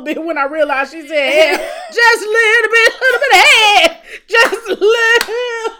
little 0.00 0.22
bit 0.22 0.26
when 0.26 0.38
I 0.38 0.44
realized 0.44 0.92
she 0.92 1.06
said 1.06 1.32
hair. 1.32 1.56
Just 1.92 2.22
a 2.22 2.28
little 2.28 2.70
bit, 2.70 2.92
little 3.00 3.20
bit 3.20 3.32
of 3.32 3.38
hair. 3.38 3.98
Just 4.28 4.68
a 4.68 4.74
little. 4.74 5.76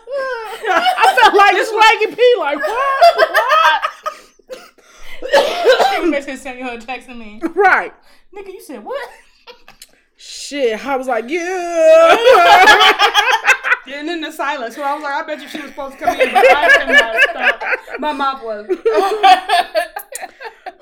I 0.73 1.17
felt 1.21 1.35
like 1.35 1.57
Swaggy 1.57 2.17
P. 2.17 2.35
Like 2.39 2.59
what? 2.59 3.91
she 5.93 6.01
was 6.01 6.11
basically 6.11 6.37
sending 6.37 6.65
her 6.65 6.79
texting 6.79 7.19
me. 7.19 7.41
Right. 7.55 7.93
Nigga, 8.35 8.53
you 8.53 8.61
said 8.63 8.83
what? 8.85 9.09
Shit. 10.17 10.85
I 10.87 10.97
was 10.97 11.07
like, 11.07 11.25
yeah. 11.29 12.17
And 13.93 14.09
in 14.09 14.21
the 14.21 14.31
silence, 14.31 14.77
so 14.77 14.83
I 14.83 14.95
was 14.95 15.03
like, 15.03 15.13
I 15.15 15.23
bet 15.27 15.41
you 15.43 15.49
she 15.49 15.61
was 15.61 15.71
supposed 15.71 15.99
to 15.99 16.05
come 16.05 16.21
in, 16.21 16.33
but 16.33 16.45
I 16.57 16.69
could 16.79 16.89
not 16.89 17.17
stop. 17.31 17.63
My 18.01 18.13
mouth 18.13 18.41
was. 18.43 18.67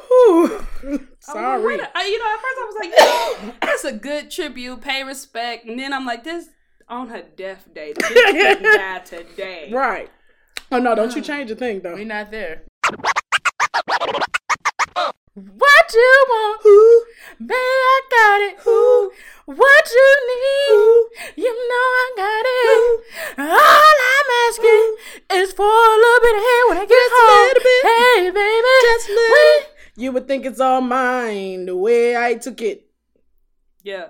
Whew. 0.08 0.64
I'm 0.82 0.90
like, 0.92 1.00
Sorry. 1.20 1.62
what? 1.78 1.90
I- 1.94 2.06
you 2.06 2.18
know, 2.18 2.26
at 2.26 2.40
first 2.40 2.58
I 2.58 2.64
was 2.66 2.76
like, 2.80 2.92
yo, 2.98 3.52
that's 3.62 3.84
a 3.84 3.92
good 4.08 4.30
tribute, 4.30 4.80
pay 4.80 5.02
respect, 5.04 5.66
and 5.66 5.78
then 5.78 5.92
I'm 5.92 6.06
like, 6.06 6.24
this 6.24 6.48
on 6.88 7.08
her 7.08 7.22
death 7.36 7.68
day, 7.74 7.92
the 7.92 8.00
bitch 8.00 8.30
couldn't 8.32 8.62
die 8.78 8.98
today. 9.00 9.70
Right. 9.70 10.10
Oh 10.72 10.78
no! 10.78 10.94
Don't 10.94 11.14
you 11.14 11.20
change 11.22 11.50
a 11.50 11.54
thing 11.56 11.80
though. 11.80 11.94
We're 11.94 12.04
not 12.06 12.30
there. 12.30 12.62
What 15.34 15.86
you 15.94 16.24
want? 16.28 16.60
Ooh, 16.66 17.04
Baby, 17.38 17.54
I 17.54 18.00
got 18.10 18.40
it. 18.40 18.66
ooh, 18.66 19.12
What 19.46 19.84
you 19.94 20.08
need? 20.26 21.34
You 21.44 21.52
know 21.70 21.86
I 22.02 22.12
got 22.16 22.44
it. 22.44 23.48
All 23.48 23.96
I'm 24.12 24.30
asking 24.48 24.96
is 25.38 25.52
for 25.52 25.62
a 25.64 25.96
little 26.02 26.22
bit 26.26 26.34
of 26.34 26.42
hair 26.42 26.62
when 26.68 26.78
I 26.78 26.86
get 26.88 26.98
Just 26.98 27.14
home. 27.14 27.54
Hey, 27.84 28.30
baby. 28.30 28.74
Just 28.82 29.08
a 29.08 29.12
little. 29.12 29.70
You 29.96 30.12
would 30.12 30.26
think 30.26 30.44
it's 30.44 30.60
all 30.60 30.80
mine 30.80 31.66
the 31.66 31.76
way 31.76 32.16
I 32.16 32.34
took 32.34 32.60
it. 32.60 32.87
Yeah. 33.88 34.08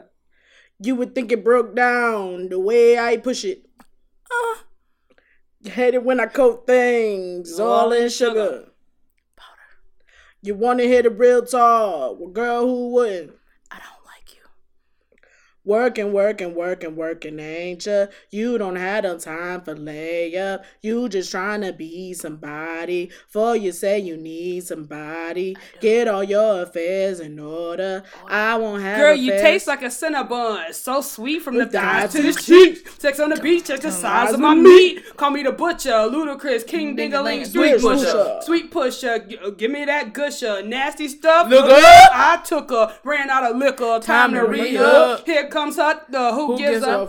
You 0.81 0.97
would 0.97 1.15
think 1.15 1.31
it 1.31 1.45
broke 1.45 1.77
down 1.77 2.49
the 2.49 2.59
way 2.59 2.99
I 2.99 3.17
push 3.17 3.45
it. 3.45 3.65
Uh, 4.29 5.71
Hate 5.71 5.95
it 5.95 6.03
when 6.03 6.19
I 6.19 6.27
coat 6.27 6.67
things 6.67 7.61
all 7.61 7.93
in 7.93 8.09
sugar. 8.09 8.71
powder. 9.37 9.71
You 10.43 10.55
want 10.57 10.81
to 10.81 10.85
hear 10.87 11.03
the 11.03 11.11
real 11.11 11.45
talk? 11.45 12.19
Well, 12.19 12.31
girl, 12.31 12.67
who 12.67 12.91
wouldn't? 12.91 13.33
I 13.71 13.77
don't 13.79 14.05
like 14.07 14.35
you. 14.35 14.43
Working, 15.69 16.15
working, 16.15 16.55
working, 16.55 16.97
working, 16.97 17.39
ain't 17.39 17.85
ya? 17.85 18.07
You 18.31 18.57
don't 18.57 18.77
have 18.77 19.05
no 19.05 19.19
time 19.19 19.61
for 19.61 19.75
layup. 19.75 20.65
You 20.81 21.11
just 21.11 21.31
trying 21.31 21.61
to 21.61 21.75
be 21.75 22.15
somebody. 22.15 23.11
For 23.29 23.55
you 23.55 23.73
say 23.73 23.99
you 23.99 24.17
need 24.17 24.65
somebody. 24.65 25.59
Get 25.83 26.09
all 26.09 26.25
your 26.25 26.63
affairs 26.63 27.21
in 27.21 27.39
order. 27.39 28.03
I 28.27 28.57
won't 28.57 28.83
have 28.83 28.99
Girl, 28.99 29.15
you 29.15 29.33
taste 29.33 29.67
like 29.67 29.83
a 29.83 29.89
Cinnabon. 29.89 30.73
So 30.73 31.03
sweet 31.03 31.43
from 31.43 31.59
the 31.59 31.67
thighs 31.67 32.13
to 32.13 32.23
the 32.23 32.33
cheeks. 32.33 32.81
Sex 32.99 33.21
on 33.21 33.29
the 33.29 33.37
beach, 33.37 33.67
check 33.67 33.81
the 33.81 33.93
size 33.93 34.33
of 34.33 34.41
my 34.41 34.55
meat. 34.55 35.19
Call 35.19 35.33
me 35.33 35.43
the 35.43 35.53
butcher, 35.53 35.91
Ludacris, 35.91 36.67
king 36.67 36.97
dingaling, 36.97 37.47
sweet 37.47 37.79
Sweet 37.79 37.83
pusher. 37.83 38.41
Sweet 38.41 38.71
pusher, 38.71 39.19
G- 39.19 39.37
uh, 39.45 39.51
give 39.51 39.71
me 39.71 39.85
that 39.85 40.15
gusher. 40.15 40.63
Nasty 40.63 41.09
stuff. 41.09 41.51
Look 41.51 41.67
up. 41.71 42.11
I 42.15 42.41
took 42.43 42.71
her, 42.71 42.97
ran 43.05 43.29
out 43.29 43.51
of 43.51 43.59
liquor. 43.59 43.99
Time, 44.01 44.33
to 44.33 44.47
re 44.47 44.79
up. 44.79 45.27
Here 45.27 45.47
comes 45.49 45.58
her, 45.67 46.01
the 46.09 46.33
who, 46.33 46.47
Who 46.49 46.59
gives 46.59 46.71
gives 46.81 46.87
a 46.87 47.01
a 47.01 47.07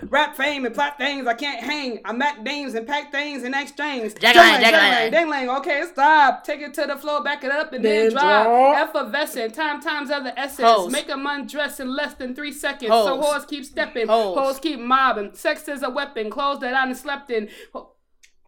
fuck? 0.00 0.10
Rap 0.10 0.36
fame 0.36 0.64
and 0.66 0.74
plot 0.74 0.98
things, 0.98 1.26
I 1.26 1.34
can't 1.34 1.60
hang. 1.60 2.00
I 2.04 2.12
mac 2.12 2.44
dames 2.44 2.74
and 2.74 2.86
pack 2.86 3.10
things 3.12 3.42
and 3.44 3.54
exchange. 3.54 4.14
Jagalang, 4.14 4.60
Jagalang, 4.60 4.62
jagalang. 4.62 5.10
Dangling, 5.12 5.48
okay, 5.58 5.82
stop. 5.92 6.44
Take 6.44 6.60
it 6.60 6.74
to 6.74 6.86
the 6.86 6.96
floor, 6.96 7.22
back 7.22 7.44
it 7.44 7.50
up, 7.50 7.72
and 7.72 7.84
then, 7.84 8.04
Then 8.08 8.12
drop. 8.12 8.46
drop. 8.46 8.88
Effervescent, 8.88 9.54
time 9.54 9.80
times 9.80 10.10
of 10.10 10.24
the 10.24 10.38
essence. 10.38 10.68
Hoes. 10.68 10.92
Make 10.92 11.06
them 11.06 11.26
undress 11.26 11.80
in 11.80 11.94
less 11.94 12.14
than 12.14 12.34
three 12.34 12.52
seconds. 12.52 12.90
So 12.90 13.20
Hoes. 13.20 13.24
whores 13.44 13.48
keep 13.48 13.64
stepping. 13.64 14.08
Hoes. 14.08 14.36
Hoes 14.38 14.58
keep 14.60 14.80
mobbing. 14.80 15.34
Sex 15.34 15.66
is 15.68 15.82
a 15.82 15.90
weapon. 15.90 16.30
Clothes 16.30 16.60
that 16.60 16.74
I 16.74 16.84
done 16.84 16.94
slept 16.94 17.30
in. 17.30 17.48
Ho- 17.72 17.90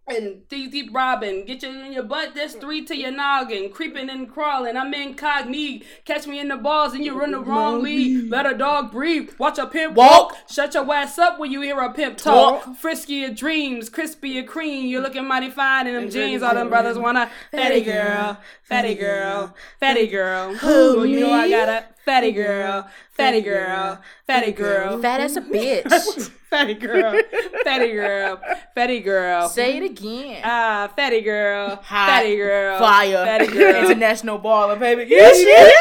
And 0.09 0.49
deep, 0.49 0.71
deep 0.71 0.95
robbing. 0.95 1.47
Get 1.47 1.65
you 1.65 1.69
in 1.69 1.93
your 1.93 2.05
butt. 2.05 2.37
That's 2.37 2.55
three 2.55 2.85
to 2.85 2.97
your 2.97 3.11
noggin. 3.11 3.71
Creeping 3.71 4.09
and 4.09 4.33
crawling. 4.33 4.77
I'm 4.77 4.95
incognito. 4.95 5.85
Catch 6.05 6.29
me 6.29 6.39
in 6.39 6.47
the 6.47 6.57
balls 6.57 6.95
and 6.95 7.05
you 7.05 7.19
run 7.19 7.33
the 7.33 7.41
wrong 7.41 7.83
lead. 7.83 8.31
Let 8.31 8.47
a 8.47 8.57
dog 8.57 8.93
breathe. 8.93 9.33
Watch 9.39 9.59
a 9.59 9.67
pimp 9.67 9.97
walk. 9.97 10.31
Walk. 10.31 10.37
Shut 10.49 10.75
your 10.75 10.95
ass 10.95 11.19
up 11.19 11.41
when 11.41 11.51
you 11.51 11.61
hear 11.61 11.81
a 11.81 11.93
pimp 11.93 12.19
talk. 12.19 12.63
Talk. 12.63 12.77
Frisky 12.77 13.15
your 13.15 13.31
dreams. 13.31 13.89
Crispy 13.89 14.29
your 14.31 14.45
cream. 14.45 14.87
You're 14.87 15.03
looking 15.03 15.27
mighty 15.27 15.51
fine 15.51 15.89
in 15.89 15.95
them 15.95 16.09
jeans. 16.09 16.41
All 16.41 16.55
them 16.55 16.69
brothers 16.69 16.97
wanna. 16.99 17.29
Fatty 17.51 17.81
girl. 17.81 18.39
Fatty 18.63 18.95
girl. 18.95 19.57
Fatty 19.81 20.07
girl. 20.07 20.57
Ooh, 20.65 21.05
you 21.05 21.19
know 21.19 21.33
I 21.33 21.51
got 21.51 21.69
a 21.69 21.85
fatty 22.05 22.31
girl. 22.31 22.89
Fatty 23.11 23.41
girl. 23.41 24.01
Fatty 24.25 24.53
girl. 24.53 25.03
Fat 25.03 25.21
as 25.21 25.37
a 25.37 25.41
bitch. 25.43 26.31
Fatty 26.57 26.75
girl. 26.75 27.21
Fatty 27.65 27.93
girl. 27.93 28.41
Fatty 28.75 29.01
girl. 29.01 29.49
Say 29.49 29.77
it 29.77 29.83
again. 29.83 30.41
Ah, 30.43 30.91
fatty 30.97 31.21
girl. 31.21 31.77
Hot 31.77 32.09
Fatty 32.09 32.37
girl. 32.37 32.79
Fire. 32.79 33.25
Fatty 33.27 33.47
girl. 33.49 33.85
International 33.91 34.39
baller, 34.39 34.79
baby. 34.79 35.05
Yeah, 35.09 35.33
shit. 35.33 35.75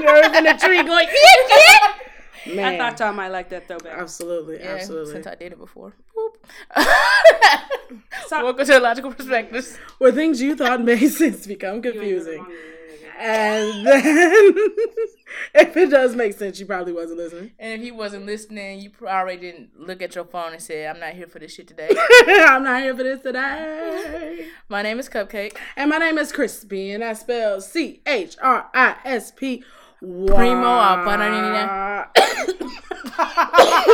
Nerve 0.04 0.34
in 0.34 0.44
the 0.44 0.52
tree 0.60 0.82
going. 0.82 1.08
I 1.08 2.54
Man, 2.54 2.78
thought 2.78 3.00
y'all 3.00 3.12
might 3.14 3.28
like 3.28 3.48
that 3.48 3.66
though, 3.66 3.78
baby. 3.78 3.90
absolutely, 3.96 4.58
Yeah, 4.60 4.74
absolutely. 4.74 5.12
Since 5.14 5.26
I 5.26 5.34
did 5.34 5.52
it 5.52 5.58
before. 5.58 5.94
So- 8.28 8.44
Welcome 8.44 8.66
to 8.66 8.76
Illogical 8.76 9.12
Perspectives. 9.14 9.76
Where 9.98 10.12
things 10.12 10.40
you 10.42 10.54
thought 10.54 10.82
made 10.82 11.08
sense 11.10 11.46
become 11.46 11.76
You 11.76 11.82
confusing. 11.92 12.46
And 13.18 13.86
then, 13.86 14.02
if 15.54 15.76
it 15.76 15.90
does 15.90 16.14
make 16.14 16.34
sense, 16.34 16.60
you 16.60 16.66
probably 16.66 16.92
wasn't 16.92 17.18
listening. 17.18 17.52
And 17.58 17.72
if 17.80 17.86
you 17.86 17.94
wasn't 17.94 18.26
listening, 18.26 18.80
you 18.80 18.90
probably 18.90 19.14
already 19.14 19.40
didn't 19.40 19.70
look 19.78 20.02
at 20.02 20.14
your 20.14 20.24
phone 20.24 20.52
and 20.52 20.62
say, 20.62 20.86
I'm 20.86 21.00
not 21.00 21.14
here 21.14 21.26
for 21.26 21.38
this 21.38 21.54
shit 21.54 21.68
today. 21.68 21.88
I'm 22.26 22.64
not 22.64 22.82
here 22.82 22.96
for 22.96 23.02
this 23.02 23.20
today. 23.20 24.48
My 24.68 24.82
name 24.82 24.98
is 24.98 25.08
Cupcake. 25.08 25.56
And 25.76 25.90
my 25.90 25.98
name 25.98 26.18
is 26.18 26.32
Crispy, 26.32 26.92
and 26.92 27.02
I 27.02 27.14
spell 27.14 27.60
C 27.60 28.00
H 28.06 28.36
R 28.42 28.68
I 28.74 28.96
S 29.04 29.30
P. 29.30 29.64
Primo 30.00 30.66
a. 30.66 32.06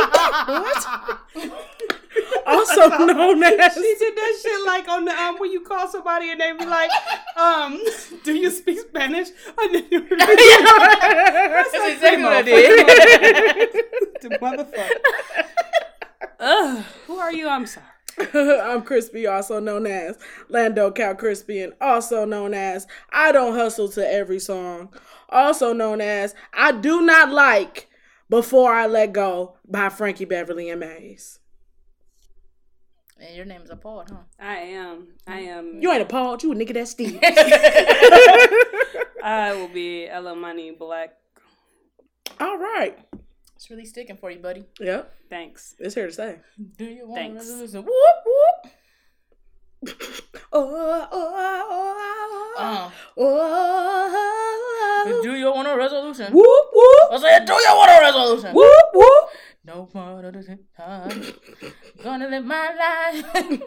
What? 0.45 1.99
also 2.47 2.89
known 3.05 3.43
as. 3.43 3.73
She 3.73 3.95
did 3.99 4.15
that 4.15 4.39
shit 4.41 4.65
like 4.65 4.87
on 4.87 5.05
the 5.05 5.11
um 5.11 5.37
when 5.39 5.51
you 5.51 5.61
call 5.61 5.87
somebody 5.87 6.31
and 6.31 6.39
they 6.39 6.51
be 6.53 6.65
like, 6.65 6.89
um, 7.37 7.81
do 8.23 8.33
you 8.33 8.49
speak 8.51 8.79
Spanish? 8.79 9.29
I 9.57 9.67
didn't 9.67 9.93
even 9.93 10.17
That's 10.19 11.73
exactly 11.73 12.23
what 12.23 12.33
I 12.33 12.41
did. 12.41 13.69
the 14.21 14.29
motherfucker. 14.39 14.89
Ugh, 16.39 16.83
who 17.07 17.17
are 17.19 17.31
you? 17.31 17.47
I'm 17.47 17.65
sorry. 17.65 17.87
I'm 18.33 18.83
Crispy, 18.83 19.25
also 19.25 19.59
known 19.59 19.87
as 19.87 20.17
Lando 20.49 20.91
Cal 20.91 21.15
Crispy, 21.15 21.61
and 21.61 21.73
also 21.81 22.25
known 22.25 22.53
as 22.53 22.85
I 23.11 23.31
Don't 23.31 23.55
Hustle 23.55 23.89
to 23.89 24.07
Every 24.07 24.39
Song. 24.39 24.93
Also 25.29 25.73
known 25.73 25.99
as 25.99 26.35
I 26.53 26.73
Do 26.73 27.01
Not 27.01 27.31
Like 27.31 27.89
Before 28.29 28.71
I 28.71 28.85
Let 28.85 29.13
Go 29.13 29.57
by 29.67 29.89
Frankie 29.89 30.25
Beverly 30.25 30.69
and 30.69 30.79
Maze. 30.79 31.39
And 33.25 33.35
your 33.35 33.45
name 33.45 33.61
is 33.61 33.69
a 33.69 33.77
Paul, 33.77 34.03
huh? 34.09 34.17
I 34.37 34.55
am. 34.55 35.07
I 35.25 35.41
mm. 35.41 35.47
am. 35.47 35.81
You 35.81 35.91
ain't 35.91 36.01
appalled, 36.01 36.43
you 36.43 36.51
a 36.51 36.55
nigga 36.55 36.73
that's 36.73 36.91
Steve. 36.91 37.19
I 39.23 39.53
will 39.53 39.69
be 39.69 40.09
Elamani 40.11 40.77
Black. 40.77 41.13
All 42.39 42.57
right. 42.57 42.99
It's 43.55 43.69
really 43.69 43.85
sticking 43.85 44.17
for 44.17 44.29
you, 44.29 44.39
buddy. 44.39 44.65
Yep, 44.77 45.13
Thanks. 45.29 45.75
it's 45.79 45.95
here 45.95 46.07
to 46.07 46.11
stay. 46.11 46.39
Do 46.77 46.83
you 46.83 47.07
want 47.07 47.21
Thanks. 47.21 47.47
to 47.47 47.55
listen? 47.55 47.85
Whoop, 47.85 48.23
whoop. 48.25 48.71
Oh, 50.55 50.69
oh 50.71 51.07
oh 51.11 51.33
oh. 51.35 52.53
Uh. 52.59 52.91
oh, 53.17 53.23
oh, 53.25 55.05
oh. 55.07 55.21
do 55.23 55.35
you 55.35 55.51
want 55.51 55.67
a 55.67 55.75
resolution? 55.75 56.31
Whoop, 56.31 56.65
whoop, 56.73 57.11
I 57.11 57.17
said, 57.19 57.45
do 57.45 57.53
you 57.53 57.73
want 57.75 57.89
a 57.89 58.01
resolution? 58.01 58.53
whoop, 58.53 58.85
whoop. 58.93 59.29
No 59.65 59.89
more 59.93 60.23
of 60.25 60.33
the 60.33 60.59
time. 60.77 61.23
Gonna 62.03 62.27
live 62.27 62.43
my 62.45 62.69
life. 62.75 63.33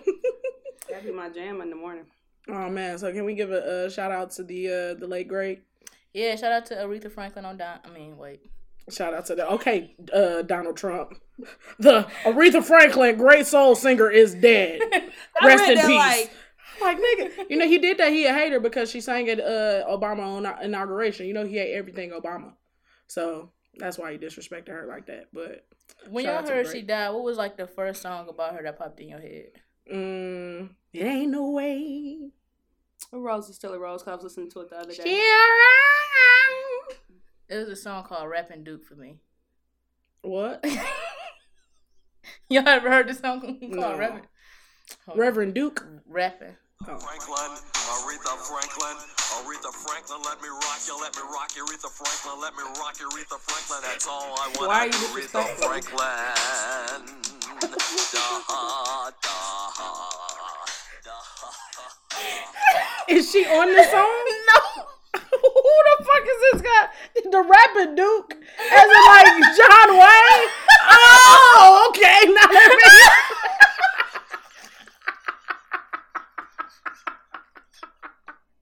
That'd 0.88 1.04
be 1.04 1.12
my 1.12 1.30
jam 1.30 1.60
in 1.62 1.70
the 1.70 1.76
morning. 1.76 2.04
Oh 2.48 2.68
man, 2.70 2.98
so 2.98 3.12
can 3.12 3.24
we 3.24 3.34
give 3.34 3.50
a, 3.50 3.86
a 3.86 3.90
shout 3.90 4.12
out 4.12 4.30
to 4.32 4.44
the 4.44 4.68
uh, 4.68 4.94
the 5.00 5.06
late 5.06 5.26
great? 5.28 5.62
Yeah, 6.12 6.36
shout 6.36 6.52
out 6.52 6.66
to 6.66 6.74
Aretha 6.74 7.10
Franklin 7.10 7.44
on 7.44 7.56
Don. 7.56 7.78
I 7.84 7.90
mean, 7.90 8.16
wait. 8.16 8.40
Shout 8.90 9.14
out 9.14 9.26
to 9.26 9.34
the 9.34 9.48
okay, 9.52 9.96
uh, 10.12 10.42
Donald 10.42 10.76
Trump. 10.76 11.14
The 11.78 12.06
Aretha 12.24 12.64
Franklin, 12.64 13.16
great 13.18 13.46
soul 13.46 13.74
singer, 13.74 14.08
is 14.10 14.34
dead. 14.34 14.80
Rest 15.44 15.64
in 15.68 15.76
peace. 15.76 15.88
like- 15.88 16.30
Like 16.80 16.98
nigga, 16.98 17.30
you 17.50 17.56
know 17.56 17.66
he 17.66 17.78
did 17.78 17.96
that. 17.98 18.12
He 18.12 18.26
a 18.26 18.32
hater 18.34 18.60
because 18.60 18.90
she 18.90 19.00
sang 19.00 19.28
at 19.30 19.40
uh, 19.40 19.84
Obama 19.88 20.20
on 20.46 20.62
inauguration. 20.62 21.26
You 21.26 21.32
know 21.34 21.44
he 21.44 21.56
hate 21.56 21.74
everything 21.74 22.10
Obama, 22.10 22.52
so 23.06 23.50
that's 23.78 23.98
why 23.98 24.12
he 24.12 24.18
disrespected 24.18 24.68
her 24.68 24.86
like 24.86 25.06
that. 25.06 25.26
But 25.32 25.66
When 26.08 26.24
y'all 26.24 26.42
heard 26.46 26.66
she 26.68 26.82
died, 26.82 27.10
what 27.10 27.22
was 27.22 27.36
like 27.38 27.56
the 27.56 27.66
first 27.66 28.02
song 28.02 28.28
about 28.28 28.54
her 28.54 28.62
that 28.62 28.78
popped 28.78 29.00
in 29.00 29.08
your 29.10 29.20
head? 29.20 29.50
mm, 29.92 30.70
it 30.92 31.04
ain't 31.04 31.30
no 31.30 31.50
way. 31.50 32.30
A 33.12 33.18
rose 33.18 33.48
is 33.48 33.56
still 33.56 33.72
a 33.74 33.78
rose. 33.78 34.02
'cause 34.02 34.12
I 34.12 34.14
was 34.16 34.24
listening 34.24 34.50
to 34.50 34.60
it 34.60 34.70
the 34.70 34.78
other 34.78 34.92
She 34.92 35.02
day. 35.02 35.20
around. 35.20 36.96
It 37.48 37.56
was 37.58 37.68
a 37.68 37.76
song 37.76 38.04
called 38.04 38.28
Rapping 38.28 38.64
Duke 38.64 38.84
for 38.84 38.96
me. 38.96 39.20
What? 40.22 40.64
Y'all 42.48 42.66
ever 42.68 42.90
heard 42.90 43.08
the 43.08 43.14
song 43.14 43.40
called 43.60 43.62
No. 43.62 43.96
Rapping? 43.98 44.26
Reverend 45.14 45.54
Duke. 45.54 45.84
Rapping. 46.06 46.56
Oh. 46.84 46.98
Franklin, 46.98 47.56
Aretha 47.88 48.36
Franklin, 48.46 48.96
Aretha 49.40 49.72
Franklin, 49.72 50.20
let 50.24 50.40
me 50.42 50.48
rock 50.48 50.80
you, 50.86 51.00
let 51.00 51.16
me 51.16 51.22
rock 51.32 51.50
you, 51.56 51.64
Aretha 51.64 51.88
Franklin, 51.90 52.40
let 52.40 52.54
me 52.54 52.62
rock 52.78 53.00
you, 53.00 53.08
Aretha 53.08 53.40
Franklin, 53.40 53.80
that's 53.82 54.06
all 54.06 54.36
I 54.36 54.52
want. 54.54 54.68
Why 54.68 54.80
are 54.80 54.86
you 54.86 54.92
Aretha 54.92 55.16
disrespectful? 55.16 55.68
Franklin. 55.68 55.96
Da, 57.60 57.68
da, 57.68 59.10
da. 59.22 59.36
Is 63.08 63.30
she 63.30 63.46
on 63.46 63.74
the 63.74 63.82
song? 63.84 64.32
No. 64.46 64.84
Who 65.16 65.72
the 65.88 66.04
fuck 66.04 66.24
is 66.24 66.38
this 66.52 66.62
guy? 66.62 66.88
The 67.30 67.40
rapper 67.42 67.94
Duke? 67.94 68.34
As 68.34 68.84
in 68.84 69.04
like 69.06 69.56
John 69.56 69.88
Wayne? 69.96 70.48
Oh, 70.88 71.90
okay. 71.90 72.20
Now 72.26 72.46
let 72.52 72.70
me. 72.76 72.82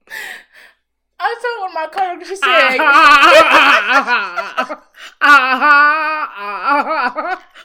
I 0.09 1.23
was 1.35 1.43
talking 1.43 1.65
with 1.65 1.75
my 1.75 1.87
coworker. 1.93 2.25
Said, 2.25 2.79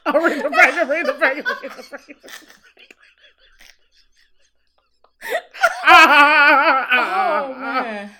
Aretha 0.05 0.49
Franklin, 0.53 0.87
Aretha 0.87 1.17
Franklin, 1.17 1.45
Aretha 1.45 1.83
Franklin. 1.83 2.15
"Oh 5.85 7.55
man." 7.57 8.11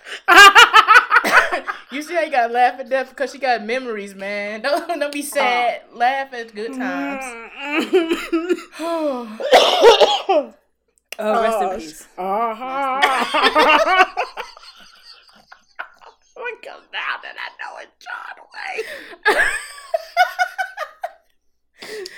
you 1.91 2.01
see 2.01 2.13
how 2.13 2.21
you 2.21 2.31
gotta 2.31 2.51
laugh 2.53 2.79
at 2.79 2.89
death 2.89 3.09
because 3.09 3.31
she 3.31 3.37
got 3.39 3.63
memories, 3.65 4.15
man. 4.15 4.61
Don't 4.69 4.99
don't 4.99 5.13
be 5.13 5.21
sad. 5.21 5.83
Laugh 5.93 6.33
at 6.33 6.53
good 6.53 6.73
times. 6.73 7.23
Oh, 11.21 11.41
rest 11.43 11.57
Oh, 11.59 11.71
in 11.71 11.79
peace. 11.79 12.07
Uh-huh. 12.17 14.05
Because 16.49 16.81
now 16.91 17.19
that 17.21 17.35
I 17.37 17.49
know 17.61 17.77
it's 17.81 17.93
John 18.03 18.35
Wayne. 18.49 18.85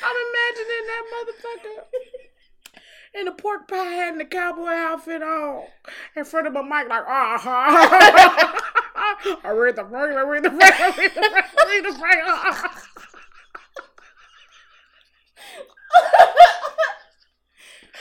I'm 0.04 0.18
imagining 0.30 0.84
that 0.88 1.04
motherfucker 1.14 1.84
in 3.14 3.26
the 3.26 3.32
pork 3.32 3.68
pie 3.68 3.92
hat 3.92 4.12
and 4.12 4.20
the 4.20 4.26
cowboy 4.26 4.70
outfit 4.70 5.22
on 5.22 5.66
in 6.16 6.24
front 6.26 6.48
of 6.48 6.56
a 6.56 6.64
mic 6.64 6.88
like, 6.90 7.04
uh-huh. 7.04 8.58
Aretha 9.44 9.90
Franklin, 9.90 10.44
the 10.44 10.50
Franklin, 10.50 11.10
Aretha 11.10 11.46
Franklin, 11.52 11.84
the 11.84 11.94
Franklin. 12.00 12.72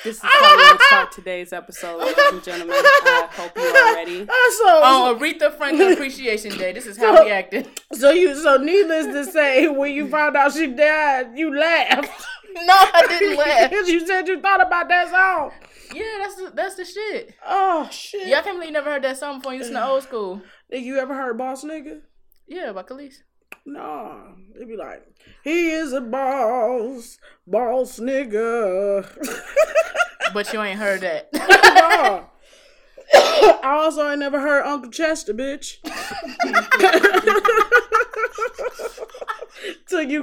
This 0.03 0.17
is 0.17 0.23
how 0.23 0.57
we're 0.57 0.79
start 0.87 1.13
today's 1.13 1.53
episode, 1.53 1.99
ladies 1.99 2.17
and 2.33 2.43
gentlemen. 2.49 2.77
I 2.79 3.29
hope 3.33 3.53
you 3.57 3.63
are 3.63 3.95
ready. 3.95 4.27
so, 4.27 4.83
On 4.83 5.19
Aretha 5.19 5.53
Franklin 5.55 5.93
Appreciation 5.93 6.57
Day, 6.57 6.73
this 6.73 6.87
is 6.87 6.97
how 6.97 7.23
we 7.23 7.31
acted. 7.31 7.69
so 7.93 8.11
you, 8.11 8.35
so 8.41 8.57
needless 8.57 9.07
to 9.07 9.31
say, 9.31 9.69
when 9.69 9.93
you 9.93 10.09
found 10.09 10.37
out 10.37 10.53
she 10.53 10.69
died, 10.69 11.37
you 11.37 11.55
laughed. 11.55 12.09
No, 12.53 12.75
I 12.75 13.07
didn't 13.09 13.37
laugh. 13.39 13.71
you 13.73 14.07
said 14.07 14.27
you 14.27 14.41
thought 14.41 14.67
about 14.67 14.89
that 14.89 15.11
song. 15.11 15.53
Yeah, 15.95 16.03
that's 16.21 16.35
the, 16.37 16.51
that's 16.55 16.75
the 16.77 16.85
shit. 16.85 17.35
Oh 17.47 17.89
shit! 17.91 18.27
Yeah, 18.27 18.39
I 18.39 18.43
can't 18.43 18.57
believe 18.57 18.69
you 18.69 18.73
never 18.73 18.91
heard 18.91 19.03
that 19.03 19.19
song 19.19 19.39
before. 19.39 19.53
You 19.53 19.59
listen 19.59 19.75
to 19.75 19.87
old 19.87 20.03
school. 20.05 20.41
Nigga, 20.73 20.83
you 20.83 20.99
ever 20.99 21.15
heard 21.15 21.37
Boss 21.37 21.65
Nigga? 21.65 22.01
Yeah, 22.47 22.73
by 22.73 22.85
Khalees. 22.85 23.17
Nah, 23.73 24.17
it'd 24.57 24.67
be 24.69 24.77
like, 24.77 25.07
he 25.45 25.71
is 25.71 25.93
a 25.93 26.01
boss, 26.01 27.19
boss 27.47 27.99
nigga. 28.01 29.07
But 30.33 30.53
you 30.53 30.63
ain't 30.63 30.79
heard 30.79 31.01
that. 31.03 31.29
Nah. 31.81 32.25
I 33.13 33.81
also 33.83 34.09
ain't 34.09 34.21
never 34.21 34.39
heard 34.41 34.65
Uncle 34.65 34.91
Chester, 34.93 35.35
bitch. 35.35 35.79
Till 39.89 40.03
you 40.03 40.23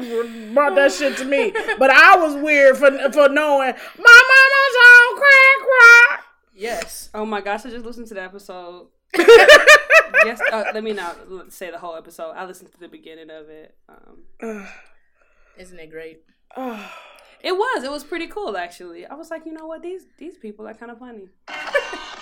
brought 0.54 0.76
that 0.76 0.94
shit 0.94 1.18
to 1.18 1.26
me. 1.26 1.52
But 1.78 1.90
I 1.90 2.16
was 2.16 2.36
weird 2.36 2.78
for 2.78 2.90
for 3.12 3.28
knowing 3.30 3.74
my 3.98 4.22
mama's 4.32 4.76
on 4.88 5.18
crack 5.18 5.60
rock. 5.68 6.24
yes. 6.56 7.10
Oh 7.14 7.26
my 7.26 7.42
gosh, 7.42 7.66
I 7.66 7.70
just 7.70 7.86
listened 7.86 8.08
to 8.08 8.14
the 8.14 8.24
episode. 8.24 8.88
Yes, 10.26 10.42
uh, 10.52 10.64
let 10.74 10.84
me 10.84 10.94
not 10.94 11.18
say 11.50 11.72
the 11.72 11.78
whole 11.78 11.96
episode. 11.96 12.32
I 12.32 12.46
listened 12.46 12.72
to 12.72 12.80
the 12.80 12.88
beginning 12.88 13.30
of 13.30 13.50
it. 13.50 13.76
Um, 13.90 14.68
Isn't 15.58 15.80
it 15.80 15.90
great? 15.90 16.24
It 17.40 17.52
was, 17.52 17.84
it 17.84 17.92
was 17.92 18.04
pretty 18.04 18.26
cool 18.26 18.58
actually. 18.58 19.06
I 19.06 19.14
was 19.14 19.30
like, 19.30 19.46
you 19.46 19.54
know 19.54 19.68
what, 19.68 19.84
these 19.84 20.02
these 20.18 20.40
people 20.40 20.68
are 20.68 20.74
kind 20.74 20.92
of 20.92 20.98
funny. 20.98 21.30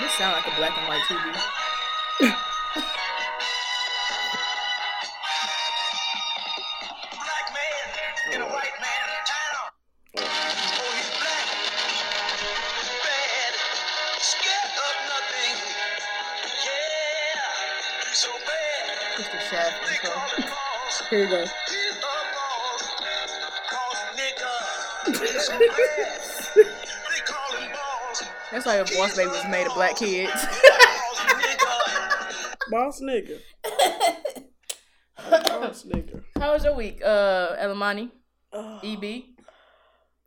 This 0.00 0.12
sound 0.14 0.32
like 0.32 0.46
a 0.46 0.56
black 0.56 0.76
and 0.78 0.88
white 0.88 1.02
TV. 1.02 1.61
Boss. 21.32 21.52
That's 28.50 28.66
why 28.66 28.76
your 28.76 28.84
boss 28.84 29.16
baby 29.16 29.28
was 29.30 29.44
made 29.48 29.66
of 29.66 29.74
black 29.74 29.96
kids. 29.96 30.30
Boss 32.70 33.00
nigga. 33.00 33.38
Boss 35.30 35.84
nigga. 35.84 36.22
How 36.38 36.52
was 36.52 36.64
your 36.64 36.74
week, 36.74 37.00
uh, 37.04 37.56
Elamani? 37.56 38.10
Oh, 38.52 38.80
EB? 38.82 39.24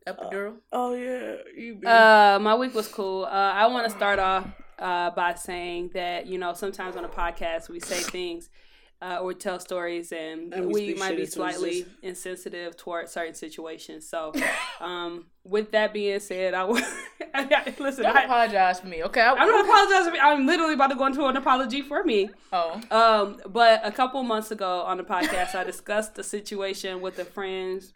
Epidural? 0.08 0.58
oh 0.72 0.94
yeah, 0.94 1.36
you 1.58 1.76
be. 1.76 1.88
Uh, 1.88 2.38
my 2.40 2.56
week 2.56 2.76
was 2.76 2.88
cool. 2.88 3.26
Uh, 3.26 3.30
I 3.30 3.66
want 3.68 3.90
to 3.90 3.96
start 3.96 4.20
off 4.20 4.48
uh, 4.78 5.10
by 5.12 5.34
saying 5.34 5.92
that 5.94 6.28
you 6.28 6.38
know 6.38 6.54
sometimes 6.54 6.96
on 6.96 7.06
a 7.06 7.10
podcast 7.10 7.70
we 7.70 7.80
say 7.80 7.98
things 7.98 8.50
uh, 9.02 9.20
or 9.22 9.34
tell 9.34 9.60
stories 9.60 10.12
and, 10.12 10.54
And 10.54 10.68
we 10.68 10.94
we, 10.94 10.96
might 10.96 11.18
be 11.18 11.26
slightly 11.26 11.86
insensitive 12.02 12.78
toward 12.78 13.10
certain 13.10 13.36
situations. 13.36 14.08
So, 14.08 14.34
um, 14.80 15.26
with 15.44 15.72
that 15.72 15.94
being 15.94 16.20
said, 16.20 16.54
I 16.54 16.64
would 16.64 16.84
listen. 17.80 18.04
Don't 18.04 18.18
I, 18.18 18.24
apologize 18.24 18.80
for 18.80 18.88
me, 18.88 19.04
okay? 19.04 19.22
I, 19.22 19.34
I'm 19.34 19.48
not 19.48 19.66
apologizing. 19.66 20.20
I'm 20.22 20.46
literally 20.46 20.74
about 20.74 20.88
to 20.88 20.96
go 20.96 21.06
into 21.06 21.26
an 21.26 21.38
apology 21.38 21.82
for 21.82 22.04
me. 22.04 22.30
Oh. 22.52 22.82
Um, 22.90 23.42
but 23.48 23.82
a 23.86 23.92
couple 23.92 24.24
months 24.24 24.52
ago 24.52 24.82
on 24.82 24.98
the 24.98 25.04
podcast, 25.04 25.56
I 25.56 25.64
discussed 25.64 26.16
the 26.16 26.24
situation 26.24 27.02
with 27.02 27.20
a 27.20 27.26
friend's 27.26 27.94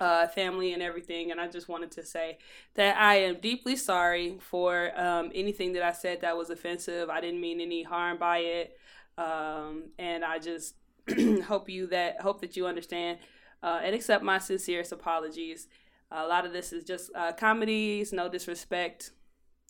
uh, 0.00 0.26
family 0.28 0.72
and 0.72 0.82
everything, 0.82 1.30
and 1.30 1.40
I 1.40 1.48
just 1.48 1.68
wanted 1.68 1.92
to 1.92 2.04
say 2.04 2.38
that 2.74 2.96
I 2.96 3.16
am 3.16 3.36
deeply 3.40 3.76
sorry 3.76 4.38
for 4.40 4.98
um, 5.00 5.30
anything 5.34 5.72
that 5.74 5.82
I 5.82 5.92
said 5.92 6.20
that 6.20 6.36
was 6.36 6.50
offensive. 6.50 7.08
I 7.08 7.20
didn't 7.20 7.40
mean 7.40 7.60
any 7.60 7.82
harm 7.82 8.18
by 8.18 8.38
it, 8.38 8.76
um, 9.18 9.90
and 9.98 10.24
I 10.24 10.38
just 10.38 10.74
hope 11.46 11.68
you 11.68 11.86
that 11.88 12.20
hope 12.20 12.40
that 12.40 12.56
you 12.56 12.66
understand 12.66 13.18
uh, 13.62 13.80
and 13.82 13.94
accept 13.94 14.22
my 14.24 14.38
sincerest 14.38 14.92
apologies. 14.92 15.68
a 16.10 16.26
lot 16.26 16.44
of 16.44 16.52
this 16.52 16.72
is 16.72 16.84
just 16.84 17.10
uh, 17.14 17.32
comedies, 17.32 18.12
no 18.12 18.28
disrespect. 18.28 19.10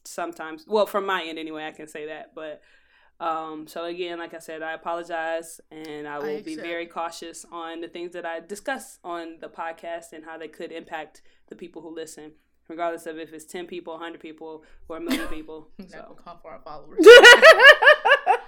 Sometimes, 0.05 0.65
well, 0.67 0.87
from 0.87 1.07
my 1.07 1.23
end 1.23 1.39
anyway, 1.39 1.67
I 1.67 1.73
can 1.73 1.89
say 1.89 2.07
that, 2.07 2.35
but. 2.35 2.63
Um, 3.21 3.69
so 3.69 3.85
again, 3.85 4.19
like 4.19 4.35
I 4.35 4.41
said, 4.41 4.63
I 4.63 4.73
apologize 4.73 5.61
and 5.71 6.09
I 6.09 6.19
will 6.19 6.43
be 6.43 6.57
very 6.57 6.87
cautious 6.87 7.47
on 7.53 7.81
the 7.81 7.87
things 7.87 8.15
that 8.15 8.27
I 8.27 8.41
discuss 8.41 8.99
on 9.05 9.37
the 9.41 9.47
podcast 9.47 10.13
and 10.13 10.25
how 10.25 10.39
they 10.39 10.49
could 10.49 10.73
impact 10.73 11.23
the 11.47 11.55
people 11.55 11.83
who 11.83 11.95
listen. 11.95 12.33
regardless 12.69 13.07
of 13.07 13.19
if 13.19 13.33
it's 13.33 13.45
ten 13.45 13.67
people, 13.67 13.97
hundred 13.99 14.21
people, 14.21 14.65
or 14.89 14.97
a 14.97 15.01
million 15.01 15.29
people. 15.37 15.69
So 15.87 16.17
gonna 16.25 16.39
for 16.43 16.51
our 16.51 16.61
followers. 16.65 17.07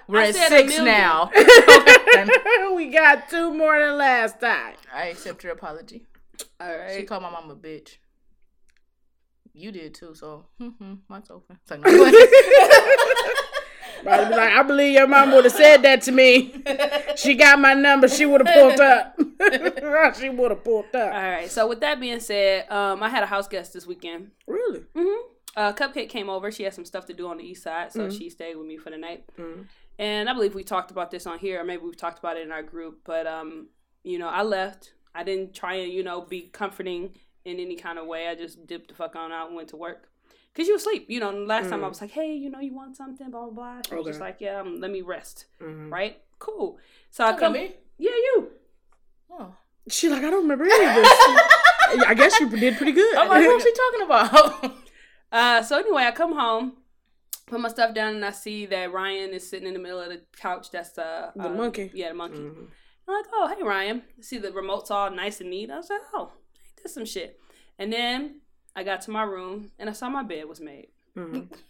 We're 0.09 0.21
I 0.21 0.29
at 0.29 0.35
said 0.35 0.53
a 0.53 0.57
six 0.59 0.79
million. 0.79 0.85
now. 0.87 1.31
we 2.75 2.89
got 2.89 3.29
two 3.29 3.53
more 3.53 3.79
than 3.79 3.97
last 3.97 4.41
time. 4.41 4.75
I 4.93 5.07
accept 5.07 5.45
your 5.45 5.53
apology. 5.53 6.07
all 6.61 6.77
She 6.95 7.05
called 7.05 7.23
my 7.23 7.31
mom 7.31 7.51
a 7.51 7.57
bitch. 7.57 7.97
You 9.53 9.71
did 9.71 9.95
too, 9.95 10.15
so 10.15 10.47
mm-hmm, 10.61 10.95
mic's 11.09 11.31
open. 11.31 11.59
It's 11.63 11.71
like, 11.71 11.81
no, 11.81 11.91
Probably 14.03 14.27
be 14.29 14.35
like, 14.35 14.53
I 14.53 14.63
believe 14.65 14.93
your 14.95 15.07
mom 15.07 15.33
would 15.33 15.45
have 15.45 15.55
said 15.55 15.83
that 15.83 16.03
to 16.03 16.13
me. 16.13 16.55
She 17.17 17.35
got 17.37 17.59
my 17.59 17.73
number. 17.73 18.09
She 18.09 18.27
would 18.27 18.47
have 18.47 18.55
pulled 18.55 18.81
up. 18.81 19.17
she 20.19 20.29
would 20.29 20.51
have 20.51 20.65
pulled 20.65 20.95
up. 20.95 21.15
All 21.15 21.23
right. 21.23 21.51
So 21.51 21.67
with 21.69 21.81
that 21.81 22.01
being 22.01 22.21
said, 22.21 22.69
um, 22.71 23.03
I 23.03 23.09
had 23.09 23.23
a 23.23 23.27
house 23.27 23.49
guest 23.49 23.73
this 23.73 23.87
weekend. 23.87 24.33
Really? 24.47 24.81
Mm-hmm. 24.95 25.29
Uh, 25.57 25.73
Cupcake 25.73 26.09
came 26.09 26.29
over. 26.29 26.51
She 26.51 26.65
had 26.65 26.75
some 26.75 26.85
stuff 26.85 27.07
to 27.07 27.15
do 27.15 27.29
on 27.29 27.39
the 27.39 27.45
east 27.45 27.63
side, 27.63 27.93
so 27.93 28.11
she 28.11 28.29
stayed 28.29 28.57
with 28.57 28.67
me 28.67 28.77
for 28.77 28.91
the 28.91 28.99
night. 28.99 29.25
Mhm. 29.39 29.67
And 29.99 30.29
I 30.29 30.33
believe 30.33 30.55
we 30.55 30.65
talked 30.65 30.91
about 30.91 31.11
this 31.11 31.27
on 31.27 31.39
here, 31.39 31.61
or 31.61 31.65
maybe 31.65 31.83
we've 31.83 31.97
talked 31.97 32.19
about 32.19 32.37
it 32.37 32.43
in 32.43 32.53
our 32.53 32.63
group. 32.63 33.01
But 33.05 33.27
um, 33.27 33.69
you 34.03 34.19
know, 34.19 34.29
I 34.29 34.43
left. 34.43 34.93
I 35.15 35.23
didn't 35.23 35.55
try 35.55 35.75
and 35.75 35.93
you 35.93 36.03
know 36.03 36.21
be 36.23 36.43
comforting 36.53 37.15
in 37.45 37.61
any 37.61 37.77
kind 37.77 37.99
of 37.99 38.07
way. 38.07 38.29
I 38.29 38.35
just 38.35 38.67
dipped 38.67 38.89
the 38.89 38.95
fuck 38.95 39.15
on 39.17 39.31
out 39.33 39.49
and 39.49 39.57
went 39.57 39.69
to 39.69 39.77
work. 39.77 40.09
Cause 40.57 40.69
you 40.69 40.75
were 40.75 40.79
asleep, 40.79 41.07
you 41.09 41.19
know. 41.19 41.31
and 41.31 41.49
Last 41.49 41.69
time 41.71 41.85
I 41.85 41.89
was 41.89 42.01
like, 42.01 42.13
"Hey, 42.13 42.33
you 42.35 42.49
know, 42.49 42.61
you 42.61 42.73
want 42.75 42.97
something?" 42.97 43.29
Blah 43.31 43.47
blah 43.47 43.51
blah. 43.51 43.81
She 43.89 43.95
was 43.97 44.07
just 44.07 44.21
like, 44.21 44.37
"Yeah, 44.41 44.61
um, 44.61 44.81
let 44.81 44.91
me 44.91 45.03
rest." 45.03 45.47
Mhm. 45.61 45.91
Right? 45.91 46.23
Cool. 46.39 46.79
So 47.11 47.25
I 47.25 47.31
Come 47.31 47.41
come. 47.41 47.53
me. 47.55 47.75
Yeah, 47.99 48.11
you. 48.13 48.51
Oh. 49.31 49.55
She 49.89 50.09
like, 50.09 50.23
I 50.23 50.31
don't 50.31 50.43
remember 50.43 50.65
any 50.65 50.85
of 50.87 50.95
this. 50.95 52.05
I 52.07 52.15
guess 52.17 52.39
you 52.41 52.49
did 52.49 52.77
pretty 52.77 52.93
good. 52.93 53.17
I'm 53.17 53.29
like, 53.29 53.47
what's 53.47 53.65
she 53.65 53.73
talking 53.85 54.03
about? 54.03 54.75
Uh, 55.33 55.61
so 55.65 55.77
anyway, 55.77 56.05
I 56.05 56.13
come 56.13 56.33
home, 56.39 56.75
put 57.47 57.61
my 57.61 57.69
stuff 57.69 57.95
down, 57.95 58.15
and 58.17 58.25
I 58.25 58.31
see 58.31 58.67
that 58.67 58.93
Ryan 58.93 59.31
is 59.33 59.49
sitting 59.49 59.67
in 59.69 59.75
the 59.75 59.81
middle 59.81 60.01
of 60.01 60.09
the 60.09 60.23
couch. 60.37 60.71
That's 60.71 60.97
uh, 60.99 61.31
The 61.37 61.47
uh, 61.47 61.55
monkey? 61.55 61.91
Yeah, 61.95 62.09
the 62.09 62.15
monkey. 62.15 62.39
Mhm. 62.39 62.69
I'm 63.07 63.15
like, 63.15 63.27
oh, 63.33 63.55
hey, 63.57 63.63
Ryan. 63.63 64.03
See 64.21 64.39
the 64.39 64.51
remote's 64.53 64.91
all 64.91 65.11
nice 65.11 65.41
and 65.41 65.51
neat. 65.51 65.71
I 65.71 65.77
was 65.77 65.91
like, 65.91 66.01
oh, 66.15 66.33
ain't 66.33 66.83
this 66.83 66.95
some 66.95 67.05
shit? 67.05 67.39
And 67.79 67.93
then 67.93 68.41
I 68.75 68.83
got 68.83 69.03
to 69.03 69.11
my 69.11 69.23
room 69.25 69.71
and 69.79 69.91
I 69.91 69.93
saw 69.93 70.09
my 70.09 70.23
bed 70.23 70.49
was 70.49 70.61
made. 70.61 70.89
Mhm. 71.17 71.49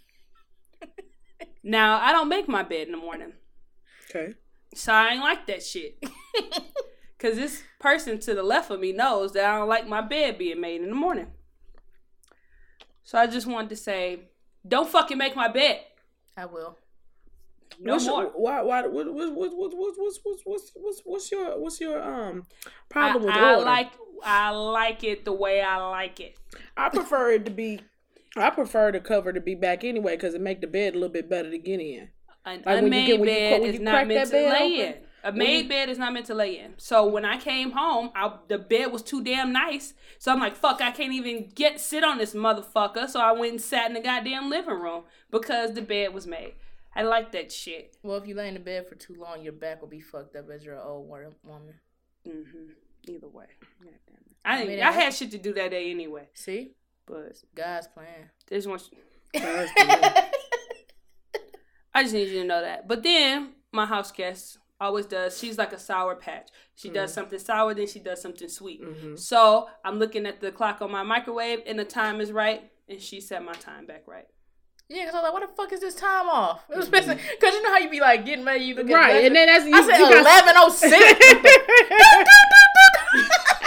Now 1.66 1.98
I 1.98 2.12
don't 2.12 2.28
make 2.28 2.46
my 2.46 2.62
bed 2.62 2.88
in 2.88 2.92
the 2.92 2.98
morning, 2.98 3.32
Okay. 4.10 4.34
so 4.74 4.92
I 4.92 5.12
ain't 5.12 5.22
like 5.22 5.46
that 5.46 5.62
shit. 5.62 5.98
Cause 7.18 7.36
this 7.36 7.62
person 7.80 8.18
to 8.20 8.34
the 8.34 8.42
left 8.42 8.70
of 8.70 8.80
me 8.80 8.92
knows 8.92 9.32
that 9.32 9.46
I 9.46 9.56
don't 9.58 9.68
like 9.68 9.88
my 9.88 10.02
bed 10.02 10.36
being 10.36 10.60
made 10.60 10.82
in 10.82 10.90
the 10.90 10.94
morning. 10.94 11.28
So 13.02 13.16
I 13.18 13.26
just 13.26 13.46
wanted 13.46 13.70
to 13.70 13.76
say, 13.76 14.28
don't 14.66 14.88
fucking 14.88 15.18
make 15.18 15.36
my 15.36 15.48
bed. 15.48 15.80
I 16.36 16.46
will. 16.46 16.78
No 17.80 17.94
what's 17.94 18.06
more. 18.06 18.22
Your, 18.22 18.30
why? 18.32 18.62
Why? 18.62 18.82
What? 18.86 19.12
What? 19.12 19.32
What? 19.34 19.56
What? 19.56 19.72
What's? 19.76 19.96
What's? 19.98 20.18
What's? 20.24 20.42
What's? 20.44 20.70
What's? 20.74 21.00
What's 21.04 21.32
your? 21.32 21.58
What's 21.60 21.80
your 21.80 22.02
um 22.02 22.46
I, 22.66 22.70
problem 22.88 23.24
with 23.24 23.34
I 23.34 23.54
order? 23.54 23.64
like 23.66 23.90
I 24.24 24.50
like 24.50 25.02
it 25.04 25.24
the 25.24 25.32
way 25.32 25.60
I 25.60 25.76
like 25.88 26.20
it. 26.20 26.36
I 26.76 26.88
prefer 26.88 27.32
it 27.32 27.44
to 27.46 27.50
be. 27.50 27.80
I 28.36 28.50
prefer 28.50 28.90
the 28.92 29.00
cover 29.00 29.32
to 29.32 29.40
be 29.40 29.54
back 29.54 29.84
anyway 29.84 30.16
because 30.16 30.34
it 30.34 30.40
make 30.40 30.60
the 30.60 30.66
bed 30.66 30.94
a 30.94 30.96
little 30.98 31.08
bit 31.12 31.28
better 31.28 31.50
to 31.50 31.58
get 31.58 31.80
in. 31.80 32.08
An 32.44 32.62
Like 32.64 32.66
when 32.66 32.74
you 32.76 32.84
unmade 32.84 33.06
get- 33.06 33.20
when 33.20 33.28
bed 33.28 33.50
cra- 33.52 33.60
when 33.60 33.68
is 33.70 33.74
you 33.78 33.84
not 33.84 34.06
meant 34.08 34.30
to 34.30 34.36
lay 34.36 34.50
open, 34.50 34.72
in. 34.80 34.94
A 35.24 35.32
made 35.32 35.68
bed 35.70 35.88
is 35.88 35.96
not 35.98 36.12
meant 36.12 36.26
to 36.26 36.34
lay 36.34 36.58
in. 36.58 36.74
So 36.76 37.06
when 37.06 37.24
I 37.24 37.38
came 37.38 37.70
home, 37.72 38.10
I, 38.14 38.36
the 38.48 38.58
bed 38.58 38.92
was 38.92 39.02
too 39.02 39.24
damn 39.24 39.52
nice. 39.52 39.94
So 40.18 40.30
I'm 40.30 40.38
like, 40.38 40.54
fuck, 40.54 40.80
I 40.82 40.90
can't 40.90 41.14
even 41.14 41.48
get 41.54 41.80
sit 41.80 42.04
on 42.04 42.18
this 42.18 42.34
motherfucker. 42.34 43.08
So 43.08 43.20
I 43.20 43.32
went 43.32 43.52
and 43.52 43.60
sat 43.60 43.86
in 43.88 43.94
the 43.94 44.00
goddamn 44.00 44.50
living 44.50 44.78
room 44.78 45.04
because 45.30 45.72
the 45.72 45.80
bed 45.82 46.12
was 46.12 46.26
made. 46.26 46.54
I 46.94 47.02
like 47.02 47.32
that 47.32 47.50
shit. 47.50 47.96
Well, 48.02 48.18
if 48.18 48.28
you 48.28 48.34
lay 48.34 48.48
in 48.48 48.54
the 48.54 48.60
bed 48.60 48.86
for 48.86 48.94
too 48.96 49.16
long, 49.18 49.42
your 49.42 49.54
back 49.54 49.80
will 49.80 49.88
be 49.88 50.00
fucked 50.00 50.36
up 50.36 50.48
as 50.50 50.64
you're 50.64 50.74
an 50.76 50.82
old 50.84 51.08
wo- 51.08 51.34
woman. 51.42 51.74
hmm 52.24 52.70
Either 53.08 53.28
way, 53.28 53.46
God 53.82 53.92
damn 54.06 54.16
it. 54.16 54.36
I 54.44 54.56
didn't. 54.58 54.68
mean, 54.76 54.82
I, 54.84 54.92
had 54.92 55.12
shit 55.14 55.30
to 55.32 55.38
do 55.38 55.52
that 55.54 55.70
day 55.72 55.90
anyway. 55.90 56.28
See, 56.34 56.72
But 57.06 57.36
God's 57.54 57.86
plan. 57.88 58.30
there's 58.48 58.66
one. 58.68 58.78
I 61.96 62.02
just 62.02 62.14
need 62.14 62.28
you 62.28 62.40
to 62.42 62.44
know 62.46 62.60
that. 62.62 62.88
But 62.88 63.02
then 63.02 63.52
my 63.72 63.86
house 63.86 64.10
guest 64.10 64.58
always 64.80 65.06
does. 65.06 65.38
She's 65.38 65.58
like 65.58 65.72
a 65.72 65.78
sour 65.78 66.14
patch. 66.14 66.48
She 66.74 66.90
does 66.90 67.12
something 67.12 67.38
sour, 67.38 67.74
then 67.74 67.86
she 67.86 68.00
does 68.00 68.20
something 68.20 68.48
sweet. 68.48 68.82
Mm-hmm. 68.82 69.16
So 69.16 69.68
I'm 69.84 69.98
looking 69.98 70.26
at 70.26 70.40
the 70.40 70.50
clock 70.50 70.82
on 70.82 70.90
my 70.90 71.02
microwave, 71.02 71.60
and 71.66 71.78
the 71.78 71.84
time 71.84 72.20
is 72.20 72.32
right, 72.32 72.70
and 72.88 73.00
she 73.00 73.20
set 73.20 73.44
my 73.44 73.52
time 73.54 73.86
back 73.86 74.04
right. 74.06 74.26
Yeah, 74.88 75.04
because 75.04 75.14
I 75.14 75.18
was 75.18 75.24
like, 75.24 75.32
what 75.32 75.48
the 75.48 75.54
fuck 75.56 75.72
is 75.72 75.80
this 75.80 75.94
time 75.94 76.28
off? 76.28 76.64
It 76.68 76.76
was 76.76 76.90
because 76.90 77.08
you 77.08 77.62
know 77.62 77.70
how 77.70 77.78
you 77.78 77.88
be 77.88 78.00
like 78.00 78.26
getting 78.26 78.44
ready, 78.44 78.64
you 78.64 78.74
look 78.74 78.90
at 78.90 78.92
Right, 78.92 79.24
and 79.24 79.34
then 79.34 79.46
that's 79.46 79.64
you, 79.64 79.74
I 79.74 79.86
said 79.86 79.98
you 79.98 80.06
eleven 80.06 80.54
oh 80.56 80.68
six. 80.68 80.92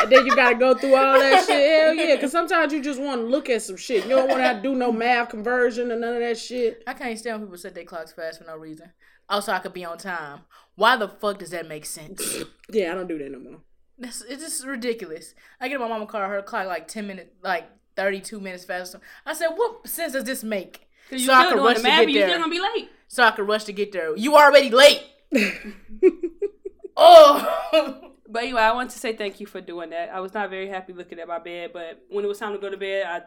and 0.04 0.12
then 0.12 0.28
you 0.28 0.36
gotta 0.36 0.56
go 0.56 0.76
through 0.76 0.96
all 0.96 1.18
that 1.18 1.46
shit. 1.48 1.82
Hell 1.82 1.94
yeah, 1.96 2.16
because 2.16 2.32
sometimes 2.32 2.72
you 2.72 2.84
just 2.84 3.02
want 3.02 3.22
to 3.22 3.28
look 3.28 3.50
at 3.50 3.64
some 3.64 3.78
shit. 3.78 4.04
You 4.04 4.12
don't 4.12 4.30
want 4.30 4.44
to 4.44 4.62
do 4.62 4.76
no 4.76 4.92
math 4.92 5.30
conversion 5.30 5.90
and 5.90 6.02
none 6.02 6.14
of 6.14 6.20
that 6.20 6.38
shit. 6.38 6.84
I 6.86 6.94
can't 6.94 7.18
stand 7.18 7.40
when 7.40 7.48
people 7.48 7.58
set 7.58 7.74
their 7.74 7.86
clocks 7.86 8.12
fast 8.12 8.40
for 8.40 8.46
no 8.46 8.56
reason. 8.56 8.92
Also, 9.30 9.52
I 9.52 9.60
could 9.60 9.74
be 9.74 9.84
on 9.86 9.98
time. 9.98 10.42
Why 10.76 10.96
the 10.96 11.08
fuck 11.08 11.40
does 11.40 11.50
that 11.52 11.68
make 11.68 11.86
sense? 11.86 12.44
Yeah, 12.70 12.92
I 12.92 12.96
don't 12.96 13.08
do 13.08 13.18
that 13.18 13.32
no 13.32 13.40
more. 13.40 13.62
That's 13.98 14.22
it's 14.24 14.44
just 14.44 14.66
ridiculous. 14.66 15.34
I 15.62 15.70
get 15.70 15.76
in 15.76 15.82
my 15.82 15.88
mama 15.88 16.06
car, 16.06 16.28
her 16.28 16.42
clock 16.42 16.68
like 16.68 16.88
ten 16.90 17.08
minutes, 17.08 17.32
like 17.42 17.64
thirty 17.96 18.20
two 18.20 18.42
minutes 18.42 18.66
faster. 18.66 19.00
I 19.26 19.34
said, 19.34 19.52
what 19.56 19.88
sense 19.88 20.12
does 20.14 20.26
this 20.26 20.44
make? 20.44 20.88
Cause 21.10 21.26
So 21.26 21.32
you 21.32 21.38
I 21.40 21.50
could 21.50 21.60
rush 21.64 21.78
the 21.78 21.84
to 21.84 21.88
math, 21.88 22.00
get 22.00 22.06
but 22.08 22.12
you 22.14 22.20
there. 22.20 22.28
still 22.30 22.40
gonna 22.40 22.52
be 22.52 22.60
late. 22.60 22.90
So 23.08 23.24
I 23.24 23.32
could 23.32 23.48
rush 23.48 23.64
to 23.64 23.74
get 23.74 23.94
there. 23.94 24.16
You 24.18 24.36
already 24.36 24.70
late. 24.70 25.02
oh. 26.98 28.04
But 28.30 28.44
anyway, 28.44 28.60
I 28.62 28.74
want 28.74 28.92
to 28.92 29.00
say 29.00 29.16
thank 29.16 29.40
you 29.40 29.46
for 29.46 29.62
doing 29.62 29.92
that. 29.92 30.10
I 30.10 30.20
was 30.20 30.34
not 30.34 30.50
very 30.50 30.68
happy 30.68 30.92
looking 30.92 31.18
at 31.18 31.30
my 31.30 31.40
bed, 31.40 31.70
but 31.72 32.04
when 32.10 32.26
it 32.26 32.28
was 32.28 32.38
time 32.38 32.52
to 32.52 32.60
go 32.60 32.70
to 32.70 32.76
bed, 32.76 33.06
I 33.08 33.22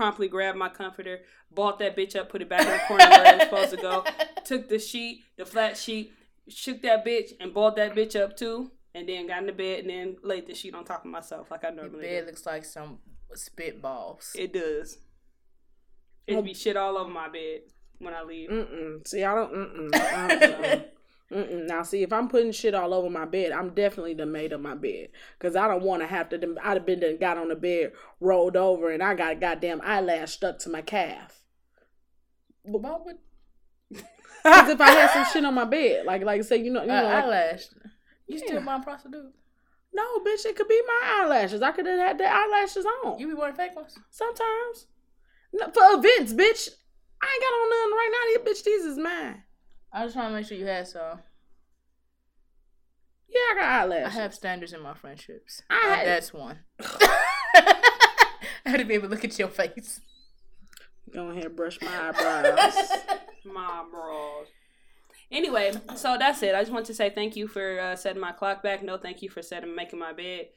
promptly 0.00 0.28
grabbed 0.28 0.56
my 0.56 0.70
comforter, 0.70 1.20
bought 1.50 1.78
that 1.78 1.94
bitch 1.94 2.16
up, 2.16 2.30
put 2.30 2.40
it 2.40 2.48
back 2.48 2.62
in 2.62 2.72
the 2.72 2.78
corner 2.88 3.04
where 3.04 3.34
it 3.34 3.36
was 3.36 3.42
supposed 3.42 3.70
to 3.70 3.76
go, 3.76 4.02
took 4.46 4.66
the 4.66 4.78
sheet, 4.78 5.24
the 5.36 5.44
flat 5.44 5.76
sheet, 5.76 6.10
shook 6.48 6.80
that 6.80 7.04
bitch, 7.04 7.32
and 7.38 7.52
balled 7.52 7.76
that 7.76 7.94
bitch 7.94 8.18
up 8.18 8.34
too, 8.34 8.70
and 8.94 9.06
then 9.06 9.26
got 9.26 9.40
in 9.40 9.46
the 9.46 9.52
bed 9.52 9.80
and 9.80 9.90
then 9.90 10.16
laid 10.22 10.46
the 10.46 10.54
sheet 10.54 10.74
on 10.74 10.86
top 10.86 11.04
of 11.04 11.10
myself 11.10 11.50
like 11.50 11.64
I 11.64 11.68
normally. 11.68 11.82
Your 11.82 11.90
normally 11.90 12.08
bed 12.08 12.20
do. 12.20 12.26
looks 12.28 12.46
like 12.46 12.64
some 12.64 13.00
spitballs. 13.36 14.30
It 14.34 14.54
does. 14.54 14.96
It'd 16.26 16.46
be 16.46 16.54
shit 16.54 16.78
all 16.78 16.96
over 16.96 17.10
my 17.10 17.28
bed 17.28 17.60
when 17.98 18.14
I 18.14 18.22
leave. 18.22 18.48
Mm-mm. 18.48 19.06
See, 19.06 19.22
I 19.22 19.34
don't. 19.34 19.52
Mm-mm. 19.52 19.94
Uh-uh. 19.94 20.80
Mm-mm. 21.32 21.66
Now, 21.68 21.84
see, 21.84 22.02
if 22.02 22.12
I'm 22.12 22.28
putting 22.28 22.50
shit 22.50 22.74
all 22.74 22.92
over 22.92 23.08
my 23.08 23.24
bed, 23.24 23.52
I'm 23.52 23.70
definitely 23.70 24.14
the 24.14 24.26
made 24.26 24.52
of 24.52 24.60
my 24.60 24.74
bed 24.74 25.10
because 25.38 25.54
I 25.54 25.68
don't 25.68 25.84
want 25.84 26.02
to 26.02 26.08
have 26.08 26.28
to. 26.30 26.56
I'd 26.62 26.76
have 26.78 26.86
been 26.86 27.00
done 27.00 27.18
got 27.18 27.38
on 27.38 27.48
the 27.48 27.54
bed, 27.56 27.92
rolled 28.18 28.56
over, 28.56 28.90
and 28.90 29.02
I 29.02 29.14
got 29.14 29.32
a 29.32 29.36
goddamn 29.36 29.80
eyelash 29.84 30.32
stuck 30.32 30.58
to 30.60 30.70
my 30.70 30.82
calf. 30.82 31.44
But 32.64 32.82
why 32.82 32.96
would 33.04 33.16
Because 34.42 34.68
if 34.70 34.80
I 34.80 34.90
had 34.90 35.10
some 35.10 35.32
shit 35.32 35.44
on 35.44 35.54
my 35.54 35.64
bed, 35.64 36.04
like 36.04 36.24
like 36.24 36.40
I 36.40 36.42
say, 36.42 36.56
you 36.56 36.72
know, 36.72 36.82
you 36.82 36.90
uh, 36.90 37.00
know, 37.00 37.04
like, 37.08 37.24
eyelash? 37.24 37.62
You 38.26 38.38
still 38.38 38.54
Yeah. 38.54 38.60
buying 38.66 38.82
prostitutes? 38.82 39.36
no, 39.92 40.18
bitch, 40.20 40.46
it 40.46 40.56
could 40.56 40.68
be 40.68 40.80
my 40.86 41.22
eyelashes. 41.22 41.62
I 41.62 41.72
could 41.72 41.86
have 41.86 41.98
had 41.98 42.18
the 42.18 42.24
eyelashes 42.26 42.86
on 42.86 43.18
You 43.18 43.28
be 43.28 43.34
wearing 43.34 43.54
fake 43.54 43.74
ones? 43.76 43.98
sometimes. 44.10 44.86
No, 45.52 45.66
for 45.66 45.82
events, 45.98 46.32
bitch. 46.32 46.68
I 47.22 47.26
ain't 47.26 47.42
got 47.42 47.54
on 47.54 47.70
nothing 47.70 47.92
right 47.92 48.10
now. 48.12 48.44
These 48.44 48.60
bitch, 48.60 48.64
these 48.64 48.84
is 48.84 48.98
mine. 48.98 49.42
I 49.92 50.04
was 50.04 50.12
trying 50.12 50.30
to 50.30 50.36
make 50.36 50.46
sure 50.46 50.56
you 50.56 50.66
had 50.66 50.86
some. 50.86 51.20
Yeah, 53.28 53.38
I 53.52 53.54
got 53.56 53.64
eyelashes. 53.82 54.16
I 54.16 54.20
have 54.20 54.34
standards 54.34 54.72
in 54.72 54.82
my 54.82 54.94
friendships. 54.94 55.62
I 55.70 55.94
had- 55.96 56.06
that's 56.06 56.32
one. 56.32 56.58
I 56.80 58.70
had 58.70 58.78
to 58.78 58.84
be 58.84 58.94
able 58.94 59.08
to 59.08 59.14
look 59.14 59.24
at 59.24 59.38
your 59.38 59.48
face. 59.48 60.00
Go 61.12 61.28
ahead, 61.30 61.46
and 61.46 61.56
brush 61.56 61.80
my 61.80 62.08
eyebrows. 62.08 62.74
My 63.44 63.82
bros. 63.90 64.46
Anyway, 65.32 65.72
so 65.96 66.16
that's 66.18 66.42
it. 66.42 66.54
I 66.54 66.60
just 66.60 66.70
want 66.72 66.86
to 66.86 66.94
say 66.94 67.08
thank 67.10 67.36
you 67.36 67.48
for 67.48 67.80
uh, 67.80 67.96
setting 67.96 68.20
my 68.20 68.32
clock 68.32 68.62
back. 68.62 68.82
No, 68.82 68.98
thank 68.98 69.22
you 69.22 69.30
for 69.30 69.42
setting 69.42 69.74
making 69.74 69.98
my 69.98 70.12
bed. 70.12 70.48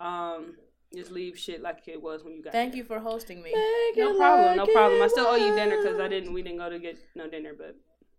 Um, 0.00 0.56
just 0.92 1.12
leave 1.12 1.38
shit 1.38 1.62
like 1.62 1.86
it 1.86 2.02
was 2.02 2.24
when 2.24 2.34
you 2.34 2.42
got. 2.42 2.52
Thank 2.52 2.72
there. 2.72 2.78
you 2.78 2.84
for 2.84 2.98
hosting 2.98 3.42
me. 3.42 3.52
No 3.96 4.16
problem. 4.16 4.56
No 4.56 4.66
problem. 4.66 5.00
I 5.00 5.06
still 5.06 5.26
owe 5.26 5.36
you 5.36 5.54
dinner 5.54 5.80
because 5.82 6.00
I 6.00 6.08
didn't. 6.08 6.32
We 6.32 6.42
didn't 6.42 6.58
go 6.58 6.68
to 6.68 6.78
get 6.78 6.98
no 7.14 7.28
dinner, 7.28 7.52
but 7.56 7.76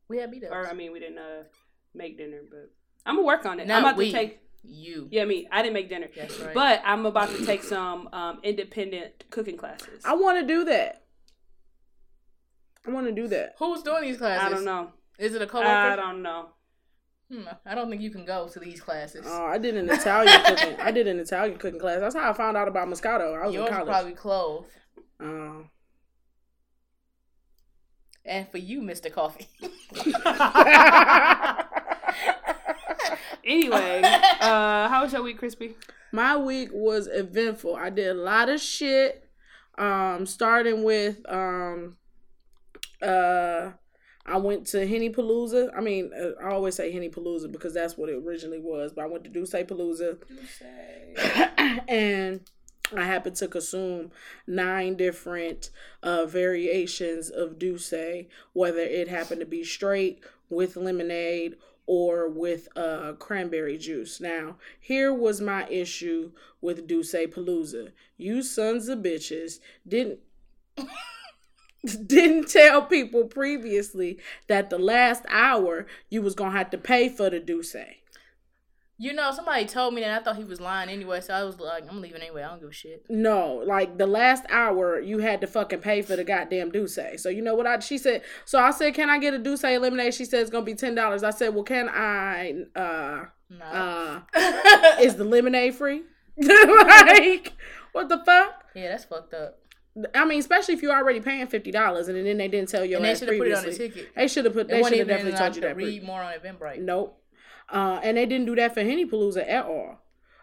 We 0.10 0.18
had 0.18 0.32
beat 0.32 0.44
or 0.50 0.68
I 0.68 0.74
mean 0.74 0.92
we 0.92 1.00
didn't 1.00 1.18
uh, 1.18 1.44
make 1.94 2.18
dinner, 2.18 2.42
but 2.50 2.72
I'm 3.06 3.16
gonna 3.16 3.26
work 3.28 3.46
on 3.46 3.60
it. 3.60 3.68
Not 3.68 3.78
I'm 3.80 3.84
about 3.86 3.98
we. 3.98 4.12
to 4.12 4.18
take. 4.18 4.40
You. 4.66 5.10
Yeah, 5.12 5.26
me. 5.26 5.46
I 5.52 5.62
didn't 5.62 5.74
make 5.74 5.90
dinner, 5.90 6.08
That's 6.16 6.40
right. 6.40 6.54
but 6.54 6.82
I'm 6.86 7.06
about 7.06 7.30
to 7.36 7.46
take 7.46 7.64
some 7.64 8.08
um, 8.14 8.40
independent 8.44 9.26
cooking 9.30 9.58
classes. 9.58 10.02
I 10.06 10.16
want 10.16 10.40
to 10.40 10.48
do 10.48 10.64
that. 10.64 11.04
I 12.88 12.92
want 12.92 13.08
to 13.08 13.12
do 13.14 13.28
that. 13.28 13.56
Who's 13.60 13.84
doing 13.84 14.04
these 14.04 14.18
classes? 14.18 14.46
I 14.46 14.50
don't 14.50 14.64
know. 14.64 14.92
Is 15.20 15.36
it 15.36 15.42
a 15.42 15.48
coworker? 15.48 15.68
I 15.70 15.96
don't 15.98 16.22
know. 16.22 16.48
Hmm, 17.32 17.44
I 17.66 17.76
don't 17.76 17.90
think 17.90 18.02
you 18.02 18.10
can 18.10 18.26
go 18.26 18.48
to 18.48 18.60
these 18.60 18.80
classes. 18.82 19.26
Oh, 19.28 19.46
I 19.46 19.58
did 19.58 19.76
an 19.76 19.90
Italian 19.90 20.42
cooking. 20.46 20.76
I 20.80 20.92
did 20.92 21.08
an 21.08 21.20
Italian 21.20 21.58
cooking 21.58 21.80
class. 21.80 22.00
That's 22.00 22.16
how 22.16 22.30
I 22.30 22.34
found 22.34 22.56
out 22.58 22.68
about 22.68 22.88
Moscato. 22.88 23.38
I 23.42 23.46
was 23.46 23.54
Yours 23.56 23.68
in 23.68 23.74
college. 23.74 23.88
probably 23.90 24.14
closed. 24.14 24.68
Um, 25.20 25.70
And 28.26 28.48
for 28.50 28.58
you, 28.58 28.82
Mr. 28.82 29.12
Coffee. 29.12 29.48
Anyway, 33.46 34.02
uh, 34.40 34.88
how 34.88 35.04
was 35.04 35.12
your 35.12 35.22
week, 35.22 35.38
Crispy? 35.38 35.76
my 36.14 36.38
week 36.38 36.70
was 36.72 37.10
eventful. 37.12 37.76
I 37.76 37.90
did 37.90 38.08
a 38.08 38.14
lot 38.14 38.48
of 38.48 38.62
shit. 38.62 39.28
Um, 39.78 40.28
starting 40.28 40.84
with 40.84 41.20
um, 41.28 41.98
uh, 43.02 43.72
I 44.26 44.38
went 44.38 44.68
to 44.68 44.88
Henny 44.88 45.10
Palooza. 45.10 45.72
I 45.76 45.82
mean, 45.82 46.12
uh, 46.18 46.42
I 46.42 46.52
always 46.52 46.76
say 46.76 46.92
Henny 46.92 47.10
Palooza 47.10 47.52
because 47.52 47.74
that's 47.74 47.98
what 47.98 48.10
it 48.10 48.22
originally 48.24 48.60
was. 48.60 48.94
But 48.94 49.06
I 49.06 49.08
went 49.08 49.24
to 49.24 49.32
DussePalooza, 49.32 50.20
and 51.90 52.42
I 52.96 53.06
happened 53.06 53.36
to 53.38 53.48
consume 53.48 54.12
nine 54.46 54.96
different 54.96 55.70
uh, 56.02 56.26
variations 56.26 57.30
of 57.30 57.58
Dusse, 57.58 58.28
whether 58.54 58.80
it 58.80 59.08
happened 59.08 59.40
to 59.40 59.46
be 59.46 59.64
straight 59.64 60.20
with 60.50 60.76
lemonade 60.76 61.56
or 61.86 62.30
with 62.30 62.68
uh, 62.78 63.14
cranberry 63.14 63.78
juice. 63.78 64.22
Now, 64.22 64.58
here 64.80 65.14
was 65.14 65.42
my 65.42 65.68
issue 65.68 66.32
with 66.62 66.88
DussePalooza. 66.88 67.92
You 68.18 68.42
sons 68.42 68.88
of 68.88 69.00
bitches 69.00 69.60
didn't 69.88 70.20
didn't 72.06 72.50
tell 72.50 72.84
people 72.84 73.26
previously 73.26 74.18
that 74.48 74.70
the 74.70 74.80
last 74.80 75.24
hour 75.30 75.86
you 76.10 76.22
was 76.22 76.36
gonna 76.36 76.58
have 76.58 76.70
to 76.72 76.78
pay 76.78 77.10
for 77.10 77.30
the 77.30 77.40
Dusse. 77.40 77.98
You 79.04 79.12
know, 79.12 79.34
somebody 79.34 79.66
told 79.66 79.94
me 79.94 80.00
that 80.00 80.22
I 80.22 80.24
thought 80.24 80.38
he 80.38 80.46
was 80.46 80.62
lying 80.62 80.88
anyway, 80.88 81.20
so 81.20 81.34
I 81.34 81.44
was 81.44 81.60
like, 81.60 81.84
I'm 81.90 82.00
leaving 82.00 82.22
anyway. 82.22 82.42
I 82.42 82.48
don't 82.52 82.62
give 82.62 82.70
a 82.70 82.72
shit. 82.72 83.06
No, 83.10 83.62
like 83.66 83.98
the 83.98 84.08
last 84.08 84.46
hour 84.50 84.98
you 85.02 85.18
had 85.18 85.42
to 85.42 85.48
fucking 85.48 85.80
pay 85.80 86.02
for 86.02 86.16
the 86.16 86.24
goddamn 86.24 86.72
Dusse. 86.72 87.20
So 87.20 87.28
you 87.28 87.42
know 87.42 87.54
what 87.54 87.68
I 87.68 87.80
she 87.80 87.98
said 87.98 88.22
so 88.46 88.60
I 88.60 88.72
said, 88.72 88.94
Can 88.94 89.10
I 89.10 89.20
get 89.20 89.34
a 89.34 89.40
Dusse 89.40 89.82
lemonade? 89.82 90.14
She 90.14 90.24
said 90.24 90.40
it's 90.40 90.50
gonna 90.50 90.64
be 90.64 90.74
ten 90.74 90.96
dollars. 90.96 91.22
I 91.22 91.32
said, 91.32 91.54
Well 91.54 91.66
can 91.66 91.90
I 91.90 92.54
uh 92.78 93.26
No. 93.50 93.66
uh 93.66 94.22
is 95.02 95.16
the 95.16 95.26
lemonade 95.26 95.76
free? 95.76 96.04
like 96.38 97.52
what 97.92 98.08
the 98.08 98.24
fuck? 98.26 98.64
yeah, 98.74 98.88
that's 98.88 99.04
fucked 99.04 99.34
up. 99.34 99.60
I 100.16 100.24
mean, 100.24 100.40
especially 100.40 100.76
if 100.76 100.82
you're 100.82 100.96
already 100.96 101.20
paying 101.20 101.46
fifty 101.48 101.72
dollars 101.72 102.08
and 102.08 102.26
then 102.26 102.38
they 102.38 102.48
didn't 102.48 102.70
tell 102.70 102.86
you 102.86 102.96
And 102.96 103.06
they 103.06 103.16
should 103.16 103.28
have 103.28 103.38
put 103.38 103.48
it 103.48 103.54
on 103.54 103.66
the 103.66 103.74
ticket. 103.74 104.16
They 104.16 104.30
should 104.30 104.46
have 104.46 104.54
put. 104.54 104.70
They 104.70 104.82
should 104.82 104.98
have 105.00 105.08
definitely 105.10 105.38
told 105.38 105.56
you 105.56 105.62
to 105.62 105.68
that. 105.68 105.76
pre- 105.76 105.86
read 105.86 106.04
more 106.04 106.22
on 106.22 106.34
Eventbrite. 106.34 106.80
Nope. 106.80 107.20
Uh, 107.74 108.00
and 108.04 108.16
they 108.18 108.26
didn't 108.26 108.46
do 108.46 108.56
that 108.56 108.74
for 108.74 108.82
Henny 108.82 109.06
Palooza 109.06 109.46
at 109.50 109.66
all. 109.66 109.98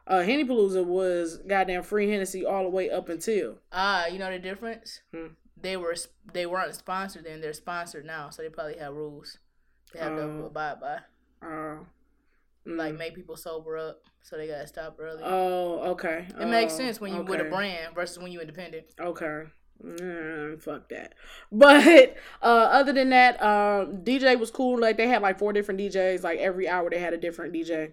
Uh, 0.07 0.23
Henny 0.23 0.45
Palooza 0.45 0.85
was 0.85 1.39
goddamn 1.47 1.83
free 1.85 2.11
Hennessy 2.11 2.45
all 2.45 2.65
the 2.65 2.69
way 2.69 2.91
up 2.91 3.09
until. 3.09 3.59
Ah, 3.73 4.07
you 4.09 4.19
know 4.19 4.31
the 4.31 4.39
difference? 4.41 5.01
Hmm. 5.15 5.29
They 5.63 5.77
were 5.77 5.95
they 6.33 6.47
weren't 6.47 6.75
sponsored 6.75 7.25
then. 7.25 7.41
They're 7.41 7.53
sponsored 7.53 8.05
now, 8.05 8.31
so 8.31 8.43
they 8.43 8.49
probably 8.49 8.79
have 8.79 8.95
rules 8.95 9.39
they 9.93 10.01
have 10.01 10.17
to 10.17 10.23
Oh. 10.23 10.45
abide 10.47 10.81
by. 10.81 10.99
Uh, 11.47 11.79
Like 12.67 12.95
mm. 12.95 12.99
make 12.99 13.15
people 13.15 13.37
sober 13.37 13.77
up, 13.79 14.03
so 14.23 14.37
they 14.37 14.47
gotta 14.49 14.67
stop 14.67 14.97
early. 15.01 15.23
Oh, 15.25 15.81
okay. 15.93 16.27
it 16.41 16.47
makes 16.47 16.75
Oh, 16.75 16.79
sense 16.79 17.01
when 17.01 17.15
you 17.15 17.23
with 17.23 17.41
a 17.41 17.45
brand 17.45 17.95
versus 17.95 18.19
when 18.19 18.33
you 18.33 18.41
independent. 18.41 18.87
Okay. 19.01 19.45
Mm, 19.85 20.61
fuck 20.61 20.89
that. 20.91 21.15
But 21.53 22.17
uh, 22.43 22.69
other 22.71 22.93
than 22.93 23.11
that, 23.11 23.43
um, 23.43 23.99
DJ 23.99 24.39
was 24.39 24.51
cool. 24.51 24.79
Like 24.79 24.97
they 24.97 25.09
had 25.09 25.23
like 25.23 25.39
four 25.39 25.53
different 25.53 25.81
DJs. 25.81 26.23
Like 26.23 26.39
every 26.39 26.69
hour 26.69 26.89
they 26.91 26.99
had 26.99 27.13
a 27.13 27.19
different 27.19 27.53
DJ. 27.55 27.93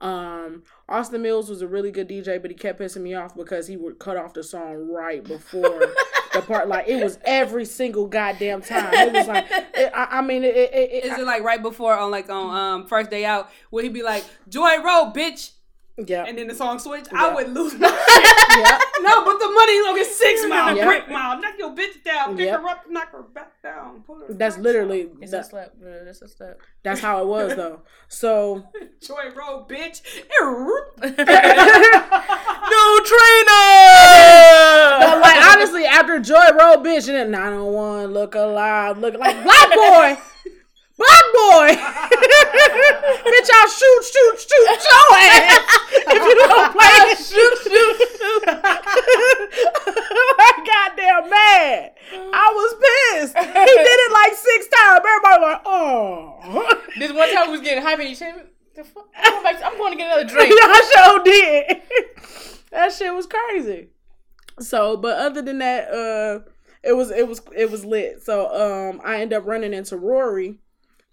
Um, 0.00 0.64
Austin 0.88 1.22
Mills 1.22 1.48
was 1.48 1.62
a 1.62 1.68
really 1.68 1.90
good 1.90 2.08
DJ, 2.08 2.40
but 2.40 2.50
he 2.50 2.56
kept 2.56 2.80
pissing 2.80 3.02
me 3.02 3.14
off 3.14 3.34
because 3.34 3.66
he 3.66 3.76
would 3.76 3.98
cut 3.98 4.16
off 4.16 4.34
the 4.34 4.42
song 4.42 4.90
right 4.90 5.24
before 5.24 5.80
the 6.32 6.42
part. 6.42 6.68
Like 6.68 6.88
it 6.88 7.02
was 7.02 7.18
every 7.24 7.64
single 7.64 8.06
goddamn 8.06 8.60
time. 8.62 8.92
It 8.92 9.12
was 9.12 9.26
like, 9.26 9.46
it, 9.50 9.92
I, 9.94 10.18
I 10.18 10.22
mean, 10.22 10.44
it. 10.44 10.54
it, 10.56 10.74
it 10.74 11.04
Is 11.04 11.18
it 11.18 11.24
like 11.24 11.42
right 11.42 11.62
before 11.62 11.94
on 11.94 12.10
like 12.10 12.28
on 12.28 12.56
um 12.56 12.86
first 12.86 13.10
day 13.10 13.24
out 13.24 13.50
where 13.70 13.82
he'd 13.82 13.94
be 13.94 14.02
like 14.02 14.24
Joy 14.48 14.82
Road, 14.82 15.12
bitch, 15.14 15.52
yeah, 15.98 16.24
and 16.26 16.36
then 16.36 16.46
the 16.48 16.54
song 16.54 16.78
switch? 16.78 17.06
Yeah. 17.12 17.24
I 17.24 17.34
would 17.34 17.48
lose 17.54 17.74
my 17.78 17.88
shit. 17.88 18.58
yeah. 18.60 18.78
No, 19.00 19.24
but 19.24 19.38
the 19.38 19.48
money 19.50 19.82
gonna 19.82 19.98
get 19.98 20.06
six 20.06 20.44
mile, 20.48 20.76
Yeah. 20.76 20.84
brick 20.86 21.08
mile. 21.08 21.40
Knock 21.40 21.54
your 21.58 21.70
bitch 21.74 22.02
down, 22.04 22.36
pick 22.36 22.46
Yep. 22.46 22.60
her 22.60 22.68
up, 22.68 22.84
knock 22.90 23.12
her 23.12 23.22
back 23.22 23.62
down. 23.62 24.02
Pull 24.06 24.16
her 24.20 24.26
That's 24.34 24.56
back 24.56 24.64
literally 24.64 25.08
It's 25.20 25.30
that- 25.32 25.40
a 25.40 25.44
slap, 25.44 25.74
bro. 25.80 26.04
That's 26.04 26.22
a 26.22 26.28
slap. 26.28 26.58
that's 26.82 27.00
how 27.00 27.22
it 27.22 27.26
was 27.26 27.54
though. 27.56 27.80
So. 28.08 28.62
Joy 29.02 29.30
Road, 29.34 29.68
bitch. 29.68 30.00
no 32.70 32.98
trainer. 33.04 33.64
But 35.00 35.20
like 35.20 35.44
honestly, 35.56 35.84
after 35.86 36.18
Joy 36.20 36.50
Road, 36.58 36.84
bitch, 36.84 37.08
and 37.08 37.16
then 37.16 37.30
901 37.32 38.12
look 38.12 38.34
alive, 38.34 38.98
look 38.98 39.14
like 39.14 39.42
black 39.42 39.68
boy, 39.70 40.18
black 40.96 41.24
boy, 41.34 41.68
bitch, 43.26 43.50
I'll 43.52 43.68
shoot, 43.68 44.02
shoot, 44.04 44.36
shoot 44.40 44.66
your 44.66 45.08
ass 45.16 45.60
if 46.06 46.22
you 46.22 46.34
don't 46.34 46.72
play. 46.72 47.14
Shoot, 47.16 47.56
shoot, 47.62 47.96
shoot. 48.16 48.46
like 50.38 50.60
goddamn 50.66 51.30
mad. 51.30 51.92
I 52.32 52.46
was 52.54 52.74
pissed. 52.80 53.36
He 53.36 53.44
did 53.44 53.98
it 54.06 54.12
like 54.12 54.34
six 54.34 54.68
times. 54.68 55.00
Everybody 55.06 55.40
was 55.40 55.52
like, 55.52 55.62
oh. 55.66 56.82
This 56.98 57.12
one 57.12 57.32
time 57.34 57.46
we 57.48 57.52
was 57.52 57.60
getting 57.60 57.82
hype 57.82 57.98
and 57.98 58.08
you 58.08 58.14
said, 58.14 58.46
"The 58.74 58.84
fuck? 58.84 59.08
I'm 59.16 59.32
going, 59.32 59.44
back, 59.44 59.62
I'm 59.64 59.76
going 59.76 59.92
to 59.92 59.98
get 59.98 60.06
another 60.06 60.24
drink." 60.24 60.52
I 60.52 60.92
sure 60.94 61.24
did. 61.24 61.82
that 62.70 62.92
shit 62.92 63.14
was 63.14 63.26
crazy. 63.26 63.88
So, 64.60 64.96
but 64.96 65.18
other 65.18 65.42
than 65.42 65.58
that, 65.58 65.90
uh, 65.90 66.40
it 66.82 66.92
was 66.92 67.10
it 67.10 67.28
was 67.28 67.42
it 67.54 67.70
was 67.70 67.84
lit. 67.84 68.22
So, 68.22 68.46
um, 68.54 69.00
I 69.04 69.20
ended 69.20 69.36
up 69.36 69.46
running 69.46 69.74
into 69.74 69.98
Rory, 69.98 70.58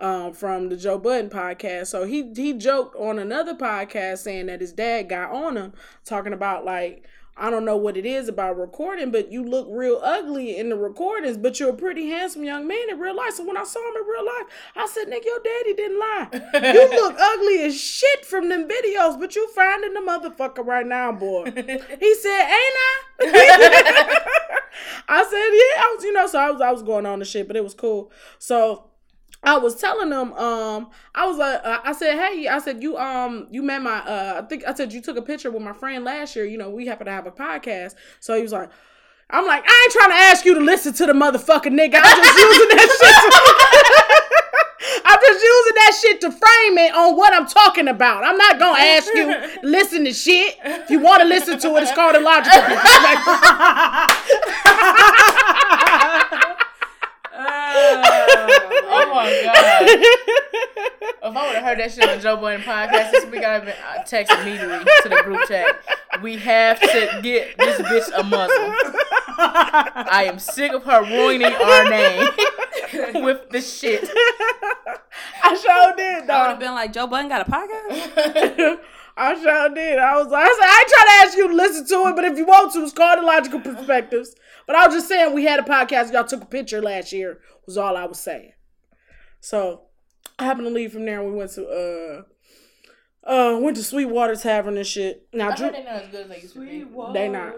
um, 0.03 0.33
from 0.33 0.67
the 0.69 0.75
Joe 0.75 0.99
Budden 0.99 1.29
podcast. 1.29 1.87
So 1.87 2.03
he 2.03 2.31
he 2.35 2.53
joked 2.53 2.95
on 2.97 3.17
another 3.17 3.55
podcast 3.55 4.19
saying 4.19 4.47
that 4.47 4.61
his 4.61 4.73
dad 4.73 5.03
got 5.09 5.31
on 5.31 5.57
him 5.57 5.73
talking 6.05 6.33
about 6.33 6.65
like. 6.65 7.07
I 7.35 7.49
don't 7.49 7.65
know 7.65 7.77
what 7.77 7.97
it 7.97 8.05
is 8.05 8.27
about 8.27 8.59
recording, 8.59 9.09
but 9.09 9.31
you 9.31 9.43
look 9.43 9.65
real 9.67 9.99
ugly 10.03 10.55
in 10.55 10.69
the 10.69 10.75
recordings, 10.75 11.35
but 11.35 11.59
you're 11.59 11.71
a 11.71 11.75
pretty 11.75 12.07
handsome 12.07 12.43
young 12.43 12.67
man 12.67 12.91
in 12.91 12.99
real 12.99 13.15
life. 13.15 13.33
So 13.33 13.43
when 13.43 13.57
I 13.57 13.63
saw 13.63 13.79
him 13.79 13.95
in 13.99 14.07
real 14.07 14.23
life, 14.23 14.45
I 14.75 14.85
said, 14.85 15.07
Nick, 15.09 15.25
your 15.25 15.39
daddy 15.39 15.73
didn't 15.73 15.99
lie. 15.99 16.27
You 16.53 16.89
look 17.01 17.15
ugly 17.19 17.63
as 17.63 17.75
shit 17.75 18.23
from 18.23 18.49
them 18.49 18.69
videos, 18.69 19.19
but 19.19 19.35
you 19.35 19.49
finding 19.55 19.95
the 19.95 20.01
motherfucker 20.01 20.63
right 20.63 20.85
now, 20.85 21.11
boy. 21.11 21.45
He 21.45 22.13
said, 22.13 22.41
"Ain't 22.43 22.77
I?" 22.79 23.19
I 25.07 25.23
said, 25.23 25.33
"Yeah." 25.33 25.83
I 25.83 25.93
was, 25.95 26.03
you 26.03 26.13
know, 26.13 26.27
so 26.27 26.37
I 26.37 26.51
was, 26.51 26.61
I 26.61 26.71
was 26.71 26.83
going 26.83 27.07
on 27.07 27.17
the 27.17 27.25
shit, 27.25 27.47
but 27.47 27.57
it 27.57 27.63
was 27.63 27.73
cool. 27.73 28.11
So 28.37 28.91
I 29.43 29.57
was 29.57 29.75
telling 29.75 30.09
them, 30.09 30.33
um, 30.33 30.89
I 31.13 31.27
was 31.27 31.37
like, 31.37 31.59
uh, 31.63 31.79
I 31.83 31.91
said, 31.91 32.17
hey, 32.17 32.47
I 32.47 32.59
said, 32.59 32.81
you, 32.81 32.97
um, 32.97 33.47
you 33.51 33.61
met 33.61 33.81
my, 33.81 33.99
uh, 33.99 34.41
I 34.43 34.47
think 34.47 34.63
I 34.65 34.73
said 34.73 34.93
you 34.93 35.01
took 35.01 35.17
a 35.17 35.21
picture 35.21 35.51
with 35.51 35.61
my 35.61 35.73
friend 35.73 36.03
last 36.05 36.35
year. 36.35 36.45
You 36.45 36.57
know, 36.57 36.69
we 36.69 36.85
happen 36.87 37.05
to 37.05 37.11
have 37.11 37.27
a 37.27 37.31
podcast. 37.31 37.95
So 38.19 38.35
he 38.35 38.41
was 38.41 38.51
like. 38.51 38.69
I'm 39.29 39.47
like, 39.47 39.63
I 39.65 39.83
ain't 39.83 39.93
trying 39.93 40.09
to 40.11 40.23
ask 40.25 40.45
you 40.45 40.53
to 40.53 40.59
listen 40.59 40.93
to 40.93 41.07
the 41.07 41.13
motherfucking 41.13 41.73
nigga. 41.73 41.95
I'm 41.95 42.23
just 42.23 42.37
using 42.37 42.69
that 42.69 42.89
shit. 43.01 43.31
To, 43.31 44.99
I'm 45.05 45.19
just 45.19 45.43
using 45.43 45.75
that 45.75 45.97
shit 46.01 46.21
to 46.21 46.31
frame 46.31 46.77
it 46.77 46.93
on 46.93 47.15
what 47.15 47.33
I'm 47.33 47.47
talking 47.47 47.87
about. 47.87 48.23
I'm 48.23 48.37
not 48.37 48.59
gonna 48.59 48.79
ask 48.79 49.13
you 49.13 49.35
listen 49.63 50.05
to 50.05 50.13
shit. 50.13 50.57
If 50.63 50.89
you 50.89 50.99
want 50.99 51.21
to 51.21 51.27
listen 51.27 51.59
to 51.59 51.75
it, 51.77 51.83
it's 51.83 51.93
called 51.93 52.15
illogical. 52.15 52.61
Oh 57.85 59.11
my 59.13 59.29
god! 59.43 59.87
if 61.23 61.35
I 61.35 61.47
would 61.47 61.55
have 61.55 61.63
heard 61.63 61.79
that 61.79 61.91
shit 61.91 62.07
on 62.07 62.19
Joe 62.19 62.37
Budden 62.37 62.61
podcast 62.61 63.11
this 63.11 63.25
week, 63.25 63.43
I'd 63.43 63.53
have 63.53 63.65
been 63.65 63.73
uh, 63.73 63.99
I 63.99 64.03
text 64.03 64.31
immediately 64.33 64.79
to 65.03 65.09
the 65.09 65.21
group 65.23 65.47
chat. 65.47 65.75
We 66.21 66.37
have 66.37 66.79
to 66.79 67.19
get 67.21 67.57
this 67.57 67.81
bitch 67.81 68.09
a 68.17 68.23
muzzle. 68.23 68.73
I 69.37 70.25
am 70.27 70.39
sick 70.39 70.71
of 70.73 70.83
her 70.83 71.03
ruining 71.03 71.53
our 71.53 71.89
name 71.89 72.27
with 73.23 73.49
the 73.49 73.61
shit. 73.61 74.09
I 75.43 75.55
sure 75.55 75.95
did, 75.95 76.29
I 76.29 76.41
would 76.41 76.49
have 76.51 76.59
been 76.59 76.73
like, 76.73 76.93
Joe 76.93 77.07
Budden 77.07 77.29
got 77.29 77.47
a 77.47 77.51
podcast? 77.51 78.79
I 79.15 79.35
sure 79.35 79.69
did. 79.69 79.99
I 79.99 80.17
was 80.17 80.27
like, 80.27 80.45
I 80.45 80.57
said, 80.59 80.65
I 80.65 80.79
ain't 80.79 80.89
trying 80.89 81.05
to 81.05 81.27
ask 81.27 81.37
you 81.37 81.47
to 81.49 81.53
listen 81.53 81.87
to 81.87 82.09
it, 82.09 82.15
but 82.15 82.25
if 82.25 82.37
you 82.37 82.45
want 82.45 82.73
to, 82.73 82.81
it's 82.83 82.93
called 82.93 83.19
Illogical 83.19 83.59
Perspectives. 83.61 84.35
But 84.65 84.75
I 84.75 84.87
was 84.87 84.95
just 84.95 85.07
saying, 85.07 85.33
we 85.35 85.43
had 85.43 85.59
a 85.59 85.63
podcast. 85.63 86.11
Y'all 86.11 86.23
took 86.23 86.41
a 86.41 86.45
picture 86.47 86.81
last 86.81 87.11
year. 87.13 87.39
Was 87.65 87.77
all 87.77 87.95
I 87.95 88.05
was 88.05 88.19
saying. 88.19 88.53
So 89.39 89.83
I 90.39 90.45
happened 90.45 90.67
to 90.67 90.73
leave 90.73 90.91
from 90.93 91.05
there, 91.05 91.21
and 91.21 91.29
we 91.31 91.37
went 91.37 91.51
to 91.51 92.25
uh 93.25 93.29
uh 93.29 93.59
went 93.59 93.77
to 93.77 93.83
Sweetwater 93.83 94.35
Tavern 94.35 94.77
and 94.77 94.87
shit. 94.87 95.27
Now, 95.31 95.51
I 95.51 95.55
Drew, 95.55 95.65
heard 95.67 95.75
they 95.75 95.83
not 95.83 95.93
as 96.03 96.07
good 96.09 96.21
as 96.21 96.27
they 96.29 96.41
used 96.41 96.53
to 96.55 96.59
be. 96.59 96.85
they 97.13 97.29
not. 97.29 97.53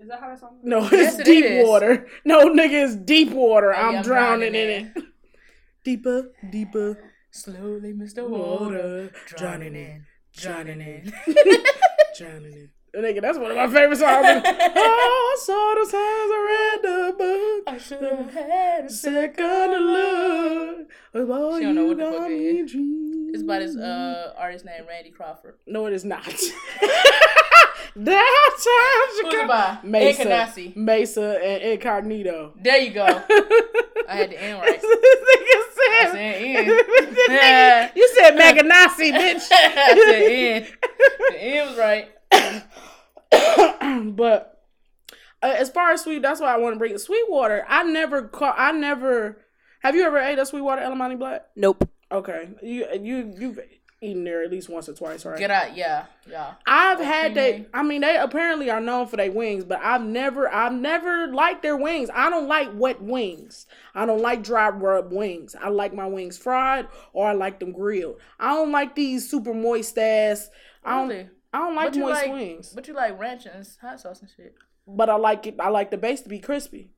Is 0.00 0.08
that 0.08 0.18
how 0.20 0.28
that 0.28 0.40
song? 0.40 0.56
No, 0.62 0.78
it's 0.84 0.92
Yes, 0.92 1.18
it 1.18 1.24
deep 1.26 1.44
is. 1.44 1.68
water. 1.68 2.06
No, 2.24 2.48
nigga, 2.48 2.84
it's 2.86 2.96
deep 2.96 3.30
water. 3.32 3.72
Oh, 3.74 3.76
I'm, 3.76 3.96
I'm 3.96 4.02
drowning, 4.02 4.52
drowning 4.52 4.54
in 4.54 4.70
it. 4.96 5.04
deeper, 5.84 6.32
deeper 6.50 7.09
Slowly, 7.32 7.92
Mr. 7.92 8.28
water, 8.28 9.10
drowning 9.26 9.74
in, 9.76 9.76
in, 9.76 10.06
drowning 10.36 10.80
in. 10.80 11.12
drowning 12.18 12.52
in. 12.52 12.70
Nigga, 12.92 13.20
that's 13.20 13.38
one 13.38 13.52
of 13.52 13.56
my 13.56 13.68
favorite 13.68 13.98
songs. 13.98 14.42
oh, 14.44 15.36
I 15.36 15.36
saw 15.38 15.74
the 15.74 15.86
signs, 15.86 16.30
I 16.32 16.40
read 16.50 16.82
the 16.82 17.16
book. 17.16 17.74
I 17.74 17.78
should 17.78 18.02
have 18.02 18.32
had 18.32 18.84
a 18.86 18.90
Second 18.90 19.70
look. 19.70 20.88
Oh, 21.14 21.58
She 21.58 21.64
don't 21.64 21.74
know 21.76 21.86
what 21.86 21.98
the 21.98 22.04
fuck 22.04 22.18
got 22.18 22.30
is. 22.32 22.72
It's 23.32 23.42
by 23.44 23.60
this 23.60 23.76
uh 23.76 24.34
artist 24.36 24.64
named 24.64 24.86
Randy 24.88 25.10
Crawford. 25.10 25.58
No, 25.68 25.86
it 25.86 25.92
is 25.92 26.04
not. 26.04 26.26
that 27.96 28.50
times 28.52 29.18
you 29.18 29.24
Who's 29.24 29.34
it 29.34 29.46
got 29.46 29.82
by? 29.82 29.88
Maysa, 29.88 30.16
Incanasi. 30.26 30.76
Maysa, 30.76 31.42
and 31.42 31.62
Incognito. 31.62 32.52
There 32.60 32.78
you 32.78 32.90
go. 32.92 33.04
I 33.04 34.14
had 34.14 34.30
the 34.30 34.42
end 34.42 34.60
right. 34.60 34.80
this 34.80 35.20
nigga 35.30 35.56
I 35.82 36.04
said. 36.04 36.12
said 36.12 36.42
end. 36.42 36.66
This 37.16 37.28
Yeah. 37.28 37.88
nigga- 37.88 37.96
you 37.96 38.08
said 38.16 38.34
Maganasi, 38.38 39.12
bitch. 39.12 39.48
I 39.50 40.04
said 40.04 40.22
end. 40.22 40.66
The 41.30 41.42
end 41.42 41.70
was 41.70 41.78
right. 41.78 42.08
but 44.16 44.64
uh, 45.42 45.54
as 45.56 45.70
far 45.70 45.90
as 45.92 46.02
sweet, 46.02 46.22
that's 46.22 46.40
why 46.40 46.54
I 46.54 46.58
want 46.58 46.74
to 46.74 46.78
bring 46.78 46.94
it. 46.94 47.00
Sweetwater. 47.00 47.64
I 47.68 47.82
never 47.82 48.22
caught. 48.28 48.56
I 48.58 48.72
never. 48.72 49.38
Have 49.82 49.94
you 49.94 50.02
ever 50.04 50.18
ate 50.18 50.38
a 50.38 50.44
Sweetwater 50.46 50.82
Elamani 50.82 51.18
Black? 51.18 51.46
Nope. 51.56 51.88
Okay, 52.12 52.50
you 52.62 52.86
you 53.00 53.32
you've 53.38 53.60
eaten 54.02 54.24
there 54.24 54.42
at 54.42 54.50
least 54.50 54.68
once 54.70 54.88
or 54.88 54.94
twice, 54.94 55.24
right? 55.26 55.38
Get 55.38 55.50
out. 55.50 55.76
Yeah. 55.76 56.06
Yeah. 56.28 56.54
I've 56.66 57.00
Or 57.00 57.04
had 57.04 57.34
they. 57.34 57.66
I 57.74 57.82
mean, 57.82 58.00
they 58.00 58.16
apparently 58.16 58.70
are 58.70 58.80
known 58.80 59.06
for 59.06 59.16
their 59.16 59.30
wings, 59.30 59.64
but 59.64 59.78
I've 59.82 60.02
never, 60.02 60.48
I've 60.48 60.72
never 60.72 61.28
liked 61.28 61.62
their 61.62 61.76
wings. 61.76 62.08
I 62.14 62.30
don't 62.30 62.48
like 62.48 62.70
wet 62.74 63.02
wings. 63.02 63.66
I 63.94 64.06
don't 64.06 64.22
like 64.22 64.42
dry 64.42 64.70
rub 64.70 65.12
wings. 65.12 65.54
I 65.60 65.68
like 65.68 65.92
my 65.92 66.06
wings 66.06 66.38
fried 66.38 66.88
or 67.12 67.28
I 67.28 67.32
like 67.32 67.60
them 67.60 67.72
grilled. 67.72 68.16
I 68.38 68.54
don't 68.54 68.72
like 68.72 68.94
these 68.94 69.30
super 69.30 69.52
moist 69.52 69.98
ass. 69.98 70.48
I 70.82 70.98
don't. 70.98 71.08
Really? 71.08 71.28
I 71.52 71.58
don't 71.58 71.74
like 71.74 71.94
moist 71.96 72.22
like- 72.22 72.32
wings, 72.32 72.72
But 72.74 72.88
you 72.88 72.94
like 72.94 73.18
ranch 73.18 73.44
and 73.46 73.68
hot 73.82 74.00
sauce 74.00 74.20
and 74.22 74.30
shit. 74.34 74.54
but 74.86 75.10
I 75.10 75.16
like 75.16 75.46
it. 75.46 75.56
I 75.60 75.68
like 75.68 75.90
the 75.90 75.98
base 75.98 76.22
to 76.22 76.28
be 76.28 76.38
crispy. 76.38 76.90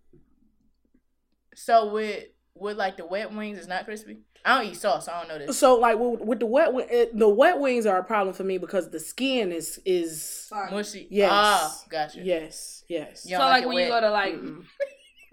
So 1.55 1.93
with 1.93 2.25
with 2.55 2.77
like 2.77 2.97
the 2.97 3.07
wet 3.07 3.33
wings, 3.33 3.59
it's 3.59 3.67
not 3.67 3.85
crispy. 3.85 4.19
I 4.45 4.61
don't 4.63 4.73
eat 4.73 4.77
sauce. 4.77 5.09
I 5.09 5.21
don't 5.21 5.29
know 5.29 5.47
this. 5.47 5.59
So 5.59 5.77
like 5.77 5.99
with, 5.99 6.21
with 6.21 6.41
the 6.41 6.47
wet, 6.47 6.67
wi- 6.67 6.89
it, 6.91 7.17
the 7.17 7.29
wet 7.29 7.59
wings 7.61 7.87
are 7.87 7.99
a 7.99 8.05
problem 8.05 8.35
for 8.35 8.45
me 8.45 8.59
because 8.59 8.91
the 8.91 8.99
skin 9.01 9.53
is 9.53 9.81
is 9.85 10.51
Mushy. 10.71 11.07
Yes. 11.11 11.31
Ah, 11.33 11.81
gotcha. 11.89 12.21
yes 12.23 12.85
yes. 12.89 13.23
So 13.23 13.31
don't 13.31 13.41
like 13.41 13.63
it 13.63 13.69
when 13.69 13.79
you 13.79 13.89
go 13.89 14.01
to 14.01 14.11
like 14.11 14.35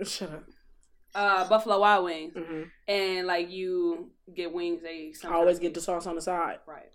Shut 0.07 0.29
up. 0.31 0.43
uh 1.15 1.49
Buffalo 1.49 1.79
Wild 1.79 2.05
Wings 2.05 2.33
hmm 2.37 2.63
and 2.87 3.27
like 3.27 3.49
you 3.51 4.11
get 4.33 4.53
wings, 4.53 4.81
they 4.83 5.13
I 5.27 5.33
always 5.33 5.59
get 5.59 5.73
the 5.73 5.81
sauce 5.81 6.05
on 6.05 6.15
the 6.15 6.21
side. 6.21 6.59
right. 6.67 6.91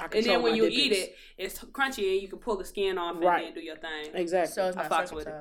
I 0.00 0.04
And 0.04 0.24
then 0.24 0.42
when 0.42 0.52
my 0.52 0.56
you 0.56 0.66
eat 0.66 0.92
it, 0.92 1.14
it's 1.36 1.58
crunchy 1.58 2.10
and 2.14 2.22
you 2.22 2.28
can 2.28 2.38
pull 2.38 2.56
the 2.56 2.64
skin 2.64 2.96
off 2.96 3.16
and 3.16 3.24
Right. 3.24 3.44
then 3.44 3.54
do 3.54 3.60
your 3.60 3.76
thing. 3.76 4.14
exactly. 4.14 4.54
So 4.54 4.68
it's 4.68 4.76
I 4.78 4.88
not 4.88 4.90
fucks 4.92 5.12
with 5.12 5.26
it. 5.26 5.34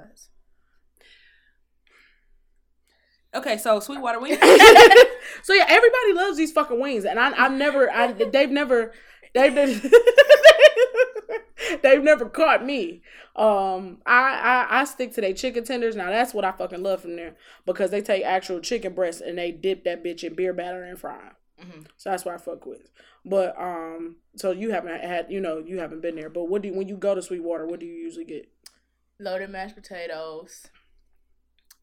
Circumcised. 3.34 3.48
Okay, 3.48 3.58
so 3.62 3.80
Sweetwater 3.80 4.20
wings. 4.20 4.38
so 5.44 5.54
yeah, 5.54 5.65
everybody 5.68 6.13
loves 6.13 6.38
these 6.38 6.52
fucking 6.52 6.80
wings, 6.80 7.06
and 7.06 7.20
I, 7.20 7.32
I've 7.46 7.52
never, 7.54 7.89
I, 7.92 8.12
they've 8.12 8.50
never, 8.50 8.94
they've, 9.34 9.54
never- 9.54 9.89
they've 11.84 12.04
never 12.04 12.26
caught 12.30 12.65
me. 12.65 13.02
Um, 13.36 14.00
I, 14.06 14.68
I, 14.70 14.82
I 14.82 14.84
stick 14.86 15.13
to 15.15 15.22
their 15.22 15.34
chicken 15.34 15.63
tenders. 15.63 15.96
Now 15.96 16.10
that's 16.10 16.34
what 16.34 16.44
I 16.46 16.52
fucking 16.52 16.84
love 16.84 17.02
from 17.02 17.15
there 17.15 17.36
because 17.65 17.92
they 17.92 18.02
take 18.02 18.24
actual 18.26 18.60
chicken 18.60 18.94
breast 18.94 19.22
and 19.22 19.38
they 19.38 19.52
dip 19.52 19.84
that 19.86 20.04
bitch 20.04 20.24
in 20.24 20.36
beer 20.36 20.54
batter 20.54 20.84
and 20.84 21.00
fry 21.00 21.15
'em. 21.15 21.65
Mhm. 21.65 21.86
So 21.98 22.10
that's 22.10 22.26
what 22.26 22.36
I 22.36 22.38
fuck 22.38 22.65
with. 22.65 22.89
But 23.26 23.56
um, 23.60 24.18
so 24.36 24.52
you 24.52 24.72
haven't 24.72 25.02
had, 25.02 25.28
you 25.30 25.39
know, 25.42 25.60
you 25.60 25.80
haven't 25.80 26.02
been 26.02 26.15
there. 26.15 26.30
But 26.30 26.46
what 26.46 26.62
do 26.62 26.70
you, 26.70 26.74
when 26.74 26.88
you 26.88 26.98
go 26.98 27.15
to 27.15 27.22
Sweetwater? 27.22 27.65
What 27.68 27.80
do 27.80 27.86
you 27.86 27.94
usually 27.96 28.26
get? 28.26 28.50
Loaded 29.20 29.50
mashed 29.50 29.76
potatoes. 29.76 30.68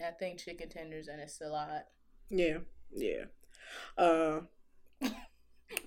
I 0.01 0.11
think 0.11 0.39
chicken 0.39 0.69
tenders 0.69 1.09
and 1.09 1.21
a 1.21 1.29
salad. 1.29 1.83
Yeah, 2.29 2.59
yeah. 2.95 3.25
Uh, 3.97 4.41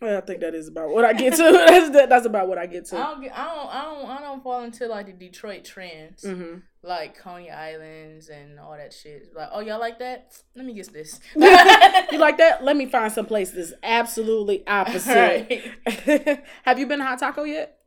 well, 0.02 0.18
I 0.18 0.22
think 0.22 0.42
that 0.42 0.56
is 0.56 0.68
about 0.68 0.90
what 0.90 1.06
I 1.06 1.14
get 1.14 1.36
to. 1.36 1.44
that's 1.68 1.90
that, 1.92 2.10
that's 2.10 2.26
about 2.26 2.48
what 2.48 2.58
I 2.58 2.66
get 2.66 2.86
to. 2.86 2.98
I 2.98 3.04
don't 3.12 3.22
get. 3.22 3.38
I 3.38 3.46
don't. 3.46 3.70
I 3.70 3.82
don't. 3.84 4.10
I 4.10 4.22
don't 4.22 4.44
fall 4.44 4.64
into 4.64 4.88
like 4.88 5.08
the 5.08 5.14
Detroit 5.14 5.66
trends, 5.66 6.24
hmm 6.24 6.58
like 6.82 7.18
Coney 7.18 7.50
Islands 7.50 8.30
and 8.30 8.60
all 8.60 8.78
that 8.78 8.94
shit. 8.94 9.34
Like, 9.36 9.50
oh 9.52 9.60
y'all 9.60 9.80
like 9.80 10.00
that? 10.00 10.34
Let 10.56 10.66
me 10.66 10.74
get 10.74 10.92
this. 10.94 11.20
you 11.36 12.18
like 12.18 12.38
that? 12.38 12.60
Let 12.64 12.78
me 12.78 12.86
find 12.86 13.12
some 13.12 13.26
place 13.26 13.52
that's 13.52 13.74
absolutely 13.84 14.64
opposite. 14.68 15.48
Right. 15.86 16.44
Have 16.64 16.80
you 16.80 16.88
been 16.88 17.00
to 17.00 17.06
Hot 17.06 17.20
Taco 17.20 17.44
yet? 17.44 17.79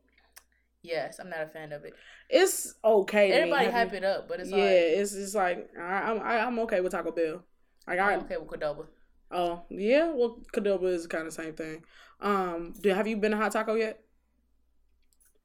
Yes, 0.83 1.19
I'm 1.19 1.29
not 1.29 1.41
a 1.41 1.47
fan 1.47 1.71
of 1.71 1.85
it. 1.85 1.93
It's 2.29 2.75
okay. 2.83 3.27
to 3.29 3.33
me. 3.33 3.39
Everybody 3.39 3.65
Have 3.65 3.73
hype 3.73 3.93
it 3.93 4.03
up, 4.03 4.27
but 4.27 4.39
it's 4.41 4.49
yeah, 4.51 4.57
like 4.57 4.71
it's 4.99 5.13
just 5.13 5.35
like 5.35 5.69
I, 5.79 6.11
I'm 6.11 6.21
I, 6.21 6.39
I'm 6.39 6.59
okay 6.59 6.81
with 6.81 6.91
Taco 6.91 7.11
Bell. 7.11 7.43
Like 7.87 7.99
I 7.99 8.13
I'm 8.13 8.19
okay 8.21 8.37
with 8.37 8.47
Qdoba. 8.49 8.87
oh 9.31 9.63
yeah, 9.69 10.11
well 10.13 10.39
Qdoba 10.53 10.83
is 10.93 11.07
kind 11.07 11.25
of 11.27 11.33
the 11.35 11.41
same 11.43 11.53
thing. 11.53 11.83
Um, 12.21 12.73
do 12.81 12.89
have 12.89 13.07
you 13.07 13.17
been 13.17 13.31
to 13.31 13.37
Hot 13.37 13.51
Taco 13.51 13.75
yet? 13.75 13.99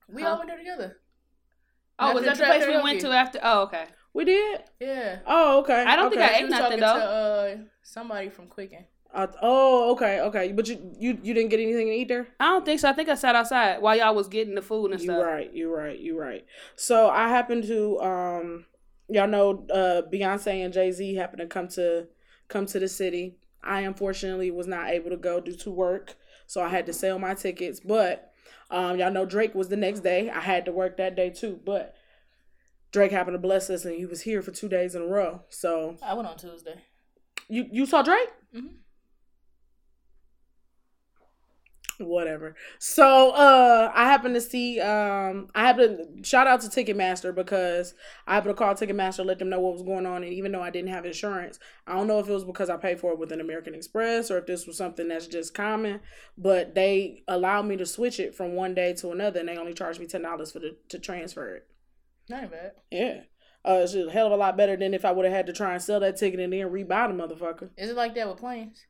We 0.09 0.23
Huh? 0.23 0.31
all 0.31 0.39
went 0.39 0.49
there 0.49 0.59
together. 0.59 0.97
oh, 1.99 2.15
was 2.15 2.25
that 2.25 2.39
the 2.39 2.45
place 2.45 2.67
we 2.67 2.77
went 2.83 3.01
to 3.03 3.11
after? 3.11 3.39
Oh, 3.43 3.63
okay. 3.65 3.87
We 4.15 4.25
did. 4.25 4.63
Yeah. 4.81 5.21
Oh 5.27 5.61
okay. 5.61 5.85
I 5.85 5.97
don't 5.97 6.11
think 6.11 6.23
okay. 6.23 6.35
I 6.35 6.39
She 6.39 6.45
ate 6.45 6.45
was 6.45 6.51
nothing 6.51 6.79
talking 6.79 6.81
though. 6.81 6.95
to 6.95 7.05
uh, 7.05 7.57
somebody 7.83 8.29
from 8.31 8.47
Quicken. 8.49 8.87
Uh, 9.13 9.27
oh 9.41 9.93
okay 9.93 10.21
okay. 10.21 10.53
But 10.53 10.69
you 10.69 10.93
you 10.99 11.19
you 11.23 11.35
didn't 11.35 11.51
get 11.51 11.61
anything 11.61 11.87
to 11.87 11.93
eat 11.93 12.09
there. 12.09 12.29
I 12.39 12.47
don't 12.47 12.65
think 12.65 12.81
so. 12.81 12.91
I 12.91 12.93
think 12.93 13.09
I 13.09 13.15
sat 13.15 13.35
outside 13.35 13.81
while 13.81 13.97
y'all 13.97 14.15
was 14.15 14.29
getting 14.29 14.55
the 14.55 14.63
food 14.63 14.93
and 14.93 15.01
stuff. 15.01 15.15
You 15.15 15.21
stuff. 15.21 15.27
right, 15.27 15.51
You're 15.55 15.77
right, 15.77 15.99
You're 15.99 16.21
right. 16.21 16.45
So 16.77 17.09
I 17.09 17.29
happened 17.29 17.65
to 17.65 17.99
um 18.01 18.67
y'all 19.09 19.27
know 19.27 19.67
uh 19.73 20.03
Beyonce 20.13 20.65
and 20.65 20.75
Jay 20.75 20.93
Z 20.93 21.15
happened 21.15 21.41
to 21.41 21.47
come 21.47 21.69
to 21.69 22.09
come 22.49 22.67
to 22.67 22.79
the 22.79 22.89
city. 22.89 23.39
I 23.63 23.81
unfortunately 23.81 24.51
was 24.51 24.67
not 24.67 24.91
able 24.91 25.11
to 25.11 25.17
go 25.17 25.41
due 25.41 25.57
to 25.57 25.71
work, 25.71 26.17
so 26.47 26.63
I 26.63 26.69
had 26.69 26.87
to 26.87 26.93
sell 26.93 27.19
my 27.19 27.35
tickets. 27.35 27.81
But 27.81 28.31
um 28.71 28.99
y'all 28.99 29.11
know 29.11 29.25
Drake 29.25 29.55
was 29.55 29.69
the 29.69 29.77
next 29.77 30.01
day. 30.01 30.29
I 30.29 30.41
had 30.41 30.67
to 30.67 30.73
work 30.73 30.99
that 30.99 31.17
day 31.17 31.31
too, 31.31 31.59
but 31.65 31.95
Drake 32.93 33.11
happened 33.13 33.35
to 33.35 33.39
bless 33.39 33.71
us 33.71 33.85
and 33.85 33.97
he 33.97 34.07
was 34.07 34.23
here 34.23 34.43
for 34.43 34.51
two 34.51 34.69
days 34.69 34.95
in 34.95 35.03
a 35.03 35.07
row. 35.07 35.43
So 35.49 35.97
I 36.03 36.13
went 36.15 36.29
on 36.29 36.37
Tuesday. 36.37 36.83
you 37.49 37.67
you 37.73 37.87
saw 37.87 38.03
Drake? 38.03 38.29
Mhm. 38.55 38.75
Whatever. 42.05 42.55
So 42.79 43.31
uh 43.33 43.91
I 43.93 44.05
happened 44.05 44.37
to 44.37 44.41
see 44.41 44.81
um 44.81 45.49
I 45.55 45.63
happened 45.63 46.23
to 46.23 46.29
shout 46.29 46.47
out 46.47 46.61
to 46.61 46.69
Ticketmaster 46.69 47.35
because 47.35 47.95
I 48.27 48.35
happened 48.35 48.57
to 48.57 48.59
call 48.59 48.75
Ticketmaster, 48.75 49.25
let 49.27 49.41
them 49.41 49.49
know 49.49 49.59
what 49.59 49.73
was 49.73 49.83
going 49.83 50.07
on, 50.07 50.23
and 50.23 50.33
even 50.33 50.53
though 50.53 50.63
I 50.63 50.71
didn't 50.71 50.91
have 50.91 51.05
insurance, 51.05 51.59
I 51.87 51.97
don't 51.97 52.07
know 52.07 52.21
if 52.21 52.29
it 52.29 52.33
was 52.33 52.45
because 52.45 52.71
I 52.71 52.77
paid 52.77 53.01
for 53.01 53.13
it 53.13 53.19
with 53.19 53.33
an 53.33 53.41
American 53.41 53.75
Express 53.75 54.31
or 54.31 54.39
if 54.39 54.47
this 54.47 54.67
was 54.67 54.77
something 54.77 55.09
that's 55.09 55.27
just 55.27 55.55
common, 55.55 56.01
but 56.37 56.77
they 56.77 57.25
allowed 57.27 57.67
me 57.67 57.77
to 57.79 57.87
switch 57.87 58.21
it 58.21 58.35
from 58.35 58.53
one 58.55 58.75
day 58.75 58.95
to 58.95 59.11
another 59.11 59.41
and 59.41 59.49
they 59.49 59.57
only 59.57 59.75
charged 59.75 59.99
me 59.99 60.07
ten 60.07 60.23
dollars 60.23 60.53
for 60.53 60.61
the 60.61 60.77
to 60.91 61.01
transfer 61.01 61.55
it. 61.57 61.67
Not 62.29 62.51
bad. 62.53 62.73
Yeah. 62.93 63.23
Uh 63.65 63.81
it's 63.83 63.95
a 63.95 64.09
hell 64.09 64.27
of 64.27 64.33
a 64.33 64.37
lot 64.37 64.57
better 64.57 64.77
than 64.77 64.95
if 64.95 65.05
I 65.05 65.11
would 65.11 65.25
have 65.25 65.35
had 65.35 65.47
to 65.47 65.53
try 65.53 65.73
and 65.73 65.83
sell 65.83 65.99
that 65.99 66.17
ticket 66.17 66.39
and 66.39 66.53
then 66.53 66.61
rebuy 66.61 66.87
the 66.87 67.35
motherfucker. 67.35 67.71
Is 67.77 67.91
it 67.91 67.97
like 67.97 68.15
that 68.15 68.29
with 68.29 68.39
planes? 68.39 68.87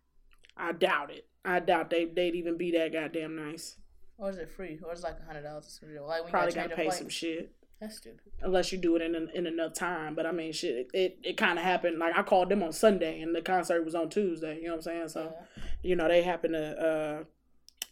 I 0.59 0.73
doubt 0.73 1.11
it. 1.11 1.27
I 1.57 1.61
doubt 1.61 1.91
they 1.91 2.05
they'd 2.05 2.35
even 2.35 2.57
be 2.57 2.71
that 2.73 2.93
goddamn 2.93 3.37
nice. 3.37 3.77
Or 4.17 4.31
is 4.31 4.37
it 4.39 4.51
free? 4.51 4.79
Or 4.85 4.93
is 4.93 5.01
it 5.01 5.05
like 5.05 5.17
a 5.23 5.27
hundred 5.27 5.43
dollars 5.43 5.67
or 5.67 5.71
something? 5.71 6.03
Like 6.03 6.23
you 6.25 6.31
Probably 6.31 6.53
gotta 6.53 6.69
gotta 6.71 6.83
pay 6.83 6.91
some 6.91 7.09
shit 7.09 7.53
That's 7.81 7.97
stupid. 7.99 8.21
unless 8.43 8.73
you 8.73 8.79
do 8.79 8.97
it 8.97 9.03
in 9.03 9.15
in 9.35 9.47
enough 9.47 9.75
time. 9.75 10.15
But 10.15 10.27
I 10.27 10.33
mean, 10.33 10.53
shit, 10.53 10.75
it 10.77 10.89
it, 10.93 11.19
it 11.23 11.37
kind 11.37 11.59
of 11.59 11.65
happened. 11.65 11.99
Like 11.99 12.17
I 12.17 12.23
called 12.23 12.49
them 12.49 12.63
on 12.63 12.73
Sunday 12.73 13.21
and 13.23 13.35
the 13.35 13.43
concert 13.43 13.85
was 13.85 13.95
on 13.95 14.09
Tuesday. 14.11 14.57
You 14.57 14.65
know 14.65 14.71
what 14.73 14.77
I'm 14.79 14.83
saying? 14.83 15.09
So 15.09 15.33
Yeah. 15.57 15.63
you 15.83 15.97
know 15.97 16.09
they 16.09 16.23
happened 16.23 16.55
to 16.55 16.65
uh 16.89 17.25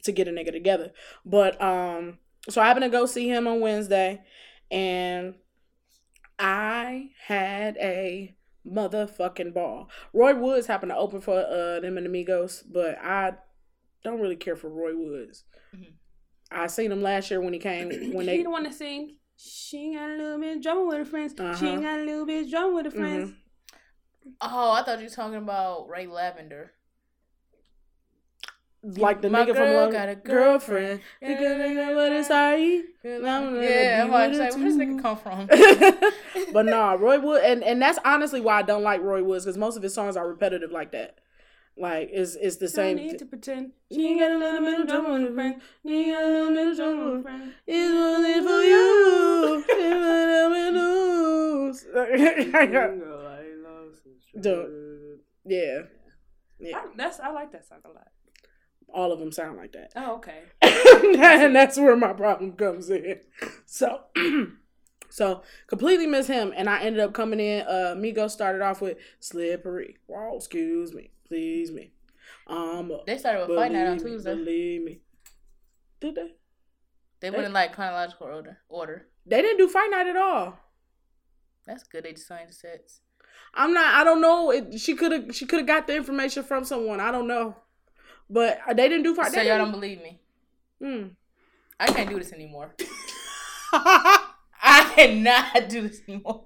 to 0.02 0.12
get 0.12 0.28
a 0.28 0.30
nigga 0.32 0.52
together. 0.52 0.92
But 1.24 1.60
um, 1.62 2.18
so 2.48 2.60
I 2.60 2.66
happened 2.66 2.84
to 2.84 2.90
go 2.90 3.06
see 3.06 3.28
him 3.28 3.46
on 3.48 3.60
Wednesday, 3.60 4.22
and 4.70 5.34
I 6.38 7.10
had 7.26 7.76
a 7.78 8.34
motherfucking 8.66 9.54
ball. 9.54 9.88
Roy 10.12 10.34
Woods 10.34 10.66
happened 10.66 10.90
to 10.90 10.96
open 10.96 11.20
for 11.20 11.38
uh 11.38 11.80
them 11.80 11.96
and 11.98 12.06
Amigos, 12.06 12.62
but 12.62 12.98
I 12.98 13.34
don't 14.06 14.20
really 14.20 14.36
care 14.36 14.56
for 14.56 14.68
Roy 14.70 14.96
Woods. 14.96 15.44
Mhm. 15.74 15.92
I 16.50 16.66
seen 16.68 16.90
him 16.92 17.02
last 17.02 17.30
year 17.30 17.40
when 17.40 17.52
he 17.52 17.58
came 17.58 17.88
when 18.14 18.26
he 18.28 18.36
they 18.38 18.42
the 18.42 18.50
one 18.50 18.64
to 18.64 18.72
sing. 18.72 19.16
She 19.36 19.92
got 19.94 20.08
a 20.10 20.14
little 20.16 20.38
bit 20.40 20.62
drama 20.62 20.84
with 20.86 20.98
her 20.98 21.04
friends. 21.04 21.34
She 21.36 21.44
Uh-huh. 21.44 21.80
got 21.80 22.00
a 22.00 22.04
little 22.04 22.24
bit 22.24 22.48
drama 22.50 22.74
with 22.74 22.84
her 22.86 22.90
friends. 22.90 23.32
Oh, 24.40 24.72
I 24.72 24.82
thought 24.82 24.98
you 24.98 25.04
were 25.06 25.10
talking 25.10 25.36
about 25.36 25.88
Ray 25.88 26.06
Lavender. 26.06 26.72
like 28.82 29.20
the 29.20 29.28
My 29.28 29.42
nigga 29.44 29.46
from 29.48 29.56
girl 29.66 29.74
Love 29.82 29.92
got 29.92 30.08
a 30.08 30.14
girlfriend. 30.14 31.00
You 31.20 31.34
gonna 31.34 31.74
know 31.74 31.94
what 31.96 32.12
it's 32.12 32.30
like. 32.30 32.84
I'm 33.04 33.60
Yeah, 33.62 34.02
I'm 34.04 34.10
gonna 34.10 34.12
like, 34.12 34.30
where 34.32 34.48
does 34.48 34.54
this 34.56 34.76
nigga 34.76 35.02
come 35.02 35.16
from? 35.16 35.46
but 36.52 36.66
nah, 36.66 36.92
Roy 36.92 37.18
Wood, 37.20 37.42
and 37.44 37.64
and 37.64 37.82
that's 37.82 37.98
honestly 38.04 38.40
why 38.40 38.58
I 38.58 38.62
don't 38.62 38.82
like 38.84 39.02
Roy 39.02 39.22
Woods 39.24 39.44
because 39.44 39.58
most 39.58 39.76
of 39.76 39.82
his 39.82 39.92
songs 39.94 40.16
are 40.16 40.28
repetitive 40.28 40.70
like 40.70 40.92
that. 40.92 41.18
Like 41.78 42.08
it's 42.10 42.36
it's 42.36 42.56
the 42.56 42.68
same. 42.68 42.96
Don't 42.96 43.06
need 43.06 43.18
to 43.18 43.26
pretend. 43.26 43.72
Ain't 43.92 44.20
got 44.20 44.30
a 44.30 44.38
little 44.38 44.60
bit 44.60 44.80
of 44.80 44.88
trouble 44.88 45.12
with 45.12 45.30
a 45.30 45.34
friend. 45.34 45.60
Ain't 45.86 46.12
got 46.12 46.22
a 46.22 46.26
little 46.26 46.54
bit 46.54 46.68
of 46.68 46.76
trouble 46.76 47.10
with 47.10 47.20
a 47.20 47.22
friend. 47.22 47.52
It's 47.66 47.94
only 47.94 48.40
for 48.40 48.62
you. 48.62 49.64
It's 49.78 49.82
what 52.52 52.68
I'm 52.68 53.00
lose. 54.04 54.06
Dude. 54.40 55.20
yeah. 55.44 55.82
Yeah. 56.58 56.78
I, 56.78 56.84
that's 56.96 57.20
I 57.20 57.30
like 57.30 57.52
that 57.52 57.66
song 57.66 57.78
a 57.84 57.88
lot. 57.88 58.08
All 58.88 59.12
of 59.12 59.18
them 59.18 59.32
sound 59.32 59.58
like 59.58 59.72
that. 59.72 59.92
Oh, 59.96 60.16
okay. 60.16 60.42
and 60.62 61.54
that's 61.54 61.76
where 61.76 61.96
my 61.96 62.12
problem 62.12 62.52
comes 62.52 62.88
in. 62.88 63.20
So, 63.66 64.02
so 65.10 65.42
completely 65.66 66.06
miss 66.06 66.28
him, 66.28 66.52
and 66.56 66.70
I 66.70 66.80
ended 66.80 67.00
up 67.00 67.12
coming 67.12 67.40
in. 67.40 67.62
Uh, 67.62 67.94
Migo 67.96 68.30
started 68.30 68.62
off 68.62 68.80
with 68.80 68.96
"Slippery." 69.20 69.96
Wow, 70.06 70.34
excuse 70.36 70.94
me, 70.94 71.10
please 71.26 71.70
me. 71.70 71.92
Um, 72.46 72.92
They 73.06 73.18
started 73.18 73.48
with 73.48 73.56
Fight 73.56 73.72
Night 73.72 73.86
on 73.86 73.98
believe 73.98 74.04
me, 74.04 74.10
Tuesday. 74.12 74.34
Believe 74.34 74.82
me. 74.82 75.00
Did 76.00 76.14
they? 76.14 76.34
They 77.20 77.30
went 77.30 77.44
in 77.46 77.52
like 77.52 77.72
chronological 77.74 78.26
order. 78.26 78.58
Order. 78.68 79.06
They 79.24 79.42
didn't 79.42 79.58
do 79.58 79.68
fight 79.68 79.90
night 79.90 80.06
at 80.06 80.16
all. 80.16 80.58
That's 81.66 81.82
good. 81.82 82.04
They 82.04 82.12
just 82.12 82.28
signed 82.28 82.50
the 82.50 82.52
sets. 82.52 83.00
I'm 83.54 83.72
not. 83.72 83.94
I 83.94 84.04
don't 84.04 84.20
know. 84.20 84.50
It, 84.50 84.78
she 84.78 84.94
could 84.94 85.12
have. 85.12 85.34
She 85.34 85.46
could 85.46 85.60
have 85.60 85.66
got 85.66 85.86
the 85.86 85.96
information 85.96 86.42
from 86.42 86.64
someone. 86.64 87.00
I 87.00 87.10
don't 87.10 87.26
know. 87.26 87.56
But 88.28 88.60
they 88.74 88.88
didn't 88.88 89.04
do 89.04 89.14
fight. 89.14 89.32
So 89.32 89.40
they 89.40 89.48
y'all 89.48 89.58
don't 89.58 89.72
believe 89.72 90.02
me. 90.02 90.20
Mm. 90.82 91.10
I 91.80 91.86
can't 91.86 92.08
do 92.08 92.18
this 92.18 92.32
anymore. 92.32 92.74
I 93.72 94.92
cannot 94.94 95.68
do 95.68 95.88
this 95.88 96.00
anymore. 96.08 96.44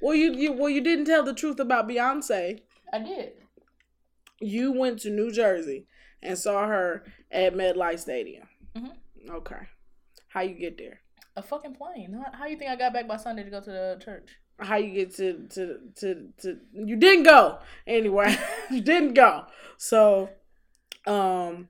well, 0.00 0.14
you, 0.14 0.32
you 0.34 0.52
well 0.52 0.70
you 0.70 0.80
didn't 0.80 1.06
tell 1.06 1.22
the 1.22 1.34
truth 1.34 1.58
about 1.58 1.88
Beyonce. 1.88 2.60
I 2.92 2.98
did. 2.98 3.32
You 4.40 4.72
went 4.72 5.00
to 5.00 5.10
New 5.10 5.30
Jersey 5.32 5.86
and 6.22 6.38
saw 6.38 6.66
her 6.66 7.04
at 7.30 7.54
MetLife 7.54 7.98
Stadium. 8.00 8.48
Mhm. 8.76 8.92
Okay, 9.30 9.68
how 10.28 10.40
you 10.42 10.54
get 10.54 10.76
there? 10.78 11.00
A 11.36 11.42
fucking 11.42 11.74
plane. 11.74 12.12
How, 12.12 12.38
how 12.38 12.46
you 12.46 12.56
think 12.56 12.70
I 12.70 12.76
got 12.76 12.92
back 12.92 13.08
by 13.08 13.16
Sunday 13.16 13.44
to 13.44 13.50
go 13.50 13.60
to 13.60 13.70
the 13.70 14.00
church? 14.04 14.28
How 14.58 14.76
you 14.76 14.92
get 14.92 15.14
to 15.16 15.46
to 15.48 15.78
to 15.96 16.28
to? 16.42 16.58
You 16.72 16.96
didn't 16.96 17.24
go 17.24 17.58
anyway. 17.86 18.36
you 18.70 18.80
didn't 18.80 19.14
go. 19.14 19.46
So, 19.78 20.30
um, 21.06 21.68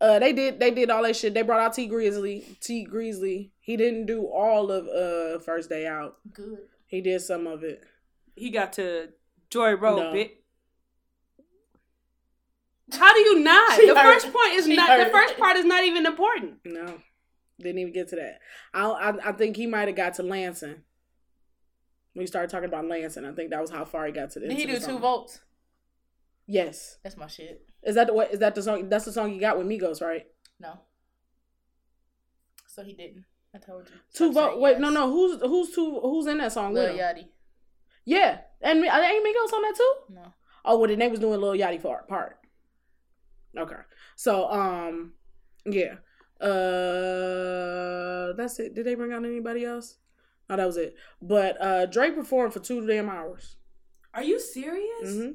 uh, 0.00 0.18
they 0.18 0.32
did 0.32 0.58
they 0.60 0.70
did 0.72 0.90
all 0.90 1.02
that 1.04 1.16
shit. 1.16 1.32
They 1.34 1.42
brought 1.42 1.60
out 1.60 1.74
Tee 1.74 1.88
Grizzley. 1.88 2.58
Tee 2.60 2.86
Grizzley. 2.90 3.50
He 3.60 3.76
didn't 3.76 4.06
do 4.06 4.26
all 4.26 4.70
of 4.70 4.86
uh 4.88 5.38
first 5.40 5.68
day 5.68 5.86
out. 5.86 6.16
Good. 6.32 6.58
He 6.86 7.00
did 7.00 7.20
some 7.20 7.46
of 7.46 7.62
it. 7.64 7.82
He 8.34 8.50
got 8.50 8.72
to 8.74 9.10
Joy 9.50 9.74
Road, 9.76 9.98
No. 9.98 10.12
bit. 10.12 10.42
How 12.92 13.12
do 13.12 13.20
you 13.20 13.40
not? 13.40 13.74
She 13.80 13.86
the 13.88 13.98
heard 13.98 14.14
first 14.14 14.26
it. 14.26 14.32
point 14.32 14.52
is 14.54 14.66
She 14.66 14.76
not. 14.76 14.88
heard 14.88 15.06
The 15.06 15.10
first 15.10 15.36
part 15.38 15.56
is 15.56 15.64
not 15.64 15.84
even 15.84 16.06
important. 16.06 16.58
No, 16.64 16.98
didn't 17.60 17.78
even 17.78 17.92
get 17.92 18.08
to 18.08 18.16
that. 18.16 18.38
I 18.72 18.86
I, 18.86 19.28
I 19.30 19.32
think 19.32 19.56
he 19.56 19.66
might 19.66 19.88
have 19.88 19.96
got 19.96 20.14
to 20.14 20.22
Lansing. 20.22 20.82
We 22.14 22.26
started 22.26 22.50
talking 22.50 22.68
about 22.68 22.86
Lansing. 22.86 23.24
I 23.24 23.32
think 23.32 23.50
that 23.50 23.60
was 23.60 23.70
how 23.70 23.84
far 23.84 24.06
he 24.06 24.12
got 24.12 24.30
to. 24.32 24.40
The, 24.40 24.48
Did 24.48 24.56
he 24.56 24.66
do 24.66 24.72
the 24.74 24.78
two 24.78 24.84
song. 24.92 25.00
votes? 25.00 25.40
Yes. 26.46 26.98
That's 27.02 27.16
my 27.16 27.26
shit. 27.26 27.66
Is 27.82 27.96
that 27.96 28.06
the 28.06 28.14
what? 28.14 28.32
Is 28.32 28.38
that 28.38 28.54
the 28.54 28.62
song? 28.62 28.88
That's 28.88 29.04
the 29.04 29.12
song 29.12 29.32
you 29.34 29.40
got 29.40 29.58
with 29.58 29.66
Migos, 29.66 30.00
right? 30.00 30.26
No. 30.60 30.78
So 32.68 32.82
he 32.82 32.92
didn't. 32.92 33.24
I 33.54 33.58
told 33.58 33.88
you. 33.88 33.94
Two 34.14 34.32
Stop 34.32 34.34
vote. 34.34 34.50
saying 34.50 34.60
Wait, 34.60 34.70
yes. 34.72 34.80
no, 34.80 34.90
no. 34.90 35.10
Who's 35.10 35.40
who's 35.40 35.74
two? 35.74 35.98
Who's 36.02 36.26
in 36.26 36.38
that 36.38 36.52
song? 36.52 36.74
Lil 36.74 36.92
with? 36.92 37.00
Yachty. 37.00 37.26
Yeah, 38.04 38.38
and 38.60 38.80
Mi- 38.80 38.88
ain't 38.88 39.26
Migos 39.26 39.52
on 39.52 39.62
that 39.62 39.74
too? 39.76 39.94
No. 40.14 40.22
Oh, 40.64 40.78
well, 40.78 40.88
then 40.88 40.98
they 41.00 41.08
was 41.08 41.18
doing 41.20 41.40
Lil 41.40 41.54
Yachty 41.54 41.82
part. 41.82 42.06
part. 42.06 42.38
Okay, 43.56 43.76
so 44.16 44.50
um, 44.50 45.12
yeah, 45.64 45.94
uh, 46.40 48.32
that's 48.34 48.58
it. 48.58 48.74
Did 48.74 48.86
they 48.86 48.94
bring 48.94 49.12
out 49.12 49.24
anybody 49.24 49.64
else? 49.64 49.96
No, 50.48 50.56
that 50.56 50.66
was 50.66 50.76
it. 50.76 50.94
But 51.20 51.60
uh, 51.60 51.86
Drake 51.86 52.14
performed 52.14 52.52
for 52.52 52.60
two 52.60 52.86
damn 52.86 53.08
hours. 53.08 53.56
Are 54.14 54.22
you 54.22 54.38
serious? 54.40 55.14
hmm 55.16 55.30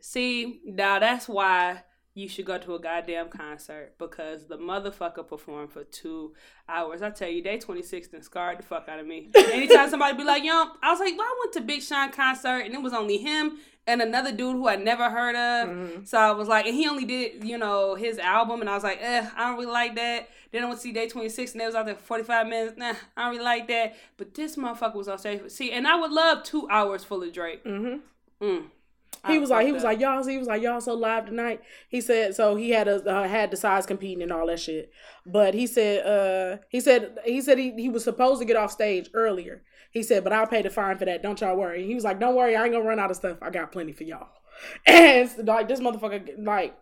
See, 0.00 0.60
now 0.64 0.98
that's 0.98 1.28
why 1.28 1.84
you 2.14 2.28
should 2.28 2.44
go 2.44 2.58
to 2.58 2.74
a 2.74 2.78
goddamn 2.78 3.28
concert 3.30 3.94
because 3.98 4.46
the 4.46 4.58
motherfucker 4.58 5.26
performed 5.26 5.72
for 5.72 5.82
two 5.84 6.34
hours. 6.68 7.00
I 7.00 7.10
tell 7.10 7.28
you, 7.30 7.42
day 7.42 7.58
26 7.58 8.08
and 8.12 8.22
scarred 8.22 8.58
the 8.58 8.62
fuck 8.62 8.86
out 8.88 8.98
of 9.00 9.06
me. 9.06 9.30
Anytime 9.34 9.88
somebody 9.88 10.16
be 10.16 10.24
like, 10.24 10.44
yo, 10.44 10.52
I 10.82 10.90
was 10.90 11.00
like, 11.00 11.16
well, 11.16 11.26
I 11.26 11.36
went 11.40 11.52
to 11.54 11.60
Big 11.62 11.80
Sean 11.82 12.12
concert 12.12 12.60
and 12.66 12.74
it 12.74 12.82
was 12.82 12.92
only 12.92 13.16
him 13.18 13.58
and 13.86 14.02
another 14.02 14.30
dude 14.30 14.54
who 14.56 14.68
I 14.68 14.76
never 14.76 15.08
heard 15.10 15.34
of. 15.34 15.68
Mhm. 15.70 16.06
So 16.06 16.18
I 16.18 16.30
was 16.32 16.48
like, 16.48 16.66
and 16.66 16.74
he 16.74 16.86
only 16.86 17.04
did, 17.06 17.42
you 17.44 17.56
know, 17.58 17.94
his 17.96 18.18
album, 18.18 18.60
and 18.60 18.70
I 18.70 18.74
was 18.74 18.84
like, 18.84 18.98
eh, 19.00 19.26
I 19.36 19.48
don't 19.48 19.58
really 19.58 19.72
like 19.72 19.96
that. 19.96 20.28
Then 20.52 20.62
I 20.62 20.66
went 20.66 20.78
to 20.78 20.82
see 20.82 20.92
Day 20.92 21.08
26, 21.08 21.52
and 21.52 21.60
they 21.60 21.66
was 21.66 21.74
out 21.74 21.86
there 21.86 21.96
for 21.96 22.02
45 22.02 22.46
minutes. 22.46 22.76
Nah, 22.76 22.92
I 23.16 23.22
don't 23.24 23.30
really 23.32 23.42
like 23.42 23.66
that. 23.68 23.96
But 24.18 24.34
this 24.34 24.54
motherfucker 24.56 24.94
was 24.94 25.08
on 25.08 25.18
stage. 25.18 25.40
See, 25.50 25.72
and 25.72 25.88
I 25.88 25.96
would 25.98 26.12
love 26.12 26.44
two 26.44 26.68
hours 26.70 27.02
full 27.04 27.22
of 27.22 27.32
Drake. 27.32 27.62
hmm 27.64 27.96
Mm. 28.40 28.66
He 29.26 29.38
was 29.38 29.50
like, 29.50 29.66
he 29.66 29.72
was 29.72 29.84
like, 29.84 30.00
y'all. 30.00 30.26
He 30.26 30.38
was 30.38 30.48
like, 30.48 30.62
y'all 30.62 30.80
so 30.80 30.94
live 30.94 31.26
tonight. 31.26 31.60
He 31.88 32.00
said, 32.00 32.34
so 32.34 32.56
he 32.56 32.70
had 32.70 32.88
a 32.88 32.96
uh, 33.08 33.28
had 33.28 33.50
the 33.50 33.56
size 33.56 33.86
competing 33.86 34.22
and 34.22 34.32
all 34.32 34.46
that 34.48 34.58
shit. 34.58 34.90
But 35.24 35.54
he 35.54 35.66
said, 35.66 36.04
uh, 36.04 36.58
he 36.68 36.80
said, 36.80 37.18
he 37.24 37.40
said 37.40 37.58
he, 37.58 37.72
he 37.72 37.88
was 37.88 38.02
supposed 38.02 38.40
to 38.40 38.44
get 38.46 38.56
off 38.56 38.72
stage 38.72 39.10
earlier. 39.14 39.62
He 39.92 40.02
said, 40.02 40.24
but 40.24 40.32
I'll 40.32 40.46
pay 40.46 40.62
the 40.62 40.70
fine 40.70 40.98
for 40.98 41.04
that. 41.04 41.22
Don't 41.22 41.40
y'all 41.40 41.56
worry. 41.56 41.86
He 41.86 41.94
was 41.94 42.02
like, 42.04 42.18
don't 42.18 42.34
worry, 42.34 42.56
I 42.56 42.64
ain't 42.64 42.72
gonna 42.72 42.84
run 42.84 42.98
out 42.98 43.10
of 43.10 43.16
stuff. 43.16 43.38
I 43.42 43.50
got 43.50 43.70
plenty 43.72 43.92
for 43.92 44.04
y'all. 44.04 44.28
And 44.86 45.30
like 45.46 45.68
this 45.68 45.80
motherfucker, 45.80 46.44
like 46.44 46.74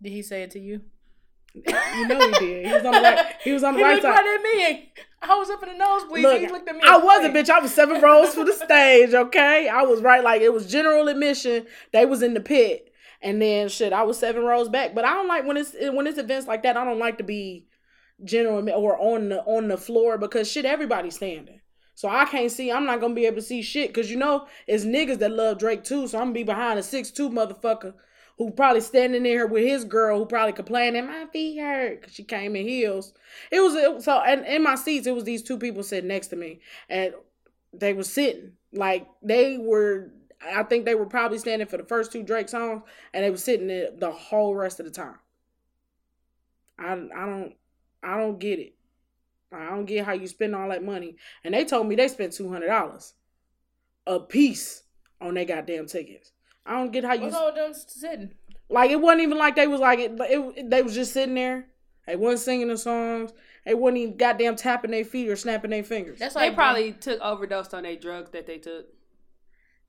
Did 0.00 0.10
he 0.12 0.22
say 0.22 0.42
it 0.44 0.50
to 0.52 0.60
you? 0.60 0.80
you 1.54 2.06
know 2.08 2.18
he 2.18 2.32
did. 2.38 2.66
He 2.66 2.72
was 2.72 2.84
on 2.84 2.92
the 2.92 3.00
right. 3.00 3.34
He 3.44 3.52
was 3.52 3.62
on 3.62 3.74
the 3.74 3.78
He 3.80 3.84
right 3.84 3.92
looked 3.94 4.04
side. 4.04 4.10
right 4.24 4.38
at 4.38 4.42
me. 4.42 4.91
I 5.22 5.36
was 5.36 5.50
up 5.50 5.62
in 5.62 5.68
the 5.70 5.76
nosebleed. 5.76 6.22
Look, 6.22 6.40
he 6.40 6.48
looked 6.48 6.68
at 6.68 6.74
me. 6.74 6.82
I 6.84 6.96
and 6.96 7.04
was 7.04 7.24
a 7.24 7.28
bitch. 7.28 7.48
I 7.48 7.60
was 7.60 7.72
seven 7.72 8.00
rows 8.00 8.34
for 8.34 8.44
the 8.44 8.52
stage. 8.52 9.14
Okay, 9.14 9.68
I 9.68 9.82
was 9.82 10.00
right. 10.00 10.22
Like 10.22 10.42
it 10.42 10.52
was 10.52 10.70
general 10.70 11.08
admission. 11.08 11.66
They 11.92 12.04
was 12.06 12.22
in 12.22 12.34
the 12.34 12.40
pit, 12.40 12.92
and 13.22 13.40
then 13.40 13.68
shit, 13.68 13.92
I 13.92 14.02
was 14.02 14.18
seven 14.18 14.42
rows 14.44 14.68
back. 14.68 14.94
But 14.94 15.04
I 15.04 15.14
don't 15.14 15.28
like 15.28 15.46
when 15.46 15.56
it's 15.56 15.74
when 15.78 16.06
it's 16.06 16.18
events 16.18 16.46
like 16.46 16.64
that. 16.64 16.76
I 16.76 16.84
don't 16.84 16.98
like 16.98 17.18
to 17.18 17.24
be 17.24 17.66
general 18.24 18.68
or 18.70 18.98
on 19.00 19.28
the 19.28 19.42
on 19.42 19.68
the 19.68 19.76
floor 19.76 20.18
because 20.18 20.50
shit, 20.50 20.64
everybody's 20.64 21.16
standing. 21.16 21.60
So 21.94 22.08
I 22.08 22.24
can't 22.24 22.50
see. 22.50 22.72
I'm 22.72 22.86
not 22.86 23.00
gonna 23.00 23.14
be 23.14 23.26
able 23.26 23.36
to 23.36 23.42
see 23.42 23.62
shit 23.62 23.90
because 23.90 24.10
you 24.10 24.16
know 24.16 24.46
it's 24.66 24.84
niggas 24.84 25.18
that 25.18 25.30
love 25.30 25.58
Drake 25.58 25.84
too. 25.84 26.08
So 26.08 26.18
I'm 26.18 26.24
gonna 26.24 26.34
be 26.34 26.42
behind 26.42 26.78
a 26.78 26.82
six 26.82 27.10
two 27.10 27.30
motherfucker 27.30 27.94
who 28.38 28.50
probably 28.50 28.80
standing 28.80 29.22
there 29.22 29.46
with 29.46 29.64
his 29.64 29.84
girl 29.84 30.18
who 30.18 30.26
probably 30.26 30.52
complaining 30.52 31.06
my 31.06 31.26
feet 31.32 31.58
hurt 31.58 32.00
because 32.00 32.14
she 32.14 32.24
came 32.24 32.56
in 32.56 32.66
heels. 32.66 33.12
It 33.50 33.60
was 33.60 34.04
so 34.04 34.20
and 34.20 34.46
in 34.46 34.62
my 34.62 34.74
seats 34.74 35.06
it 35.06 35.14
was 35.14 35.24
these 35.24 35.42
two 35.42 35.58
people 35.58 35.82
sitting 35.82 36.08
next 36.08 36.28
to 36.28 36.36
me 36.36 36.60
and 36.88 37.14
they 37.72 37.92
were 37.92 38.04
sitting 38.04 38.52
like 38.72 39.06
they 39.22 39.58
were. 39.58 40.10
I 40.44 40.64
think 40.64 40.84
they 40.84 40.96
were 40.96 41.06
probably 41.06 41.38
standing 41.38 41.68
for 41.68 41.76
the 41.76 41.84
first 41.84 42.10
two 42.10 42.24
Drake 42.24 42.48
songs 42.48 42.82
and 43.14 43.24
they 43.24 43.30
were 43.30 43.36
sitting 43.36 43.68
there 43.68 43.90
the 43.96 44.10
whole 44.10 44.56
rest 44.56 44.80
of 44.80 44.86
the 44.86 44.92
time. 44.92 45.18
I 46.78 46.92
I 46.92 47.26
don't 47.26 47.54
I 48.02 48.16
don't 48.16 48.38
get 48.38 48.58
it. 48.58 48.74
I 49.52 49.70
don't 49.70 49.84
get 49.84 50.04
how 50.04 50.12
you 50.12 50.26
spend 50.26 50.54
all 50.54 50.68
that 50.70 50.82
money. 50.82 51.16
And 51.44 51.54
they 51.54 51.64
told 51.64 51.86
me 51.86 51.94
they 51.94 52.08
spent 52.08 52.32
two 52.32 52.50
hundred 52.50 52.68
dollars 52.68 53.14
a 54.06 54.18
piece 54.18 54.82
on 55.20 55.34
their 55.34 55.44
goddamn 55.44 55.86
tickets. 55.86 56.32
I 56.64 56.78
don't 56.78 56.92
get 56.92 57.04
how 57.04 57.14
you 57.14 57.22
What's 57.22 57.34
all 57.34 57.52
them 57.54 57.72
sitting? 57.74 58.34
like. 58.68 58.90
It 58.90 59.00
wasn't 59.00 59.22
even 59.22 59.38
like 59.38 59.56
they 59.56 59.66
was 59.66 59.80
like 59.80 59.98
it. 59.98 60.12
it 60.14 60.70
they 60.70 60.82
was 60.82 60.94
just 60.94 61.12
sitting 61.12 61.34
there. 61.34 61.66
They 62.06 62.16
wasn't 62.16 62.40
singing 62.40 62.68
the 62.68 62.78
songs. 62.78 63.32
They 63.64 63.74
wasn't 63.74 63.98
even 63.98 64.16
goddamn 64.16 64.56
tapping 64.56 64.90
their 64.90 65.04
feet 65.04 65.28
or 65.28 65.36
snapping 65.36 65.70
their 65.70 65.84
fingers. 65.84 66.18
That's 66.18 66.34
They 66.34 66.48
like 66.48 66.54
probably 66.54 66.92
took 66.92 67.20
overdosed 67.20 67.74
on 67.74 67.84
their 67.84 67.96
drugs 67.96 68.30
that 68.30 68.46
they 68.46 68.58
took. 68.58 68.86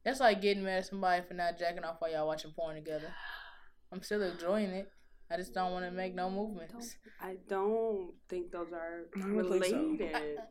That's 0.04 0.20
like 0.20 0.42
getting 0.42 0.64
mad 0.64 0.80
at 0.80 0.86
somebody 0.88 1.24
for 1.28 1.34
not 1.34 1.58
jacking 1.58 1.84
off 1.84 1.96
while 2.00 2.12
y'all 2.12 2.28
watching 2.28 2.52
porn 2.52 2.76
together. 2.76 3.14
I'm 3.92 4.04
still 4.04 4.22
enjoying 4.22 4.70
it. 4.70 4.92
I 5.34 5.38
just 5.38 5.54
don't 5.54 5.72
want 5.72 5.84
to 5.86 5.92
make 5.92 6.14
no 6.14 6.30
movements. 6.30 6.96
I 7.20 7.38
don't 7.50 8.12
think 8.30 8.52
those 8.52 8.72
are 8.72 9.06
I 9.18 9.22
so. 9.22 9.28
related. 9.28 10.00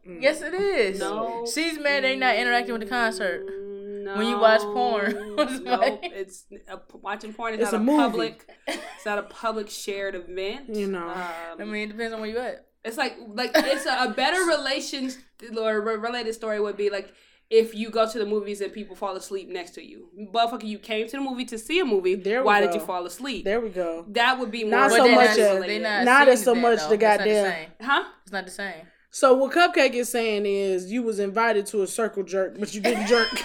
Mm. 0.08 0.20
Yes, 0.20 0.42
it 0.42 0.54
is. 0.54 0.98
No. 0.98 1.46
She's 1.52 1.78
mad 1.78 2.02
they 2.04 2.16
not 2.16 2.34
interacting 2.36 2.72
with 2.72 2.82
the 2.82 2.88
concert. 2.88 3.44
No, 3.46 4.16
When 4.16 4.26
you 4.26 4.38
watch 4.38 4.62
porn. 4.62 5.14
It's 5.38 5.60
no, 5.60 5.76
like- 5.76 6.00
it's 6.02 6.46
uh, 6.68 6.78
watching 7.00 7.32
porn 7.32 7.54
is 7.54 7.60
It's 7.60 7.72
not 7.72 7.78
a 7.78 7.82
a, 7.82 7.84
movie. 7.84 7.98
public. 8.02 8.50
It's 8.68 9.06
not 9.06 9.18
a 9.18 9.22
public 9.22 9.70
shared 9.70 10.14
event. 10.16 10.74
You 10.74 10.88
know. 10.88 11.08
um, 11.08 11.60
I 11.60 11.64
mean, 11.64 11.88
it 11.88 11.92
depends 11.92 12.12
on 12.12 12.20
where 12.20 12.30
you 12.30 12.38
at. 12.38 12.66
it's 12.84 12.96
like 12.96 13.14
like 13.28 13.52
it's 13.54 13.86
a, 13.86 14.04
a 14.06 14.08
better 14.22 14.40
relation 14.54 15.12
or 15.56 15.80
related 15.80 16.34
story 16.34 16.58
would 16.60 16.76
be 16.76 16.90
like 16.90 17.12
if 17.52 17.74
you 17.74 17.90
go 17.90 18.10
to 18.10 18.18
the 18.18 18.24
movies 18.24 18.62
and 18.62 18.72
people 18.72 18.96
fall 18.96 19.14
asleep 19.14 19.48
next 19.48 19.72
to 19.72 19.84
you. 19.86 20.06
Motherfucker, 20.32 20.64
you 20.64 20.78
came 20.78 21.06
to 21.06 21.12
the 21.18 21.22
movie 21.22 21.44
to 21.44 21.58
see 21.58 21.78
a 21.80 21.84
movie. 21.84 22.14
There 22.14 22.40
we 22.40 22.46
Why 22.46 22.60
go. 22.60 22.66
did 22.66 22.74
you 22.76 22.80
fall 22.80 23.04
asleep? 23.04 23.44
There 23.44 23.60
we 23.60 23.68
go. 23.68 24.06
that 24.08 24.38
would 24.38 24.50
be 24.50 24.62
more 24.64 24.70
Not 24.80 24.90
But 24.90 24.96
so 24.96 25.08
much 25.08 25.14
not, 25.28 25.38
as- 25.38 25.60
they 25.66 25.78
not, 25.78 26.04
not 26.04 26.28
as 26.28 26.42
so 26.42 26.54
that, 26.54 26.60
much 26.60 26.78
though. 26.80 26.88
the 26.88 26.96
goddamn- 26.96 27.52
same. 27.52 27.68
huh? 27.80 28.04
It's 28.22 28.32
not 28.32 28.44
the 28.46 28.50
same. 28.50 28.86
So 29.10 29.34
what 29.34 29.52
Cupcake 29.52 29.92
is 29.92 30.08
saying 30.08 30.46
is 30.46 30.90
you 30.90 31.02
was 31.02 31.18
invited 31.18 31.66
to 31.66 31.82
a 31.82 31.86
circle 31.86 32.22
jerk, 32.22 32.58
but 32.58 32.74
you 32.74 32.80
didn't 32.80 33.06
jerk. 33.06 33.28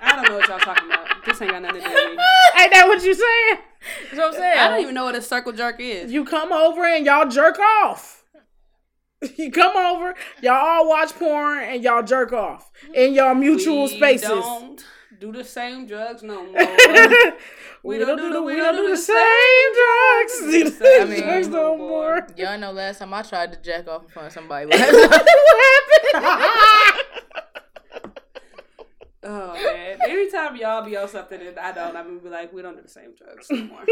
I 0.00 0.16
don't 0.16 0.24
don't 0.24 0.28
know 0.32 0.38
what 0.38 0.48
y'all 0.48 0.58
talking 0.58 0.86
about. 0.88 1.06
This 1.26 1.42
ain't 1.42 1.50
got 1.50 1.60
nothing 1.60 1.82
to 1.82 1.88
do 1.88 1.94
with 1.94 2.16
me. 2.16 2.24
Ain't 2.58 2.72
that 2.72 2.84
what 2.86 3.02
you 3.04 3.12
saying? 3.12 3.58
That's 4.04 4.16
what 4.16 4.26
I'm 4.28 4.32
saying. 4.32 4.58
I 4.58 4.68
don't 4.68 4.80
even 4.80 4.94
know 4.94 5.04
what 5.04 5.14
a 5.14 5.20
circle 5.20 5.52
jerk 5.52 5.76
is. 5.80 6.10
You 6.10 6.24
come 6.24 6.52
over 6.52 6.84
and 6.86 7.04
y'all 7.04 7.28
jerk 7.28 7.58
off. 7.58 8.15
You 9.36 9.50
come 9.50 9.76
over, 9.76 10.14
y'all 10.42 10.54
all 10.54 10.88
watch 10.88 11.12
porn 11.14 11.58
and 11.58 11.82
y'all 11.82 12.02
jerk 12.02 12.32
off 12.32 12.70
in 12.94 13.12
y'all 13.14 13.34
mutual 13.34 13.84
we 13.84 13.88
spaces. 13.96 14.28
don't 14.28 14.84
do 15.18 15.32
the 15.32 15.42
same 15.44 15.86
drugs 15.86 16.22
no 16.22 16.44
more. 16.52 16.52
we, 17.82 17.82
We 17.82 17.98
don't, 17.98 18.08
don't 18.08 18.16
do 18.18 18.22
do 18.24 18.28
the 18.28 18.34
the- 18.34 18.42
we 18.42 18.54
we 18.54 18.60
don't 18.60 18.74
don't 18.74 18.76
do 18.76 18.82
do 18.82 18.88
the 18.88 18.96
the 18.96 18.96
same 18.96 19.74
drugs. 19.74 20.38
drugs. 20.38 20.44
See 20.52 20.62
the 20.64 20.70
The 20.70 20.76
same 20.76 21.08
same 21.08 21.20
drugs 21.24 21.48
no 21.48 21.72
boy. 21.76 21.78
more. 21.78 22.26
Y'all 22.36 22.58
know 22.58 22.72
last 22.72 22.98
time 22.98 23.14
I 23.14 23.22
tried 23.22 23.52
to 23.52 23.58
jack 23.62 23.88
off 23.88 24.02
in 24.04 24.08
front 24.10 24.26
of 24.28 24.34
somebody. 24.34 24.66
what 24.66 24.78
happened? 24.78 25.22
oh 29.22 29.52
man! 29.54 29.98
Every 30.04 30.22
Anytime 30.22 30.56
y'all 30.56 30.84
be 30.84 30.96
on 30.96 31.08
something 31.08 31.40
and 31.40 31.58
I 31.58 31.72
don't, 31.72 31.96
I'm 31.96 32.06
gonna 32.06 32.20
be 32.20 32.28
like, 32.28 32.52
we 32.52 32.60
don't 32.62 32.76
do 32.76 32.82
the 32.82 32.88
same 32.88 33.14
drugs 33.14 33.48
no 33.50 33.64
more. 33.64 33.84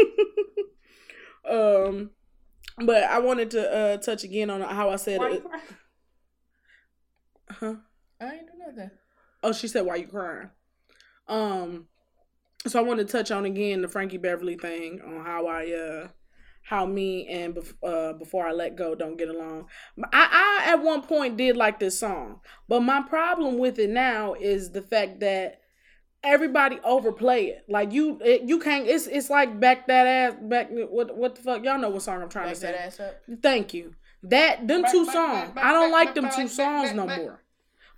um, 1.87 2.09
but 2.77 3.03
I 3.03 3.19
wanted 3.19 3.51
to 3.51 3.73
uh, 3.73 3.97
touch 3.97 4.23
again 4.23 4.49
on 4.49 4.61
how 4.61 4.89
I 4.89 4.95
said 4.97 5.21
it. 5.21 5.43
Huh? 7.49 7.75
I 8.19 8.25
ain't 8.25 8.47
do 8.47 8.53
nothing. 8.57 8.91
Oh, 9.43 9.51
she 9.53 9.67
said, 9.67 9.85
"Why 9.85 9.95
you 9.95 10.07
crying?" 10.07 10.49
Um, 11.27 11.87
so 12.67 12.79
I 12.79 12.83
want 12.83 12.99
to 12.99 13.05
touch 13.05 13.31
on 13.31 13.45
again 13.45 13.81
the 13.81 13.87
Frankie 13.87 14.17
Beverly 14.17 14.55
thing 14.55 15.01
on 15.01 15.23
how 15.23 15.47
I 15.47 15.71
uh 15.71 16.07
how 16.63 16.85
me 16.85 17.27
and 17.27 17.55
bef- 17.55 17.75
uh 17.83 18.13
before 18.13 18.47
I 18.47 18.51
let 18.51 18.75
go 18.75 18.95
don't 18.95 19.17
get 19.17 19.29
along. 19.29 19.67
I 20.11 20.63
I 20.65 20.71
at 20.71 20.81
one 20.81 21.03
point 21.03 21.37
did 21.37 21.55
like 21.55 21.79
this 21.79 21.99
song, 21.99 22.41
but 22.67 22.81
my 22.81 23.01
problem 23.01 23.59
with 23.59 23.77
it 23.77 23.89
now 23.89 24.33
is 24.33 24.71
the 24.71 24.81
fact 24.81 25.19
that 25.19 25.61
everybody 26.25 26.79
overplay 26.83 27.45
it. 27.45 27.65
Like 27.67 27.91
you 27.93 28.19
it, 28.23 28.41
you 28.43 28.59
can't. 28.59 28.87
It's 28.87 29.07
it's 29.07 29.29
like 29.29 29.59
back 29.59 29.87
that 29.87 30.07
ass 30.07 30.33
back. 30.41 30.67
What 30.71 31.15
what 31.15 31.35
the 31.35 31.41
fuck? 31.41 31.63
Y'all 31.63 31.77
know 31.79 31.89
what 31.89 32.01
song 32.01 32.21
I'm 32.21 32.29
trying 32.29 32.45
Back 32.47 32.53
to 32.55 32.59
say. 32.59 32.71
that 32.71 32.85
ass 32.87 32.99
up. 32.99 33.21
Thank 33.41 33.73
you. 33.73 33.95
That 34.23 34.67
them 34.67 34.81
Back, 34.81 34.91
two 34.91 35.05
back, 35.05 35.13
songs. 35.13 35.51
back, 35.51 35.63
I 35.65 35.71
don't 35.73 35.91
back, 35.91 36.05
like 36.05 36.15
them 36.15 36.23
back, 36.25 36.35
two 36.35 36.41
back, 36.43 36.49
songs 36.51 36.87
back, 36.89 36.95
no 36.95 37.05
back. 37.07 37.17
more. 37.21 37.41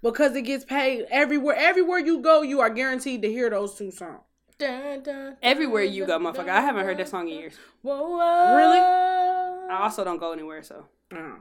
Because 0.01 0.35
it 0.35 0.43
gets 0.43 0.63
paid 0.65 1.05
everywhere. 1.09 1.55
Everywhere 1.55 1.99
you 1.99 2.19
go, 2.19 2.41
you 2.43 2.59
are 2.59 2.69
guaranteed 2.69 3.21
to 3.23 3.29
hear 3.29 3.49
those 3.49 3.75
two 3.75 3.89
songs. 3.91 4.21
Dun, 4.59 5.03
dun, 5.03 5.37
Everywhere 5.43 5.83
you 5.83 6.05
go, 6.05 6.17
motherfucker. 6.19 6.49
I 6.49 6.61
haven't 6.61 6.83
heard 6.85 6.97
that 6.97 7.07
song 7.09 7.27
in 7.29 7.35
years. 7.39 7.53
Whoa, 7.83 8.09
whoa. 8.17 8.55
Really? 8.55 8.79
I 8.79 9.79
also 9.83 10.03
don't 10.03 10.19
go 10.19 10.31
anywhere, 10.33 10.63
so 10.63 10.85
Uh, 11.15 11.35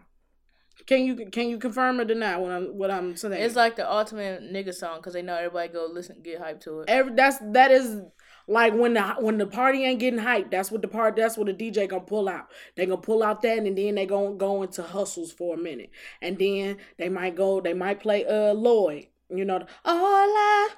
can 0.86 1.04
you 1.04 1.26
can 1.30 1.48
you 1.48 1.58
confirm 1.58 2.00
or 2.00 2.04
deny 2.04 2.36
what 2.36 2.52
I'm 2.52 2.66
what 2.76 2.90
I'm 2.90 3.16
saying? 3.16 3.34
It's 3.34 3.56
like 3.56 3.76
the 3.76 3.90
ultimate 3.90 4.42
nigga 4.42 4.72
song 4.72 4.98
because 4.98 5.14
they 5.14 5.22
know 5.22 5.34
everybody 5.34 5.68
go 5.68 5.88
listen, 5.92 6.16
get 6.22 6.40
hyped 6.40 6.60
to 6.62 6.80
it. 6.80 6.88
Every 6.88 7.12
that's 7.14 7.38
that 7.52 7.72
is 7.72 8.02
like 8.46 8.72
when 8.74 8.94
the 8.94 9.02
when 9.18 9.38
the 9.38 9.46
party 9.46 9.84
ain't 9.84 9.98
getting 9.98 10.20
hyped. 10.20 10.52
That's 10.52 10.70
what 10.70 10.82
the 10.82 10.88
part. 10.88 11.16
That's 11.16 11.36
what 11.36 11.48
the 11.48 11.54
DJ 11.54 11.88
gonna 11.88 12.02
pull 12.02 12.28
out. 12.28 12.46
They 12.76 12.86
gonna 12.86 13.00
pull 13.00 13.24
out 13.24 13.42
that 13.42 13.58
and 13.58 13.76
then 13.76 13.96
they 13.96 14.06
gonna 14.06 14.36
go 14.36 14.62
into 14.62 14.82
hustles 14.84 15.32
for 15.32 15.54
a 15.54 15.58
minute, 15.58 15.90
and 16.22 16.38
then 16.38 16.76
they 16.98 17.08
might 17.08 17.34
go. 17.34 17.60
They 17.60 17.74
might 17.74 18.00
play 18.00 18.24
uh 18.24 18.54
Lloyd. 18.54 19.08
You 19.28 19.44
know, 19.44 19.58
the, 19.58 19.66
all 19.84 19.96
I 19.96 20.68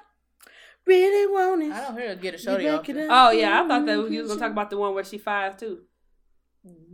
really 0.85 1.31
want 1.31 1.61
is 1.61 1.71
I 1.71 1.81
don't 1.81 1.97
hear 1.99 2.15
get 2.15 2.33
a 2.33 2.37
you 2.37 2.43
shorty 2.43 2.65
back 2.65 2.79
off. 2.79 2.89
it 2.89 2.97
it. 2.97 3.09
up. 3.09 3.29
Oh 3.29 3.31
yeah, 3.31 3.61
I 3.61 3.67
thought 3.67 3.85
that 3.85 4.09
you 4.09 4.21
was 4.21 4.29
gonna 4.29 4.39
talk 4.39 4.51
about 4.51 4.71
the 4.71 4.77
one 4.77 4.95
where 4.95 5.03
she 5.03 5.19
five 5.19 5.55
too. 5.55 5.81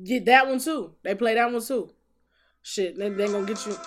Yeah, 0.04 0.20
that 0.26 0.48
one 0.48 0.60
too. 0.60 0.96
They 1.04 1.16
play 1.16 1.36
that 1.36 1.52
one 1.52 1.64
too. 1.64 1.92
Shit, 2.68 2.98
they 2.98 3.10
they 3.10 3.28
gonna 3.28 3.46
get 3.46 3.64
you. 3.68 3.78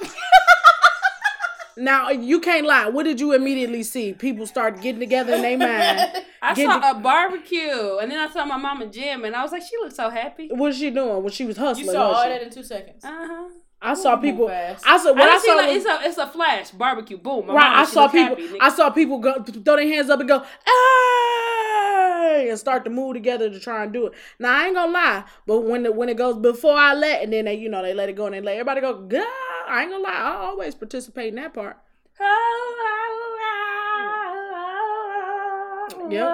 now 1.76 2.08
you 2.08 2.40
can't 2.40 2.66
lie. 2.66 2.88
What 2.88 3.02
did 3.02 3.20
you 3.20 3.34
immediately 3.34 3.82
see? 3.82 4.14
People 4.14 4.46
start 4.46 4.80
getting 4.80 4.98
together 4.98 5.34
in 5.34 5.42
their 5.42 5.58
mind. 5.68 6.24
I 6.40 6.54
Get 6.54 6.70
saw 6.70 6.90
a 6.90 6.94
barbecue, 6.94 7.98
and 8.00 8.10
then 8.10 8.18
I 8.18 8.32
saw 8.32 8.46
my 8.46 8.56
mama 8.56 8.86
Jim, 8.86 9.26
and 9.26 9.36
I 9.36 9.42
was 9.42 9.52
like, 9.52 9.60
she 9.60 9.76
looks 9.76 9.96
so 9.96 10.08
happy. 10.08 10.48
What's 10.50 10.78
she 10.78 10.88
doing? 10.88 11.22
When 11.22 11.30
she 11.30 11.44
was 11.44 11.58
hustling? 11.58 11.84
You 11.84 11.92
saw 11.92 12.02
all 12.02 12.12
wasn't 12.12 12.32
that 12.32 12.42
in 12.44 12.50
two 12.50 12.62
seconds. 12.62 13.04
Uh 13.04 13.26
huh. 13.26 13.48
I 13.80 13.94
saw 13.94 14.16
people. 14.16 14.48
fast. 14.48 14.84
I 14.86 14.98
saw 14.98 15.10
I, 15.10 15.12
what 15.12 15.22
I, 15.22 15.26
didn't 15.26 15.42
saw. 15.44 15.54
like 15.54 15.68
was- 15.68 15.76
it's 15.76 15.86
a 15.86 16.00
it's 16.08 16.18
a 16.18 16.26
flash 16.26 16.70
barbecue. 16.72 17.16
Boom. 17.16 17.46
My 17.46 17.54
right, 17.54 17.68
mama, 17.70 17.82
I 17.82 17.84
saw 17.84 18.08
people. 18.08 18.36
happy. 18.44 18.58
I 18.60 18.68
saw 18.70 18.90
people 18.90 19.18
go 19.18 19.40
throw 19.42 19.76
their 19.76 19.86
hands 19.86 20.10
up 20.10 20.18
and 20.20 20.28
go, 20.28 20.42
"Hey!" 20.66 22.48
and 22.50 22.58
start 22.58 22.84
to 22.84 22.90
move 22.90 23.14
together 23.14 23.48
to 23.50 23.60
try 23.60 23.84
and 23.84 23.92
do 23.92 24.06
it. 24.06 24.12
Now 24.38 24.58
I 24.60 24.66
ain't 24.66 24.74
gonna 24.74 24.90
lie, 24.92 25.24
but 25.46 25.60
when 25.60 25.84
the, 25.84 25.92
when 25.92 26.08
it 26.08 26.16
goes 26.16 26.36
before 26.36 26.76
I 26.76 26.94
let, 26.94 27.22
and 27.22 27.32
then 27.32 27.44
they 27.44 27.54
you 27.54 27.68
know 27.68 27.82
they 27.82 27.94
let 27.94 28.08
it 28.08 28.14
go 28.16 28.26
and 28.26 28.34
they 28.34 28.40
let 28.40 28.54
everybody 28.54 28.80
go. 28.80 28.94
God, 29.06 29.24
I 29.68 29.82
ain't 29.82 29.90
gonna 29.92 30.02
lie, 30.02 30.12
I 30.12 30.32
always 30.46 30.74
participate 30.74 31.28
in 31.28 31.36
that 31.36 31.54
part. 31.54 31.76
Oh, 32.20 32.24
oh, 36.00 36.00
oh, 36.00 36.10
yep. 36.10 36.28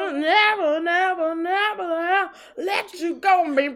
Oh, 0.00 0.12
never, 0.16 0.80
never, 0.80 1.34
never 1.34 1.88
let 2.56 2.94
you 2.94 3.16
go 3.16 3.44
and 3.44 3.56
be 3.56 3.68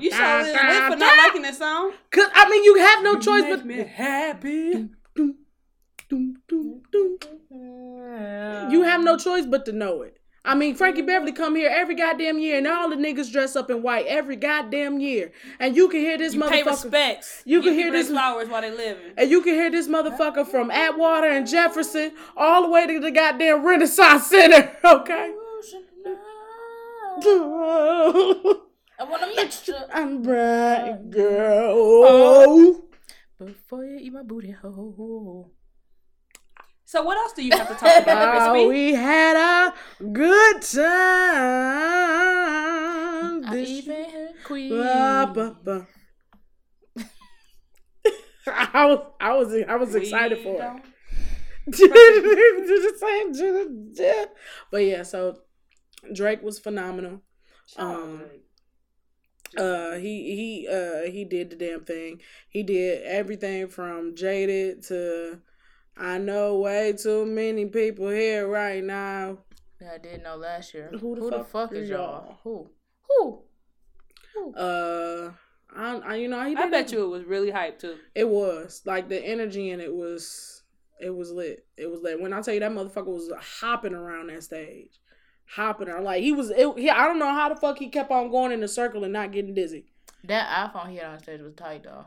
You 0.00 0.10
saw 0.10 0.42
this 0.42 0.54
lit 0.54 0.92
for 0.92 0.96
not 0.96 1.18
liking 1.18 1.42
this 1.42 1.58
song. 1.58 1.92
Cause 2.10 2.28
I 2.34 2.48
mean, 2.48 2.64
you 2.64 2.76
have 2.76 3.02
no 3.02 3.18
choice 3.18 3.44
but 3.48 3.64
me 3.64 3.84
happy. 3.84 4.88
you 8.70 8.82
have 8.82 9.02
no 9.02 9.16
choice 9.16 9.46
but 9.46 9.64
to 9.66 9.72
know 9.72 10.02
it. 10.02 10.18
I 10.46 10.54
mean, 10.54 10.74
Frankie 10.74 11.00
Beverly 11.00 11.32
come 11.32 11.56
here 11.56 11.70
every 11.72 11.94
goddamn 11.94 12.38
year, 12.38 12.58
and 12.58 12.66
all 12.66 12.90
the 12.90 12.96
niggas 12.96 13.32
dress 13.32 13.56
up 13.56 13.70
in 13.70 13.80
white 13.82 14.04
every 14.06 14.36
goddamn 14.36 15.00
year, 15.00 15.32
and 15.58 15.74
you 15.74 15.88
can 15.88 16.00
hear 16.00 16.18
this 16.18 16.34
You 16.34 16.42
pay 16.42 16.62
motherfucker. 16.62 16.66
respects. 16.84 17.42
You 17.46 17.62
can 17.62 17.72
hear 17.72 17.90
this- 17.90 18.10
flowers 18.10 18.48
while 18.50 18.60
they 18.60 18.70
living. 18.70 19.12
And 19.16 19.30
you 19.30 19.40
can 19.40 19.54
hear 19.54 19.70
this 19.70 19.88
motherfucker 19.88 20.46
from 20.46 20.70
Atwater 20.70 21.28
and 21.28 21.46
Jefferson 21.46 22.12
all 22.36 22.62
the 22.64 22.68
way 22.68 22.86
to 22.86 23.00
the 23.00 23.10
goddamn 23.10 23.64
Renaissance 23.64 24.26
Center, 24.26 24.76
okay? 24.84 25.32
I 28.96 29.02
want 29.04 29.22
a 29.22 29.34
mixture. 29.34 29.86
I'm 29.92 30.20
bright, 30.22 30.98
oh. 30.98 31.04
girl. 31.10 31.74
Oh. 32.06 32.84
Before 33.38 33.84
you 33.84 33.98
eat 33.98 34.12
my 34.12 34.22
booty 34.22 34.50
hole. 34.50 35.52
So 36.94 37.02
what 37.02 37.16
else 37.16 37.32
do 37.32 37.44
you 37.44 37.50
have 37.50 37.66
to 37.66 37.74
talk 37.74 38.02
about, 38.04 38.28
Oh, 38.28 38.52
Crispy? 38.54 38.68
we 38.68 38.94
had 38.94 39.36
a 39.36 39.74
good 40.12 40.62
time. 40.62 40.84
I 43.44 43.64
even 43.66 44.28
queen. 44.44 44.70
Ba, 44.70 45.28
ba, 45.34 45.56
ba. 45.64 45.88
I 48.46 48.86
was, 48.86 49.00
I 49.20 49.32
was, 49.34 49.52
I 49.68 49.74
was 49.74 49.96
excited 49.96 50.38
for 50.38 50.62
it. 50.62 50.70
But 54.70 54.84
yeah, 54.84 55.02
so 55.02 55.40
Drake 56.12 56.44
was 56.44 56.60
phenomenal. 56.60 57.22
Um, 57.76 58.22
uh, 59.58 59.94
he 59.94 60.36
he 60.36 60.68
uh 60.70 61.10
he 61.10 61.24
did 61.24 61.50
the 61.50 61.56
damn 61.56 61.84
thing. 61.84 62.20
He 62.50 62.62
did 62.62 63.02
everything 63.02 63.66
from 63.66 64.14
jaded 64.14 64.84
to 64.84 65.40
I 65.96 66.18
know 66.18 66.58
way 66.58 66.92
too 66.92 67.24
many 67.24 67.66
people 67.66 68.08
here 68.08 68.48
right 68.48 68.82
now. 68.82 69.38
Yeah, 69.80 69.92
I 69.94 69.98
didn't 69.98 70.22
know 70.24 70.36
last 70.36 70.74
year. 70.74 70.88
Who 70.90 71.14
the 71.14 71.20
Who 71.20 71.30
the 71.30 71.38
fuck 71.38 71.48
fuck 71.48 71.72
is 71.72 71.88
y'all? 71.88 72.38
y'all? 72.44 72.70
Who? 73.08 73.44
Who? 74.34 74.54
Uh, 74.54 75.32
I, 75.74 75.96
I 75.98 76.14
you 76.16 76.28
know 76.28 76.44
he 76.44 76.56
I 76.56 76.68
bet 76.68 76.86
it. 76.86 76.92
you 76.92 77.04
it 77.04 77.08
was 77.08 77.24
really 77.24 77.50
hype 77.50 77.78
too. 77.78 77.96
It 78.14 78.28
was 78.28 78.82
like 78.84 79.08
the 79.08 79.24
energy 79.24 79.70
in 79.70 79.80
it 79.80 79.94
was 79.94 80.62
it 81.00 81.10
was 81.14 81.30
lit. 81.30 81.66
It 81.76 81.90
was 81.90 82.00
lit. 82.00 82.20
When 82.20 82.32
I 82.32 82.40
tell 82.42 82.54
you 82.54 82.60
that 82.60 82.72
motherfucker 82.72 83.06
was 83.06 83.30
hopping 83.60 83.94
around 83.94 84.28
that 84.28 84.42
stage, 84.42 84.98
hopping 85.46 85.88
around 85.88 86.04
like 86.04 86.22
he 86.22 86.32
was. 86.32 86.50
It, 86.50 86.78
he, 86.78 86.90
I 86.90 87.06
don't 87.06 87.18
know 87.18 87.32
how 87.32 87.48
the 87.48 87.56
fuck 87.56 87.78
he 87.78 87.88
kept 87.88 88.10
on 88.10 88.30
going 88.30 88.52
in 88.52 88.62
a 88.62 88.68
circle 88.68 89.04
and 89.04 89.12
not 89.12 89.32
getting 89.32 89.54
dizzy. 89.54 89.86
That 90.24 90.72
iPhone 90.72 90.90
he 90.90 90.96
had 90.96 91.06
on 91.06 91.18
stage 91.22 91.40
was 91.40 91.54
tight 91.54 91.84
though. 91.84 92.06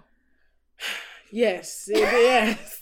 Yes, 1.29 1.89
it, 1.89 1.97
yes, 1.99 2.79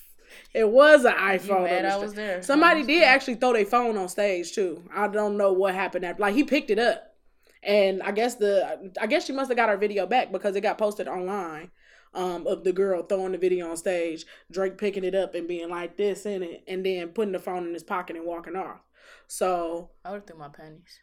it 0.53 0.69
was 0.69 1.03
an 1.05 1.13
You 1.13 1.17
iPhone. 1.39 1.63
mad 1.63 1.85
I 1.85 1.97
was 1.97 2.13
there? 2.13 2.41
Somebody 2.41 2.83
did 2.83 3.03
actually 3.03 3.35
throw 3.35 3.53
their 3.53 3.65
phone 3.65 3.97
on 3.97 4.07
stage 4.09 4.53
too. 4.53 4.83
I 4.93 5.07
don't 5.07 5.37
know 5.37 5.51
what 5.53 5.73
happened 5.75 6.05
after. 6.05 6.21
Like 6.21 6.35
he 6.35 6.43
picked 6.43 6.69
it 6.71 6.79
up, 6.79 7.15
and 7.63 8.01
I 8.03 8.11
guess 8.11 8.35
the 8.35 8.91
I 9.01 9.07
guess 9.07 9.25
she 9.25 9.33
must 9.33 9.49
have 9.49 9.57
got 9.57 9.69
her 9.69 9.77
video 9.77 10.05
back 10.05 10.31
because 10.31 10.55
it 10.55 10.61
got 10.61 10.77
posted 10.77 11.07
online. 11.07 11.71
Um, 12.13 12.47
of 12.47 12.63
the 12.63 12.71
girl 12.71 13.03
throwing 13.03 13.33
the 13.33 13.37
video 13.37 13.69
on 13.69 13.75
stage, 13.75 14.25
Drake 14.49 14.77
picking 14.77 15.03
it 15.03 15.13
up 15.13 15.35
and 15.35 15.49
being 15.49 15.69
like 15.69 15.97
this 15.97 16.25
in 16.25 16.43
it, 16.43 16.63
and 16.65 16.85
then 16.85 17.09
putting 17.09 17.33
the 17.33 17.39
phone 17.39 17.67
in 17.67 17.73
his 17.73 17.83
pocket 17.83 18.15
and 18.15 18.25
walking 18.25 18.55
off. 18.55 18.79
So 19.27 19.89
I 20.05 20.11
would 20.13 20.25
threw 20.25 20.37
my 20.37 20.47
panties. 20.47 21.01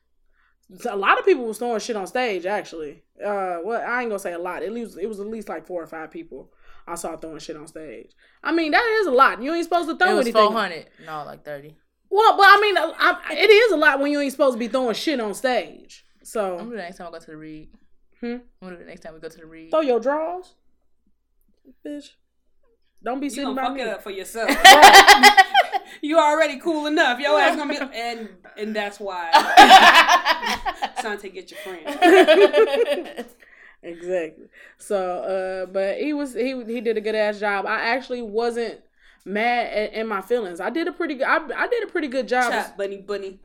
so 0.79 0.95
a 0.95 0.97
lot 0.97 1.19
of 1.19 1.27
people 1.27 1.45
was 1.45 1.59
throwing 1.59 1.81
shit 1.81 1.97
on 1.97 2.07
stage 2.07 2.47
actually. 2.47 3.03
Uh, 3.23 3.59
well, 3.63 3.85
I 3.87 4.01
ain't 4.01 4.09
gonna 4.09 4.19
say 4.21 4.33
a 4.33 4.39
lot. 4.39 4.63
At 4.63 4.73
least 4.73 4.97
it 4.97 5.07
was 5.07 5.21
at 5.21 5.27
least 5.27 5.51
like 5.51 5.67
four 5.67 5.83
or 5.83 5.87
five 5.87 6.11
people. 6.11 6.51
I 6.87 6.95
saw 6.97 7.17
throwing 7.17 7.39
shit 7.39 7.57
on 7.57 7.67
stage. 7.67 8.11
I 8.43 8.53
mean, 8.53 8.73
that 8.73 8.99
is 9.01 9.07
a 9.07 9.11
lot. 9.11 9.43
You 9.43 9.53
ain't 9.55 9.65
supposed 9.65 9.89
to 9.89 9.97
throw 9.97 10.11
It 10.13 10.15
was 10.17 10.27
anything. 10.27 10.43
four 10.49 10.53
hundred. 10.53 10.87
No, 11.07 11.25
like 11.25 11.45
thirty. 11.45 11.77
Well, 12.11 12.37
but 12.37 12.45
I 12.47 12.61
mean, 12.61 12.77
I, 12.79 13.17
it 13.33 13.51
is 13.51 13.73
a 13.73 13.77
lot 13.77 13.99
when 14.01 14.11
you 14.13 14.21
ain't 14.21 14.33
supposed 14.33 14.55
to 14.55 14.59
be 14.59 14.69
throwing 14.69 14.95
shit 14.95 15.19
on 15.21 15.33
stage. 15.35 16.05
I'm 16.21 16.25
So 16.27 16.57
gonna 16.59 16.71
do 16.71 16.77
that 16.77 16.83
next 16.85 16.97
time 16.99 17.07
I 17.07 17.11
go 17.11 17.19
to 17.19 17.27
the 17.31 17.37
read. 17.37 17.69
Hmm? 18.21 18.27
I'm 18.27 18.41
gonna 18.63 18.73
do 18.73 18.79
that 18.81 18.87
next 18.89 19.01
time 19.01 19.15
we 19.15 19.21
go 19.21 19.29
to 19.29 19.37
the 19.39 19.47
read. 19.47 19.71
throw 19.71 19.81
your 19.81 19.99
drawers, 20.01 20.55
bitch. 21.87 22.11
Don't 23.05 23.19
be 23.19 23.27
You 23.27 23.31
sitting 23.31 23.45
gonna 23.55 23.61
by 23.63 23.67
fuck 23.69 23.75
me. 23.77 23.83
it 23.83 23.89
up 23.89 24.03
for 24.03 24.11
yourself. 24.11 24.51
you 26.03 26.19
already 26.19 26.59
cool 26.61 26.87
enough. 26.87 27.19
Your 27.19 27.41
ass 27.41 27.57
gonna 27.57 27.73
be 27.73 27.97
and 27.99 28.29
and 28.57 28.77
that's 28.77 29.01
why. 29.01 29.31
Sante, 31.01 31.31
get 31.31 31.51
your 31.51 31.59
friend. 31.61 33.27
Exactly. 33.83 34.47
So, 34.79 35.67
uh, 35.67 35.67
but 35.73 35.99
he 35.99 36.13
was 36.13 36.35
he 36.35 36.63
he 36.65 36.81
did 36.81 36.97
a 36.97 37.01
good 37.01 37.15
ass 37.15 37.41
job. 37.41 37.67
I 37.67 37.81
actually 37.81 38.23
wasn't 38.23 38.81
mad 39.25 39.73
at, 39.73 39.93
in 39.95 40.07
my 40.09 40.21
feelings. 40.21 40.61
I 40.61 40.71
did 40.71 40.89
a 40.89 40.93
pretty 40.93 41.15
good. 41.15 41.27
I, 41.27 41.39
I 41.57 41.69
did 41.69 41.85
a 41.85 41.87
pretty 41.87 42.09
good 42.09 42.29
job. 42.29 42.51
Chop, 42.53 42.77
bunny, 42.77 42.99
bunny. 42.99 43.41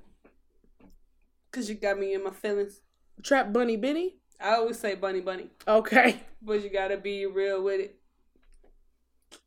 Cause 1.52 1.70
you 1.70 1.76
got 1.76 1.98
me 1.98 2.14
in 2.14 2.24
my 2.24 2.32
feelings. 2.32 2.82
Trap 3.24 3.52
bunny 3.52 3.78
Benny. 3.78 4.16
I 4.40 4.56
always 4.56 4.78
say 4.78 4.94
bunny, 4.94 5.22
bunny, 5.22 5.48
Okay. 5.68 6.22
but 6.42 6.62
you 6.64 6.70
gotta 6.70 6.98
be 6.98 7.26
real 7.26 7.64
with 7.64 7.82
it. 7.82 7.96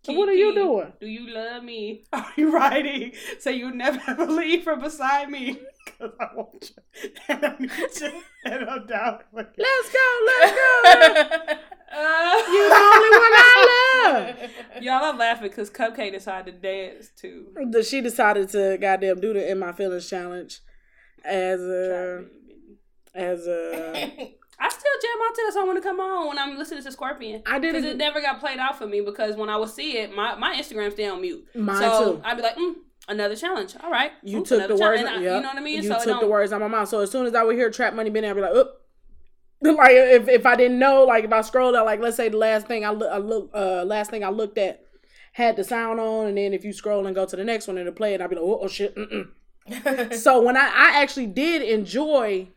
So 0.03 0.14
what 0.14 0.28
are 0.28 0.34
you 0.34 0.55
doing? 0.55 0.93
Do 1.01 1.07
you 1.07 1.32
love 1.32 1.62
me? 1.62 2.05
Are 2.12 2.26
you 2.36 2.53
writing? 2.53 3.12
So 3.38 3.51
you 3.51 3.70
never 3.70 4.01
ever 4.09 4.26
leave 4.41 4.64
from 4.64 4.80
beside 4.80 5.30
me. 5.30 5.61
Cause 5.87 6.11
I 6.20 6.26
want 6.35 6.70
you. 6.70 7.11
And 7.28 7.45
I 7.45 7.57
need 7.59 7.70
you. 8.01 8.12
And 8.45 8.68
I'm 8.68 8.87
down 8.87 9.18
for 9.33 9.41
you. 9.41 9.47
Let's 9.59 9.93
go. 9.93 10.20
Let's 10.26 10.53
go. 10.53 11.55
Uh, 11.93 12.37
you 12.53 12.68
the 12.68 12.74
only 12.74 13.11
one 13.18 13.33
I 13.35 14.35
love. 14.41 14.51
Y'all 14.83 15.05
are 15.05 15.16
laughing 15.16 15.49
because 15.49 15.70
Cupcake 15.70 16.12
decided 16.12 16.55
to 16.55 16.61
dance 16.61 17.11
too. 17.16 17.49
She 17.83 18.01
decided 18.01 18.49
to 18.51 18.78
goddamn 18.81 19.20
do 19.20 19.33
the 19.33 19.51
in 19.51 19.59
my 19.59 19.72
feelings 19.72 20.09
challenge 20.09 20.61
as 21.24 21.61
a 21.61 22.24
as 23.14 23.47
a. 23.47 24.35
I 24.62 24.68
still 24.68 24.93
jam 25.03 25.18
out 25.26 25.35
to 25.35 25.43
the 25.47 25.53
song 25.53 25.68
when 25.68 25.76
it 25.78 25.83
come 25.83 26.01
on 26.01 26.28
when 26.28 26.39
I'm 26.39 26.57
listening 26.59 26.83
to 26.83 26.93
Scorpion. 26.93 27.43
I 27.47 27.59
did 27.59 27.72
Because 27.72 27.85
it. 27.87 27.93
it 27.93 27.97
never 27.97 28.20
got 28.20 28.41
played 28.41 28.59
out 28.59 28.76
for 28.78 28.87
me 28.87 29.01
because 29.01 29.35
when 29.37 29.49
I 29.49 29.57
would 29.57 29.70
see 29.70 29.97
it, 29.99 30.14
my, 30.14 30.35
my 30.37 30.55
Instagram 30.55 30.93
stay 30.93 31.09
on 31.09 31.20
mute. 31.22 31.45
Mine 31.55 31.78
so 31.78 32.16
too. 32.16 32.22
I'd 32.24 32.37
be 32.37 32.43
like, 32.43 32.57
mm, 32.57 32.74
another 33.11 33.37
challenge. 33.37 33.75
All 33.83 33.91
right. 33.91 34.13
You 34.23 34.41
Ooh, 34.41 34.45
took 34.45 34.69
the 34.69 34.77
words. 34.77 35.03
I- 35.03 35.15
yep. 35.15 35.21
You 35.21 35.29
know 35.29 35.41
what 35.49 35.57
I 35.57 35.61
mean? 35.61 35.83
You 35.83 35.89
so 35.89 36.03
took 36.03 36.21
the 36.21 36.27
words 36.27 36.53
out 36.53 36.63
of 36.63 36.71
my 36.71 36.79
mouth. 36.79 36.89
So 36.89 37.01
as 37.01 37.11
soon 37.11 37.27
as 37.27 37.35
I 37.35 37.43
would 37.43 37.57
hear 37.57 37.71
Trap 37.71 37.95
Money 37.95 38.11
Benny, 38.11 38.29
I'd 38.29 38.35
be 38.35 38.41
like, 38.41 38.55
"Oop." 38.55 38.77
Like 39.63 39.91
if, 39.93 40.27
if 40.27 40.47
I 40.47 40.57
didn't 40.57 40.79
know, 40.79 41.05
like 41.05 41.25
if 41.25 41.33
I 41.35 41.43
scrolled 41.43 41.77
out, 41.77 41.85
like 41.85 42.01
let's 42.01 42.17
say 42.17 42.31
the 42.31 42.39
last 42.39 42.67
thing 42.67 42.83
I 42.83 42.91
look, 42.93 43.13
I 43.13 43.19
look, 43.19 43.51
uh, 43.53 43.85
last 43.85 44.11
thing 44.11 44.25
I 44.25 44.31
looked 44.31 44.57
at 44.57 44.81
had 45.33 45.57
the 45.57 45.65
sound 45.65 46.01
on, 46.01 46.29
and 46.29 46.39
then 46.39 46.55
if 46.55 46.65
you 46.65 46.73
scroll 46.73 47.07
and 47.07 47.15
go 47.15 47.27
to 47.27 47.37
the 47.37 47.45
next 47.45 47.67
one 47.67 47.77
and 47.77 47.87
it'll 47.87 47.97
play 47.97 48.15
it, 48.15 48.23
I'd 48.23 48.31
be 48.31 48.37
like, 48.37 48.45
"Oh, 48.45 48.61
oh 48.63 48.69
shit." 48.69 48.97
Mm-mm. 48.97 50.15
so 50.15 50.41
when 50.41 50.57
I 50.57 50.65
I 50.65 51.03
actually 51.03 51.27
did 51.27 51.61
enjoy 51.61 52.49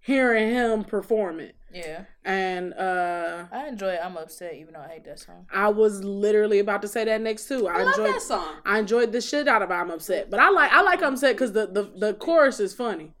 hearing 0.00 0.48
him 0.48 0.84
perform 0.84 1.40
it, 1.40 1.56
yeah, 1.72 2.04
and 2.24 2.74
uh 2.74 3.44
I 3.52 3.68
enjoy 3.68 3.90
it. 3.90 4.00
I'm 4.02 4.16
upset, 4.16 4.54
even 4.54 4.74
though 4.74 4.80
I 4.80 4.88
hate 4.88 5.04
that 5.04 5.18
song. 5.18 5.46
I 5.52 5.68
was 5.68 6.02
literally 6.04 6.58
about 6.58 6.82
to 6.82 6.88
say 6.88 7.04
that 7.04 7.20
next 7.20 7.48
too. 7.48 7.68
I, 7.68 7.80
I 7.80 7.82
love 7.82 7.98
enjoyed 7.98 8.14
that 8.14 8.22
song. 8.22 8.54
I 8.64 8.78
enjoyed 8.78 9.12
the 9.12 9.20
shit 9.20 9.48
out 9.48 9.62
of 9.62 9.70
I'm 9.70 9.90
upset, 9.90 10.30
but 10.30 10.40
I 10.40 10.50
like 10.50 10.72
I 10.72 10.82
like 10.82 11.02
I'm 11.02 11.14
upset 11.14 11.34
because 11.36 11.52
the, 11.52 11.66
the 11.66 11.82
the 11.96 12.14
chorus 12.14 12.60
is 12.60 12.74
funny 12.74 13.14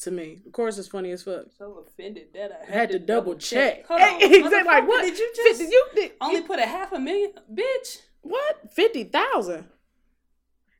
to 0.00 0.10
me. 0.10 0.40
The 0.44 0.50
chorus 0.50 0.78
is 0.78 0.88
funny 0.88 1.10
as 1.12 1.22
fuck. 1.22 1.46
So 1.56 1.84
offended 1.86 2.28
that 2.34 2.50
I 2.52 2.72
I 2.72 2.76
had 2.76 2.90
to 2.90 2.98
double 2.98 3.36
check. 3.36 3.86
Hold 3.86 4.00
on. 4.00 4.16
exactly. 4.22 4.62
Like 4.64 4.88
what? 4.88 5.02
Did 5.02 5.18
you 5.18 5.32
just 5.36 5.60
Fifty- 5.60 5.72
you 5.72 5.86
did 5.94 6.12
only 6.20 6.42
put 6.42 6.58
a 6.58 6.66
half 6.66 6.92
a 6.92 6.98
million? 6.98 7.32
Bitch. 7.52 8.02
what? 8.22 8.72
Fifty 8.72 9.04
thousand. 9.04 9.66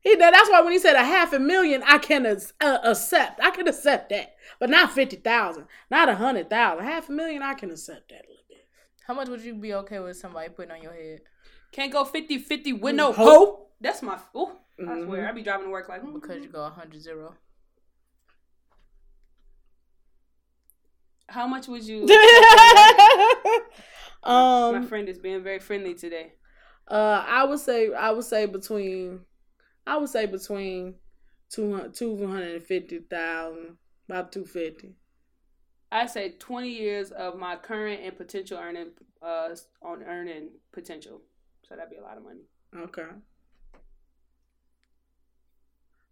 He 0.05 0.15
that- 0.15 0.33
that's 0.33 0.49
why 0.51 0.61
when 0.61 0.71
he 0.71 0.77
said 0.77 0.95
a 0.95 1.03
half 1.03 1.33
a 1.33 1.39
million, 1.39 1.81
I 1.83 1.97
can 1.97 2.27
uh, 2.27 2.79
accept. 2.83 3.39
I 3.43 3.49
can 3.49 3.67
accept 3.67 4.09
that, 4.09 4.35
but 4.59 4.69
not 4.69 4.91
fifty 4.91 5.15
thousand, 5.15 5.65
not 5.89 6.07
a 6.09 6.15
hundred 6.15 6.47
thousand. 6.49 6.85
Half 6.85 7.09
a 7.09 7.11
million, 7.11 7.41
I 7.41 7.55
can 7.55 7.71
accept 7.71 8.09
that 8.09 8.19
a 8.25 8.29
little 8.29 8.43
bit. 8.47 8.67
How 9.07 9.15
much 9.15 9.29
would 9.29 9.41
you 9.41 9.55
be 9.55 9.73
okay 9.73 9.97
with 9.99 10.15
somebody 10.15 10.49
putting 10.49 10.71
on 10.73 10.81
your 10.83 10.93
head? 10.93 11.21
Can't 11.71 11.91
go 11.91 12.05
50 12.05 12.37
50 12.37 12.73
with 12.73 12.95
no 12.95 13.11
Hope. 13.11 13.25
hope. 13.25 13.71
That's 13.81 14.03
my. 14.03 14.19
Ooh, 14.37 14.51
I 14.79 14.83
Mhm. 14.83 15.05
swear. 15.05 15.27
I 15.27 15.31
be 15.31 15.41
driving 15.41 15.65
to 15.65 15.71
work 15.71 15.89
like, 15.89 16.03
mm, 16.03 16.13
Because 16.13 16.43
you 16.43 16.49
go 16.49 16.61
100 16.61 17.01
0. 17.01 17.35
how 21.27 21.47
much 21.47 21.67
would 21.67 21.83
you? 21.83 22.05
My 24.23 24.77
um, 24.77 24.87
friend 24.87 25.09
is 25.09 25.17
being 25.17 25.41
very 25.43 25.59
friendly 25.59 25.95
today. 25.95 26.33
uh, 26.87 27.25
I 27.27 27.43
would 27.43 27.59
say 27.59 27.91
I 27.93 28.11
would 28.11 28.23
say 28.25 28.45
between, 28.45 29.21
I 29.87 29.97
would 29.97 30.09
say 30.09 30.25
between 30.25 30.95
two 31.49 31.91
two 31.93 32.27
hundred 32.27 32.55
and 32.55 32.63
fifty 32.63 32.99
thousand, 32.99 33.77
about 34.09 34.31
two 34.31 34.45
fifty. 34.45 34.95
I 35.91 36.07
say 36.07 36.33
20 36.39 36.67
years 36.67 37.11
of 37.11 37.37
my 37.37 37.55
current 37.55 38.01
and 38.03 38.17
potential 38.17 38.57
earning 38.57 38.91
uh 39.21 39.49
on 39.81 40.03
earning 40.03 40.49
potential. 40.73 41.21
So 41.67 41.75
that'd 41.75 41.89
be 41.89 41.97
a 41.97 42.01
lot 42.01 42.17
of 42.17 42.23
money. 42.23 42.41
Okay. 42.75 43.07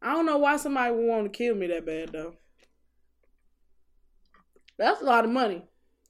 I 0.01 0.13
don't 0.13 0.26
know 0.26 0.38
why 0.38 0.57
somebody 0.57 0.93
would 0.93 1.05
want 1.07 1.26
to 1.26 1.38
kill 1.38 1.55
me 1.55 1.67
that 1.67 1.86
bad 1.86 2.11
though. 2.11 2.36
That's 4.78 5.01
a 5.01 5.05
lot 5.05 5.26
of 5.26 5.32
money. 5.32 5.63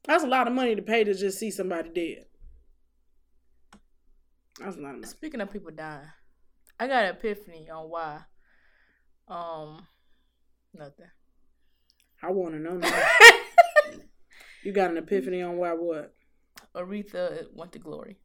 That's 0.06 0.24
a 0.24 0.28
lot 0.28 0.48
of 0.48 0.54
money 0.54 0.76
to 0.76 0.82
pay 0.82 1.04
to 1.04 1.14
just 1.14 1.40
see 1.40 1.52
somebody 1.52 1.90
dead. 1.90 2.26
That's 4.60 4.78
a 4.78 4.80
lot 4.80 4.90
of 4.90 4.96
money. 4.96 5.08
Speaking 5.08 5.42
of 5.42 5.52
people 5.52 5.72
dying, 5.72 6.08
I 6.84 6.88
got 6.88 7.06
an 7.06 7.16
epiphany 7.16 7.70
on 7.70 7.90
why. 7.90 8.20
Um, 9.30 9.88
nothing. 10.74 11.06
I 12.22 12.30
want 12.30 12.56
to 12.56 12.60
know 12.60 12.76
now. 12.76 13.04
you 14.66 14.74
got 14.74 14.92
an 14.92 14.98
epiphany 14.98 15.42
on 15.42 15.56
why 15.56 15.72
what? 15.72 16.14
Aretha 16.76 17.46
went 17.54 17.72
to 17.74 17.80
glory. 17.80 18.18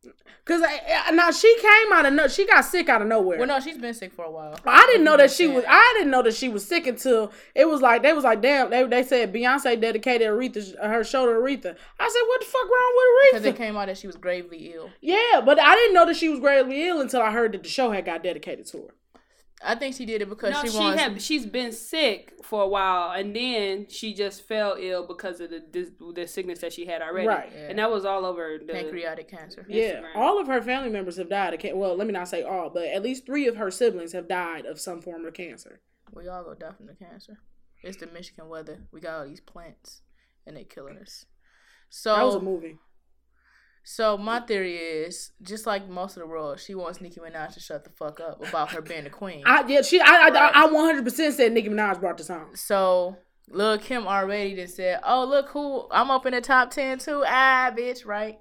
Cause 0.46 0.62
I, 0.64 1.11
now 1.11 1.30
she 1.30 1.55
came 1.61 1.92
out 1.92 2.07
of 2.07 2.14
no, 2.14 2.28
she 2.28 2.46
got 2.46 2.62
sick 2.62 2.88
out 2.88 3.03
of 3.03 3.09
nowhere. 3.09 3.38
Well, 3.38 3.46
no, 3.46 3.61
she's 3.61 3.76
been 3.76 3.92
sick 3.92 4.12
for 4.12 4.24
a 4.24 4.30
while. 4.30 4.59
I 4.66 4.86
didn't 4.86 5.05
know 5.05 5.18
that 5.18 5.30
she 5.30 5.46
was. 5.46 5.64
I 5.68 5.94
didn't 5.99 6.11
know 6.11 6.22
that 6.22 6.34
she 6.34 6.49
was 6.49 6.66
sick 6.66 6.86
until 6.86 7.30
it 7.55 7.68
was 7.68 7.82
like 7.82 8.03
they 8.03 8.14
was 8.14 8.24
like, 8.24 8.40
damn. 8.40 8.70
They, 8.70 8.84
they 8.84 9.03
said 9.03 9.34
Beyonce 9.34 9.78
dedicated 9.78 10.28
Aretha 10.28 10.78
her 10.82 11.05
show 11.05 11.26
to 11.26 11.32
Aretha. 11.32 11.76
I 12.01 12.09
said, 12.09 12.22
what 12.26 12.40
the 12.40 12.46
fuck 12.46 12.64
wrong 12.64 12.92
with 12.96 13.07
Aretha? 13.07 13.32
Because 13.32 13.46
it 13.46 13.57
came 13.57 13.76
out 13.76 13.86
that 13.86 13.99
she 13.99 14.07
was 14.07 14.16
gravely 14.16 14.72
ill. 14.74 14.90
Yeah, 15.03 15.42
but 15.44 15.61
I 15.61 15.74
didn't 15.74 15.94
know 15.94 16.07
that 16.07 16.16
she 16.16 16.30
was 16.30 16.40
gravely 16.40 16.88
ill 16.88 17.03
until 17.03 17.20
I 17.20 17.30
heard 17.30 17.53
that 17.53 17.62
the 17.62 17.68
show 17.68 17.90
had 17.90 18.07
got 18.07 18.22
dedicated 18.22 18.64
to 18.66 18.78
her. 18.78 18.94
I 19.61 19.74
think 19.74 19.96
she 19.96 20.06
did 20.06 20.22
it 20.22 20.28
because 20.28 20.52
No, 20.52 20.62
she, 20.62 20.68
she, 20.70 20.78
wants. 20.78 21.02
had 21.02 21.20
she's 21.20 21.44
been 21.44 21.72
sick 21.72 22.32
for 22.44 22.62
a 22.62 22.68
while, 22.68 23.11
and 23.11 23.34
then 23.34 23.88
she 23.88 24.14
just 24.14 24.46
fell 24.46 24.76
ill 24.78 25.04
because 25.06 25.40
of 25.40 25.50
the 25.50 25.59
dis- 25.59 25.90
the 26.14 26.28
sickness 26.28 26.61
that 26.61 26.72
she 26.72 26.86
had 26.86 27.02
already. 27.02 27.26
Right. 27.26 27.50
Yeah. 27.52 27.68
And 27.70 27.78
that 27.80 27.90
was 27.90 28.04
all 28.04 28.24
over 28.24 28.59
the 28.64 28.72
pancreatic 28.72 29.28
cancer. 29.28 29.66
Yeah, 29.68 30.00
Instagram. 30.00 30.16
all 30.16 30.40
of 30.40 30.46
her 30.46 30.62
family 30.62 30.90
members 30.90 31.16
have 31.16 31.28
died. 31.28 31.54
Of 31.54 31.61
can- 31.61 31.76
well, 31.76 31.96
let 31.96 32.06
me 32.06 32.12
not 32.12 32.28
say 32.28 32.42
all, 32.42 32.70
but 32.70 32.84
at 32.86 33.02
least 33.02 33.26
three 33.26 33.48
of 33.48 33.56
her 33.56 33.70
siblings 33.70 34.12
have 34.12 34.28
died 34.28 34.64
of 34.64 34.78
some 34.78 35.02
form 35.02 35.24
of 35.24 35.34
cancer. 35.34 35.80
We 36.14 36.28
all 36.28 36.44
go 36.44 36.54
die 36.54 36.72
from 36.76 36.86
the 36.86 36.94
cancer. 36.94 37.38
It's 37.82 37.96
the 37.96 38.06
Michigan 38.06 38.48
weather. 38.48 38.86
We 38.92 39.00
got 39.00 39.20
all 39.20 39.26
these 39.26 39.40
plants, 39.40 40.02
and 40.46 40.56
they 40.56 40.64
killing 40.64 40.98
us. 40.98 41.26
So 41.90 42.14
that 42.14 42.22
was 42.22 42.34
a 42.36 42.40
movie. 42.40 42.76
So 43.91 44.18
my 44.18 44.41
theory 44.41 44.76
is 44.76 45.30
just 45.41 45.66
like 45.66 45.89
most 45.89 46.18
of 46.18 46.20
the 46.20 46.26
world, 46.26 46.61
she 46.61 46.74
wants 46.74 47.01
Nicki 47.01 47.20
Minaj 47.20 47.55
to 47.55 47.61
shut 47.61 47.84
the 47.84 47.91
fuck 47.91 48.20
up 48.20 48.47
about 48.47 48.70
her 48.72 48.82
being 48.82 49.05
the 49.05 49.11
queen. 49.11 49.43
I 49.47 49.66
yeah, 49.66 49.80
she 49.80 49.99
I 49.99 50.28
Right. 50.28 50.36
I, 50.36 50.66
I 50.66 50.68
100% 50.68 51.32
said 51.32 51.53
Nicki 51.53 51.70
Minaj 51.70 51.99
brought 51.99 52.18
the 52.18 52.24
song. 52.24 52.55
So 52.55 53.16
Lil 53.49 53.78
Kim 53.78 54.07
already 54.07 54.55
just 54.57 54.76
said, 54.76 55.01
"Oh 55.03 55.24
look 55.24 55.49
who 55.49 55.86
I'm 55.91 56.11
up 56.11 56.26
in 56.26 56.34
the 56.34 56.43
top 56.43 56.70
ten 56.70 56.99
too." 56.99 57.24
Ah, 57.26 57.72
bitch, 57.74 58.05
right? 58.05 58.39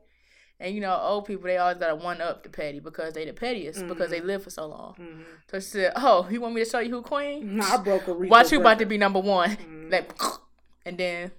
And 0.59 0.75
you 0.75 0.81
know, 0.81 0.99
old 0.99 1.23
people 1.23 1.45
they 1.45 1.55
always 1.55 1.77
gotta 1.77 1.95
one 1.95 2.19
up 2.19 2.43
the 2.43 2.49
petty 2.49 2.81
because 2.81 3.13
they 3.13 3.23
the 3.23 3.31
pettiest 3.31 3.87
because 3.87 4.09
they 4.09 4.19
live 4.19 4.43
for 4.43 4.49
so 4.49 4.67
long. 4.67 4.95
Mm-hmm. 4.99 5.21
So 5.49 5.59
she 5.61 5.65
said, 5.65 5.93
"Oh, 5.95 6.27
you 6.29 6.41
want 6.41 6.55
me 6.55 6.65
to 6.65 6.69
show 6.69 6.79
you 6.79 6.89
who 6.89 7.01
queen? 7.01 7.55
Nah, 7.55 7.75
I 7.75 7.77
broke 7.77 8.03
Aretha's 8.07 8.29
Watch 8.29 8.51
you 8.51 8.59
about 8.59 8.79
to 8.79 8.85
be 8.85 8.97
number 8.97 9.21
one." 9.21 9.51
Mm-hmm. 9.51 9.91
Like, 9.91 10.11
and 10.85 10.97
then 10.97 11.31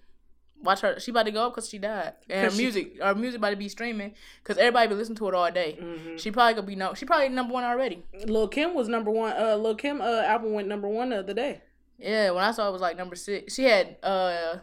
watch 0.63 0.81
her. 0.81 0.99
She 1.01 1.11
about 1.11 1.25
to 1.27 1.31
go 1.31 1.47
up 1.47 1.55
because 1.55 1.69
she 1.69 1.79
died, 1.79 2.15
and 2.29 2.45
her 2.45 2.51
she- 2.51 2.63
music, 2.63 3.03
her 3.03 3.15
music 3.15 3.39
about 3.39 3.51
to 3.51 3.57
be 3.57 3.69
streaming 3.69 4.15
because 4.43 4.59
everybody 4.59 4.89
be 4.89 4.95
listening 4.95 5.17
to 5.17 5.29
it 5.29 5.35
all 5.35 5.51
day. 5.51 5.79
Mm-hmm. 5.81 6.17
She 6.17 6.31
probably 6.31 6.55
gonna 6.55 6.67
be 6.67 6.77
no. 6.77 6.95
She 6.95 7.07
probably 7.07 7.29
number 7.29 7.55
one 7.55 7.65
already. 7.65 8.03
Lil 8.27 8.49
Kim 8.49 8.75
was 8.75 8.89
number 8.89 9.11
one. 9.11 9.33
Uh, 9.37 9.57
Lil 9.57 9.75
Kim 9.75 10.01
uh 10.01 10.23
album 10.23 10.53
went 10.53 10.69
number 10.69 10.89
one 10.89 11.11
the 11.11 11.19
other 11.19 11.35
day. 11.35 11.63
Yeah, 11.99 12.31
when 12.31 12.45
I 12.45 12.53
saw 12.53 12.69
it 12.69 12.73
was 12.73 12.81
like 12.81 12.97
number 12.97 13.17
six. 13.17 13.55
She 13.55 13.65
had 13.65 13.97
uh 14.03 14.59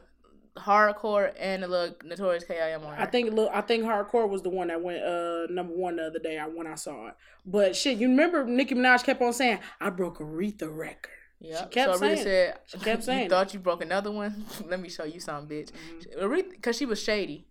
hardcore 0.57 1.33
and 1.37 1.63
a 1.63 1.67
little 1.67 1.95
notorious 2.05 2.45
K.I.M. 2.45 2.83
on 2.85 2.95
her. 2.95 3.01
I 3.01 3.05
think 3.05 3.33
Lil, 3.33 3.49
I 3.53 3.61
think 3.61 3.83
Hardcore 3.83 4.29
was 4.29 4.41
the 4.41 4.49
one 4.49 4.69
that 4.69 4.81
went 4.81 5.03
uh 5.03 5.47
number 5.49 5.73
one 5.73 5.97
the 5.97 6.07
other 6.07 6.19
day. 6.19 6.39
I 6.39 6.47
when 6.47 6.67
I 6.67 6.75
saw 6.75 7.09
it. 7.09 7.15
But 7.45 7.75
shit, 7.75 7.97
you 7.97 8.07
remember 8.09 8.45
Nicki 8.45 8.73
Minaj 8.75 9.03
kept 9.03 9.21
on 9.21 9.33
saying, 9.33 9.59
"I 9.79 9.89
broke 9.89 10.19
Aretha 10.19 10.73
record." 10.75 11.11
Yeah, 11.45 11.63
She 11.63 11.69
kept 11.69 11.93
so 11.93 11.99
Aretha 11.99 11.99
saying 11.99 12.23
said, 12.23 12.59
She 12.65 12.77
kept 12.79 13.03
saying 13.07 13.23
"You 13.23 13.29
thought 13.29 13.53
you 13.53 13.59
broke 13.59 13.81
another 13.83 14.11
one? 14.11 14.45
Let 14.65 14.79
me 14.79 14.89
show 14.89 15.03
you 15.03 15.19
something, 15.19 15.55
bitch." 15.57 15.71
Mm-hmm. 15.71 16.23
Aretha, 16.25 16.51
because 16.51 16.75
she 16.77 16.85
was 16.85 17.01
shady. 17.01 17.47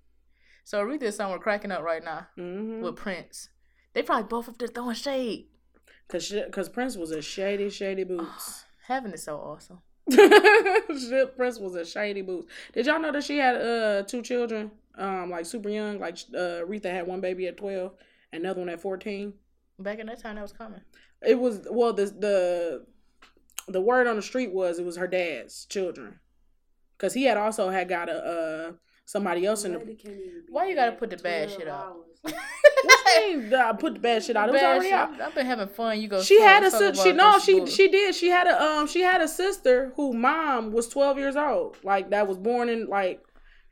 So 0.65 0.85
Aretha 0.85 1.05
is 1.05 1.17
somewhere 1.17 1.39
cracking 1.39 1.71
up 1.71 1.83
right 1.83 2.03
now 2.03 2.27
hmm 2.37 2.81
with 2.81 2.97
Prince. 2.97 3.51
They 3.93 4.03
probably 4.03 4.25
both 4.25 4.49
up 4.49 4.59
there 4.59 4.69
throwing 4.69 4.97
shade. 4.97 5.47
Cause, 6.09 6.25
she, 6.25 6.43
Cause 6.51 6.69
Prince 6.69 6.97
was 6.97 7.13
a 7.13 7.23
shady, 7.23 7.71
shady 7.71 8.05
boots. 8.13 8.65
Heaven 8.87 9.13
is 9.13 9.23
so 9.23 9.37
awesome. 9.37 9.81
Prince 10.11 11.59
was 11.59 11.75
a 11.77 11.85
shady 11.85 12.23
boots. 12.23 12.49
Did 12.73 12.87
y'all 12.87 13.01
know 13.01 13.13
that 13.13 13.25
she 13.25 13.39
had 13.39 13.57
uh 13.57 14.03
two 14.03 14.23
children, 14.23 14.71
um, 14.99 15.31
like 15.31 15.47
super 15.47 15.69
young? 15.69 16.01
Like 16.01 16.19
uh, 16.35 16.65
Aretha 16.67 16.91
had 16.91 17.07
one 17.07 17.21
baby 17.21 17.47
at 17.47 17.57
twelve, 17.57 17.93
another 18.33 18.61
one 18.61 18.69
at 18.71 18.81
fourteen. 18.81 19.35
Back 19.79 19.99
in 20.01 20.07
that 20.07 20.21
time, 20.21 20.37
that 20.37 20.43
was 20.43 20.53
common. 20.53 20.83
It 21.23 21.39
was 21.39 21.67
well, 21.71 21.93
the 21.93 22.07
the 22.07 22.87
the 23.69 23.81
word 23.81 24.07
on 24.07 24.17
the 24.17 24.23
street 24.23 24.53
was 24.53 24.79
it 24.79 24.85
was 24.85 24.97
her 24.97 25.07
dad's 25.07 25.65
children, 25.67 26.19
cause 26.99 27.15
he 27.15 27.25
had 27.25 27.37
also 27.37 27.71
had 27.71 27.89
got 27.89 28.09
a 28.09 28.15
uh 28.17 28.73
somebody 29.07 29.45
else 29.47 29.65
in 29.65 29.73
the. 29.73 30.43
Why 30.51 30.67
you 30.69 30.75
gotta 30.75 30.93
put 30.93 31.11
the 31.11 31.17
bad 31.17 31.51
shit 31.51 31.69
out? 31.69 31.97
What 32.85 33.31
you 33.31 33.39
mean, 33.43 33.55
uh, 33.55 33.73
put 33.75 33.95
the 33.95 34.01
bad 34.01 34.25
shit 34.25 34.37
out? 34.37 34.49
It 34.49 34.53
was 34.53 34.61
Bad 34.61 34.71
already 34.73 34.87
shit. 34.87 34.95
out. 34.95 35.21
I've 35.21 35.35
been 35.35 35.47
having 35.47 35.69
fun. 35.69 36.01
You 36.01 36.09
go. 36.09 36.21
She 36.23 36.41
had 36.41 36.65
a 36.65 36.71
sister. 36.71 37.03
She 37.03 37.13
no, 37.13 37.39
she 37.39 37.59
bull- 37.59 37.67
she 37.67 37.89
did. 37.89 38.15
She 38.15 38.29
had 38.29 38.47
a 38.49 38.61
um 38.61 38.87
she 38.89 39.01
had 39.03 39.21
a 39.21 39.29
sister 39.29 39.93
who 39.97 40.13
mom 40.13 40.73
was 40.73 40.89
twelve 40.89 41.17
years 41.19 41.37
old. 41.37 41.77
Like 41.85 42.11
that 42.11 42.27
was 42.27 42.37
born 42.39 42.69
in 42.69 42.87
like 42.87 43.23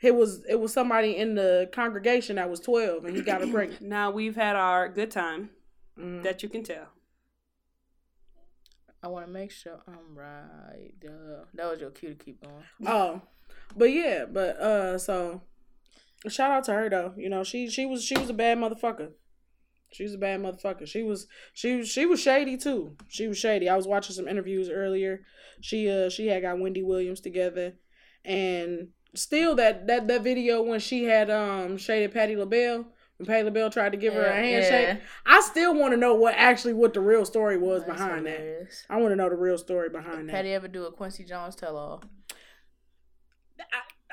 it 0.01 0.15
was 0.15 0.45
it 0.49 0.61
was 0.61 0.73
somebody 0.73 1.17
in 1.17 1.35
the 1.35 1.69
congregation 1.73 2.37
that 2.37 2.49
was 2.51 2.61
twelve 2.61 3.05
and 3.05 3.17
he 3.17 3.23
got 3.23 3.41
her 3.41 3.47
pregnant. 3.49 3.83
Now 3.83 4.11
we've 4.11 4.37
had 4.37 4.55
our 4.55 4.89
good 4.89 5.11
time 5.11 5.51
Mhm. 5.99 6.23
that 6.23 6.43
you 6.43 6.49
can 6.49 6.63
tell. 6.63 6.87
I 9.03 9.09
want 9.09 9.27
to 9.27 9.33
make 9.33 9.51
sure 9.51 9.81
I'm 9.89 10.17
right. 10.17 10.93
Duh. 11.01 11.45
That 11.55 11.71
was 11.71 11.81
your 11.81 11.91
cue 11.91 12.11
to 12.11 12.15
keep 12.15 12.41
going. 12.41 12.65
Oh, 12.87 13.23
but 13.77 13.87
yeah, 13.87 14.27
but 14.27 14.57
uh, 14.59 14.99
so 14.99 15.43
shout 16.29 16.51
out 16.51 16.65
to 16.65 16.73
her 16.73 16.89
though. 16.89 17.15
You 17.17 17.29
know, 17.29 17.43
she 17.43 17.69
she 17.69 17.85
was 17.87 18.05
she 18.05 18.17
was 18.17 18.31
a 18.31 18.35
bad 18.35 18.59
motherfucker. 18.59 19.11
She 19.93 20.05
was 20.05 20.15
a 20.15 20.19
bad 20.19 20.41
motherfucker. 20.41 20.87
She 20.87 21.03
was 21.03 21.27
she 21.53 21.77
was 21.77 21.89
she 21.89 22.07
was 22.07 22.21
shady 22.21 22.57
too. 22.57 22.97
She 23.09 23.27
was 23.27 23.39
shady. 23.39 23.69
I 23.69 23.77
was 23.77 23.87
watching 23.87 24.15
some 24.15 24.29
interviews 24.29 24.71
earlier. 24.71 25.23
She 25.61 25.91
uh 25.91 26.09
she 26.09 26.29
had 26.29 26.43
got 26.43 26.61
Wendy 26.61 26.83
Williams 26.83 27.21
together, 27.21 27.75
and 28.25 28.89
still 29.15 29.55
that 29.57 29.87
that 29.89 30.09
that 30.09 30.23
video 30.23 30.63
when 30.63 30.81
she 30.81 31.05
had 31.05 31.31
um 31.31 31.77
shaded 31.77 32.13
Patti 32.13 32.37
LaBelle. 32.37 32.87
Patti 33.27 33.45
LaBelle 33.45 33.71
tried 33.71 33.93
to 33.93 33.99
give 33.99 34.15
her 34.15 34.25
a 34.25 34.35
handshake, 34.35 34.99
yeah. 34.99 35.05
I 35.27 35.41
still 35.41 35.75
want 35.75 35.93
to 35.93 35.97
know 35.97 36.15
what 36.15 36.35
actually 36.37 36.75
what 36.75 36.95
the 36.95 37.01
real 37.01 37.25
story 37.25 37.59
was 37.59 37.85
That's 37.85 37.99
behind 37.99 38.27
that. 38.27 38.69
I 38.89 38.97
want 38.97 39.13
to 39.13 39.17
know 39.17 39.29
the 39.29 39.37
real 39.37 39.59
story 39.59 39.89
behind 39.89 40.29
that. 40.29 40.33
Patty 40.33 40.53
ever 40.53 40.69
do 40.69 40.85
a 40.85 40.93
Quincy 40.93 41.25
Jones 41.25 41.55
tell 41.55 41.77
all? 41.77 42.03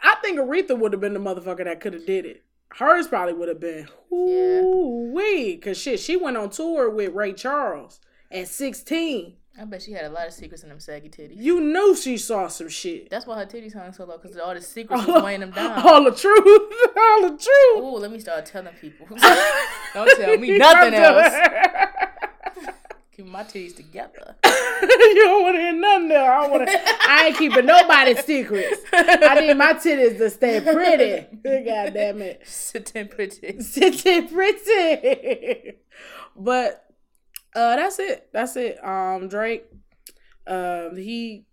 I 0.01 0.15
think 0.21 0.39
Aretha 0.39 0.77
would 0.77 0.93
have 0.93 1.01
been 1.01 1.13
the 1.13 1.19
motherfucker 1.19 1.65
that 1.65 1.81
could 1.81 1.93
have 1.93 2.05
did 2.05 2.25
it. 2.25 2.43
Hers 2.75 3.07
probably 3.07 3.33
would 3.33 3.49
have 3.49 3.59
been 3.59 3.87
ooh 4.13 5.11
wee, 5.13 5.57
cause 5.57 5.77
shit, 5.77 5.99
she 5.99 6.15
went 6.15 6.37
on 6.37 6.51
tour 6.51 6.89
with 6.89 7.13
Ray 7.13 7.33
Charles 7.33 7.99
at 8.31 8.47
sixteen. 8.47 9.37
I 9.59 9.65
bet 9.65 9.81
she 9.81 9.91
had 9.91 10.05
a 10.05 10.09
lot 10.09 10.25
of 10.25 10.33
secrets 10.33 10.63
in 10.63 10.69
them 10.69 10.79
saggy 10.79 11.09
titties. 11.09 11.35
You 11.35 11.59
know 11.59 11.93
she 11.93 12.17
saw 12.17 12.47
some 12.47 12.69
shit. 12.69 13.09
That's 13.09 13.27
why 13.27 13.37
her 13.39 13.45
titties 13.45 13.73
hung 13.73 13.91
so 13.91 14.05
low 14.05 14.17
because 14.17 14.37
all 14.37 14.53
the 14.53 14.61
secrets 14.61 15.05
was 15.05 15.21
weighing 15.21 15.41
them 15.41 15.51
down. 15.51 15.81
All 15.85 16.03
the 16.03 16.11
truth, 16.11 16.45
all 16.97 17.21
the 17.23 17.37
truth. 17.37 17.83
Ooh, 17.83 17.97
let 17.97 18.09
me 18.11 18.19
start 18.19 18.45
telling 18.45 18.73
people. 18.75 19.05
Don't 19.93 20.17
tell 20.17 20.37
me 20.37 20.57
nothing 20.57 20.93
else. 20.93 21.33
Keep 23.11 23.25
my 23.25 23.43
titties 23.43 23.75
together. 23.75 24.35
you 24.45 25.25
don't 25.25 25.43
want 25.43 25.55
to 25.57 25.61
hear 25.61 25.73
nothing 25.73 26.07
there. 26.07 26.31
I 26.31 26.47
want 26.47 26.67
to. 26.69 26.79
I 27.05 27.25
ain't 27.27 27.37
keeping 27.37 27.65
nobody's 27.65 28.23
secrets. 28.23 28.81
I 28.93 29.41
need 29.41 29.57
my 29.57 29.73
titties 29.73 30.17
to 30.19 30.29
stay 30.29 30.61
pretty. 30.61 31.37
God 31.43 31.93
damn 31.93 32.21
it. 32.21 32.47
Sitting 32.47 33.09
pretty. 33.09 33.59
Sitting 33.59 34.27
pretty. 34.29 35.73
but 36.37 36.88
uh 37.55 37.75
that's 37.75 37.99
it. 37.99 38.29
That's 38.33 38.55
it. 38.55 38.83
Um 38.83 39.27
Drake 39.27 39.65
um 40.47 40.95
he 40.95 41.45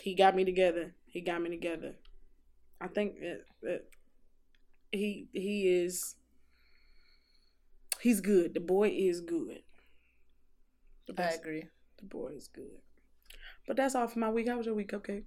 he 0.00 0.14
got 0.14 0.34
me 0.34 0.44
together. 0.44 0.94
He 1.06 1.20
got 1.20 1.42
me 1.42 1.50
together. 1.50 1.94
I 2.80 2.88
think 2.88 3.14
it, 3.20 3.46
it, 3.62 3.88
he 4.90 5.28
he 5.32 5.68
is 5.68 6.16
he's 8.00 8.20
good. 8.20 8.54
The 8.54 8.60
boy 8.60 8.88
is 8.88 9.20
good. 9.20 9.62
The, 11.06 11.22
I 11.22 11.30
agree. 11.30 11.64
the 11.98 12.06
boy 12.06 12.32
is 12.36 12.48
good. 12.48 12.80
But 13.66 13.76
that's 13.76 13.94
all 13.94 14.08
for 14.08 14.18
my 14.18 14.30
week. 14.30 14.48
How 14.48 14.56
was 14.56 14.66
your 14.66 14.74
week, 14.74 14.92
okay? 14.92 15.22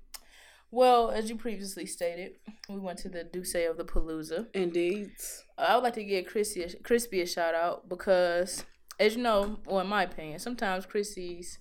Well, 0.72 1.09
as 1.09 1.30
you 1.30 1.38
previously 1.38 1.86
stated, 1.86 2.34
we 2.68 2.78
went 2.78 2.99
to 2.99 3.09
the 3.09 3.24
Dusse 3.24 3.70
of 3.70 3.78
the 3.78 3.86
Palooza. 3.86 4.47
Indeed. 4.53 5.11
I 5.57 5.76
would 5.76 5.84
like 5.84 5.93
to 5.93 6.03
give 6.03 6.26
a, 6.26 6.74
Crispy 6.84 7.22
a 7.22 7.26
shout 7.26 7.55
out 7.55 7.88
because, 7.88 8.66
as 8.99 9.15
you 9.15 9.23
know, 9.23 9.59
well, 9.65 9.79
in 9.79 9.87
my 9.87 10.03
opinion, 10.03 10.39
sometimes 10.39 10.85
Chrissy's 10.85 11.57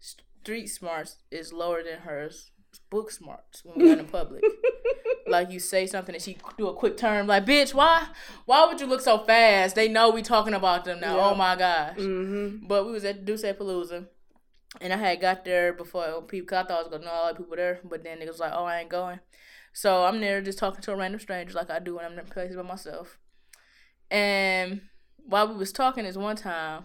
street 0.00 0.68
smarts 0.68 1.16
is 1.30 1.52
lower 1.52 1.82
than 1.82 2.00
hers 2.00 2.50
book 2.90 3.10
smarts 3.10 3.64
when 3.64 3.78
we're 3.78 3.98
in 3.98 4.06
public. 4.18 4.42
like 5.26 5.50
you 5.50 5.58
say 5.58 5.86
something 5.86 6.14
and 6.14 6.22
she 6.22 6.38
do 6.56 6.68
a 6.68 6.74
quick 6.74 6.96
turn, 6.96 7.26
like, 7.26 7.44
"Bitch, 7.44 7.74
why? 7.74 8.06
Why 8.46 8.66
would 8.66 8.80
you 8.80 8.86
look 8.86 9.00
so 9.00 9.18
fast? 9.18 9.74
They 9.74 9.88
know 9.88 10.10
we 10.10 10.22
talking 10.22 10.54
about 10.54 10.84
them 10.84 11.00
now. 11.00 11.16
Yeah. 11.16 11.30
Oh 11.30 11.34
my 11.34 11.56
gosh!" 11.56 11.96
Mm-hmm. 11.96 12.66
But 12.66 12.86
we 12.86 12.92
was 12.92 13.04
at 13.04 13.24
DussePalooza. 13.24 14.06
And 14.82 14.92
I 14.92 14.96
had 14.96 15.20
got 15.20 15.44
there 15.46 15.72
before 15.72 16.22
people, 16.22 16.46
cause 16.46 16.64
I 16.64 16.68
thought 16.68 16.78
I 16.78 16.82
was 16.82 16.90
gonna 16.90 17.04
know 17.06 17.10
all 17.10 17.28
the 17.28 17.38
people 17.40 17.56
there, 17.56 17.80
but 17.84 18.04
then 18.04 18.18
niggas 18.18 18.28
was 18.28 18.38
like, 18.38 18.52
oh, 18.54 18.66
I 18.66 18.80
ain't 18.80 18.90
going. 18.90 19.18
So 19.72 20.04
I'm 20.04 20.20
there 20.20 20.42
just 20.42 20.58
talking 20.58 20.82
to 20.82 20.92
a 20.92 20.96
random 20.96 21.20
stranger 21.20 21.54
like 21.54 21.70
I 21.70 21.78
do 21.78 21.96
when 21.96 22.04
I'm 22.04 22.18
in 22.18 22.26
places 22.26 22.54
by 22.56 22.62
myself. 22.62 23.18
And 24.10 24.82
while 25.28 25.48
we 25.48 25.54
was 25.54 25.72
talking 25.72 26.04
this 26.04 26.16
one 26.16 26.36
time, 26.36 26.84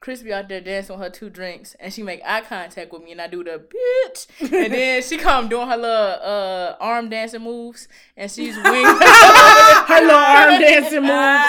Crispy 0.00 0.32
out 0.34 0.48
there 0.50 0.60
dancing 0.60 0.98
with 0.98 1.02
her 1.04 1.10
two 1.10 1.30
drinks, 1.30 1.74
and 1.80 1.90
she 1.90 2.02
make 2.02 2.20
eye 2.26 2.42
contact 2.42 2.92
with 2.92 3.02
me, 3.02 3.12
and 3.12 3.20
I 3.22 3.26
do 3.26 3.42
the 3.42 3.58
bitch, 3.58 4.26
and 4.40 4.72
then 4.74 5.02
she 5.02 5.16
come 5.16 5.48
doing 5.48 5.66
her 5.66 5.76
little 5.78 6.18
uh 6.22 6.76
arm 6.78 7.08
dancing 7.08 7.40
moves, 7.42 7.88
and 8.16 8.30
she's 8.30 8.54
winging 8.64 8.84
Her 8.84 10.00
little 10.00 10.10
arm 10.14 10.60
dancing 10.60 11.02
moves. 11.04 11.44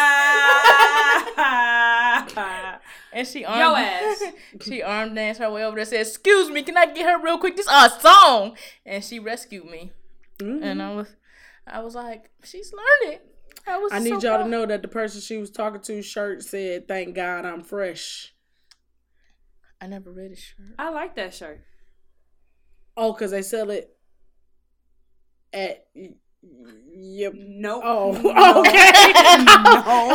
And 3.14 3.26
she 3.26 3.46
arm, 3.46 3.60
Yo 3.60 3.76
ass. 3.76 4.24
she 4.62 4.84
arm 4.84 5.16
danced 5.16 5.39
her 5.39 5.50
way 5.50 5.64
over 5.64 5.78
there. 5.78 5.86
Said, 5.86 6.02
"Excuse 6.02 6.50
me, 6.50 6.64
can 6.64 6.76
I 6.76 6.86
get 6.93 7.06
her 7.10 7.18
real 7.24 7.38
quick? 7.38 7.56
This 7.56 7.68
our 7.68 7.89
song." 7.89 8.58
And 8.86 9.02
she 9.02 9.20
rescued 9.20 9.64
me. 9.66 9.91
Mhm. 10.39 10.62
And 10.62 10.82
I 10.84 10.93
was, 10.93 11.08
I 11.66 11.80
was 11.80 11.96
like, 11.96 12.30
"She's 12.43 12.74
learning." 12.74 13.20
I 13.68 13.99
need 13.99 14.22
so 14.22 14.30
y'all 14.30 14.43
to 14.43 14.49
know 14.49 14.66
that 14.66 14.82
the 14.82 14.88
person 14.88 15.22
she 15.22 15.38
was 15.38 15.49
talking 15.51 15.82
to 15.82 16.01
shirt 16.01 16.43
said, 16.43 16.88
"Thank 16.88 17.16
God 17.16 17.45
I'm 17.45 17.63
fresh." 17.63 18.34
I 19.82 19.88
never 19.88 20.11
read 20.11 20.32
a 20.32 20.36
shirt. 20.36 20.57
I 20.80 20.89
like 20.89 21.16
that 21.16 21.34
shirt. 21.34 21.61
Oh, 22.95 23.13
cause 23.13 23.32
they 23.32 23.41
sell 23.41 23.70
it 23.72 23.95
at. 25.53 25.86
Yep. 26.97 27.34
Nope. 27.36 27.82
Oh, 27.84 28.11
No. 28.24 28.59
okay. 28.61 28.91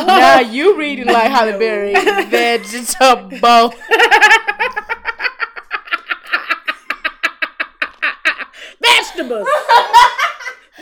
now 0.07 0.39
you 0.49 0.77
reading 0.77 1.05
like 1.07 1.29
Halle 1.29 1.59
Berry 1.59 1.93
vegetable. 2.29 3.73
vegetables. 8.81 9.47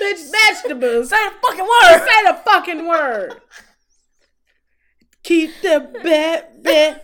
Bitch, 0.09 0.31
vegetables. 0.31 1.09
Say 1.09 1.17
the 1.29 1.35
fucking 1.41 1.65
word. 1.65 2.07
Say 2.07 2.23
the 2.25 2.41
fucking 2.45 2.87
word. 2.87 3.41
Keep 5.23 5.51
the 5.61 5.89
baby 6.03 6.99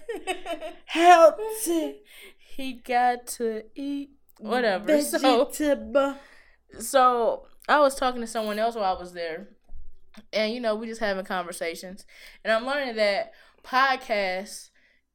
healthy. 0.86 2.01
He 2.38 2.74
got 2.74 3.28
to 3.28 3.64
eat 3.76 4.12
whatever. 4.39 5.01
So 5.01 5.45
Vegetable. 5.45 6.16
so 6.80 7.47
I 7.68 7.80
was 7.80 7.95
talking 7.95 8.22
to 8.22 8.28
someone 8.28 8.60
else 8.60 8.76
while 8.76 8.95
I 8.95 8.99
was 8.99 9.14
there, 9.14 9.49
and 10.32 10.53
you 10.53 10.60
know 10.60 10.76
we 10.76 10.88
just 10.88 11.01
having 11.01 11.26
conversations, 11.26 12.06
and 12.43 12.53
I'm 12.53 12.66
learning 12.66 12.95
that 12.95 13.34
podcasts 13.64 14.70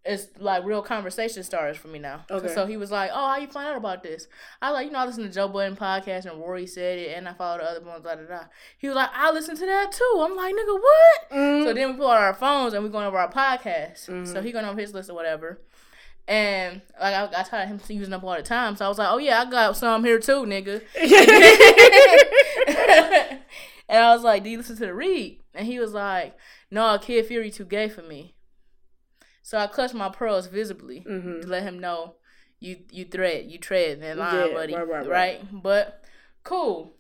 is 0.05 0.29
like 0.39 0.65
real 0.65 0.81
conversation 0.81 1.43
starters 1.43 1.77
for 1.77 1.89
me 1.89 1.99
now. 1.99 2.25
Okay. 2.31 2.53
So 2.55 2.67
he 2.67 2.77
was 2.77 2.91
like, 2.91 3.11
"Oh, 3.13 3.29
how 3.29 3.37
you 3.37 3.47
find 3.47 3.69
out 3.69 3.77
about 3.77 4.03
this?" 4.03 4.29
I 4.63 4.71
was 4.71 4.77
like, 4.77 4.87
"You 4.87 4.93
know, 4.93 5.01
I 5.01 5.05
listen 5.05 5.25
to 5.25 5.31
Joe 5.31 5.49
Budden 5.49 5.77
podcast, 5.77 6.25
and 6.25 6.41
Rory 6.41 6.67
said 6.67 6.99
it, 6.99 7.17
and 7.17 7.29
I 7.29 7.35
follow 7.35 7.59
the 7.59 7.65
other 7.65 7.85
ones." 7.85 8.05
Da 8.05 8.15
da 8.15 8.23
da. 8.23 8.41
He 8.79 8.89
was 8.89 8.97
like, 8.97 9.11
"I 9.15 9.31
listen 9.31 9.57
to 9.57 9.67
that 9.67 9.93
too." 9.93 10.23
I'm 10.25 10.37
like, 10.37 10.55
"Nigga, 10.55 10.81
what?" 10.81 11.31
Mm. 11.33 11.65
So 11.65 11.75
then 11.75 11.91
we 11.91 11.97
pull 11.99 12.11
out 12.11 12.23
our 12.23 12.35
phones 12.35 12.73
and 12.73 12.83
we 12.83 12.91
going 12.91 13.07
over 13.07 13.19
our 13.19 13.31
podcast. 13.31 14.09
Mhm. 14.09 14.27
So 14.27 14.41
he 14.41 14.53
going 14.53 14.65
over 14.65 14.81
his 14.81 14.95
list 14.95 15.11
or 15.11 15.15
whatever. 15.15 15.61
And 16.27 16.81
like 17.01 17.15
I 17.15 17.27
got 17.31 17.47
tired 17.47 17.69
him 17.69 17.81
using 17.89 18.15
up 18.15 18.23
all 18.23 18.37
the 18.37 18.43
time. 18.43 18.77
So 18.77 18.87
I 18.87 18.89
was 18.89 18.99
like, 18.99 19.11
Oh 19.11 19.19
yeah, 19.19 19.43
I 19.43 19.51
got 19.51 19.77
some 19.77 20.05
here 20.05 20.19
too, 20.21 20.45
nigga. 20.47 20.81
and 23.89 23.99
I 24.05 24.15
was 24.15 24.23
like, 24.23 24.45
Do 24.45 24.51
you 24.51 24.59
listen 24.59 24.77
to 24.77 24.87
the 24.87 24.95
read? 24.95 25.41
And 25.55 25.67
he 25.67 25.81
was 25.81 25.93
like, 25.93 26.37
No, 26.71 26.97
Kid 26.99 27.27
Fury 27.27 27.51
too 27.51 27.65
gay 27.65 27.89
for 27.89 28.03
me. 28.03 28.35
So 29.51 29.59
I 29.59 29.67
clutched 29.67 29.95
my 29.95 30.09
pearls 30.09 30.47
visibly 30.47 31.01
Mhm. 31.01 31.43
to 31.43 31.49
let 31.49 31.65
him 31.65 31.81
know 31.81 32.15
you 32.61 32.85
you 32.93 33.05
thread, 33.05 33.51
you 33.51 33.59
tread 33.59 34.01
that 34.01 34.17
line, 34.17 34.33
Yeah, 34.49 34.55
buddy. 34.55 34.75
right, 34.77 34.87
right, 34.87 35.07
right. 35.09 35.41
right? 35.43 35.63
But 35.63 36.05
cool. 36.45 36.95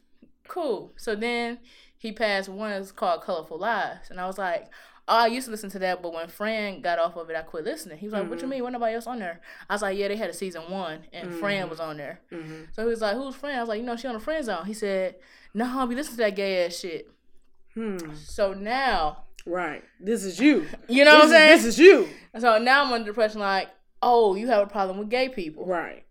Cool. 0.48 0.92
So 0.96 1.14
then 1.14 1.61
he 1.96 2.11
passed 2.11 2.48
one 2.48 2.70
that's 2.70 2.90
called 2.90 3.22
Colorful 3.22 3.59
Lies. 3.59 4.11
And 4.11 4.20
I 4.20 4.26
was 4.26 4.36
like, 4.36 4.64
oh, 5.07 5.16
I 5.18 5.26
used 5.28 5.44
to 5.44 5.53
listen 5.53 5.70
to 5.70 5.78
that, 5.78 6.03
but 6.03 6.12
when 6.12 6.26
Fran 6.26 6.80
got 6.80 6.98
off 6.98 7.14
of 7.16 7.30
it, 7.30 7.36
I 7.36 7.42
quit 7.42 7.64
listening. 7.64 7.98
He 7.98 8.07
was 8.07 8.14
like, 8.14 8.22
Mm-hmm. 8.22 8.30
what 8.30 8.42
you 8.42 8.48
mean? 8.48 8.62
What 8.64 8.72
nobody 8.72 8.96
else 8.96 9.07
on 9.07 9.20
there? 9.20 9.40
I 9.68 9.74
was 9.74 9.82
like, 9.82 9.96
yeah, 9.96 10.09
they 10.09 10.16
had 10.16 10.30
a 10.30 10.34
season 10.34 10.62
one, 10.70 11.07
and 11.12 11.32
Fran 11.32 11.61
Mm-hmm. 11.62 11.70
was 11.70 11.78
on 11.78 11.98
there. 11.98 12.20
So 12.72 12.82
he 12.82 12.88
was 12.88 13.01
like, 13.01 13.14
who's 13.14 13.36
Fran? 13.36 13.59
I 13.59 13.61
was 13.62 13.68
like, 13.68 13.78
you 13.80 13.86
know, 13.86 13.94
she 13.96 14.09
on 14.09 14.14
the 14.14 14.20
friend 14.20 14.44
zone. 14.44 14.66
He 14.66 14.74
said, 14.74 15.14
no, 15.55 15.66
I'll 15.78 15.86
be 15.86 15.94
listening 15.94 16.16
to 16.16 16.22
that 16.24 16.34
gay 16.34 16.66
ass 16.66 16.74
shit. 16.76 17.09
Hmm. 17.74 17.98
So 18.14 18.55
now, 18.55 19.24
Right. 19.47 19.82
This 20.01 20.24
is 20.24 20.38
you. 20.38 20.66
you 20.88 21.05
know 21.05 21.12
this 21.12 21.18
what 21.20 21.24
I'm 21.24 21.30
saying? 21.30 21.53
Is, 21.59 21.64
this 21.64 21.74
is 21.74 21.78
you. 21.78 22.09
so 22.38 22.59
now 22.59 22.84
I'm 22.84 22.93
under 22.93 23.05
the 23.05 23.11
impression 23.11 23.41
like, 23.41 23.68
oh, 24.03 24.34
you 24.34 24.49
have 24.49 24.62
a 24.62 24.70
problem 24.70 24.99
with 24.99 25.09
gay 25.11 25.28
people. 25.28 25.66
Right. 25.66 26.05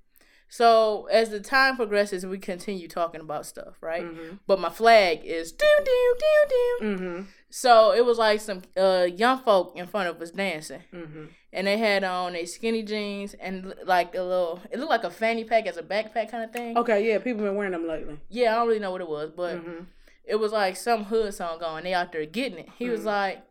So 0.51 1.05
as 1.11 1.29
the 1.29 1.39
time 1.39 1.75
progresses, 1.75 2.25
we 2.25 2.39
continue 2.39 2.87
talking 2.87 3.21
about 3.21 3.45
stuff, 3.45 3.75
right? 3.81 4.03
Mm-hmm. 4.03 4.37
But 4.47 4.59
my 4.59 4.69
flag 4.69 5.21
is 5.23 5.51
do 5.51 5.65
do 5.85 6.15
do 6.19 6.25
do. 6.49 6.85
Mm-hmm. 6.85 7.21
So 7.51 7.93
it 7.93 8.03
was 8.03 8.17
like 8.17 8.41
some 8.41 8.63
uh, 8.75 9.07
young 9.15 9.39
folk 9.43 9.73
in 9.75 9.85
front 9.85 10.09
of 10.09 10.19
us 10.21 10.31
dancing, 10.31 10.81
Mm-hmm. 10.93 11.25
and 11.53 11.67
they 11.67 11.77
had 11.77 12.03
on 12.03 12.35
a 12.35 12.45
skinny 12.45 12.81
jeans 12.81 13.35
and 13.35 13.75
like 13.85 14.15
a 14.15 14.21
little. 14.23 14.59
It 14.71 14.79
looked 14.79 14.89
like 14.89 15.03
a 15.03 15.11
fanny 15.11 15.43
pack 15.43 15.67
as 15.67 15.77
a 15.77 15.83
backpack 15.83 16.31
kind 16.31 16.43
of 16.43 16.51
thing. 16.51 16.75
Okay, 16.77 17.07
yeah, 17.07 17.19
people 17.19 17.43
been 17.43 17.55
wearing 17.55 17.71
them 17.73 17.87
lately. 17.87 18.19
Yeah, 18.29 18.53
I 18.53 18.55
don't 18.59 18.67
really 18.67 18.79
know 18.79 18.91
what 18.91 19.01
it 19.01 19.09
was, 19.09 19.29
but 19.35 19.57
Mm-hmm. 19.57 19.83
It 20.29 20.35
was 20.39 20.51
like 20.51 20.77
some 20.77 21.05
hood 21.05 21.33
song 21.33 21.59
going. 21.59 21.83
They 21.83 21.93
out 21.93 22.11
there 22.11 22.25
getting 22.25 22.59
it. 22.59 22.69
He 22.77 22.89
was 22.89 23.03
like, 23.03 23.43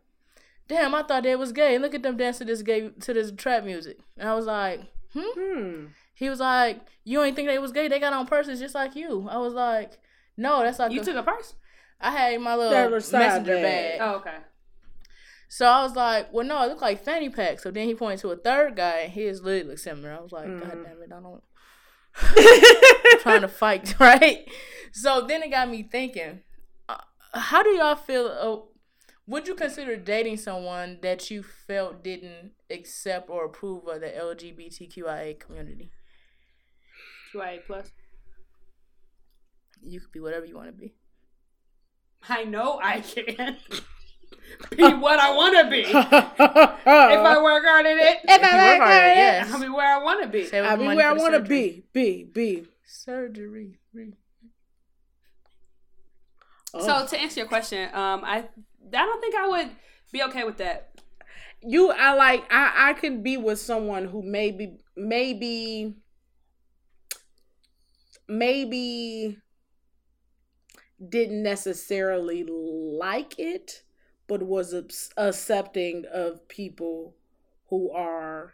"Damn, 0.67 0.95
I 0.95 1.03
thought 1.03 1.23
they 1.23 1.35
was 1.35 1.51
gay. 1.51 1.77
Look 1.77 1.93
at 1.93 2.01
them 2.03 2.17
dancing 2.17 2.47
this 2.47 2.61
gay 2.61 2.89
to 2.89 3.13
this 3.13 3.31
trap 3.31 3.63
music." 3.63 3.97
And 4.17 4.27
I 4.29 4.33
was 4.33 4.45
like, 4.45 4.81
"Hmm." 5.13 5.21
Hmm. 5.39 5.85
He 6.13 6.29
was 6.29 6.39
like, 6.39 6.81
"You 7.03 7.21
ain't 7.23 7.35
think 7.35 7.47
they 7.47 7.59
was 7.59 7.71
gay? 7.71 7.87
They 7.87 7.99
got 7.99 8.13
on 8.13 8.25
purses 8.27 8.59
just 8.59 8.75
like 8.75 8.95
you." 8.95 9.27
I 9.29 9.37
was 9.37 9.53
like, 9.53 9.99
"No, 10.37 10.61
that's 10.63 10.79
like 10.79 10.91
You 10.91 11.03
took 11.03 11.15
a 11.15 11.23
purse? 11.23 11.53
I 12.01 12.11
had 12.11 12.39
my 12.41 12.55
little 12.55 12.89
messenger 12.89 13.55
bag. 13.55 13.99
bag." 13.99 13.99
Oh, 14.01 14.15
okay. 14.15 14.37
So 15.49 15.65
I 15.65 15.81
was 15.83 15.95
like, 15.95 16.31
"Well, 16.31 16.45
no, 16.45 16.61
it 16.63 16.67
looked 16.67 16.81
like 16.81 17.03
fanny 17.03 17.29
pack." 17.29 17.59
So 17.59 17.71
then 17.71 17.87
he 17.87 17.95
pointed 17.95 18.19
to 18.21 18.29
a 18.31 18.35
third 18.37 18.75
guy, 18.75 18.99
and 18.99 19.11
his 19.11 19.41
literally 19.41 19.69
looked 19.69 19.79
similar. 19.81 20.13
I 20.13 20.21
was 20.21 20.31
like, 20.31 20.47
Mm-hmm. 20.47 20.59
"God 20.59 20.83
damn 20.85 21.01
it, 21.01 21.11
I 21.11 21.19
don't." 21.21 21.43
trying 23.21 23.41
to 23.41 23.47
fight, 23.47 23.95
right? 23.99 24.47
So 24.91 25.25
then 25.27 25.43
it 25.43 25.49
got 25.51 25.69
me 25.69 25.83
thinking, 25.83 26.41
how 27.39 27.63
do 27.63 27.69
y'all 27.69 27.95
feel? 27.95 28.27
Uh, 28.27 28.69
would 29.27 29.47
you 29.47 29.55
consider 29.55 29.95
dating 29.95 30.37
someone 30.37 30.99
that 31.01 31.29
you 31.29 31.43
felt 31.43 32.03
didn't 32.03 32.51
accept 32.69 33.29
or 33.29 33.45
approve 33.45 33.87
of 33.87 34.01
the 34.01 34.07
LGBTQIA 34.07 35.39
community? 35.39 35.91
QIA 37.33 37.59
plus. 37.65 37.91
You 39.81 39.99
could 39.99 40.11
be 40.11 40.19
whatever 40.19 40.45
you 40.45 40.55
want 40.55 40.67
to 40.67 40.73
be. 40.73 40.93
I 42.27 42.43
know 42.43 42.79
I 42.83 42.99
can 42.99 43.57
be 44.75 44.83
what 44.83 45.19
I 45.19 45.33
want 45.35 45.55
to 45.57 45.69
be. 45.69 45.81
If 45.81 45.89
if 45.95 45.95
I 46.85 47.41
work 47.41 47.63
hard 47.65 47.85
at 47.85 47.97
it, 47.97 48.17
If 48.23 48.41
you 48.41 48.57
work 48.57 48.79
hard 48.79 48.91
at 48.91 49.11
it, 49.11 49.17
yes. 49.17 49.53
I'll 49.53 49.61
be 49.61 49.69
where 49.69 49.95
I 49.95 50.03
want 50.03 50.23
to 50.23 50.27
be. 50.27 50.53
I 50.53 50.75
the 50.75 50.83
be 50.83 50.87
where 50.95 51.09
I 51.09 51.13
want 51.13 51.33
to 51.35 51.39
be. 51.41 51.83
Be. 51.93 52.23
Be. 52.25 52.65
Surgery. 52.85 53.77
Re- 53.93 54.15
Oh. 56.73 56.85
So 56.85 57.07
to 57.07 57.21
answer 57.21 57.39
your 57.41 57.47
question, 57.47 57.89
um, 57.93 58.23
I 58.23 58.37
I 58.37 59.05
don't 59.05 59.21
think 59.21 59.35
I 59.35 59.47
would 59.47 59.69
be 60.11 60.23
okay 60.23 60.43
with 60.43 60.57
that. 60.57 60.89
you 61.61 61.91
I 61.91 62.13
like 62.13 62.45
I 62.51 62.89
I 62.89 62.93
could 62.93 63.23
be 63.23 63.37
with 63.37 63.59
someone 63.59 64.05
who 64.05 64.21
maybe 64.23 64.77
maybe 64.95 65.95
maybe 68.27 69.37
didn't 71.07 71.43
necessarily 71.43 72.43
like 72.43 73.39
it 73.39 73.83
but 74.27 74.43
was 74.43 74.73
accepting 75.17 76.05
of 76.13 76.47
people 76.47 77.15
who 77.69 77.91
are 77.91 78.53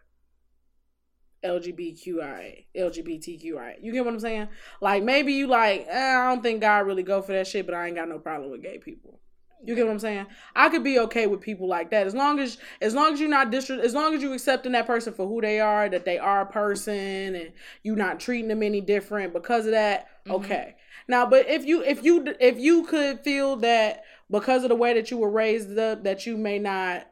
LGBTQI, 1.46 2.66
LGBTQI. 2.76 3.76
You 3.82 3.92
get 3.92 4.04
what 4.04 4.14
I'm 4.14 4.20
saying? 4.20 4.48
Like 4.82 5.04
maybe 5.04 5.34
you 5.34 5.48
like, 5.48 5.86
eh, 5.90 6.18
I 6.18 6.30
don't 6.30 6.42
think 6.42 6.62
God 6.62 6.86
really 6.86 7.04
go 7.04 7.22
for 7.22 7.34
that 7.34 7.48
shit, 7.48 7.66
but 7.66 7.76
I 7.76 7.88
ain't 7.88 7.96
got 7.96 8.10
no 8.10 8.20
problem 8.20 8.52
with 8.52 8.64
gay 8.64 8.78
people. 8.78 9.20
You 9.64 9.74
get 9.74 9.86
what 9.86 9.94
I'm 9.94 10.00
saying? 10.00 10.28
I 10.56 10.70
could 10.70 10.84
be 10.84 11.00
okay 11.00 11.28
with 11.28 11.42
people 11.42 11.68
like 11.68 11.90
that 11.92 12.06
as 12.06 12.14
long 12.14 12.40
as 12.40 12.58
as 12.82 12.94
long 12.94 13.14
as 13.14 13.20
you're 13.20 13.30
not 13.30 13.52
distra- 13.52 13.80
as 13.80 13.94
long 13.94 14.14
as 14.14 14.22
you 14.22 14.34
accepting 14.34 14.74
that 14.74 14.86
person 14.86 15.14
for 15.14 15.28
who 15.28 15.42
they 15.42 15.60
are, 15.60 15.90
that 15.90 16.06
they 16.06 16.20
are 16.20 16.42
a 16.42 16.46
person, 16.46 17.36
and 17.36 17.52
you 17.82 17.96
not 17.96 18.20
treating 18.20 18.48
them 18.48 18.62
any 18.62 18.82
different 18.82 19.34
because 19.34 19.66
of 19.66 19.72
that. 19.72 20.08
Okay. 20.30 20.76
Now, 21.08 21.26
but 21.26 21.48
if 21.48 21.66
you 21.66 21.82
if 21.84 22.04
you 22.04 22.36
if 22.40 22.60
you 22.60 22.84
could 22.86 23.22
feel 23.22 23.56
that 23.58 24.04
because 24.30 24.64
of 24.64 24.70
the 24.70 24.76
way 24.76 24.94
that 24.94 25.10
you 25.10 25.18
were 25.18 25.32
raised 25.32 25.78
up, 25.78 26.04
that 26.04 26.26
you 26.26 26.38
may 26.38 26.60
not 26.60 27.08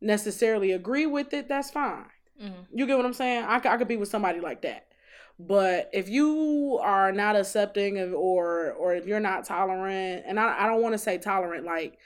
necessarily 0.00 0.72
agree 0.72 1.06
with 1.06 1.32
it, 1.32 1.48
that's 1.48 1.70
fine. 1.70 2.06
Mhm. 2.42 2.66
You 2.72 2.86
get 2.86 2.96
what 2.96 3.06
I'm 3.06 3.12
saying? 3.12 3.44
I 3.44 3.58
could 3.76 3.88
be 3.88 3.96
with 3.96 4.08
somebody 4.08 4.40
like 4.40 4.62
that. 4.62 4.86
But 5.38 5.90
if 5.92 6.08
you 6.08 6.78
are 6.82 7.12
not 7.12 7.36
accepting 7.36 7.98
of 7.98 8.12
or 8.14 8.72
or 8.72 8.94
if 8.94 9.06
you're 9.06 9.20
not 9.20 9.44
tolerant, 9.44 10.24
and 10.26 10.38
I, 10.38 10.64
I 10.64 10.66
don't 10.66 10.82
want 10.82 10.92
to 10.94 10.98
say 10.98 11.18
tolerant 11.18 11.64
like, 11.64 11.98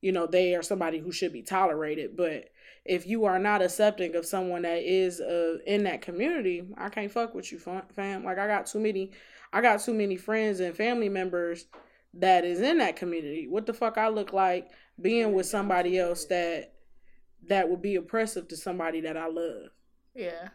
you 0.00 0.12
know, 0.12 0.26
they 0.26 0.54
are 0.54 0.62
somebody 0.62 0.98
who 0.98 1.12
should 1.12 1.32
be 1.32 1.42
tolerated, 1.42 2.16
but 2.16 2.46
if 2.84 3.06
you 3.06 3.26
are 3.26 3.38
not 3.38 3.62
accepting 3.62 4.16
of 4.16 4.24
someone 4.24 4.62
that 4.62 4.82
is 4.82 5.20
uh 5.20 5.58
in 5.66 5.84
that 5.84 6.02
community, 6.02 6.64
I 6.78 6.88
can't 6.88 7.12
fuck 7.12 7.34
with 7.34 7.52
you, 7.52 7.58
fam. 7.58 7.82
fam. 7.94 8.24
Like 8.24 8.38
I 8.38 8.46
got 8.46 8.66
too 8.66 8.80
many, 8.80 9.12
I 9.52 9.60
got 9.60 9.80
too 9.80 9.94
many 9.94 10.16
friends 10.16 10.60
and 10.60 10.74
family 10.74 11.08
members 11.08 11.66
that 12.14 12.44
is 12.44 12.60
in 12.60 12.78
that 12.78 12.96
community. 12.96 13.46
What 13.48 13.66
the 13.66 13.74
fuck 13.74 13.98
I 13.98 14.08
look 14.08 14.32
like 14.32 14.70
being 15.00 15.32
with 15.32 15.46
somebody 15.46 15.98
else 15.98 16.24
that 16.26 16.72
that 17.48 17.68
would 17.68 17.82
be 17.82 17.96
oppressive 17.96 18.48
to 18.48 18.56
somebody 18.56 19.00
that 19.02 19.16
I 19.16 19.26
love. 19.28 19.70
Yeah. 20.14 20.48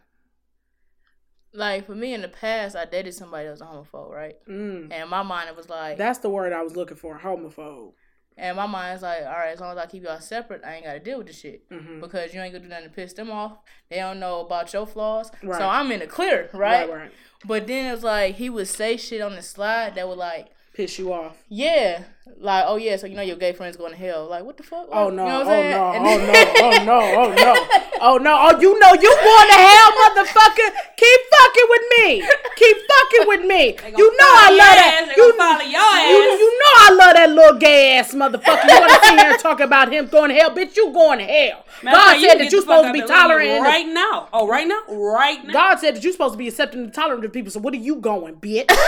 Like 1.53 1.85
for 1.85 1.95
me 1.95 2.13
in 2.13 2.21
the 2.21 2.27
past, 2.27 2.75
I 2.75 2.85
dated 2.85 3.13
somebody 3.13 3.45
that 3.45 3.51
was 3.51 3.61
a 3.61 3.65
homophobe, 3.65 4.09
right? 4.11 4.35
Mm. 4.47 4.91
And 4.91 5.09
my 5.09 5.23
mind 5.23 5.49
it 5.49 5.55
was 5.55 5.69
like, 5.69 5.97
That's 5.97 6.19
the 6.19 6.29
word 6.29 6.51
I 6.51 6.61
was 6.61 6.75
looking 6.75 6.97
for, 6.97 7.17
homophobe. 7.17 7.93
and 8.37 8.57
my 8.57 8.65
mind's 8.65 9.01
like, 9.01 9.21
all 9.23 9.29
right, 9.31 9.53
as 9.53 9.61
long 9.61 9.71
as 9.71 9.77
I 9.77 9.85
keep 9.85 10.03
y'all 10.03 10.19
separate, 10.19 10.61
I 10.65 10.75
ain't 10.75 10.83
got 10.83 10.93
to 10.93 10.99
deal 10.99 11.17
with 11.19 11.27
this 11.27 11.39
shit 11.39 11.69
Mhm. 11.69 12.01
because 12.01 12.33
you 12.33 12.41
ain't 12.41 12.51
gonna 12.51 12.65
do 12.65 12.69
nothing 12.69 12.89
to 12.89 12.93
piss 12.93 13.13
them 13.13 13.31
off. 13.31 13.57
They 13.89 13.95
don't 13.97 14.19
know 14.19 14.41
about 14.41 14.73
your 14.73 14.85
flaws, 14.85 15.31
Right. 15.41 15.57
so 15.57 15.65
I'm 15.65 15.89
in 15.93 16.01
the 16.01 16.07
clear, 16.07 16.49
right? 16.53 16.89
Right, 16.89 16.97
right. 17.03 17.11
But 17.45 17.67
then 17.67 17.93
it's 17.93 18.03
like 18.03 18.35
he 18.35 18.49
would 18.49 18.67
say 18.67 18.97
shit 18.97 19.21
on 19.21 19.35
the 19.37 19.41
slide 19.41 19.95
that 19.95 20.09
would 20.09 20.17
like, 20.17 20.49
Piss 20.75 20.99
you 20.99 21.13
off. 21.13 21.37
yeah, 21.47 22.03
like 22.41 22.65
oh 22.67 22.75
yeah, 22.75 22.97
so 22.97 23.07
you 23.07 23.15
know 23.15 23.21
your 23.21 23.37
gay 23.37 23.53
friend's 23.53 23.77
going 23.77 23.91
to 23.93 23.97
hell. 23.97 24.27
Like 24.27 24.43
what 24.43 24.57
the 24.57 24.63
fuck? 24.63 24.87
Oh 24.91 25.09
You 25.09 25.15
no, 25.15 25.25
know 25.25 25.39
what 25.39 25.47
I'm 25.47 25.47
oh 25.47 25.49
saying? 25.49 25.71
no, 25.71 25.91
And 25.95 26.03
oh 26.05 26.17
no, 26.27 26.35
oh 26.67 26.83
no, 26.83 26.99
oh 27.15 27.29
no, 27.31 27.53
oh 28.01 28.17
no, 28.17 28.33
oh 28.43 28.59
you 28.59 28.77
know 28.77 28.91
you 28.91 29.07
going 29.15 29.49
to 29.55 29.55
hell, 29.55 29.89
motherfucker. 30.03 30.67
Keep 30.97 31.19
fucking 31.31 31.67
with 31.69 31.81
me. 31.97 32.27
Keep 32.57 32.77
fucking 32.91 33.27
with 33.29 33.45
me. 33.47 33.63
You 33.97 34.07
know 34.19 34.31
I 34.35 34.49
love 34.51 34.75
that. 34.75 35.13
they 35.15 35.21
You, 35.21 35.33
follow 35.37 35.61
your 35.61 35.71
you, 35.71 36.33
ass. 36.33 36.39
you 36.43 36.59
know 36.59 36.73
I 36.75 36.89
love 36.99 37.13
that 37.15 37.29
little 37.29 37.57
gay 37.57 37.97
ass 37.97 38.13
motherfucker. 38.13 38.67
You 38.67 38.79
want 38.81 38.91
to 39.01 39.07
sit 39.07 39.19
here 39.19 39.31
and 39.31 39.39
talk 39.39 39.59
about 39.61 39.93
him 39.93 40.07
going 40.07 40.29
to 40.29 40.35
hell, 40.35 40.51
bitch? 40.51 40.75
You 40.75 40.91
going 40.91 41.19
to 41.19 41.25
hell? 41.25 41.65
Matter 41.83 41.95
of 41.97 42.03
God 42.03 42.19
said 42.21 42.37
that 42.39 42.51
you 42.51 42.59
the 42.59 42.67
fuck 42.67 42.83
supposed 42.83 42.87
to 42.87 42.93
be 42.93 42.99
and 42.99 43.07
tolerant. 43.07 43.61
right 43.63 43.87
now. 43.87 44.27
Oh, 44.33 44.45
right 44.45 44.67
now, 44.67 44.81
right 44.89 45.45
now. 45.45 45.53
God 45.53 45.79
said 45.79 45.95
that 45.95 46.03
you're 46.03 46.11
supposed 46.11 46.33
to 46.33 46.37
be 46.37 46.49
accepting 46.49 46.83
and 46.83 46.93
tolerant 46.93 47.23
of 47.23 47.31
people. 47.31 47.49
So 47.51 47.61
what 47.61 47.73
are 47.73 47.77
you 47.77 47.95
going, 47.95 48.35
bitch? 48.35 48.69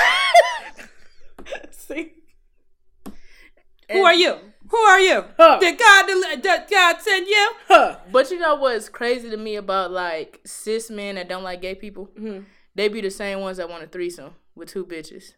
See. 1.72 2.14
Who 3.92 4.04
are 4.04 4.14
you? 4.14 4.36
Who 4.70 4.78
are 4.78 5.00
you? 5.00 5.24
Huh. 5.38 5.60
Did 5.60 5.80
God 5.80 6.08
did 6.42 6.62
God 6.70 7.02
send 7.02 7.28
you? 7.28 7.52
Huh. 7.68 7.98
But 8.12 8.30
you 8.32 8.40
know 8.40 8.56
what's 8.56 8.90
crazy 8.90 9.30
to 9.30 9.38
me 9.38 9.56
about 9.56 9.92
like 9.92 10.42
cis 10.46 10.90
men 10.90 11.16
that 11.16 11.30
don't 11.30 11.44
like 11.44 11.62
gay 11.62 11.76
people? 11.76 12.10
Mhm. 12.20 12.46
They 12.76 12.90
be 12.90 13.02
the 13.02 13.10
same 13.12 13.40
ones 13.40 13.58
that 13.58 13.70
want 13.70 13.84
a 13.84 13.88
threesome 13.88 14.36
with 14.56 14.70
two 14.70 14.86
bitches. 14.86 15.34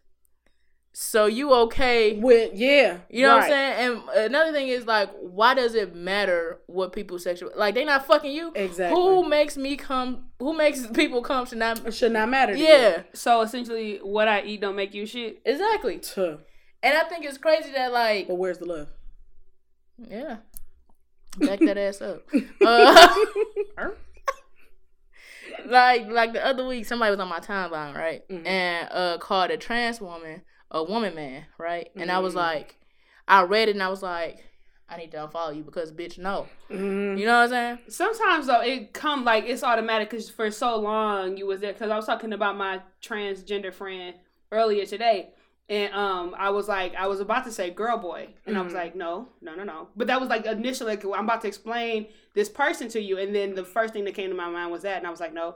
So 0.92 1.26
you 1.26 1.52
okay? 1.54 2.14
With 2.18 2.50
yeah, 2.54 2.98
You 3.08 3.22
know 3.26 3.36
what. 3.36 3.44
I'm 3.44 3.48
saying? 3.50 4.02
And 4.16 4.26
another 4.26 4.52
thing 4.52 4.68
is 4.68 4.86
like, 4.86 5.08
why 5.20 5.54
does 5.54 5.74
it 5.76 5.94
matter 5.94 6.58
what 6.66 6.92
people's 6.92 7.22
sexual 7.22 7.52
like? 7.54 7.74
They 7.74 7.84
not 7.84 8.06
fucking 8.06 8.32
you. 8.32 8.50
Exactly. 8.56 9.00
Who 9.00 9.28
makes 9.28 9.56
me 9.56 9.76
come? 9.76 10.24
Who 10.40 10.52
makes 10.52 10.86
people 10.94 11.22
come 11.22 11.46
should 11.46 11.58
not? 11.58 11.86
It 11.86 11.94
should 11.94 12.12
not 12.12 12.28
matter. 12.28 12.54
To 12.54 12.58
you. 12.58 12.64
Yeah, 12.66 13.02
So 13.12 13.40
essentially, 13.42 13.98
what 14.02 14.26
I 14.26 14.42
eat 14.42 14.60
don't 14.62 14.74
make 14.74 14.92
you 14.92 15.06
shit. 15.06 15.40
exactly. 15.44 16.00
Huh. 16.14 16.38
And 16.82 16.96
I 16.98 17.04
think 17.04 17.24
it's 17.24 17.38
crazy 17.38 17.70
that 17.72 17.92
like, 17.92 18.26
But 18.26 18.34
where's 18.34 18.58
the 18.58 18.64
love? 18.66 18.88
yeah, 20.08 20.38
back 21.38 21.60
that 21.60 21.78
ass 21.78 22.00
up. 22.02 22.22
Uh, 22.66 23.14
like 25.66 26.06
like 26.08 26.32
the 26.32 26.44
other 26.44 26.66
week 26.66 26.86
somebody 26.86 27.10
was 27.10 27.20
on 27.20 27.28
my 27.28 27.38
timeline 27.40 27.94
right 27.94 28.26
Mhm. 28.28 28.46
and 28.46 28.88
uh 28.92 29.18
called 29.18 29.50
a 29.50 29.56
trans 29.56 30.00
woman 30.00 30.42
a 30.70 30.82
woman 30.82 31.14
man 31.14 31.44
right 31.58 31.90
and 31.96 32.10
i 32.10 32.18
was 32.18 32.34
Mhm. 32.34 32.38
like 32.38 32.76
i 33.28 33.42
read 33.42 33.68
it 33.68 33.72
and 33.76 33.82
i 33.82 33.88
was 33.88 34.02
like 34.02 34.44
i 34.88 34.96
need 34.96 35.10
to 35.10 35.16
unfollow 35.18 35.54
you 35.56 35.62
because 35.62 35.92
bitch 35.92 36.18
no 36.18 36.46
Mhm. 36.70 37.18
you 37.18 37.26
know 37.26 37.38
what 37.38 37.44
i'm 37.44 37.48
saying 37.50 37.78
Sometimes 37.88 38.46
though, 38.46 38.60
it 38.60 38.92
come 38.92 39.24
like 39.24 39.44
it's 39.46 39.62
automatic 39.64 40.10
because 40.10 40.30
for 40.30 40.50
so 40.50 40.76
long 40.76 41.36
you 41.36 41.46
was 41.46 41.60
there. 41.60 41.72
Because 41.72 41.90
I 41.90 41.96
was 41.96 42.06
talking 42.06 42.32
about 42.32 42.56
my 42.56 42.80
transgender 43.02 43.72
friend 43.74 44.14
earlier 44.52 44.86
today, 44.86 45.30
And 45.68 45.94
um, 45.94 46.34
I 46.36 46.50
was 46.50 46.66
like, 46.66 46.96
I 46.96 47.06
was 47.06 47.20
about 47.20 47.44
to 47.44 47.52
say 47.52 47.70
girl 47.70 47.96
boy, 47.96 48.34
and 48.44 48.58
I 48.58 48.60
was 48.62 48.72
Mhm. 48.72 48.76
like, 48.82 48.96
no, 48.96 49.28
no, 49.40 49.54
no, 49.54 49.62
no. 49.62 49.88
But 49.94 50.08
that 50.08 50.18
was 50.20 50.28
like 50.28 50.44
initially, 50.44 50.96
like, 50.96 51.04
I'm 51.04 51.24
about 51.28 51.42
to 51.42 51.46
explain 51.48 52.08
this 52.34 52.48
person 52.48 52.88
to 52.88 53.00
you, 53.00 53.18
and 53.18 53.32
then 53.32 53.54
the 53.54 53.64
first 53.64 53.92
thing 53.92 54.02
that 54.06 54.14
came 54.14 54.30
to 54.30 54.34
my 54.36 54.48
mind 54.50 54.72
was 54.72 54.82
that, 54.82 54.98
and 54.98 55.06
I 55.06 55.10
was 55.10 55.20
like, 55.20 55.32
no, 55.32 55.54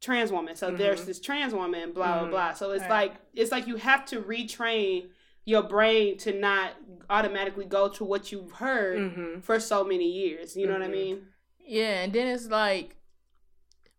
trans 0.00 0.30
woman. 0.30 0.54
So 0.56 0.70
there's 0.70 1.02
Mhm. 1.02 1.06
this 1.06 1.20
trans 1.20 1.52
woman, 1.54 1.92
blah 1.92 2.18
blah 2.20 2.26
Mhm. 2.28 2.30
blah. 2.30 2.52
So 2.54 2.70
it's 2.72 2.88
like 2.88 3.14
it's 3.34 3.50
like 3.52 3.66
you 3.66 3.76
have 3.76 4.04
to 4.06 4.20
retrain 4.22 5.10
your 5.44 5.62
brain 5.62 6.16
to 6.18 6.32
not 6.32 6.72
automatically 7.10 7.64
go 7.64 7.88
to 7.88 8.04
what 8.04 8.30
you've 8.30 8.52
heard 8.52 8.98
Mm-hmm. 8.98 9.40
for 9.40 9.58
so 9.58 9.82
many 9.82 10.04
years. 10.10 10.56
You 10.56 10.66
know 10.66 10.74
what 10.74 10.82
I 10.82 10.88
Mhm. 10.88 10.90
mean? 10.92 11.26
Yeah, 11.60 12.02
and 12.02 12.12
then 12.12 12.26
it's 12.28 12.48
like 12.48 12.96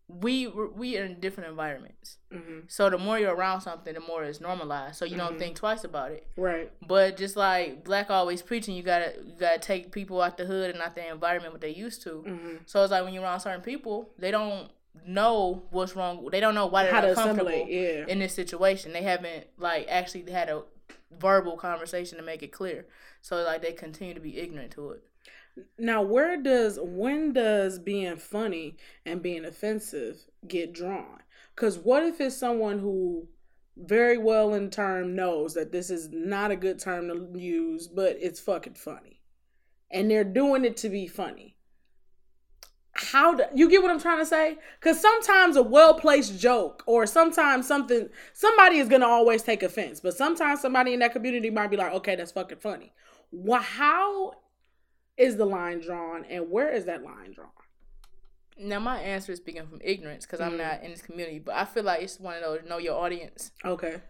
we 0.08 0.48
we 0.48 0.98
are 0.98 1.04
in 1.04 1.20
different 1.20 1.50
environments. 1.50 2.18
Mm-hmm. 2.32 2.60
So 2.66 2.90
the 2.90 2.98
more 2.98 3.18
you're 3.18 3.34
around 3.34 3.60
something, 3.60 3.94
the 3.94 4.00
more 4.00 4.24
it's 4.24 4.40
normalized. 4.40 4.96
So 4.96 5.04
you 5.04 5.16
don't 5.16 5.34
Mhm. 5.36 5.38
think 5.38 5.56
twice 5.56 5.84
about 5.84 6.10
it. 6.10 6.26
Right. 6.36 6.72
But 6.86 7.16
just 7.16 7.36
like 7.36 7.84
Black 7.84 8.10
always 8.10 8.42
preaching, 8.42 8.74
you 8.74 8.82
gotta 8.82 9.14
you 9.24 9.34
gotta 9.38 9.60
take 9.60 9.92
people 9.92 10.20
out 10.20 10.36
the 10.36 10.46
hood 10.46 10.70
and 10.70 10.80
out 10.82 10.94
the 10.96 11.06
environment 11.08 11.52
what 11.52 11.60
they 11.60 11.70
used 11.70 12.02
to. 12.02 12.24
Mm-hmm. 12.26 12.56
So 12.66 12.82
it's 12.82 12.90
like 12.90 13.04
when 13.04 13.12
you're 13.14 13.22
around 13.22 13.40
certain 13.40 13.60
people, 13.60 14.12
they 14.18 14.30
don't 14.32 14.70
know 15.06 15.62
what's 15.70 15.96
wrong. 15.96 16.28
They 16.30 16.40
don't 16.40 16.54
know 16.54 16.66
why 16.66 16.84
they're 16.84 16.92
How 16.92 17.00
not 17.02 17.14
comfortable? 17.14 17.66
Yeah. 17.68 18.06
in 18.06 18.18
this 18.18 18.34
situation. 18.34 18.92
They 18.92 19.02
haven't 19.02 19.46
like 19.58 19.86
actually 19.88 20.30
had 20.30 20.48
a 20.48 20.62
verbal 21.18 21.56
conversation 21.56 22.18
to 22.18 22.24
make 22.24 22.42
it 22.42 22.52
clear. 22.52 22.86
So 23.22 23.42
like 23.42 23.62
they 23.62 23.72
continue 23.72 24.14
to 24.14 24.20
be 24.20 24.38
ignorant 24.38 24.72
to 24.72 24.90
it. 24.90 25.02
Now, 25.78 26.02
where 26.02 26.40
does 26.40 26.78
when 26.80 27.32
does 27.32 27.78
being 27.78 28.16
funny 28.16 28.76
and 29.04 29.22
being 29.22 29.44
offensive 29.44 30.24
get 30.46 30.72
drawn? 30.72 31.20
Because 31.54 31.78
what 31.78 32.04
if 32.04 32.20
it's 32.20 32.36
someone 32.36 32.78
who 32.78 33.26
very 33.76 34.18
well 34.18 34.54
in 34.54 34.70
term 34.70 35.14
knows 35.14 35.54
that 35.54 35.72
this 35.72 35.90
is 35.90 36.08
not 36.12 36.50
a 36.50 36.56
good 36.56 36.78
term 36.78 37.08
to 37.08 37.38
use, 37.38 37.88
but 37.88 38.16
it's 38.20 38.40
fucking 38.40 38.74
funny, 38.74 39.20
and 39.90 40.10
they're 40.10 40.24
doing 40.24 40.64
it 40.64 40.76
to 40.78 40.88
be 40.88 41.06
funny. 41.06 41.56
How 42.92 43.34
do 43.34 43.44
you 43.54 43.68
get 43.70 43.82
what 43.82 43.90
I'm 43.90 44.00
trying 44.00 44.18
to 44.18 44.26
say? 44.26 44.58
Because 44.78 45.00
sometimes 45.00 45.56
a 45.56 45.62
well 45.62 45.94
placed 45.94 46.38
joke, 46.38 46.82
or 46.86 47.06
sometimes 47.06 47.66
something, 47.66 48.08
somebody 48.32 48.78
is 48.78 48.88
gonna 48.88 49.06
always 49.06 49.42
take 49.42 49.62
offense, 49.62 50.00
but 50.00 50.16
sometimes 50.16 50.60
somebody 50.60 50.92
in 50.92 51.00
that 51.00 51.12
community 51.12 51.50
might 51.50 51.68
be 51.70 51.76
like, 51.76 51.92
okay, 51.92 52.16
that's 52.16 52.32
fucking 52.32 52.58
funny. 52.58 52.92
Well, 53.30 53.62
how 53.62 54.32
is 55.16 55.36
the 55.36 55.44
line 55.44 55.80
drawn 55.80 56.24
and 56.24 56.50
where 56.50 56.70
is 56.70 56.86
that 56.86 57.02
line 57.02 57.32
drawn? 57.32 57.50
Now 58.58 58.80
my 58.80 58.98
answer 59.00 59.32
is 59.32 59.38
speaking 59.38 59.66
from 59.66 59.80
ignorance 59.82 60.26
because 60.26 60.40
I'm 60.40 60.52
Mhm. 60.52 60.58
not 60.58 60.82
in 60.82 60.90
this 60.90 61.02
community, 61.02 61.38
but 61.38 61.54
I 61.54 61.64
feel 61.64 61.84
like 61.84 62.02
it's 62.02 62.18
one 62.18 62.34
of 62.34 62.42
those 62.42 62.68
know 62.68 62.78
your 62.78 62.98
audience. 62.98 63.52
Okay. 63.64 64.02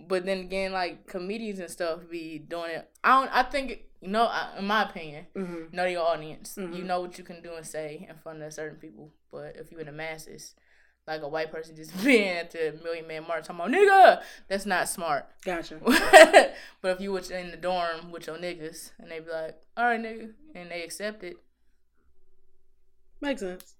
But 0.00 0.26
then 0.26 0.38
again, 0.40 0.72
like 0.72 1.06
comedians 1.06 1.60
and 1.60 1.70
stuff 1.70 2.00
be 2.10 2.38
doing 2.38 2.70
it. 2.72 2.90
I 3.02 3.20
don't. 3.20 3.34
I 3.34 3.42
think 3.44 3.80
you 4.02 4.08
know. 4.08 4.30
In 4.58 4.66
my 4.66 4.82
opinion, 4.82 5.26
Mm-hmm. 5.36 5.74
know 5.76 5.84
your 5.86 6.02
audience. 6.06 6.54
You 6.56 6.64
Mhm. 6.68 6.84
know 6.84 7.00
what 7.00 7.16
you 7.18 7.24
can 7.24 7.42
do 7.42 7.54
and 7.54 7.66
say 7.66 8.06
in 8.08 8.16
front 8.16 8.42
of 8.42 8.52
certain 8.52 8.78
people. 8.78 9.12
But 9.30 9.56
if 9.56 9.70
you're 9.70 9.80
in 9.80 9.86
the 9.86 9.92
masses, 9.92 10.54
like 11.06 11.22
a 11.22 11.28
white 11.28 11.50
person 11.52 11.76
just 11.76 11.92
being 12.04 12.28
at 12.28 12.50
the 12.50 12.78
Million 12.82 13.06
Man 13.06 13.26
March 13.26 13.46
talking 13.46 13.60
about 13.60 13.70
nigga, 13.70 14.22
that's 14.48 14.66
not 14.66 14.88
smart. 14.88 15.26
Gotcha. 15.44 15.78
but 16.82 16.88
if 16.96 17.00
you 17.00 17.12
was 17.12 17.30
in 17.30 17.50
the 17.50 17.56
dorm 17.56 18.10
with 18.10 18.26
your 18.26 18.36
niggas 18.36 18.90
and 18.98 19.10
they 19.10 19.20
be 19.20 19.30
like, 19.30 19.56
all 19.76 19.84
right, 19.84 20.00
nigga, 20.00 20.32
and 20.54 20.70
they 20.70 20.82
accept 20.82 21.22
it, 21.24 21.36
Makes 23.20 23.40
sense. 23.40 23.74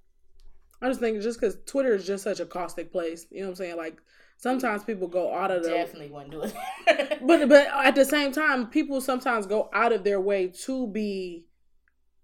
I 0.81 0.89
just 0.89 1.01
think 1.01 1.21
just 1.23 1.41
because 1.41 1.57
Twitter 1.67 1.95
is 1.95 2.07
just 2.07 2.25
such 2.25 2.41
a 2.41 2.47
caustic 2.47 2.93
place, 2.93 3.27
you 3.31 3.41
know 3.41 3.47
what 3.49 3.51
I'm 3.53 3.57
saying? 3.57 3.77
Like 3.77 3.99
sometimes 4.37 4.85
people 4.85 5.09
go 5.09 5.35
out 5.35 5.51
of 5.51 5.62
the 5.62 5.70
definitely 5.70 6.11
wouldn't 6.11 6.30
do 6.32 6.43
it. 6.43 7.18
but 7.26 7.49
but 7.49 7.66
at 7.85 7.95
the 7.95 8.05
same 8.05 8.32
time, 8.32 8.66
people 8.66 9.01
sometimes 9.01 9.47
go 9.47 9.70
out 9.72 9.93
of 9.93 10.05
their 10.05 10.20
way 10.20 10.49
to 10.64 10.87
be 10.87 11.47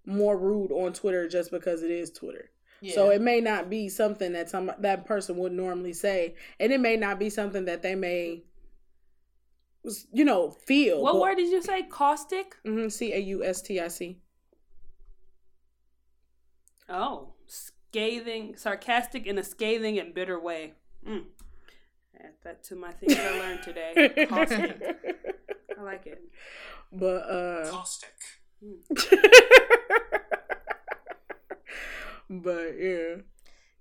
more 0.05 0.37
rude 0.37 0.71
on 0.71 0.93
Twitter 0.93 1.27
just 1.27 1.51
because 1.51 1.83
it 1.83 1.91
is 1.91 2.11
Twitter. 2.11 2.51
So 2.89 3.09
it 3.11 3.21
may 3.21 3.41
not 3.41 3.69
be 3.69 3.89
something 3.89 4.33
that 4.33 4.49
some 4.49 4.71
that 4.79 5.05
person 5.05 5.37
would 5.37 5.51
normally 5.51 5.93
say, 5.93 6.35
and 6.59 6.71
it 6.71 6.79
may 6.79 6.97
not 6.97 7.19
be 7.19 7.29
something 7.29 7.65
that 7.65 7.83
they 7.83 7.93
may, 7.93 8.43
you 10.11 10.25
know, 10.25 10.49
feel. 10.49 11.03
What 11.03 11.19
word 11.19 11.35
did 11.35 11.51
you 11.51 11.61
say? 11.61 11.83
Caustic? 11.83 12.55
Mm-hmm. 12.65 12.89
C 12.89 13.13
a 13.13 13.19
u 13.19 13.43
s 13.43 13.61
t 13.61 13.79
i 13.79 13.87
c. 13.87 14.17
Oh, 16.89 17.35
scathing, 17.45 18.55
sarcastic 18.57 19.27
in 19.27 19.37
a 19.37 19.43
scathing 19.43 19.99
and 19.99 20.13
bitter 20.13 20.39
way. 20.39 20.73
Mm. 21.07 21.25
Add 22.23 22.33
that 22.43 22.63
to 22.65 22.75
my 22.75 22.91
things 22.91 23.15
I 23.17 23.39
learned 23.39 23.63
today. 23.63 24.27
Caustic. 24.29 24.81
I 25.77 25.81
like 25.81 26.05
it. 26.05 26.21
But 26.91 27.23
uh 27.29 27.71
Caustic. 27.71 28.13
but 32.29 32.75
yeah. 32.79 33.15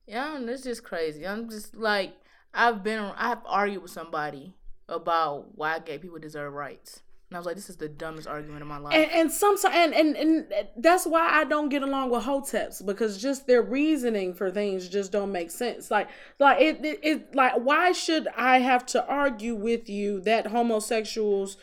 Yeah, 0.07 0.36
and 0.36 0.49
it's 0.49 0.64
just 0.64 0.82
crazy. 0.84 1.26
I'm 1.26 1.51
just 1.51 1.76
like 1.76 2.14
I've 2.55 2.82
been 2.82 3.12
I've 3.16 3.45
argued 3.45 3.82
with 3.82 3.91
somebody 3.91 4.57
about 4.88 5.57
why 5.57 5.78
gay 5.78 5.99
people 5.99 6.18
deserve 6.18 6.53
rights. 6.53 7.03
And 7.31 7.37
I 7.37 7.39
was 7.39 7.47
like, 7.47 7.55
this 7.55 7.70
is 7.70 7.76
the 7.76 7.89
dumbest 7.89 8.26
argument 8.26 8.61
of 8.61 8.66
my 8.66 8.78
life. 8.78 8.93
And 8.93 9.09
and 9.12 9.31
sometimes 9.31 9.72
and, 9.72 9.95
and 9.95 10.16
and 10.16 10.47
that's 10.76 11.07
why 11.07 11.28
I 11.31 11.45
don't 11.45 11.68
get 11.68 11.85
along 11.85 12.11
with 12.11 12.24
hoteps 12.24 12.85
because 12.85 13.22
just 13.22 13.47
their 13.47 13.62
reasoning 13.62 14.35
for 14.35 14.51
things 14.51 14.89
just 14.89 15.12
don't 15.12 15.31
make 15.31 15.53
sense. 15.53 15.93
Like 15.93 16.09
like 16.41 16.61
it, 16.61 16.85
it 16.85 16.99
it 17.05 17.35
like 17.37 17.53
why 17.55 17.93
should 17.93 18.26
I 18.37 18.59
have 18.59 18.85
to 18.87 19.07
argue 19.07 19.55
with 19.55 19.89
you 19.89 20.20
that 20.22 20.49
homosexuals 20.49 21.57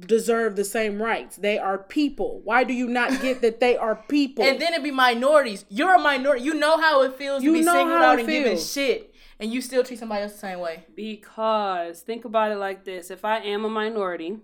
deserve 0.00 0.56
the 0.56 0.64
same 0.64 1.00
rights? 1.00 1.36
They 1.36 1.58
are 1.58 1.78
people. 1.78 2.42
Why 2.44 2.62
do 2.62 2.74
you 2.74 2.86
not 2.86 3.22
get 3.22 3.40
that 3.40 3.60
they 3.60 3.78
are 3.78 3.96
people? 4.10 4.44
And 4.44 4.60
then 4.60 4.74
it'd 4.74 4.84
be 4.84 4.90
minorities. 4.90 5.64
You're 5.70 5.94
a 5.94 5.98
minority. 5.98 6.44
You 6.44 6.52
know 6.52 6.78
how 6.78 7.00
it 7.04 7.16
feels 7.16 7.42
You 7.42 7.52
to 7.54 7.58
be 7.60 7.64
know 7.64 7.72
singled 7.72 7.96
how 7.96 8.04
out 8.04 8.18
it 8.18 8.20
and 8.20 8.28
given 8.28 8.52
feels. 8.56 8.70
shit, 8.70 9.14
and 9.40 9.50
you 9.50 9.62
still 9.62 9.82
treat 9.84 10.00
somebody 10.00 10.24
else 10.24 10.32
the 10.32 10.38
same 10.38 10.58
way. 10.58 10.84
Because 10.94 12.02
think 12.02 12.26
about 12.26 12.52
it 12.52 12.56
like 12.56 12.84
this: 12.84 13.10
if 13.10 13.24
I 13.24 13.38
am 13.38 13.64
a 13.64 13.70
minority 13.70 14.36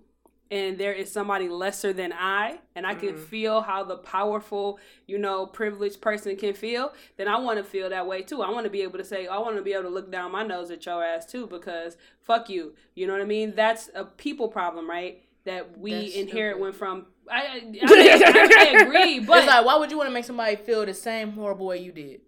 and 0.55 0.79
there 0.79 0.93
is 0.93 1.11
somebody 1.11 1.49
lesser 1.49 1.93
than 1.93 2.13
I, 2.13 2.59
and 2.77 2.87
I 2.87 2.95
can 2.95 3.15
mm. 3.15 3.19
feel 3.19 3.63
how 3.63 3.83
the 3.83 3.97
powerful, 3.97 4.79
you 5.05 5.19
know, 5.19 5.47
privileged 5.47 6.01
person 6.01 6.37
can 6.37 6.55
feel, 6.55 6.93
then 7.17 7.27
I 7.27 7.39
want 7.39 7.59
to 7.59 7.65
feel 7.65 7.91
that 7.91 8.07
way 8.07 8.23
too. 8.23 8.41
I 8.41 8.51
want 8.51 8.63
to 8.63 8.71
be 8.71 8.83
able 8.83 8.99
to 8.99 9.05
say, 9.05 9.27
I 9.27 9.37
want 9.39 9.57
to 9.57 9.63
be 9.63 9.73
able 9.73 9.83
to 9.83 9.89
look 9.89 10.13
down 10.13 10.31
my 10.31 10.45
nose 10.45 10.71
at 10.71 10.87
your 10.87 11.03
ass 11.03 11.27
too, 11.27 11.49
because 11.49 11.97
fuck 12.21 12.49
you. 12.49 12.75
You 12.95 13.09
know 13.09 13.15
what 13.15 13.23
I 13.23 13.25
mean? 13.25 13.55
That's 13.57 13.91
a 13.97 14.05
people 14.05 14.47
problem, 14.47 14.89
right? 14.89 15.25
That 15.45 15.77
we 15.77 15.91
That's 15.91 16.15
inherit 16.15 16.55
stupid. 16.55 16.63
went 16.63 16.77
from. 16.77 17.07
I, 17.29 17.41
I, 17.41 17.63
I, 17.83 18.21
I, 18.23 18.79
I 18.79 18.83
agree, 18.83 19.19
but 19.19 19.39
it's 19.39 19.49
like, 19.49 19.67
why 19.67 19.77
would 19.77 19.91
you 19.91 19.97
want 19.97 20.09
to 20.09 20.15
make 20.15 20.25
somebody 20.25 20.55
feel 20.55 20.87
the 20.87 20.95
same 20.95 21.33
horrible 21.33 21.67
way 21.67 21.79
you 21.79 21.91
did? 21.91 22.21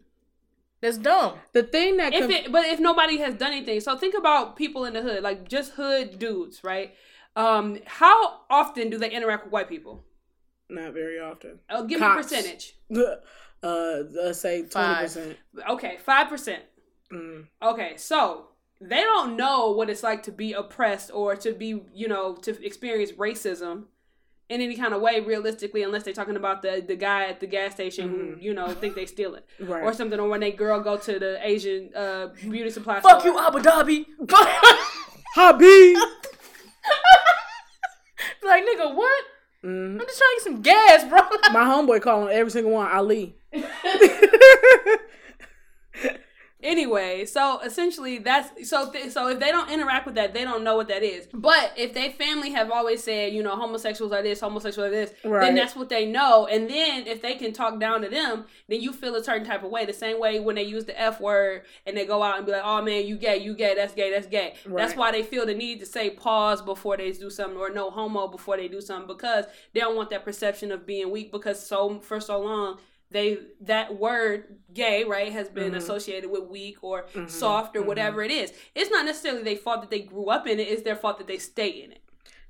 That's 0.81 0.99
dumb. 0.99 1.35
the 1.53 1.62
thing 1.62 1.97
that 1.99 2.12
if 2.12 2.20
conf- 2.20 2.47
it, 2.47 2.53
but 2.53 2.66
if 2.66 2.81
nobody 2.81 3.18
has 3.18 3.35
done 3.35 3.53
anything, 3.53 3.81
so 3.81 3.97
think 3.97 4.16
about 4.16 4.57
people 4.57 4.85
in 4.85 4.95
the 4.95 5.03
hood, 5.03 5.22
like 5.22 5.49
just 5.49 5.72
hood 5.72 6.18
dudes, 6.18 6.64
right? 6.64 6.95
Um, 7.37 7.78
how 7.87 8.41
often 8.51 8.89
do 8.91 8.99
they 8.99 9.11
interact 9.11 9.45
with 9.45 9.53
white 9.53 9.68
people? 9.68 10.05
not 10.68 10.93
very 10.95 11.20
often. 11.20 11.61
Uh, 11.70 11.82
give 11.82 12.01
Cops. 12.01 12.30
me 12.32 12.39
a 12.39 12.41
percentage. 12.43 12.74
Uh, 13.62 14.03
let's 14.12 14.39
say 14.39 14.59
twenty 14.61 14.70
Five. 14.70 15.03
percent. 15.05 15.37
Okay, 15.70 15.97
five 16.05 16.28
percent. 16.28 16.62
Mm. 17.11 17.47
Okay, 17.62 17.95
so 17.97 18.49
they 18.80 19.01
don't 19.01 19.34
know 19.37 19.70
what 19.72 19.89
it's 19.89 20.03
like 20.03 20.22
to 20.24 20.30
be 20.30 20.53
oppressed 20.53 21.11
or 21.12 21.34
to 21.37 21.53
be, 21.53 21.82
you 21.95 22.07
know, 22.07 22.34
to 22.37 22.64
experience 22.64 23.12
racism 23.12 23.84
in 24.51 24.61
any 24.61 24.76
kind 24.76 24.93
of 24.93 25.01
way, 25.01 25.20
realistically, 25.20 25.82
unless 25.82 26.03
they're 26.05 26.12
talking 26.12 26.37
about 26.37 26.61
the 26.62 26.84
the 26.87 26.95
guy 26.97 27.24
at 27.26 27.41
the 27.41 27.47
gas 27.47 27.72
station 27.72 28.09
who, 28.11 28.37
you 28.39 28.53
know, 28.53 28.68
think 28.68 28.95
they 28.95 29.07
steal 29.07 29.34
it 29.34 29.47
Right. 29.59 29.82
or 29.82 29.93
something, 29.95 30.20
or 30.20 30.28
when 30.28 30.41
they 30.41 30.53
girl 30.53 30.78
go 30.80 30.99
to 30.99 31.18
the 31.18 31.39
Asian 31.43 31.91
uh, 31.97 32.26
beauty 32.43 32.70
supply 32.70 33.01
store. 33.01 33.11
Fuck 33.12 33.20
store. 33.22 33.32
you, 33.32 33.41
Abu 33.41 33.59
Dhabi. 33.61 34.07
Hobby. 35.34 35.95
like 38.45 38.64
nigga, 38.64 38.95
what? 38.95 39.24
mm. 39.64 39.93
I'm 39.93 39.99
just 40.01 40.18
trying 40.18 40.30
to 40.30 40.37
get 40.37 40.45
some 40.45 40.62
gas, 40.62 41.05
bro. 41.09 41.20
My 41.53 41.64
homeboy 41.64 42.03
calling 42.03 42.34
every 42.34 42.51
single 42.51 42.72
one 42.72 42.91
Ali. 42.91 43.37
Anyway, 46.62 47.26
so 47.26 47.61
essentially 47.61 48.16
that's 48.16 48.68
so 48.68 48.90
th- 48.90 49.12
so 49.12 49.28
if 49.28 49.38
they 49.38 49.50
don't 49.50 49.70
interact 49.70 50.07
with 50.07 50.14
that, 50.14 50.32
they 50.32 50.42
don't 50.42 50.64
know 50.64 50.74
what 50.74 50.88
that 50.88 51.02
is. 51.02 51.28
But 51.34 51.72
if 51.76 51.92
they 51.92 52.11
family 52.11 52.50
have 52.52 52.70
always 52.70 53.04
said, 53.04 53.34
you 53.34 53.42
know, 53.42 53.54
homosexuals 53.57 54.11
are 54.11 54.22
this, 54.22 54.40
homosexuals 54.40 54.88
are 54.88 54.90
this, 54.90 55.12
Right. 55.22 55.42
then 55.42 55.54
that's 55.54 55.76
what 55.76 55.90
they 55.90 56.07
know. 56.07 56.46
And 56.46 56.68
then 56.68 57.07
if 57.07 57.20
they 57.20 57.34
can 57.34 57.52
talk 57.52 57.78
down 57.78 58.00
to 58.02 58.09
them, 58.09 58.46
then 58.68 58.80
you 58.80 58.94
feel 58.94 59.14
a 59.16 59.22
certain 59.22 59.46
type 59.46 59.64
of 59.64 59.70
way. 59.70 59.84
The 59.84 59.92
same 59.92 60.18
way 60.18 60.40
when 60.40 60.54
they 60.57 60.62
use 60.62 60.86
the 60.86 60.98
F 60.98 61.20
word 61.20 61.62
and 61.84 61.94
they 61.94 62.07
go 62.07 62.22
out 62.22 62.38
and 62.38 62.46
be 62.46 62.52
like, 62.52 62.62
"Oh 62.64 62.80
man, 62.80 63.07
you 63.07 63.16
gay, 63.16 63.36
you 63.36 63.52
gay, 63.54 63.74
that's 63.74 63.92
gay, 63.92 64.11
that's 64.11 64.26
gay." 64.26 64.54
That's 64.64 64.96
why 64.96 65.12
they 65.12 65.22
feel 65.22 65.44
the 65.44 65.54
need 65.54 65.80
to 65.80 65.86
say 65.86 66.09
pause 66.09 66.62
before 66.62 66.96
they 66.96 67.12
do 67.12 67.28
something 67.28 67.59
or 67.59 67.68
no 67.68 67.90
homo 67.90 68.28
before 68.28 68.57
they 68.57 68.68
do 68.68 68.80
something 68.80 69.07
because 69.07 69.44
they 69.74 69.80
don't 69.80 69.94
want 69.94 70.09
that 70.09 70.24
perception 70.24 70.72
of 70.72 70.86
being 70.86 71.11
weak 71.11 71.30
because 71.30 71.64
so 71.64 72.00
for 72.00 72.18
so 72.18 72.40
long 72.40 72.78
they 73.11 73.38
that 73.61 73.98
word 73.98 74.59
gay 74.74 75.04
right 75.04 75.32
has 75.32 75.48
been 75.48 75.72
Mhm. 75.72 75.76
associated 75.76 76.30
with 76.30 76.44
weak 76.44 76.78
or 76.82 77.07
Mhm, 77.14 77.30
soft 77.30 77.76
or 77.76 77.82
mhm. 77.82 77.86
whatever 77.86 78.22
it 78.22 78.30
is. 78.30 78.52
It's 78.74 78.90
not 78.90 79.04
necessarily 79.04 79.42
their 79.42 79.57
fault 79.57 79.80
that 79.82 79.90
they 79.90 80.00
grew 80.00 80.26
up 80.28 80.46
in 80.46 80.59
it. 80.59 80.68
It's 80.68 80.82
their 80.82 80.96
fault 80.96 81.18
that 81.18 81.26
they 81.26 81.38
stay 81.38 81.68
in 81.68 81.92
it. 81.92 82.00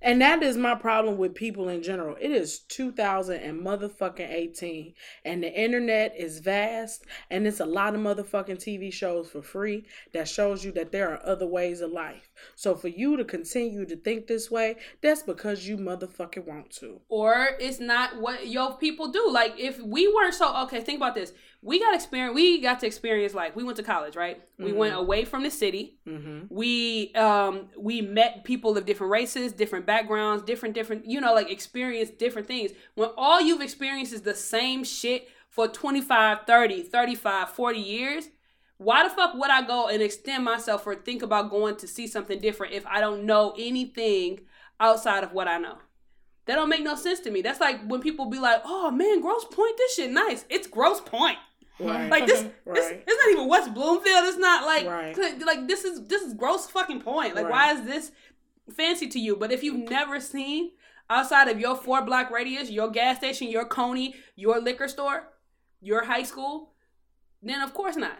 And 0.02 0.20
that 0.20 0.42
is 0.42 0.56
my 0.56 0.74
problem 0.74 1.16
with 1.16 1.34
people 1.34 1.68
in 1.68 1.82
general. 1.82 2.16
It 2.20 2.30
is 2.30 2.60
2000 2.60 3.36
and 3.36 3.64
motherfucking 3.64 4.30
18 4.30 4.94
and 5.24 5.42
the 5.42 5.52
internet 5.52 6.14
is 6.16 6.38
vast 6.38 7.04
and 7.30 7.46
it's 7.46 7.60
a 7.60 7.66
lot 7.66 7.94
of 7.94 8.00
motherfucking 8.00 8.58
TV 8.58 8.92
shows 8.92 9.28
for 9.30 9.42
free 9.42 9.86
that 10.12 10.28
shows 10.28 10.64
you 10.64 10.72
that 10.72 10.92
there 10.92 11.10
are 11.10 11.26
other 11.26 11.46
ways 11.46 11.80
of 11.80 11.90
life. 11.92 12.30
So 12.54 12.74
for 12.74 12.88
you 12.88 13.16
to 13.16 13.24
continue 13.24 13.86
to 13.86 13.96
think 13.96 14.26
this 14.26 14.50
way, 14.50 14.76
that's 15.00 15.22
because 15.22 15.66
you 15.66 15.76
motherfucking 15.78 16.46
want 16.46 16.70
to. 16.72 17.00
or 17.08 17.50
it's 17.58 17.80
not 17.80 18.20
what 18.20 18.46
your 18.48 18.76
people 18.76 19.08
do. 19.08 19.30
Like 19.30 19.54
if 19.58 19.80
we 19.80 20.12
weren't 20.12 20.34
so 20.34 20.54
okay, 20.64 20.80
think 20.80 20.98
about 20.98 21.14
this. 21.14 21.32
We 21.62 21.80
got 21.80 21.94
experience. 21.94 22.34
We 22.34 22.60
got 22.60 22.80
to 22.80 22.86
experience 22.86 23.34
like 23.34 23.56
we 23.56 23.64
went 23.64 23.76
to 23.78 23.82
college, 23.82 24.14
right? 24.14 24.42
We 24.58 24.72
went 24.72 24.94
Mhm. 24.94 24.98
away 24.98 25.24
from 25.24 25.42
the 25.42 25.50
city. 25.50 25.98
Mhm. 26.06 26.46
We 26.50 27.12
um 27.14 27.68
we 27.76 28.02
met 28.02 28.44
people 28.44 28.76
of 28.78 28.86
different 28.86 29.10
races, 29.10 29.52
different 29.52 29.86
backgrounds, 29.86 30.42
different 30.44 30.74
different 30.74 31.06
you 31.06 31.20
know 31.20 31.34
like 31.34 31.50
experience 31.50 32.10
different 32.10 32.46
things. 32.46 32.72
When 32.94 33.10
all 33.16 33.40
you've 33.40 33.62
experienced 33.62 34.12
is 34.12 34.22
the 34.22 34.34
same 34.34 34.84
shit 34.84 35.28
for 35.48 35.66
25, 35.66 36.46
30, 36.46 36.82
35, 36.82 37.50
40 37.50 37.80
years, 37.80 38.28
why 38.76 39.02
the 39.02 39.10
fuck 39.10 39.34
would 39.34 39.50
I 39.50 39.62
go 39.66 39.88
and 39.88 40.02
extend 40.02 40.44
myself 40.44 40.86
or 40.86 40.94
think 40.94 41.22
about 41.22 41.50
going 41.50 41.76
to 41.76 41.88
see 41.88 42.06
something 42.06 42.38
different 42.38 42.74
if 42.74 42.86
I 42.86 43.00
don't 43.00 43.24
know 43.24 43.54
anything 43.58 44.40
outside 44.78 45.24
of 45.24 45.32
what 45.32 45.48
I 45.48 45.58
know? 45.58 45.78
That 46.46 46.54
don't 46.54 46.68
make 46.68 46.82
no 46.84 46.94
sense 46.94 47.20
to 47.20 47.30
me. 47.30 47.42
That's 47.42 47.60
like 47.60 47.80
when 47.86 48.00
people 48.00 48.26
be 48.30 48.38
like, 48.38 48.62
"Oh 48.64 48.90
man, 48.90 49.20
Grosse 49.20 49.44
Pointe, 49.50 49.76
this 49.76 49.96
shit 49.96 50.10
nice." 50.10 50.44
It's 50.48 50.66
Grosse 50.66 51.00
Pointe. 51.00 51.38
Right. 51.78 52.08
Like 52.10 52.26
this, 52.26 52.40
this 52.66 52.90
Right. 52.90 53.04
it's 53.06 53.24
not 53.24 53.32
even 53.32 53.48
West 53.48 53.74
Bloomfield. 53.74 54.24
It's 54.26 54.38
not 54.38 54.64
like 54.64 54.86
Right. 54.86 55.38
like 55.44 55.66
this 55.68 55.84
is 55.84 56.06
this 56.06 56.22
is 56.22 56.34
gross 56.34 56.66
fucking 56.68 57.02
point. 57.02 57.34
Like 57.34 57.50
why 57.50 57.72
is 57.72 57.82
this 57.84 58.12
fancy 58.74 59.08
to 59.08 59.18
you? 59.18 59.36
But 59.36 59.52
if 59.52 59.62
you've 59.62 59.88
never 59.90 60.20
seen 60.20 60.70
outside 61.10 61.48
of 61.48 61.60
your 61.60 61.76
four 61.76 62.02
block 62.02 62.30
radius, 62.30 62.70
your 62.70 62.90
gas 62.90 63.18
station, 63.18 63.48
your 63.48 63.64
Coney, 63.66 64.14
your 64.36 64.60
liquor 64.60 64.88
store, 64.88 65.28
your 65.80 66.04
high 66.04 66.22
school, 66.22 66.72
then 67.42 67.60
of 67.60 67.74
course 67.74 67.96
not. 67.96 68.18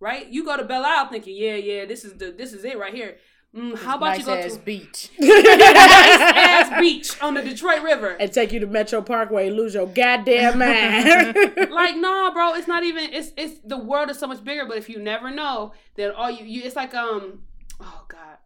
Right? 0.00 0.26
You 0.28 0.44
go 0.44 0.56
to 0.56 0.64
Belle 0.64 0.84
Isle 0.84 1.08
thinking, 1.08 1.36
yeah, 1.36 1.56
yeah, 1.56 1.84
this 1.84 2.04
is 2.04 2.14
the 2.14 2.32
this 2.32 2.52
is 2.52 2.64
it 2.64 2.78
right 2.78 2.94
here. 2.94 3.16
Mm, 3.54 3.76
how 3.78 3.96
about 3.96 4.10
nice 4.10 4.18
you 4.20 4.24
go 4.26 4.34
ass 4.34 4.54
to 4.54 4.60
beach. 4.60 5.10
nice 5.18 5.44
ass 5.48 6.80
beach 6.80 7.20
on 7.20 7.34
the 7.34 7.42
Detroit 7.42 7.82
River? 7.82 8.10
and 8.10 8.32
take 8.32 8.52
you 8.52 8.60
to 8.60 8.66
Metro 8.68 9.02
Parkway, 9.02 9.50
lose 9.50 9.74
your 9.74 9.88
goddamn 9.88 10.58
mind. 10.60 11.36
like 11.70 11.96
nah 11.96 12.30
bro 12.32 12.54
it's 12.54 12.68
not 12.68 12.84
even 12.84 13.12
it's 13.12 13.32
it's 13.36 13.58
the 13.64 13.76
world 13.76 14.08
is 14.08 14.18
so 14.18 14.28
much 14.28 14.44
bigger 14.44 14.64
but 14.66 14.76
if 14.76 14.88
you 14.88 15.00
never 15.00 15.30
know 15.30 15.72
then 15.96 16.12
all 16.12 16.30
you, 16.30 16.44
you 16.44 16.62
it's 16.62 16.76
like 16.76 16.94
um 16.94 17.42
oh 17.80 18.04
god 18.06 18.38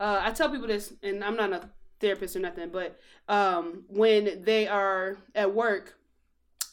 uh 0.00 0.20
i 0.22 0.30
tell 0.30 0.48
people 0.48 0.66
this 0.66 0.94
and 1.02 1.22
i'm 1.22 1.36
not 1.36 1.52
a 1.52 1.68
therapist 2.00 2.34
or 2.34 2.38
nothing 2.38 2.70
but 2.70 2.98
um 3.28 3.84
when 3.88 4.42
they 4.44 4.66
are 4.66 5.18
at 5.34 5.52
work 5.54 5.97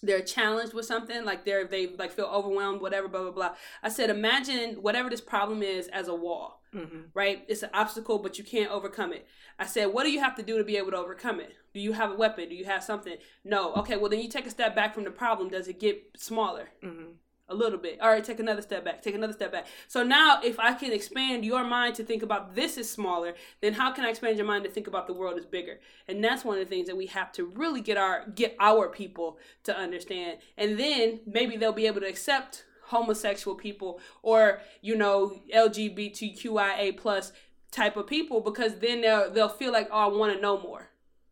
they're 0.06 0.22
challenged 0.22 0.74
with 0.74 0.86
something 0.86 1.26
like 1.26 1.46
they're 1.46 1.66
they 1.66 1.88
like 1.88 2.12
feel 2.12 2.26
overwhelmed 2.26 2.82
whatever 2.82 3.08
blah 3.08 3.22
blah 3.24 3.32
blah 3.32 3.56
i 3.84 3.90
said 3.90 4.10
imagine 4.10 4.76
whatever 4.82 5.10
this 5.10 5.22
problem 5.22 5.64
is 5.64 5.88
as 5.90 6.08
a 6.08 6.16
wall 6.16 6.62
Mhm. 6.74 7.06
right? 7.14 7.46
It's 7.48 7.64
an 7.64 7.70
obstacle, 7.74 8.20
but 8.20 8.38
you 8.38 8.44
can't 8.44 8.70
overcome 8.70 9.14
it. 9.14 9.26
I 9.58 9.66
said, 9.66 9.86
what 9.94 10.04
do 10.04 10.12
you 10.12 10.20
have 10.20 10.36
to 10.36 10.44
do 10.44 10.58
to 10.58 10.64
be 10.66 10.76
able 10.76 10.92
to 10.92 10.98
overcome 10.98 11.40
it? 11.40 11.54
Do 11.74 11.80
you 11.80 11.94
have 11.94 12.12
a 12.12 12.16
weapon? 12.16 12.50
Do 12.50 12.56
you 12.56 12.66
have 12.66 12.84
something? 12.84 13.16
No. 13.46 13.74
Okay, 13.76 13.96
well, 13.96 14.10
then 14.10 14.20
you 14.20 14.28
take 14.28 14.46
a 14.46 14.50
step 14.50 14.76
back 14.76 14.94
from 14.94 15.06
the 15.06 15.12
problem. 15.12 15.48
Does 15.48 15.70
it 15.70 15.80
get 15.80 16.04
smaller? 16.18 16.68
Mhm. 16.84 17.14
A 17.48 17.54
little 17.54 17.78
bit. 17.78 18.02
All 18.02 18.10
right, 18.10 18.24
take 18.24 18.40
another 18.40 18.64
step 18.64 18.84
back. 18.84 19.04
Take 19.04 19.14
another 19.14 19.34
step 19.34 19.52
back. 19.52 19.68
So 19.88 20.04
now, 20.04 20.40
if 20.44 20.60
I 20.60 20.74
can 20.74 20.92
expand 20.92 21.46
your 21.46 21.64
mind 21.64 21.94
to 21.96 22.04
think 22.04 22.24
about 22.24 22.56
this 22.56 22.76
is 22.76 22.90
smaller, 22.90 23.36
then 23.62 23.74
how 23.74 23.92
can 23.92 24.04
I 24.04 24.10
expand 24.10 24.38
your 24.38 24.48
mind 24.48 24.64
to 24.64 24.72
think 24.72 24.88
about 24.88 25.06
the 25.06 25.14
world 25.14 25.38
is 25.38 25.46
bigger? 25.46 25.80
And 26.08 26.24
that's 26.24 26.44
one 26.44 26.58
of 26.58 26.64
the 26.68 26.70
things 26.70 26.88
that 26.88 26.98
we 26.98 27.06
have 27.08 27.32
to 27.34 27.46
really 27.46 27.82
get 27.82 27.98
our 27.98 28.28
get 28.34 28.56
our 28.60 28.90
people 28.90 29.38
to 29.64 29.78
understand. 29.78 30.40
And 30.58 30.80
then 30.80 31.20
maybe 31.28 31.56
they'll 31.56 31.72
be 31.72 31.86
able 31.86 32.02
to 32.02 32.08
accept 32.08 32.66
homosexual 32.86 33.56
people 33.56 34.00
or 34.22 34.60
you 34.82 34.96
know 34.96 35.42
LGBTQIA 35.54 36.96
plus 36.98 37.32
type 37.72 37.98
of 37.98 38.08
people 38.08 38.42
because 38.42 38.80
then 38.80 39.02
they'll 39.02 39.32
they'll 39.32 39.50
feel 39.50 39.72
like 39.72 39.88
oh 39.92 39.98
I 39.98 40.08
want 40.08 40.34
to 40.34 40.42
know 40.42 40.60
more. 40.60 40.90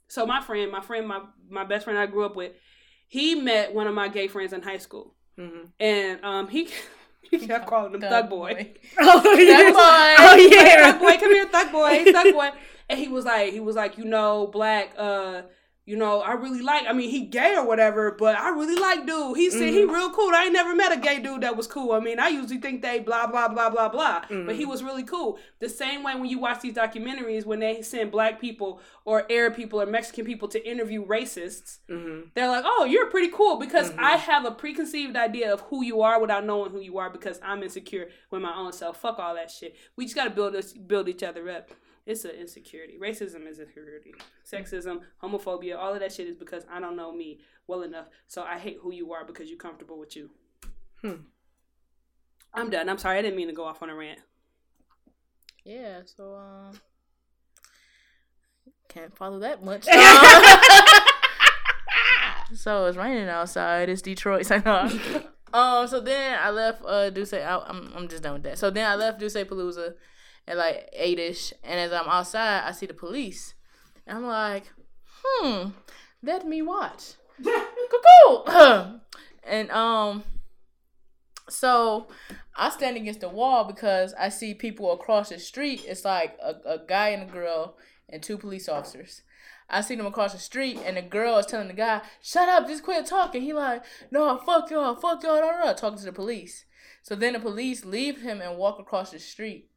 So 0.07 0.27
my 0.27 0.41
friend, 0.41 0.71
my 0.71 0.81
friend, 0.81 1.07
my 1.07 1.21
my 1.49 1.63
best 1.63 1.85
friend 1.85 1.97
I 1.97 2.05
grew 2.05 2.23
up 2.23 2.35
with, 2.35 2.51
he 3.07 3.33
met 3.33 3.73
one 3.73 3.87
of 3.87 3.95
my 3.95 4.09
gay 4.09 4.27
friends 4.27 4.53
in 4.53 4.61
high 4.61 4.77
school, 4.77 5.15
Mhm. 5.37 5.69
and 5.79 6.23
um 6.23 6.47
he 6.47 6.69
he 7.31 7.39
kept 7.39 7.65
calling 7.67 7.93
him 7.93 8.01
Thug 8.01 8.29
Boy. 8.29 8.73
Oh, 8.99 9.19
Thug 9.21 9.23
boy. 9.23 9.35
Oh 10.19 10.35
yeah. 10.51 10.91
Thug 10.91 10.99
Boy, 11.01 11.17
come 11.17 11.31
here, 11.33 11.47
Thug 11.47 11.71
Boy, 11.71 12.03
Thug 12.11 12.33
Boy. 12.33 12.49
And 12.89 12.99
he 12.99 13.07
was 13.07 13.25
like, 13.25 13.53
he 13.53 13.59
was 13.59 13.75
like, 13.75 13.97
you 13.97 14.05
know, 14.05 14.47
black, 14.47 14.93
uh, 14.97 15.43
you 15.85 15.97
know, 15.97 16.21
I 16.21 16.33
really 16.33 16.61
like. 16.61 16.85
I 16.87 16.93
mean, 16.93 17.09
he 17.09 17.25
gay 17.25 17.55
or 17.57 17.65
whatever, 17.65 18.11
but 18.11 18.37
I 18.37 18.49
really 18.49 18.79
like 18.79 19.05
dude. 19.05 19.35
He 19.35 19.49
said 19.49 19.73
he 19.73 19.81
mm-hmm. 19.81 19.93
real 19.93 20.11
cool. 20.11 20.31
I 20.33 20.45
ain't 20.45 20.53
never 20.53 20.73
met 20.73 20.93
a 20.93 20.97
gay 20.97 21.19
dude 21.19 21.41
that 21.41 21.57
was 21.57 21.67
cool. 21.67 21.91
I 21.91 21.99
mean, 21.99 22.19
I 22.19 22.29
usually 22.29 22.59
think 22.59 22.81
they 22.81 22.99
blah 22.99 23.27
blah 23.27 23.49
blah 23.49 23.69
blah 23.69 23.89
blah, 23.89 24.21
but 24.21 24.29
he 24.29 24.35
mm-hmm. 24.37 24.69
was 24.69 24.81
really 24.81 25.03
cool. 25.03 25.39
The 25.59 25.67
same 25.67 26.01
way 26.01 26.15
when 26.15 26.29
you 26.29 26.39
watch 26.39 26.61
these 26.61 26.75
documentaries 26.75 27.45
when 27.45 27.59
they 27.59 27.81
send 27.81 28.11
black 28.11 28.39
people 28.39 28.79
or 29.03 29.29
Arab 29.29 29.57
people 29.57 29.81
or 29.81 29.85
Mexican 29.85 30.23
people 30.23 30.47
to 30.49 30.65
interview 30.65 31.05
racists, 31.05 31.79
Mhm. 31.89 32.29
they're 32.33 32.47
like, 32.47 32.63
"Oh, 32.65 32.85
you're 32.85 33.09
pretty 33.09 33.29
cool," 33.29 33.57
because 33.57 33.91
I 33.91 34.15
mm-hmm. 34.15 34.31
have 34.31 34.45
a 34.45 34.51
preconceived 34.51 35.17
idea 35.17 35.51
of 35.51 35.61
who 35.61 35.83
you 35.83 36.01
are 36.01 36.19
without 36.21 36.45
knowing 36.45 36.71
who 36.71 36.79
you 36.79 36.97
are 36.97 37.09
because 37.09 37.41
I'm 37.43 37.61
insecure 37.61 38.07
with 38.31 38.41
my 38.41 38.55
own 38.55 38.71
self. 38.71 39.01
Fuck 39.01 39.19
all 39.19 39.35
that 39.35 39.51
shit. 39.51 39.75
We 39.97 40.05
just 40.05 40.15
gotta 40.15 40.29
build 40.29 40.55
us, 40.55 40.71
build 40.71 41.09
each 41.09 41.23
other 41.23 41.49
up. 41.49 41.71
It's 42.05 42.25
an 42.25 42.31
insecurity. 42.31 42.97
Racism 43.01 43.47
is 43.47 43.59
insecurity. 43.59 44.13
Sexism, 44.45 45.01
homophobia, 45.21 45.77
all 45.77 45.93
of 45.93 46.01
that 46.01 46.11
shit 46.11 46.27
is 46.27 46.35
because 46.35 46.65
I 46.69 46.79
don't 46.79 46.97
know 46.97 47.13
me 47.13 47.39
well 47.67 47.81
enough. 47.83 48.07
So 48.27 48.43
I 48.43 48.57
hate 48.59 48.77
who 48.81 48.91
you 48.91 49.13
are 49.13 49.23
because 49.25 49.49
you're 49.49 49.57
comfortable 49.57 49.97
with 49.97 50.15
you. 50.15 50.29
Hmm. 51.01 51.23
I'm 52.53 52.69
done. 52.69 52.89
I'm 52.89 52.97
sorry. 52.97 53.19
I 53.19 53.21
didn't 53.21 53.37
mean 53.37 53.47
to 53.47 53.53
go 53.53 53.63
off 53.63 53.81
on 53.81 53.89
a 53.89 53.95
rant. 53.95 54.19
Yeah, 55.63 56.01
so 56.05 56.35
um 56.35 56.79
can't 58.89 59.15
follow 59.15 59.39
that 59.39 59.63
much. 59.63 59.87
Um, 62.45 62.55
so 62.55 62.85
it's 62.85 62.97
raining 62.97 63.29
outside. 63.29 63.89
It's 63.89 64.01
Detroit. 64.01 64.45
So 64.45 64.57
no. 64.65 64.89
um. 65.53 65.87
So 65.87 65.99
then 65.99 66.37
I 66.39 66.49
left. 66.51 66.83
Uh. 66.83 67.09
Dusse. 67.09 67.43
I, 67.43 67.57
I'm. 67.67 67.91
I'm 67.95 68.07
just 68.07 68.23
done 68.23 68.33
with 68.33 68.43
that. 68.43 68.57
So 68.57 68.69
then 68.69 68.85
I 68.89 68.95
left 68.95 69.19
DussePalooza 69.19 69.95
at 70.47 70.57
like 70.57 70.89
eight 70.93 71.19
ish, 71.19 71.53
and 71.63 71.79
as 71.79 71.91
I'm 71.91 72.07
outside, 72.07 72.63
I 72.65 72.71
see 72.71 72.85
the 72.85 72.93
police, 72.93 73.53
and 74.05 74.17
I'm 74.17 74.25
like, 74.27 74.65
hmm. 75.23 75.69
Let 76.25 76.47
me 76.47 76.61
watch. 76.61 77.15
Cuckoo. 77.43 78.99
and 79.43 79.69
um. 79.71 80.23
So 81.49 82.07
I 82.55 82.69
stand 82.69 82.95
against 82.95 83.19
the 83.19 83.27
wall 83.27 83.65
because 83.65 84.13
I 84.17 84.29
see 84.29 84.53
people 84.53 84.93
across 84.93 85.29
the 85.29 85.39
street. 85.39 85.83
It's 85.85 86.05
like 86.05 86.37
a, 86.41 86.55
a 86.65 86.79
guy 86.87 87.09
and 87.09 87.29
a 87.29 87.31
girl 87.31 87.75
and 88.07 88.23
two 88.23 88.37
police 88.37 88.69
officers. 88.69 89.23
I 89.69 89.81
see 89.81 89.95
them 89.95 90.05
across 90.05 90.31
the 90.31 90.39
street 90.39 90.79
and 90.85 90.95
the 90.95 91.01
girl 91.01 91.37
is 91.37 91.45
telling 91.45 91.67
the 91.67 91.73
guy, 91.73 92.01
"Shut 92.21 92.47
up, 92.47 92.67
just 92.67 92.83
quit 92.83 93.05
talking." 93.05 93.41
He 93.41 93.51
like, 93.51 93.83
"No, 94.09 94.37
fuck 94.37 94.71
y'all, 94.71 94.95
fuck 94.95 95.21
y'all," 95.23 95.41
blah, 95.41 95.61
blah, 95.61 95.73
talking 95.73 95.99
to 95.99 96.05
the 96.05 96.13
police. 96.13 96.63
So 97.01 97.15
then 97.15 97.33
the 97.33 97.39
police 97.39 97.83
leave 97.83 98.21
him 98.21 98.39
and 98.39 98.57
walk 98.57 98.79
across 98.79 99.11
the 99.11 99.19
street. 99.19 99.69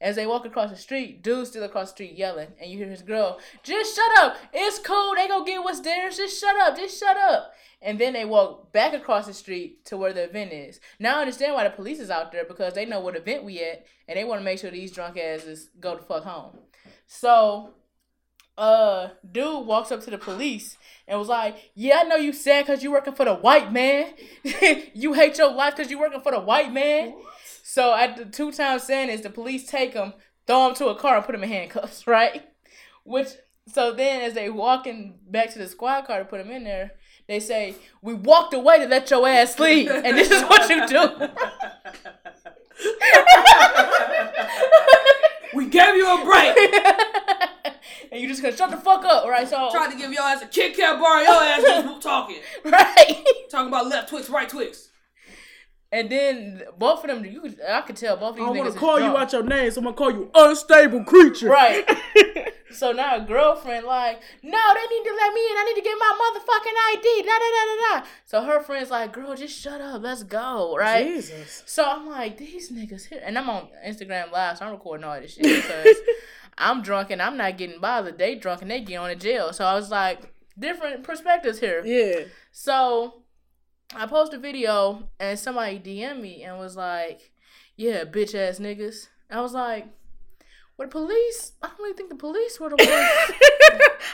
As 0.00 0.16
they 0.16 0.26
walk 0.26 0.46
across 0.46 0.70
the 0.70 0.76
street, 0.76 1.22
dude's 1.22 1.50
still 1.50 1.62
across 1.62 1.88
the 1.88 1.96
street 1.96 2.16
yelling, 2.16 2.48
and 2.58 2.70
you 2.70 2.78
hear 2.78 2.88
his 2.88 3.02
girl, 3.02 3.38
"Just 3.62 3.94
shut 3.94 4.18
up! 4.18 4.36
It's 4.52 4.78
cool. 4.78 5.14
They 5.14 5.28
gonna 5.28 5.44
get 5.44 5.62
what's 5.62 5.80
theirs. 5.80 6.16
Just 6.16 6.40
shut 6.40 6.56
up. 6.56 6.76
Just 6.76 6.98
shut 6.98 7.18
up." 7.18 7.52
And 7.82 7.98
then 7.98 8.14
they 8.14 8.24
walk 8.24 8.72
back 8.72 8.94
across 8.94 9.26
the 9.26 9.34
street 9.34 9.84
to 9.86 9.96
where 9.96 10.12
the 10.12 10.24
event 10.24 10.52
is. 10.52 10.80
Now 10.98 11.18
I 11.18 11.20
understand 11.20 11.54
why 11.54 11.64
the 11.64 11.70
police 11.70 12.00
is 12.00 12.10
out 12.10 12.32
there 12.32 12.44
because 12.44 12.74
they 12.74 12.86
know 12.86 13.00
what 13.00 13.16
event 13.16 13.44
we 13.44 13.60
at, 13.60 13.84
and 14.08 14.18
they 14.18 14.24
want 14.24 14.40
to 14.40 14.44
make 14.44 14.58
sure 14.58 14.70
these 14.70 14.92
drunk 14.92 15.18
asses 15.18 15.68
go 15.78 15.96
the 15.96 16.02
fuck 16.02 16.24
home. 16.24 16.58
So, 17.06 17.74
uh, 18.56 19.08
dude 19.30 19.66
walks 19.66 19.92
up 19.92 20.02
to 20.04 20.10
the 20.10 20.18
police 20.18 20.78
and 21.06 21.18
was 21.18 21.28
like, 21.28 21.72
"Yeah, 21.74 22.00
I 22.00 22.02
know 22.04 22.16
you 22.16 22.32
sad 22.32 22.64
because 22.64 22.82
you 22.82 22.90
working 22.90 23.14
for 23.14 23.26
the 23.26 23.34
white 23.34 23.70
man. 23.70 24.14
you 24.94 25.12
hate 25.12 25.36
your 25.36 25.52
life 25.52 25.76
because 25.76 25.90
you 25.90 25.98
working 25.98 26.22
for 26.22 26.32
the 26.32 26.40
white 26.40 26.72
man." 26.72 27.14
So 27.72 27.94
at 27.94 28.16
the 28.16 28.24
two 28.24 28.50
times 28.50 28.82
saying 28.82 29.10
is 29.10 29.20
the 29.20 29.30
police 29.30 29.64
take 29.64 29.92
him, 29.92 30.14
throw 30.44 30.66
him 30.66 30.74
to 30.74 30.88
a 30.88 30.96
car, 30.96 31.14
and 31.14 31.24
put 31.24 31.36
him 31.36 31.44
in 31.44 31.50
handcuffs, 31.50 32.04
right? 32.06 32.42
Which 33.04 33.28
so 33.68 33.92
then 33.92 34.22
as 34.22 34.34
they 34.34 34.50
walking 34.50 35.20
back 35.28 35.52
to 35.52 35.60
the 35.60 35.68
squad 35.68 36.06
car 36.06 36.18
to 36.18 36.24
put 36.24 36.40
him 36.40 36.50
in 36.50 36.64
there, 36.64 36.94
they 37.28 37.38
say, 37.38 37.76
"We 38.02 38.14
walked 38.14 38.54
away 38.54 38.80
to 38.80 38.86
let 38.86 39.08
your 39.08 39.28
ass 39.28 39.56
leave, 39.60 39.88
and 39.88 40.18
this 40.18 40.32
is 40.32 40.42
what 40.42 40.68
you 40.68 40.84
do." 40.88 41.28
we 45.54 45.66
gave 45.66 45.94
you 45.94 46.12
a 46.12 46.24
break. 46.24 46.56
and 48.10 48.20
you 48.20 48.26
just 48.26 48.42
gonna 48.42 48.56
shut 48.56 48.72
the 48.72 48.78
fuck 48.78 49.04
up, 49.04 49.28
right? 49.28 49.46
So 49.48 49.70
Tried 49.70 49.92
to 49.92 49.96
give 49.96 50.12
your 50.12 50.24
ass 50.24 50.42
a 50.42 50.48
Kit 50.48 50.76
Kat 50.76 50.98
bar, 50.98 51.22
your 51.22 51.40
ass 51.40 51.62
just 51.62 52.02
talking. 52.02 52.38
right. 52.64 53.24
Talking 53.48 53.68
about 53.68 53.86
left 53.86 54.08
Twix, 54.08 54.28
right 54.28 54.48
Twix. 54.48 54.89
And 55.92 56.08
then 56.08 56.62
both 56.78 57.02
of 57.02 57.10
them, 57.10 57.24
you 57.24 57.40
could, 57.40 57.58
I 57.68 57.80
could 57.80 57.96
tell 57.96 58.16
both 58.16 58.36
of 58.36 58.36
I 58.36 58.38
these 58.38 58.46
don't 58.46 58.58
want 58.58 58.72
to 58.72 58.78
call 58.78 59.00
you 59.00 59.16
out 59.16 59.32
your 59.32 59.42
name, 59.42 59.70
so 59.72 59.80
I'm 59.80 59.84
gonna 59.84 59.96
call 59.96 60.12
you 60.12 60.30
unstable 60.32 61.02
creature. 61.02 61.48
Right. 61.48 61.84
so 62.70 62.92
now 62.92 63.16
a 63.16 63.20
girlfriend 63.20 63.86
like, 63.86 64.22
no, 64.44 64.74
they 64.74 64.96
need 64.96 65.04
to 65.04 65.14
let 65.16 65.34
me 65.34 65.40
in. 65.40 65.56
I 65.56 65.64
need 65.66 65.80
to 65.80 65.82
get 65.82 65.96
my 65.98 66.38
motherfucking 66.38 66.96
ID. 66.96 67.22
Da 67.22 67.32
da 67.32 67.38
da 67.38 67.64
da 67.66 68.00
da. 68.00 68.06
So 68.24 68.42
her 68.42 68.62
friend's 68.62 68.90
like, 68.90 69.12
girl, 69.12 69.34
just 69.34 69.58
shut 69.58 69.80
up. 69.80 70.00
Let's 70.02 70.22
go. 70.22 70.76
Right. 70.76 71.06
Jesus. 71.06 71.64
So 71.66 71.84
I'm 71.84 72.08
like, 72.08 72.36
these 72.36 72.70
niggas 72.70 73.06
here, 73.06 73.20
and 73.24 73.36
I'm 73.36 73.50
on 73.50 73.68
Instagram 73.84 74.30
live, 74.30 74.58
so 74.58 74.66
I'm 74.66 74.72
recording 74.72 75.02
all 75.02 75.20
this 75.20 75.34
shit 75.34 75.42
because 75.42 75.96
I'm 76.58 76.82
drunk 76.82 77.10
and 77.10 77.20
I'm 77.20 77.36
not 77.36 77.58
getting 77.58 77.80
bothered. 77.80 78.16
They 78.16 78.36
drunk 78.36 78.62
and 78.62 78.70
they 78.70 78.80
get 78.80 78.98
on 78.98 79.08
to 79.08 79.16
jail. 79.16 79.52
So 79.52 79.64
I 79.64 79.74
was 79.74 79.90
like, 79.90 80.32
different 80.56 81.02
perspectives 81.02 81.58
here. 81.58 81.84
Yeah. 81.84 82.26
So 82.52 83.22
I 83.94 84.06
posted 84.06 84.38
a 84.38 84.42
video 84.42 85.08
and 85.18 85.38
somebody 85.38 85.78
DM 85.78 86.20
me 86.20 86.42
and 86.44 86.58
was 86.58 86.76
like, 86.76 87.30
"Yeah, 87.76 88.04
bitch 88.04 88.34
ass 88.34 88.58
niggas." 88.58 89.08
I 89.30 89.40
was 89.40 89.52
like, 89.52 89.86
"What 90.76 90.86
the 90.90 90.92
police? 90.92 91.52
I 91.62 91.68
don't 91.68 91.78
really 91.78 91.94
think 91.96 92.08
the 92.10 92.16
police 92.16 92.58
were 92.60 92.70
the 92.70 92.76
ones." 92.78 92.88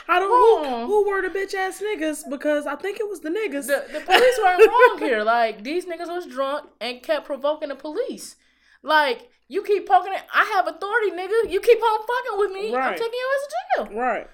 I 0.09 0.19
don't 0.19 0.29
who, 0.29 0.63
Wrong. 0.71 0.85
who 0.87 1.07
were 1.07 1.21
the 1.21 1.27
bitch 1.29 1.53
ass 1.53 1.81
niggas 1.81 2.29
because 2.29 2.65
I 2.65 2.75
think 2.75 2.99
it 2.99 3.07
was 3.07 3.19
the 3.21 3.29
niggas. 3.29 3.67
the, 3.67 3.85
the 3.91 3.99
police 3.99 4.37
weren't 4.41 4.67
wrong 4.67 4.97
here. 4.99 5.23
Like 5.23 5.63
these 5.63 5.85
niggas 5.85 6.07
was 6.07 6.25
drunk 6.25 6.69
and 6.81 7.03
kept 7.03 7.25
provoking 7.25 7.69
the 7.69 7.75
police. 7.75 8.35
Like 8.83 9.29
you 9.47 9.63
keep 9.63 9.87
poking 9.87 10.13
it. 10.13 10.21
I 10.33 10.43
have 10.55 10.67
authority, 10.67 11.11
nigga. 11.11 11.51
You 11.51 11.59
keep 11.61 11.79
on 11.81 11.99
fucking 11.99 12.39
with 12.39 12.51
me. 12.51 12.69
I'm 12.69 12.75
Right. 12.75 12.97
taking 12.97 13.13
you 13.13 13.29
as 13.35 13.43
a 13.45 13.85
jail. 13.91 13.99
right. 13.99 14.27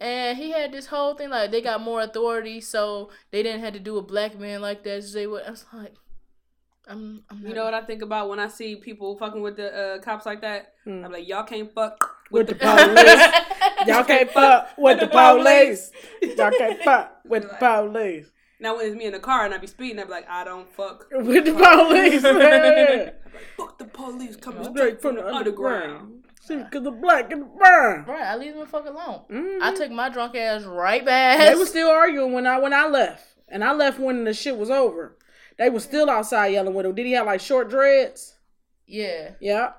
And 0.00 0.38
he 0.38 0.50
had 0.50 0.72
this 0.72 0.86
whole 0.86 1.14
thing 1.14 1.28
like 1.28 1.50
they 1.50 1.60
got 1.60 1.82
more 1.82 2.00
authority, 2.00 2.62
so 2.62 3.10
they 3.30 3.42
didn't 3.42 3.60
have 3.60 3.74
to 3.74 3.78
do 3.78 3.98
a 3.98 4.02
black 4.02 4.38
man 4.38 4.62
like 4.62 4.82
that. 4.84 5.04
So 5.04 5.12
they 5.12 5.26
would. 5.26 5.42
I 5.42 5.50
was 5.50 5.66
like, 5.74 5.94
I'm. 6.88 7.22
I'm 7.28 7.42
not, 7.42 7.48
You 7.48 7.54
know 7.54 7.64
what 7.64 7.74
I 7.74 7.82
think 7.82 8.00
about 8.00 8.30
when 8.30 8.40
I 8.40 8.48
see 8.48 8.76
people 8.76 9.16
fucking 9.18 9.42
with 9.42 9.56
the 9.56 9.76
uh, 9.76 9.98
cops 10.00 10.24
like 10.24 10.40
that? 10.40 10.72
Hmm. 10.84 11.04
I'm 11.04 11.12
like, 11.12 11.28
y'all 11.28 11.44
can't 11.44 11.70
fuck 11.74 12.16
With 12.30 12.48
with, 12.48 12.58
the 12.58 12.64
the 12.64 12.76
police. 12.76 13.86
Y'all 13.86 14.04
can't 14.04 14.30
fuck 14.30 14.68
with 14.78 15.00
the 15.00 15.06
police. 15.08 15.90
Y'all 16.22 16.50
can't 16.50 16.82
fuck 16.82 17.20
with 17.26 17.42
the 17.42 17.56
police. 17.58 18.30
Now 18.58 18.76
when 18.76 18.86
it's 18.86 18.96
me 18.96 19.06
in 19.06 19.12
the 19.12 19.20
car 19.20 19.44
and 19.44 19.54
I 19.54 19.58
be 19.58 19.66
speeding, 19.66 19.98
I 19.98 20.04
be 20.04 20.10
like, 20.10 20.28
I 20.28 20.44
don't 20.44 20.68
fuck. 20.74 21.06
With 21.12 21.44
the 21.44 21.52
police. 21.52 22.22
Yeah. 22.22 22.30
I'm 22.30 22.98
like, 22.98 23.56
fuck 23.56 23.78
the 23.78 23.86
police 23.86 24.36
coming 24.36 24.64
Straight 24.64 25.00
from 25.00 25.16
the 25.16 25.26
underground. 25.26 26.19
See, 26.50 26.64
cause 26.72 26.82
the 26.82 26.90
black 26.90 27.30
and 27.32 27.42
the 27.42 27.46
brown. 27.46 28.04
Right, 28.06 28.22
I 28.22 28.36
leave 28.36 28.52
them 28.52 28.60
the 28.60 28.66
fuck 28.66 28.86
alone. 28.86 29.22
Mhm. 29.30 29.58
I 29.62 29.74
took 29.74 29.90
my 29.90 30.08
drunk 30.08 30.34
ass 30.36 30.64
right 30.64 31.04
back. 31.04 31.38
They 31.48 31.54
were 31.54 31.64
still 31.66 31.88
arguing 31.88 32.32
when 32.32 32.46
I 32.46 32.58
when 32.58 32.74
I 32.74 32.86
left, 32.86 33.24
and 33.48 33.62
I 33.62 33.72
left 33.72 33.98
when 34.00 34.24
the 34.24 34.34
shit 34.34 34.56
was 34.56 34.70
over. 34.70 35.16
They 35.58 35.70
were 35.70 35.80
still 35.80 36.10
outside 36.10 36.48
yelling 36.48 36.74
with 36.74 36.86
him. 36.86 36.94
Did 36.94 37.06
he 37.06 37.12
have 37.12 37.26
like 37.26 37.40
short 37.40 37.68
dreads? 37.70 38.34
yeah. 38.86 39.30
Yeah. 39.40 39.72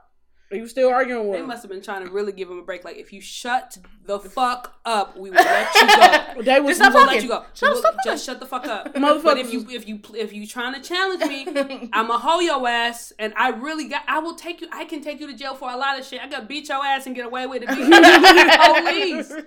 He 0.52 0.62
was 0.62 0.72
still 0.72 0.89
arguing 0.89 1.28
with 1.30 1.39
They 1.39 1.45
must 1.45 1.64
have 1.64 1.72
been 1.72 1.82
trying 1.82 2.06
to 2.06 2.12
really 2.12 2.32
give 2.34 2.49
him 2.49 2.60
a 2.60 2.62
break. 2.62 2.84
Like, 2.84 2.97
if 2.97 3.14
you 3.14 3.22
shut 3.22 3.78
the 4.06 4.20
fuck 4.20 4.80
up, 4.86 5.18
we 5.18 5.30
will 5.30 5.38
let 5.38 5.74
you 5.76 5.88
go. 5.88 6.41
They 6.43 6.60
was 6.60 6.78
Just 6.78 6.91
stop 6.91 7.08
let 7.08 7.22
you 7.24 7.30
go. 7.30 7.45
We 7.62 7.70
will- 7.70 7.84
just 8.04 8.26
shut 8.26 8.39
the 8.39 8.45
fuck 8.45 8.68
up. 8.68 8.93
motherfucker. 8.93 9.24
But 9.32 9.38
if 9.38 9.54
you 9.54 9.66
if 9.70 9.88
you 9.88 9.99
if 10.16 10.34
you 10.34 10.45
trying 10.47 10.74
to 10.74 10.82
challenge 10.82 11.24
me, 11.24 11.89
I'ma 11.93 12.18
hold 12.28 12.43
your 12.43 12.68
ass, 12.68 13.14
and 13.20 13.34
I 13.38 13.49
really 13.49 13.88
got. 13.88 14.04
I 14.08 14.20
will 14.20 14.36
take 14.36 14.60
you. 14.62 14.68
I 14.72 14.86
can 14.86 15.02
take 15.02 15.20
you 15.20 15.28
to 15.28 15.34
jail 15.34 15.56
for 15.56 15.70
a 15.72 15.78
lot 15.78 15.99
of 15.99 16.06
shit. 16.06 16.20
I 16.22 16.28
got 16.28 16.47
beat 16.49 16.68
your 16.70 16.84
ass 16.84 17.06
and 17.06 17.16
get 17.16 17.26
away 17.26 17.45
with 17.47 17.64
it. 17.64 17.70
Police. 17.70 19.32
And 19.32 19.45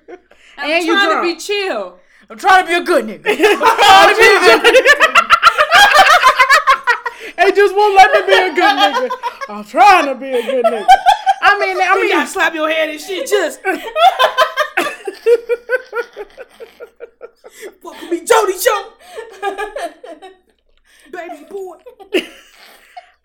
I'm 0.57 0.71
And 0.71 0.85
you 0.87 0.93
trying 0.93 1.17
to 1.17 1.35
be 1.35 1.41
chill. 1.41 1.99
I'm 2.31 2.39
trying 2.39 2.63
to 2.65 2.69
be 2.69 2.75
a 2.77 2.83
good 2.83 3.05
nigga. 3.05 3.25
They 7.45 7.53
just 7.53 7.77
won't 7.77 7.95
let 7.95 8.11
me 8.11 8.21
be 8.27 8.33
a 8.33 8.55
good 8.55 8.77
nigga. 8.79 9.11
I'm 9.51 9.65
trying 9.65 10.07
to 10.07 10.15
be 10.15 10.31
a 10.31 10.43
good 10.43 10.65
nigga. 10.65 10.87
I 11.43 11.59
mean, 11.61 11.79
I 11.79 11.95
You 11.95 12.01
mean, 12.01 12.11
gotta 12.13 12.27
slap 12.27 12.55
your 12.55 12.71
head 12.71 12.89
and 12.89 12.99
shit. 12.99 13.29
Just 13.29 13.61
fuck 17.83 18.01
with 18.01 18.11
me, 18.11 18.25
Jody 18.25 18.59
Show, 18.59 18.93
baby 21.13 21.45
boy. 21.51 21.77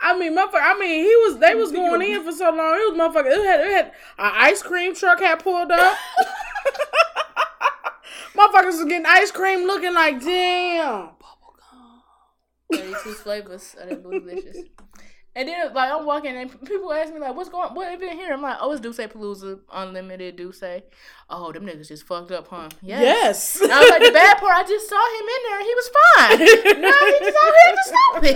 I 0.01 0.17
mean, 0.19 0.35
motherfucker. 0.35 0.61
I 0.63 0.77
mean, 0.77 1.05
he 1.05 1.15
was. 1.15 1.37
They 1.39 1.55
was 1.55 1.71
going 1.71 2.01
in 2.01 2.21
for 2.23 2.33
so 2.33 2.51
long. 2.51 2.75
It 2.75 2.91
was 2.91 2.99
motherfucker. 2.99 3.31
It 3.31 3.45
had. 3.45 3.61
It 3.61 3.71
had 3.71 3.85
an 3.85 3.93
ice 4.35 4.61
cream 4.61 4.93
truck 4.95 5.19
had 5.21 5.41
pulled 5.41 5.71
up. 5.71 5.97
Motherfuckers 8.35 8.65
was 8.79 8.85
getting 8.85 9.05
ice 9.05 9.31
cream, 9.31 9.65
looking 9.65 9.93
like 9.93 10.21
damn. 10.21 11.09
32 12.71 13.13
flavors 13.13 13.75
of 13.79 13.89
that 13.89 14.03
blue 14.03 14.19
delicious. 14.19 14.57
And 15.35 15.47
then 15.47 15.73
like 15.73 15.91
I'm 15.91 16.05
walking 16.05 16.35
and 16.35 16.49
people 16.65 16.91
ask 16.91 17.13
me 17.13 17.19
like, 17.19 17.35
"What's 17.35 17.49
going? 17.49 17.73
What 17.73 17.87
have 17.89 18.01
you 18.01 18.07
been 18.07 18.17
here?" 18.17 18.33
I'm 18.33 18.41
like, 18.41 18.57
"Oh, 18.59 18.71
it's 18.71 18.81
DussePalooza, 18.81 19.59
unlimited 19.71 20.37
Dusse." 20.37 20.83
Oh, 21.31 21.51
them 21.51 21.63
niggas 21.65 21.89
just 21.89 22.07
fucked 22.07 22.31
up, 22.31 22.47
huh? 22.47 22.69
Yes. 22.81 23.61
And 23.61 23.71
I 23.71 23.79
was 23.79 23.89
like, 23.91 24.01
the 24.03 24.11
bad 24.11 24.39
part, 24.39 24.55
I 24.55 24.63
just 24.63 24.89
saw 24.89 24.95
him 25.19 25.27
in 25.29 25.41
there 25.45 25.59
and 25.59 25.67
he 25.67 25.75
was 25.75 25.89
fine. 25.99 26.81
no, 26.81 26.89
he 27.05 27.19
just 27.19 27.37
out 27.37 27.53
here 27.53 27.75
just 27.75 27.93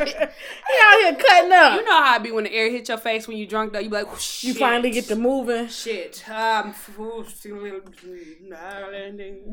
stupid. 0.07 0.29
he 0.69 0.79
out 0.79 1.01
here 1.01 1.15
cutting 1.15 1.51
up. 1.51 1.75
You 1.79 1.85
know 1.85 2.03
how 2.03 2.15
it 2.17 2.23
be 2.23 2.31
when 2.31 2.43
the 2.43 2.53
air 2.53 2.69
hits 2.69 2.89
your 2.89 2.99
face 2.99 3.27
when 3.27 3.37
you 3.37 3.47
drunk. 3.47 3.73
Though 3.73 3.79
you 3.79 3.89
be 3.89 3.95
like, 3.95 4.19
shit. 4.19 4.43
you 4.49 4.53
finally 4.53 4.91
get 4.91 5.05
to 5.05 5.15
moving. 5.15 5.67
shit. 5.69 6.23
Um, 6.29 6.75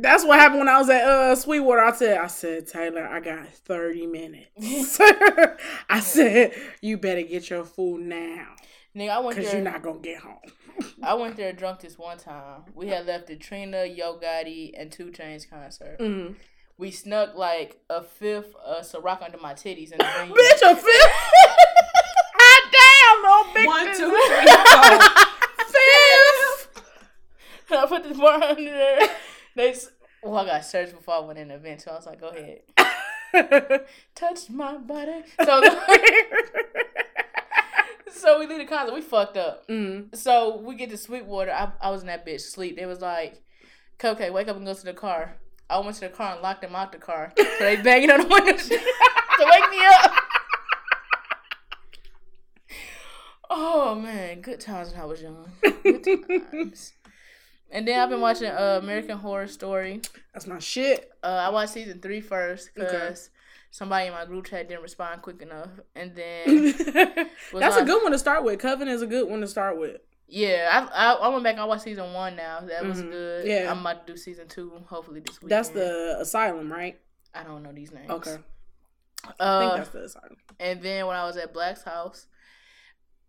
That's 0.03 0.25
what 0.25 0.39
happened 0.39 0.59
when 0.59 0.69
I 0.69 0.79
was 0.79 0.91
at 0.91 1.03
uh 1.03 1.35
Sweetwater. 1.35 1.83
I 1.83 1.93
said, 1.93 2.19
I 2.19 2.27
said, 2.27 2.67
Taylor, 2.67 3.07
I 3.07 3.21
got 3.21 3.49
30 3.49 4.07
minutes. 4.07 4.99
I 5.89 6.01
said, 6.01 6.53
you 6.83 6.99
better 6.99 7.23
get 7.23 7.49
your 7.49 7.65
food 7.65 8.03
now. 8.03 8.49
Nigga, 8.95 9.11
I 9.11 9.19
went 9.21 9.37
Cause 9.37 9.47
there. 9.47 9.55
you're 9.55 9.71
not 9.71 9.83
gonna 9.83 10.01
get 10.01 10.19
home. 10.19 10.39
I 11.03 11.15
went 11.15 11.37
there 11.37 11.53
drunk 11.53 11.81
this 11.81 11.99
one 11.99 12.19
time. 12.19 12.63
We 12.75 12.87
had 12.89 13.07
left 13.07 13.27
the 13.27 13.37
Trina, 13.37 13.85
Yo 13.85 14.19
Gotti, 14.19 14.73
and 14.77 14.91
2 14.93 15.07
Chainz 15.07 15.49
concert. 15.49 15.99
Mm. 15.99 16.35
We 16.79 16.91
snuck 16.91 17.35
like 17.37 17.81
a 17.91 18.03
fifth 18.03 18.55
of 18.65 18.85
Ciroc 18.85 19.23
under 19.23 19.39
my 19.39 19.53
titties 19.55 19.93
in 19.93 19.99
the 19.99 20.05
venue. 20.17 20.35
Bitch, 20.35 20.63
a 20.71 20.75
fifth. 20.77 20.87
Hot 22.43 22.63
damn, 22.73 23.23
no 23.23 23.45
big 23.55 23.67
One, 23.67 23.87
fifth. 23.87 23.99
two, 23.99 24.11
three, 24.27 24.47
four. 24.73 24.99
Fifth. 25.71 26.69
I 27.73 27.87
put 27.87 28.03
the 28.09 28.15
bar 28.15 28.43
under 28.43 28.65
there. 28.65 29.09
They, 29.57 29.71
s- 29.71 29.91
well, 30.23 30.39
I 30.39 30.45
got 30.47 30.65
searched 30.65 30.95
before 30.97 31.15
I 31.15 31.19
went 31.21 31.39
in 31.39 31.49
the 31.49 31.55
event, 31.55 31.83
so 31.83 31.91
I 31.93 31.95
was 31.97 32.07
like, 32.07 32.21
go 32.21 32.29
ahead. 32.31 32.63
Touch 34.15 34.49
my 34.51 34.77
body. 34.79 35.23
So, 35.45 35.61
so 38.13 38.39
we 38.39 38.47
leave 38.47 38.59
the 38.59 38.65
concert. 38.65 38.95
We 38.95 39.01
fucked 39.01 39.37
up. 39.37 39.67
Mm. 39.69 40.15
So 40.17 40.59
we 40.59 40.75
get 40.75 40.91
to 40.91 40.97
Sweetwater. 40.97 41.53
I, 41.53 41.71
I 41.81 41.91
was 41.91 42.03
in 42.03 42.07
that 42.09 42.27
bitch 42.27 42.41
sleep. 42.41 42.77
They 42.77 42.87
was 42.87 43.01
like, 43.01 43.43
okay, 44.03 44.31
wake 44.31 44.49
up 44.49 44.57
and 44.57 44.67
go 44.67 44.75
to 44.75 44.85
the 44.85 44.95
car. 44.95 45.37
I 45.69 45.79
went 45.79 45.95
to 45.97 46.01
the 46.03 46.09
car 46.09 46.33
and 46.33 46.43
locked 46.43 46.63
them 46.63 46.75
out 46.75 46.93
the 46.93 46.99
car. 46.99 47.33
So 47.39 47.65
they 47.65 47.77
banging 47.77 48.11
on 48.11 48.21
the 48.21 48.27
window 48.27 48.53
to 48.57 48.71
wake 48.71 49.71
me 49.71 49.79
up. 50.03 50.13
Oh 53.51 53.95
man, 53.95 54.41
good 54.41 54.61
times 54.61 54.93
when 54.93 55.01
I 55.01 55.05
was 55.05 55.21
young. 55.21 55.51
Good 55.83 56.05
times. 56.51 56.93
And 57.71 57.87
then 57.87 58.01
I've 58.01 58.09
been 58.09 58.21
watching 58.21 58.49
uh, 58.49 58.81
American 58.83 59.19
Horror 59.19 59.47
Story. 59.47 60.01
That's 60.33 60.47
my 60.47 60.59
shit. 60.59 61.11
Uh, 61.23 61.27
I 61.27 61.49
watched 61.51 61.73
season 61.73 62.01
three 62.01 62.21
first 62.21 62.71
because. 62.75 63.31
Somebody 63.71 64.07
in 64.07 64.13
my 64.13 64.25
group 64.25 64.47
chat 64.47 64.69
didn't 64.69 64.83
respond 64.83 65.23
quick 65.23 65.41
enough. 65.43 65.69
And 65.95 66.15
then 66.15 66.75
That's 67.53 67.77
a 67.77 67.85
good 67.85 68.03
one 68.03 68.13
to 68.13 68.19
start 68.19 68.45
with. 68.45 68.59
Coven 68.61 68.89
is 68.89 69.03
a 69.03 69.07
good 69.07 69.29
one 69.29 69.41
to 69.41 69.47
start 69.47 69.79
with. 69.79 69.99
Yeah, 70.33 70.89
I, 70.95 71.11
I 71.11 71.13
I 71.15 71.29
went 71.29 71.43
back 71.43 71.59
I 71.59 71.65
watched 71.65 71.83
season 71.83 72.13
one 72.13 72.37
now. 72.37 72.61
That 72.61 72.85
was 72.85 73.03
Mhm. 73.03 73.11
good. 73.11 73.47
Yeah. 73.47 73.71
I'm 73.71 73.81
about 73.81 74.07
to 74.07 74.13
do 74.13 74.17
season 74.17 74.47
two 74.49 74.73
hopefully 74.87 75.21
this 75.21 75.41
week. 75.43 75.51
That's 75.51 75.71
the 75.71 76.19
asylum, 76.21 76.71
right? 76.71 77.01
I 77.35 77.43
don't 77.43 77.63
know 77.65 77.73
these 77.73 77.91
names. 77.93 78.11
Okay. 78.11 78.37
I 79.25 79.27
think 79.27 79.35
Uh, 79.41 79.77
that's 79.77 79.91
the 79.91 80.05
asylum. 80.05 80.37
and 80.59 80.81
then 80.83 81.07
when 81.07 81.17
I 81.17 81.27
was 81.27 81.37
at 81.37 81.53
Black's 81.53 81.83
house, 81.83 82.27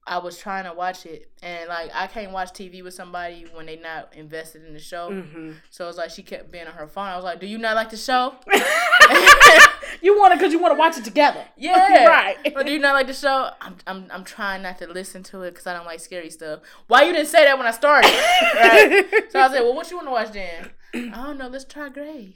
I 0.07 0.17
was 0.17 0.37
trying 0.39 0.63
to 0.63 0.73
watch 0.73 1.05
it, 1.05 1.29
and 1.43 1.69
like 1.69 1.91
I 1.93 2.07
can't 2.07 2.31
watch 2.31 2.49
TV 2.53 2.83
with 2.83 2.93
somebody 2.95 3.45
when 3.53 3.67
they 3.67 3.77
not 3.77 4.13
invested 4.15 4.65
in 4.65 4.73
the 4.73 4.79
show. 4.79 5.11
hmm 5.11 5.51
So 5.69 5.87
it's 5.87 5.97
like 5.97 6.09
she 6.09 6.23
kept 6.23 6.51
being 6.51 6.65
on 6.65 6.73
her 6.73 6.87
phone. 6.87 7.05
I 7.07 7.15
was 7.15 7.23
like, 7.23 7.39
"Do 7.39 7.45
you 7.45 7.57
not 7.59 7.75
like 7.75 7.91
the 7.91 7.97
show?" 7.97 8.33
you 10.01 10.17
want 10.17 10.33
it 10.33 10.39
because 10.39 10.51
you 10.53 10.59
want 10.59 10.73
to 10.73 10.77
watch 10.79 10.97
it 10.97 11.03
together. 11.03 11.45
Yeah, 11.57 12.05
Right. 12.05 12.37
But 12.53 12.65
do 12.65 12.71
you 12.71 12.79
not 12.79 12.93
like 12.93 13.07
the 13.07 13.13
show? 13.13 13.51
I'm 13.61 13.75
I'm 13.85 14.07
I'm 14.11 14.23
trying 14.23 14.63
not 14.63 14.79
to 14.79 14.87
listen 14.87 15.21
to 15.23 15.43
it 15.43 15.51
because 15.51 15.67
I 15.67 15.73
don't 15.73 15.85
like 15.85 15.99
scary 15.99 16.29
stuff. 16.31 16.61
Why 16.87 17.03
you 17.03 17.13
didn't 17.13 17.27
say 17.27 17.45
that 17.45 17.57
when 17.57 17.67
I 17.67 17.71
started? 17.71 18.07
Right. 18.09 19.05
So 19.29 19.39
I 19.39 19.49
said, 19.49 19.61
well, 19.61 19.75
what 19.75 19.89
you 19.91 19.97
want 19.97 20.07
to 20.07 20.11
watch 20.11 20.31
then? 20.31 20.71
I 21.13 21.23
don't 21.27 21.37
know. 21.37 21.47
Let's 21.47 21.65
try 21.65 21.89
Grey's. 21.89 22.33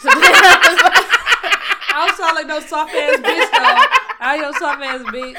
So 0.00 0.08
then 0.10 0.22
I 1.96 2.04
was 2.04 2.18
like, 2.18 2.34
I 2.34 2.36
don't 2.36 2.36
sound 2.36 2.36
like 2.36 2.46
no 2.46 2.60
soft 2.60 2.94
ass 2.94 3.16
bitch 3.16 3.50
though. 3.50 3.86
I 4.20 4.36
no 4.36 4.52
soft 4.52 4.82
ass 4.82 5.00
bitch. 5.00 5.34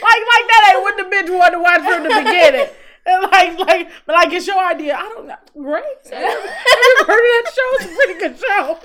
Like, 0.00 0.22
like 0.24 0.46
that 0.48 0.72
ain't 0.72 0.82
what 0.82 0.96
the 0.96 1.04
bitch 1.04 1.28
wanted 1.28 1.56
to 1.56 1.62
watch 1.62 1.82
from 1.84 2.02
the 2.04 2.08
beginning. 2.08 2.68
And 3.04 3.22
like, 3.30 3.58
like, 3.58 3.90
but 4.06 4.14
like, 4.16 4.32
it's 4.32 4.46
your 4.46 4.58
idea. 4.58 4.96
I 4.96 5.02
don't 5.02 5.26
know. 5.26 5.36
Grey's, 5.60 5.84
I 6.06 6.20
never, 6.20 6.48
I 6.48 6.96
never 6.98 7.12
heard 7.12 7.24
of 7.24 7.32
that 7.36 7.52
show. 7.54 7.68
It's 7.76 7.84
a 7.84 7.96
pretty 7.96 8.18
good 8.20 8.38
show. 8.38 8.78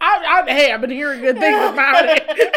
I, 0.00 0.42
I, 0.46 0.52
hey, 0.52 0.72
I've 0.72 0.80
been 0.80 0.90
hearing 0.90 1.20
good 1.20 1.38
things 1.38 1.72
about 1.72 2.04
it. 2.06 2.56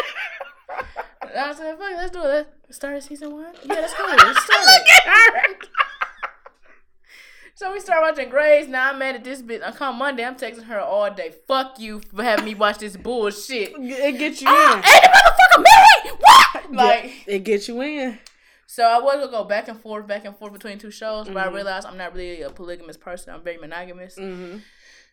I 1.36 1.48
was 1.48 1.58
like, 1.58 1.78
fuck, 1.78 1.92
let's 1.96 2.10
do 2.10 2.22
it. 2.22 2.48
Let's 2.64 2.76
start 2.76 3.02
season 3.02 3.32
one. 3.32 3.54
Yeah, 3.64 3.74
let's 3.74 3.94
go. 3.94 4.04
Let's 4.08 4.44
start 4.44 4.64
it. 5.50 5.68
So 7.60 7.70
we 7.74 7.80
start 7.80 8.00
watching 8.00 8.30
Grey's. 8.30 8.68
Now 8.68 8.88
I'm 8.90 8.98
mad 8.98 9.16
at 9.16 9.22
this 9.22 9.42
bitch. 9.42 9.62
I 9.62 9.70
come 9.70 9.98
Monday. 9.98 10.24
I'm 10.24 10.34
texting 10.34 10.62
her 10.64 10.80
all 10.80 11.10
day. 11.12 11.34
Fuck 11.46 11.78
you 11.78 12.00
for 12.00 12.22
having 12.22 12.46
me 12.46 12.54
watch 12.54 12.78
this 12.78 12.96
bullshit. 12.96 13.74
It 13.76 14.16
gets 14.18 14.40
you 14.40 14.46
Ah, 14.48 14.78
in. 14.78 14.82
and 14.82 14.84
the 14.84 15.10
motherfucker 15.60 15.66
married. 15.68 16.20
What? 16.20 16.72
Like, 16.72 17.12
it 17.26 17.40
gets 17.40 17.68
you 17.68 17.82
in. 17.82 18.18
so 18.66 18.82
I 18.84 18.98
was 18.98 19.16
gonna 19.16 19.30
go 19.30 19.44
back 19.44 19.68
and 19.68 19.78
forth, 19.78 20.06
back 20.06 20.24
and 20.24 20.34
forth 20.34 20.54
between 20.54 20.78
two 20.78 20.90
shows, 20.90 21.28
but 21.28 21.36
I 21.36 21.44
Mm-hmm. 21.44 21.54
realized 21.56 21.86
I'm 21.86 21.98
not 21.98 22.14
really 22.14 22.40
a 22.40 22.48
polygamous 22.48 22.96
person. 22.96 23.34
I'm 23.34 23.42
very 23.42 23.58
monogamous. 23.58 24.16
Mm-hmm. 24.16 24.60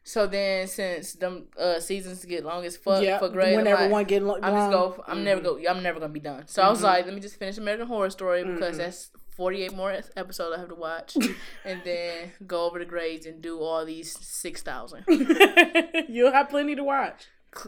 So 0.06 0.26
then, 0.26 0.68
since 0.68 1.14
them 1.16 1.48
uh, 1.60 1.82
seasons 1.82 2.24
get 2.24 2.46
long 2.46 2.64
as 2.64 2.78
fuck 2.78 3.04
yeah. 3.04 3.20
for 3.20 3.28
Grey's, 3.28 3.58
Whenever 3.58 3.82
like, 3.82 3.92
one 3.92 4.06
get 4.06 4.24
lo- 4.24 4.40
I'm 4.42 4.54
just 4.54 4.72
go. 4.72 5.04
I'm 5.06 5.26
never 5.26 5.42
go. 5.42 5.60
I'm 5.70 5.84
never 5.84 6.00
gonna 6.00 6.14
be 6.14 6.22
done. 6.22 6.48
So 6.48 6.62
I 6.62 6.70
was 6.70 6.82
like, 6.82 7.04
let 7.04 7.14
me 7.14 7.20
just 7.20 7.36
finish 7.36 7.58
American 7.58 7.88
Horror 7.88 8.10
Story 8.10 8.46
because 8.46 8.78
that's 8.78 9.10
48 9.38 9.74
more 9.74 9.92
episodes 10.16 10.56
I 10.56 10.60
have 10.60 10.70
to 10.70 10.76
watch, 10.76 11.16
and 11.66 11.82
then 11.86 12.32
go 12.46 12.66
over 12.66 12.80
the 12.80 12.86
grades 12.86 13.26
and 13.28 13.42
do 13.42 13.62
all 13.62 13.86
these 13.86 14.18
six 14.20 14.62
thousand. 14.64 15.06
You'll 16.10 16.34
have 16.34 16.50
plenty 16.50 16.76
to 16.76 16.84
watch. 16.84 17.28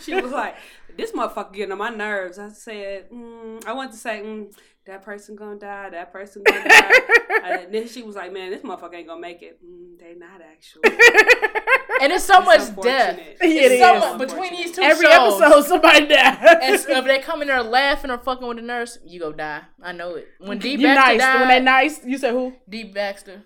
She 0.00 0.14
was 0.14 0.32
like, 0.32 0.56
"This 0.96 1.12
motherfucker 1.12 1.52
getting 1.52 1.72
on 1.72 1.78
my 1.78 1.90
nerves." 1.90 2.38
I 2.38 2.48
said, 2.48 3.10
mm, 3.10 3.64
"I 3.66 3.72
want 3.72 3.92
to 3.92 3.98
say, 3.98 4.20
mm, 4.24 4.52
that 4.86 5.02
person 5.02 5.36
gonna 5.36 5.58
die. 5.58 5.90
That 5.90 6.12
person 6.12 6.42
gonna 6.44 6.68
die." 6.68 6.92
and 7.44 7.74
then 7.74 7.88
she 7.88 8.02
was 8.02 8.16
like, 8.16 8.32
"Man, 8.32 8.50
this 8.50 8.62
motherfucker 8.62 8.94
ain't 8.94 9.06
gonna 9.08 9.20
make 9.20 9.42
it." 9.42 9.58
Mm, 9.64 9.98
they 9.98 10.14
not 10.14 10.40
actually. 10.40 10.82
and 12.02 12.12
it's 12.12 12.24
so 12.24 12.40
much 12.40 12.60
It's 12.60 12.70
death. 12.70 13.10
unfortunate. 13.18 13.36
It 13.40 13.72
It's 13.72 13.82
so 13.82 13.94
is. 13.96 14.00
much 14.00 14.18
between 14.28 14.52
these 14.52 14.72
two 14.72 14.82
Every 14.82 15.06
shows. 15.06 15.40
episode, 15.40 15.64
somebody 15.66 16.06
dies. 16.06 16.38
And 16.62 16.98
if 16.98 17.04
they 17.04 17.18
come 17.20 17.42
in 17.42 17.48
there 17.48 17.62
laughing 17.62 18.10
or 18.10 18.18
fucking 18.18 18.46
with 18.46 18.56
the 18.58 18.62
nurse, 18.62 18.98
you 19.04 19.18
go 19.20 19.32
die. 19.32 19.62
I 19.82 19.92
know 19.92 20.14
it. 20.14 20.28
When 20.38 20.58
D 20.58 20.72
you 20.72 20.78
Baxter 20.82 21.12
nice. 21.12 21.20
died, 21.20 21.40
When 21.40 21.48
they 21.48 21.60
nice, 21.60 22.04
you 22.04 22.18
said 22.18 22.32
who? 22.32 22.52
D 22.68 22.84
Baxter. 22.84 23.42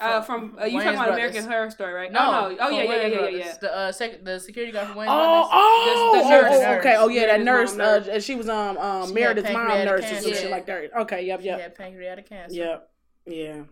Uh, 0.00 0.20
from 0.22 0.56
uh, 0.60 0.64
you 0.64 0.72
talking 0.72 0.88
about 0.94 1.06
Brothers. 1.08 1.14
American 1.30 1.44
Horror 1.50 1.70
Story, 1.70 1.92
right? 1.94 2.12
No, 2.12 2.20
Oh 2.20 2.30
no. 2.50 2.56
Oh 2.60 2.68
yeah, 2.70 2.82
from 2.82 2.92
yeah, 2.92 3.06
yeah, 3.06 3.28
yeah, 3.28 3.28
yeah. 3.28 3.54
The 3.60 3.76
uh, 3.76 3.92
sec- 3.92 4.24
the 4.24 4.38
security 4.38 4.72
guard 4.72 4.88
from 4.88 4.96
Wayne 4.96 5.08
Oh, 5.10 5.14
Brothers. 5.14 5.50
oh, 5.52 6.10
The- 6.12 6.18
the 6.20 6.26
oh, 6.26 6.30
nurse. 6.30 6.52
oh, 6.66 6.74
okay. 6.78 6.96
Oh 6.98 7.08
yeah, 7.08 7.26
that 7.26 7.40
nurse. 7.42 7.76
mom 7.76 7.80
Uh, 8.10 8.18
she 8.20 8.34
was 8.34 8.48
um 8.48 8.76
um 8.78 9.08
She 9.08 9.14
Meredith's 9.14 9.50
mom 9.52 9.68
nurse 9.68 9.88
or 9.88 10.02
some 10.02 10.14
cancer. 10.14 10.34
shit 10.34 10.50
like 10.50 10.66
that. 10.66 10.90
Okay, 11.02 11.24
yep, 11.26 11.40
yep, 11.42 11.60
had 11.60 11.74
pancreatic 11.74 12.28
cancer. 12.28 12.54
yep, 12.56 12.90
yeah. 13.26 13.62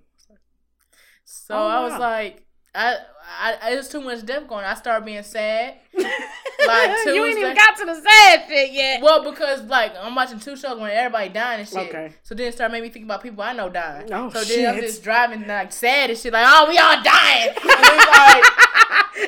So 1.25 1.55
Oh, 1.55 1.67
I 1.67 1.81
was 1.83 1.93
wow. 1.93 1.99
like, 2.01 2.47
I, 2.75 2.97
I, 3.41 3.57
I, 3.63 3.71
it 3.73 3.77
was 3.77 3.89
too 3.89 4.01
much 4.01 4.25
death 4.27 4.49
going. 4.49 4.65
I 4.65 4.75
started 4.75 5.05
being 5.05 5.23
sad. 5.23 5.75
you 5.93 6.03
Tuesday- 6.03 7.11
ain't 7.13 7.39
even 7.39 7.55
got 7.55 7.77
to 7.79 7.85
the 7.85 7.95
sad 7.95 8.45
shit 8.49 8.73
yet. 8.73 9.01
Well, 9.01 9.23
because 9.31 9.63
like 9.65 9.93
I'm 10.01 10.15
watching 10.15 10.41
two 10.41 10.57
shows 10.57 10.79
when 10.79 10.91
everybody 10.91 11.29
dying 11.29 11.61
and 11.61 11.69
shit. 11.69 11.89
Okay. 11.89 12.13
So 12.23 12.35
then 12.35 12.49
it 12.49 12.55
started 12.55 12.73
making 12.73 12.83
me 12.85 12.91
think 12.91 13.05
about 13.05 13.23
people 13.23 13.43
I 13.43 13.53
know 13.53 13.69
dying. 13.69 14.13
Oh, 14.13 14.31
so 14.31 14.43
then 14.45 14.75
I'm 14.75 14.81
just 14.81 15.03
driving 15.03 15.47
like 15.47 15.73
sad 15.73 16.11
and 16.11 16.19
shit, 16.19 16.33
like, 16.33 16.47
oh, 16.47 16.67
we 16.69 16.79
all 16.79 17.03
dying. 17.03 17.55
like, 17.65 18.45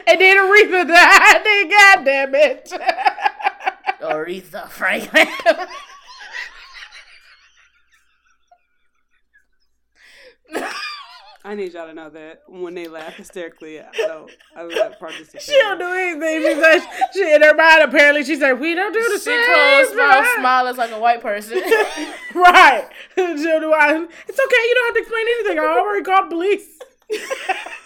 and 0.09 0.21
then 0.21 0.37
Aretha 0.39 0.89
died. 0.89 1.45
Then 1.45 1.71
God 1.71 2.05
damn 2.05 2.35
it. 2.35 2.73
Aretha 4.01 4.69
Franklin. 4.69 5.29
I 11.47 11.55
need 11.55 11.75
y'all 11.75 11.87
to 11.87 11.95
know 11.95 12.11
that 12.11 12.43
when 12.49 12.75
they 12.75 12.89
laugh 12.89 13.15
hysterically, 13.15 13.79
I 13.81 13.87
don't, 13.95 14.29
I 14.57 14.67
don't 14.67 14.99
participate. 14.99 15.43
she 15.43 15.53
don't 15.53 15.79
do 15.79 15.85
anything. 15.87 16.43
She 16.43 16.61
said 16.61 16.81
she 17.13 17.35
in 17.35 17.41
her 17.41 17.55
mind 17.55 17.85
apparently 17.85 18.25
she's 18.25 18.41
like, 18.41 18.59
we 18.59 18.75
don't 18.75 18.93
do 18.93 19.01
the 19.01 19.19
she 19.19 19.31
same. 19.31 19.45
closed 19.47 19.95
mouth, 19.97 20.25
right. 20.25 20.37
smile 20.41 20.67
as 20.67 20.77
like 20.77 20.91
a 20.91 20.99
white 20.99 21.23
person. 21.23 21.63
Right. 22.35 22.87
She'll 23.15 23.61
do 23.61 23.73
I, 23.73 24.07
it's 24.29 24.39
okay. 24.39 24.63
You 24.69 24.75
don't 24.75 24.87
have 24.87 24.95
to 24.95 25.01
explain 25.01 25.27
anything. 25.27 25.59
I 25.59 25.63
already 25.63 26.05
called 26.05 26.29
police. 26.29 26.67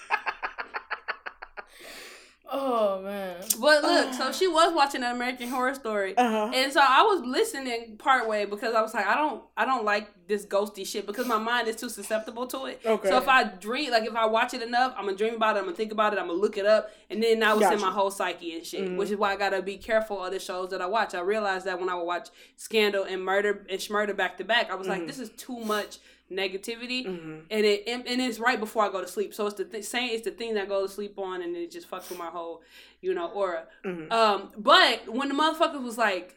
oh 2.51 3.01
man. 3.03 3.37
But 3.61 3.83
look, 3.83 4.15
so 4.15 4.33
she 4.39 4.49
was 4.49 4.75
watching 4.75 5.03
an 5.03 5.15
American 5.15 5.49
Horror 5.49 5.75
Story, 5.75 6.17
Uh-huh. 6.17 6.51
and 6.55 6.73
so 6.73 6.81
I 6.81 7.03
was 7.03 7.23
listening 7.25 7.97
part 7.99 8.29
way 8.29 8.45
because 8.45 8.75
I 8.75 8.83
was 8.83 8.93
like, 8.95 9.07
I 9.07 9.15
don't, 9.15 9.43
I 9.57 9.65
don't 9.65 9.85
like 9.85 10.09
this 10.27 10.47
ghosty 10.47 10.87
shit 10.87 11.07
because 11.07 11.27
my 11.27 11.39
mind 11.39 11.67
is 11.67 11.75
too 11.77 11.89
susceptible 11.89 12.47
to 12.47 12.67
it. 12.67 12.81
Okay. 12.87 13.09
So 13.09 13.17
if 13.19 13.27
I 13.29 13.45
dream, 13.45 13.91
like 13.91 14.05
if 14.05 14.15
I 14.15 14.27
watch 14.27 14.55
it 14.55 14.63
enough, 14.63 14.95
I'm 14.97 15.07
gonna 15.07 15.17
dream 15.17 15.35
about 15.35 15.57
it. 15.57 15.61
I'm 15.61 15.65
gonna 15.67 15.77
think 15.77 15.93
about 15.93 16.13
it. 16.13 16.19
I'm 16.19 16.29
gonna 16.29 16.39
look 16.39 16.57
it 16.57 16.67
up, 16.67 16.91
and 17.11 17.23
then 17.23 17.39
now 17.41 17.59
it's 17.59 17.71
in 17.71 17.81
my 17.81 17.91
whole 17.91 18.11
psyche 18.11 18.55
and 18.57 18.65
shit. 18.65 18.97
Which 18.97 19.11
is 19.11 19.17
why 19.17 19.33
I 19.33 19.37
gotta 19.37 19.63
be 19.63 19.77
careful 19.77 20.23
of 20.25 20.33
the 20.33 20.39
shows 20.41 20.71
that 20.71 20.81
I 20.81 20.87
watch. 20.87 21.15
I 21.15 21.21
realized 21.21 21.67
that 21.67 21.79
when 21.81 21.89
I 21.89 21.95
would 21.95 22.05
watch 22.05 22.29
Scandal 22.57 23.05
and 23.05 23.25
Murder 23.25 23.67
and 23.69 23.81
Schmurder 23.81 24.17
back 24.17 24.39
to 24.39 24.45
back, 24.45 24.71
I 24.71 24.75
was 24.75 24.87
like, 24.89 25.07
this 25.07 25.19
is 25.19 25.31
too 25.31 25.59
much 25.59 25.99
negativity, 26.31 27.05
and 27.07 27.45
it 27.67 27.85
and, 27.89 28.05
it's 28.07 28.39
right 28.39 28.59
before 28.61 28.85
I 28.85 28.89
go 28.91 29.01
to 29.01 29.09
sleep. 29.09 29.35
So 29.35 29.47
it's 29.47 29.57
the 29.57 29.65
th- 29.65 29.85
same. 29.85 30.11
It's 30.11 30.25
the 30.25 30.31
thing 30.31 30.55
that 30.55 30.65
I 30.65 30.67
go 30.67 30.87
to 30.87 30.93
sleep 30.93 31.19
on, 31.19 31.43
and 31.43 31.57
it 31.57 31.71
just 31.71 31.91
fucks 31.91 32.09
with 32.09 32.19
my 32.19 32.27
whole, 32.27 32.63
you 33.01 33.13
know, 33.15 33.27
aura. 33.29 33.65
Um, 33.85 34.51
but 34.57 35.09
when 35.13 35.29
the 35.29 35.35
motherfucker 35.35 35.83
was 35.83 35.99
like 35.99 36.37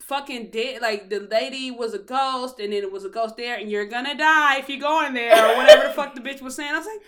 fucking 0.00 0.50
dead, 0.50 0.80
like 0.80 1.10
the 1.10 1.20
lady 1.20 1.70
was 1.70 1.92
a 1.94 1.98
ghost, 1.98 2.58
and 2.60 2.72
then 2.72 2.82
it 2.82 2.90
was 2.92 3.04
a 3.04 3.08
ghost 3.10 3.36
there, 3.36 3.56
and 3.56 3.70
you're 3.70 3.86
gonna 3.86 4.16
die 4.16 4.58
if 4.58 4.68
you 4.68 4.80
go 4.80 5.04
in 5.06 5.14
there, 5.14 5.34
or 5.52 5.56
whatever 5.56 5.88
the 5.88 5.92
fuck 5.94 6.14
the 6.14 6.20
bitch 6.20 6.40
was 6.40 6.54
saying. 6.54 6.72
I 6.72 6.78
was 6.78 6.86
like, 6.86 7.02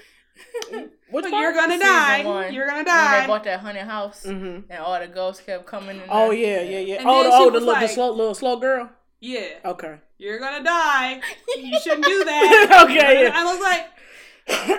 you're 1.12 1.52
gonna 1.52 1.78
die. 1.78 2.24
one, 2.24 2.52
You're 2.54 2.66
gonna 2.66 2.78
When 2.78 2.84
die. 2.86 3.20
they 3.22 3.26
bought 3.26 3.44
that 3.44 3.60
haunted 3.60 3.82
house 3.82 4.24
Mhm. 4.24 4.64
and 4.70 4.78
all 4.78 4.98
the 4.98 5.06
ghosts 5.06 5.42
kept 5.44 5.66
coming 5.66 5.96
in. 5.96 6.02
Oh 6.08 6.28
there. 6.30 6.64
yeah, 6.64 6.78
yeah, 6.78 6.78
yeah. 6.78 6.94
And 7.00 7.08
oh, 7.08 7.22
the, 7.24 7.30
oh, 7.32 7.50
the, 7.50 7.60
little, 7.60 7.80
the 7.80 7.88
slow, 7.88 8.10
little 8.12 8.34
slow 8.34 8.56
girl. 8.58 8.90
Yeah, 9.20 9.48
Okay. 9.64 9.96
you're 10.18 10.38
gonna 10.38 10.64
die. 10.64 11.20
You 11.56 11.78
shouldn't 11.80 12.04
do 12.04 12.24
that. 12.24 12.84
Okay, 12.90 13.24
yeah. 13.24 13.32
I 13.34 13.44
was 13.44 13.60
like. 13.60 13.86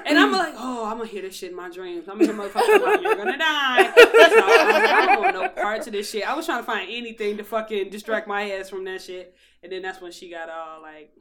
And 0.06 0.20
I'm 0.20 0.34
like, 0.34 0.54
oh, 0.58 0.86
I'm 0.86 0.98
gonna 0.98 1.08
hear 1.10 1.22
this 1.22 1.38
shit 1.38 1.52
in 1.52 1.56
my 1.56 1.70
dreams. 1.70 2.10
I'm 2.10 2.20
gonna 2.20 2.34
like, 2.34 2.54
you're 3.02 3.16
gonna 3.16 3.38
die. 3.38 3.84
Was 3.84 3.96
like, 3.96 4.90
I 4.90 5.06
don't 5.06 5.22
want 5.22 5.36
no 5.36 5.48
parts 5.50 5.88
of 5.88 5.94
this 5.94 6.10
shit. 6.12 6.28
I 6.30 6.34
was 6.36 6.46
trying 6.46 6.60
to 6.60 6.66
find 6.66 6.90
anything 6.92 7.38
to 7.38 7.44
fucking 7.46 7.90
distract 7.90 8.28
my 8.28 8.52
ass 8.52 8.70
from 8.70 8.84
that 8.86 9.02
shit. 9.02 9.34
And 9.64 9.72
then 9.72 9.82
that's 9.82 10.02
when 10.02 10.12
she 10.12 10.30
got 10.30 10.50
all 10.50 10.82
like, 10.82 11.12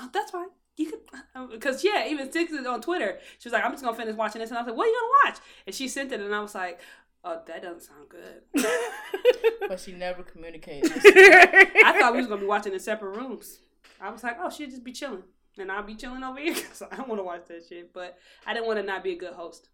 oh, 0.00 0.10
that's 0.12 0.30
fine. 0.32 0.48
You 0.76 0.90
could, 0.90 1.00
uh, 1.12 1.38
uh, 1.44 1.46
because 1.46 1.84
yeah, 1.84 2.08
even 2.08 2.32
Six 2.32 2.52
on 2.66 2.80
Twitter. 2.80 3.18
She 3.38 3.48
was 3.48 3.52
like, 3.52 3.64
I'm 3.64 3.70
just 3.70 3.84
gonna 3.84 3.96
finish 3.96 4.16
watching 4.16 4.40
this, 4.40 4.50
and 4.50 4.58
I 4.58 4.62
was 4.62 4.68
like, 4.68 4.76
what 4.76 4.86
are 4.86 4.90
you 4.90 4.96
gonna 5.22 5.30
watch? 5.30 5.40
And 5.66 5.74
she 5.74 5.86
sent 5.86 6.10
it, 6.10 6.20
and 6.20 6.34
I 6.34 6.40
was 6.40 6.54
like, 6.54 6.80
oh, 7.24 7.40
that 7.46 7.62
doesn't 7.62 7.82
sound 7.82 8.08
good. 8.08 8.42
But 9.68 9.80
she 9.80 9.92
never 9.92 10.22
communicated. 10.22 10.92
I 10.94 11.96
thought 11.98 12.12
we 12.12 12.18
was 12.18 12.26
gonna 12.26 12.40
be 12.42 12.46
watching 12.46 12.72
in 12.74 12.78
separate 12.80 13.16
rooms. 13.16 13.60
I 14.00 14.10
was 14.10 14.22
like, 14.22 14.36
oh, 14.40 14.50
she'll 14.50 14.68
just 14.68 14.84
be 14.84 14.92
chilling, 14.92 15.22
and 15.56 15.72
I'll 15.72 15.82
be 15.82 15.94
chilling 15.94 16.22
over 16.22 16.38
here 16.38 16.54
because 16.54 16.82
I 16.82 16.96
don't 16.96 17.08
want 17.08 17.18
to 17.18 17.24
watch 17.24 17.46
that 17.48 17.64
shit. 17.66 17.92
But 17.94 18.18
I 18.46 18.52
didn't 18.52 18.66
want 18.66 18.78
to 18.78 18.82
not 18.84 19.02
be 19.02 19.12
a 19.12 19.16
good 19.18 19.32
host. 19.32 19.68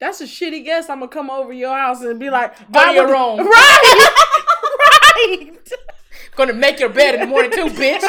That's 0.00 0.20
a 0.22 0.24
shitty 0.24 0.64
guess. 0.64 0.88
I'm 0.88 1.00
gonna 1.00 1.10
come 1.10 1.28
over 1.30 1.52
your 1.52 1.76
house 1.76 2.00
and 2.02 2.18
be 2.18 2.30
like, 2.30 2.56
Go 2.58 2.64
"Why 2.70 2.86
to 2.86 2.92
your 2.94 3.06
would- 3.06 3.12
room. 3.12 3.46
Right. 3.46 4.08
right. 5.16 5.52
Gonna 6.34 6.54
make 6.54 6.80
your 6.80 6.88
bed 6.88 7.14
in 7.14 7.20
the 7.20 7.26
morning 7.26 7.50
too, 7.50 7.66
bitch. 7.66 8.02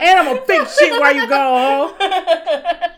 And 0.00 0.18
I'm 0.20 0.26
gonna 0.34 0.44
fix 0.46 0.76
shit 0.78 1.00
while 1.00 1.14
you 1.14 1.28
go 1.28 1.94
home. 1.96 2.90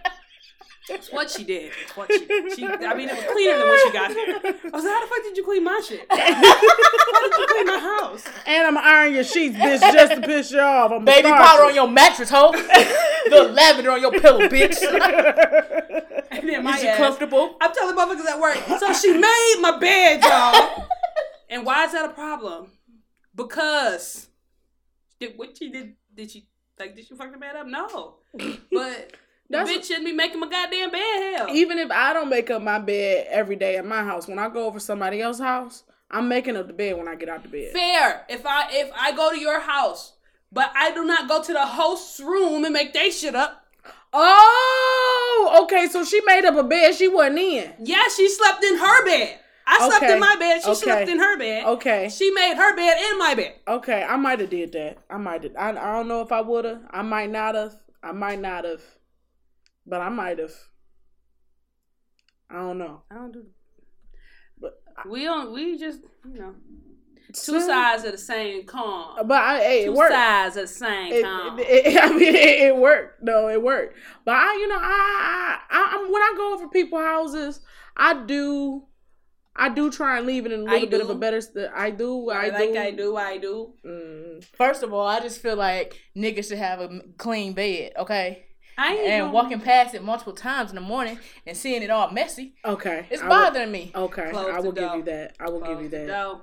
It's 0.89 1.13
what 1.13 1.31
she 1.31 1.45
did. 1.45 1.73
It's 1.83 1.97
what 1.97 2.11
she 2.13 2.25
did. 2.27 2.53
She, 2.57 2.67
I 2.67 2.95
mean, 2.95 3.09
it 3.09 3.17
was 3.17 3.25
cleaner 3.33 3.59
than 3.59 3.69
when 3.69 3.79
she 3.87 3.93
got 3.93 4.09
there. 4.09 4.27
I 4.73 4.77
was 4.77 4.85
like, 4.85 4.93
how 4.93 5.01
the 5.01 5.07
fuck 5.07 5.23
did 5.23 5.37
you 5.37 5.45
clean 5.45 5.63
my 5.65 5.81
shit? 5.87 6.07
How 6.11 7.21
did 7.21 7.39
you 7.39 7.47
clean 7.49 7.67
my 7.67 7.79
house? 7.79 8.25
And 8.47 8.67
I'm 8.67 8.75
gonna 8.75 8.87
iron 8.87 9.15
your 9.15 9.25
sheets, 9.25 9.57
bitch, 9.57 9.81
just 9.81 10.15
to 10.15 10.21
piss 10.23 10.51
you 10.51 10.61
off. 10.61 10.91
I'm 10.91 11.05
Baby 11.05 11.29
powder 11.29 11.65
on 11.65 11.75
your 11.75 11.89
mattress, 11.89 12.31
hoe. 12.31 12.53
the 12.53 13.51
lavender 13.53 13.91
on 13.93 14.01
your 14.01 14.13
pillow, 14.13 14.41
bitch. 14.49 14.79
And 16.33 16.49
then 16.49 16.63
my 16.63 16.77
Is 16.77 16.83
you 16.85 16.89
ass, 16.89 16.97
comfortable? 16.97 17.57
I'm 17.61 17.73
telling 17.75 17.97
motherfuckers 17.97 18.25
at 18.27 18.41
work. 18.41 18.57
So 18.79 18.93
she 18.95 19.13
made 19.13 19.57
my 19.61 19.77
bed, 19.79 20.23
y'all. 20.23 20.87
and 21.51 21.67
why 21.67 21.85
is 21.85 21.93
that 21.93 22.05
a 22.09 22.15
problem? 22.15 22.71
Because 23.35 24.29
did 25.19 25.37
what 25.37 25.59
she 25.59 25.71
did? 25.71 25.95
Did 26.15 26.31
she 26.31 26.47
like? 26.79 26.95
Did 26.97 27.07
she 27.07 27.15
fuck 27.17 27.33
the 27.33 27.37
bed 27.39 27.57
up? 27.57 27.67
No. 27.67 28.19
But 28.33 28.53
the 28.71 29.17
That's- 29.51 29.77
bitch 29.77 29.85
shouldn't 29.87 30.07
be 30.07 30.13
making 30.13 30.41
my 30.41 30.49
goddamn 30.49 30.91
bed 30.91 31.35
hell. 31.37 31.49
Even 31.51 31.79
if 31.79 31.91
I 31.91 32.13
don't 32.13 32.29
make 32.29 32.51
up 32.51 32.63
my 32.63 32.79
bed 32.79 33.27
every 33.31 33.57
day 33.57 33.77
at 33.77 33.85
my 33.85 34.03
house, 34.05 34.27
when 34.29 34.39
I 34.39 34.49
go 34.49 34.65
over 34.67 34.79
somebody 34.81 35.21
else's 35.21 35.43
house, 35.43 35.83
I'm 36.11 36.29
making 36.29 36.57
up 36.57 36.67
the 36.67 36.73
bed 36.73 36.97
when 36.97 37.09
I 37.09 37.15
get 37.15 37.29
out 37.29 37.43
the 37.43 37.49
bed. 37.49 37.73
Fair. 37.73 38.25
If 38.29 38.47
I 38.47 38.69
if 38.71 38.91
I 38.97 39.13
go 39.13 39.31
to 39.33 39.39
your 39.39 39.61
house, 39.61 40.13
but 40.53 40.71
I 40.75 40.91
do 40.93 41.05
not 41.05 41.29
go 41.29 41.43
to 41.43 41.53
the 41.53 41.67
host's 41.67 42.21
room 42.21 42.65
and 42.65 42.73
make 42.73 42.93
they 42.93 43.11
shit 43.11 43.35
up. 43.35 43.67
Oh, 44.13 45.61
okay. 45.65 45.87
So 45.89 46.05
she 46.05 46.21
made 46.25 46.45
up 46.45 46.57
a 46.57 46.63
bed 46.65 46.95
she 46.95 47.09
wasn't 47.09 47.39
in. 47.39 47.73
Yeah, 47.81 48.09
she 48.15 48.29
slept 48.29 48.63
in 48.65 48.77
her 48.79 49.05
bed. 49.05 49.39
I 49.67 49.79
slept 49.89 50.03
Okay. 50.03 50.13
in 50.15 50.19
my 50.21 50.35
bed. 50.37 50.63
She 50.63 50.71
Okay. 50.71 50.81
slept 50.81 51.09
in 51.09 51.19
her 51.21 51.39
bed. 51.39 51.65
Okay. 51.67 52.09
She 52.09 52.31
made 52.33 52.55
her 52.57 52.75
bed 52.75 52.97
in 53.11 53.19
my 53.19 53.35
bed. 53.35 53.55
Okay, 53.69 54.03
I 54.03 54.17
might 54.17 54.41
have 54.41 54.51
did 54.51 54.73
that. 54.73 54.99
I 55.09 55.17
might 55.17 55.45
have. 55.45 55.53
I, 55.57 55.71
I 55.71 55.93
don't 55.93 56.09
know 56.09 56.23
if 56.23 56.33
I 56.33 56.41
would 56.41 56.65
have. 56.65 56.81
I 56.91 57.03
might 57.03 57.31
not 57.31 57.55
have. 57.55 57.75
I 58.03 58.11
might 58.13 58.41
not 58.41 58.65
have. 58.65 58.83
But 59.91 60.01
I 60.01 60.09
might 60.09 60.39
have. 60.39 60.53
I 62.49 62.55
don't 62.57 62.79
know. 62.79 63.03
I 63.11 63.15
don't 63.17 63.33
do. 63.33 63.45
But 64.61 64.81
We 65.07 65.25
don't. 65.25 65.53
We 65.53 65.77
just 65.79 66.01
you 66.33 66.39
know 66.41 66.55
two 67.33 67.61
sides 67.61 68.05
of 68.05 68.13
the 68.13 68.19
same 68.19 68.65
coin. 68.67 69.27
But 69.27 69.41
I, 69.43 69.59
hey, 69.61 69.83
it 69.83 69.87
Two 69.87 69.95
worked. 69.95 70.13
sides 70.13 70.57
of 70.57 70.63
the 70.63 70.67
same 70.69 71.13
It, 71.13 71.23
coin. 71.25 71.59
it- 71.61 71.87
it- 71.87 72.03
I 72.03 72.09
mean, 72.11 72.35
it, 72.35 72.61
it 72.69 72.77
worked. 72.77 73.23
No, 73.23 73.49
it 73.49 73.63
worked. 73.63 73.97
But 74.25 74.35
I, 74.35 74.55
you 74.55 74.69
know, 74.69 74.79
I, 74.81 75.59
I, 75.71 75.77
I, 75.79 75.97
I'm 75.97 76.13
when 76.13 76.23
I 76.23 76.35
go 76.37 76.55
over 76.55 76.69
people's 76.69 77.03
houses, 77.03 77.61
I 77.97 78.15
do, 78.25 78.83
I 79.55 79.69
do 79.69 79.91
try 79.93 80.19
and 80.19 80.27
leave 80.27 80.45
it 80.47 80.51
in 80.53 80.61
a 80.61 80.65
little 80.65 80.89
bit 80.89 81.01
of 81.01 81.11
a 81.11 81.15
better. 81.15 81.41
St- 81.41 81.71
I 81.75 81.91
do. 81.91 82.31
I 82.31 82.49
like 82.49 82.73
do. 82.73 82.79
I 82.79 82.91
do. 82.91 83.17
I 83.17 83.39
do. 83.39 83.75
Mm. 83.87 84.45
First 84.57 84.83
of 84.83 84.93
all, 84.93 85.07
I 85.07 85.21
just 85.21 85.41
feel 85.41 85.57
like 85.57 86.01
niggas 86.17 86.49
should 86.49 86.59
have 86.59 86.81
a 86.81 87.01
clean 87.17 87.53
bed, 87.53 87.93
okay? 87.97 88.47
I 88.79 88.93
ain't 88.95 89.01
And 89.09 89.21
gonna- 89.25 89.33
walking 89.33 89.61
past 89.61 89.95
it 89.95 90.03
multiple 90.03 90.33
times 90.33 90.71
in 90.71 90.75
the 90.77 90.81
morning 90.81 91.19
and 91.47 91.57
seeing 91.57 91.83
it 91.83 91.91
all 91.91 92.11
messy, 92.11 92.55
Okay. 92.65 93.07
it's 93.11 93.21
I 93.23 93.25
will- 93.25 93.31
bothering 93.31 93.71
me. 93.73 93.93
Okay, 93.95 94.31
Close 94.31 94.55
I 94.55 94.61
will 94.61 94.73
give 94.73 94.85
door. 94.89 94.97
you 94.97 95.03
that. 95.05 95.37
I 95.39 95.51
will 95.51 95.61
give 95.61 95.83
you 95.83 95.89
that. 95.91 96.07
door. 96.07 96.43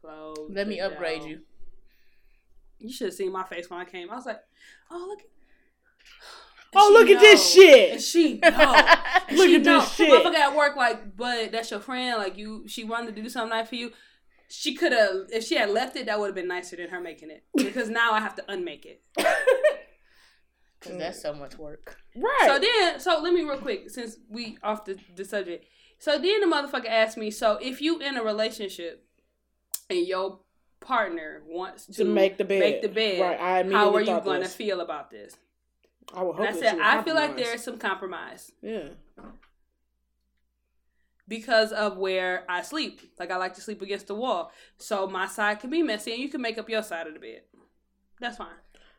Close 0.00 0.36
Let 0.50 0.68
me 0.68 0.76
the 0.76 0.82
upgrade 0.86 1.20
door. 1.20 1.28
you. 1.28 1.40
You 2.78 2.92
should 2.92 3.08
have 3.08 3.14
seen 3.14 3.32
my 3.32 3.44
face 3.44 3.68
when 3.68 3.80
I 3.80 3.84
came. 3.84 4.10
I 4.10 4.14
was 4.16 4.26
like, 4.26 4.40
oh 4.90 5.06
look. 5.08 5.20
Oh, 6.74 6.90
look 6.92 7.08
she 7.08 7.14
at 7.16 7.20
this 7.20 7.52
shit. 7.52 7.92
And 7.92 8.00
she 8.00 8.34
know. 8.42 8.48
And 9.28 9.36
Look 9.36 9.48
she 9.48 9.56
at 9.56 9.62
know. 9.62 9.80
this 9.80 9.92
shit. 9.94 10.08
Motherfucker 10.08 10.34
at 10.36 10.54
work 10.56 10.76
like, 10.76 11.16
but 11.16 11.50
that's 11.50 11.70
your 11.70 11.80
friend. 11.80 12.16
Like 12.16 12.38
you, 12.38 12.64
she 12.68 12.84
wanted 12.84 13.14
to 13.16 13.22
do 13.22 13.28
something 13.28 13.50
nice 13.50 13.68
for 13.68 13.74
you. 13.74 13.90
She 14.48 14.74
could 14.74 14.92
have, 14.92 15.26
if 15.32 15.44
she 15.44 15.56
had 15.56 15.70
left 15.70 15.96
it, 15.96 16.06
that 16.06 16.18
would 16.20 16.26
have 16.26 16.34
been 16.34 16.48
nicer 16.48 16.76
than 16.76 16.88
her 16.90 17.00
making 17.00 17.30
it. 17.30 17.44
Because 17.56 17.88
now 17.88 18.12
I 18.12 18.20
have 18.20 18.34
to 18.36 18.44
unmake 18.50 18.86
it. 18.86 19.02
Because 20.92 20.98
that's 21.14 21.22
so 21.22 21.32
much 21.32 21.58
work. 21.58 21.96
Right. 22.16 22.42
So 22.46 22.58
then, 22.58 23.00
so 23.00 23.20
let 23.22 23.32
me 23.32 23.42
real 23.42 23.58
quick, 23.58 23.90
since 23.90 24.16
we 24.28 24.58
off 24.62 24.84
the, 24.84 24.98
the 25.16 25.24
subject. 25.24 25.66
So 25.98 26.18
then 26.18 26.40
the 26.40 26.46
motherfucker 26.46 26.88
asked 26.88 27.16
me, 27.16 27.30
so 27.30 27.58
if 27.60 27.80
you 27.80 27.98
in 28.00 28.16
a 28.16 28.22
relationship 28.22 29.04
and 29.88 30.06
your 30.06 30.40
partner 30.80 31.42
wants 31.46 31.86
to, 31.86 31.92
To 31.92 32.04
make 32.04 32.38
the 32.38 32.44
bed. 32.44 32.60
make 32.60 32.82
the 32.82 32.88
bed, 32.88 33.20
Right, 33.20 33.38
I 33.40 33.70
how 33.70 33.94
are 33.94 34.00
you 34.00 34.20
going 34.20 34.42
to 34.42 34.48
feel 34.48 34.80
about 34.80 35.10
this? 35.10 35.36
I 36.14 36.22
would 36.22 36.36
hope 36.36 36.46
And 36.46 36.56
I 36.56 36.58
said, 36.58 36.78
I 36.80 37.02
feel 37.02 37.14
like 37.14 37.36
there's 37.36 37.62
some 37.62 37.78
compromise 37.78 38.50
Yeah. 38.62 38.88
because 41.28 41.70
of 41.72 41.96
where 41.98 42.44
I 42.48 42.62
sleep. 42.62 43.00
Like 43.18 43.30
I 43.30 43.36
like 43.36 43.54
to 43.54 43.60
sleep 43.60 43.82
against 43.82 44.06
the 44.08 44.14
wall, 44.14 44.50
so 44.78 45.06
my 45.06 45.26
side 45.26 45.60
can 45.60 45.70
be 45.70 45.82
messy, 45.82 46.12
and 46.12 46.20
you 46.20 46.28
can 46.28 46.40
make 46.40 46.58
up 46.58 46.68
your 46.68 46.82
side 46.82 47.06
of 47.06 47.14
the 47.14 47.20
bed. 47.20 47.42
That's 48.20 48.36
fine. 48.38 48.48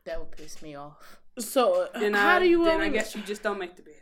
That 0.05 0.19
would 0.19 0.31
piss 0.31 0.61
me 0.61 0.75
off. 0.75 1.17
So 1.39 1.87
Then 1.93 2.13
how 2.13 2.35
I, 2.35 2.39
do 2.39 2.45
you? 2.45 2.63
Then 2.63 2.81
I 2.81 2.89
guess 2.89 3.15
you 3.15 3.21
just 3.21 3.43
don't 3.43 3.59
make 3.59 3.75
the 3.75 3.83
bed. 3.83 3.95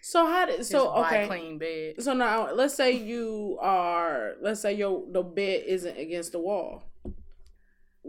So 0.00 0.26
how 0.26 0.46
did? 0.46 0.58
Just 0.58 0.70
So 0.70 0.92
buy 0.92 1.06
okay. 1.06 1.24
a 1.24 1.26
clean 1.28 1.58
bed. 1.58 2.02
So 2.02 2.12
now, 2.12 2.52
let's 2.52 2.74
say 2.74 2.92
you 2.92 3.56
are. 3.60 4.32
Let's 4.40 4.60
say 4.60 4.74
your 4.74 5.04
the 5.10 5.22
bed 5.22 5.62
isn't 5.66 5.96
against 5.96 6.32
the 6.32 6.40
wall. 6.40 6.90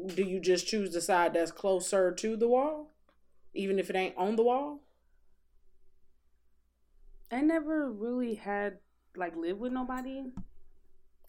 Do 0.07 0.23
you 0.23 0.39
just 0.39 0.67
choose 0.67 0.91
the 0.91 1.01
side 1.01 1.33
that's 1.33 1.51
closer 1.51 2.11
to 2.11 2.35
the 2.35 2.47
wall, 2.47 2.91
even 3.53 3.77
if 3.77 3.91
it 3.91 3.95
ain't 3.95 4.17
on 4.17 4.35
the 4.35 4.43
wall? 4.43 4.81
I 7.31 7.41
never 7.41 7.91
really 7.91 8.35
had 8.35 8.77
like 9.15 9.35
lived 9.35 9.59
with 9.59 9.71
nobody 9.71 10.23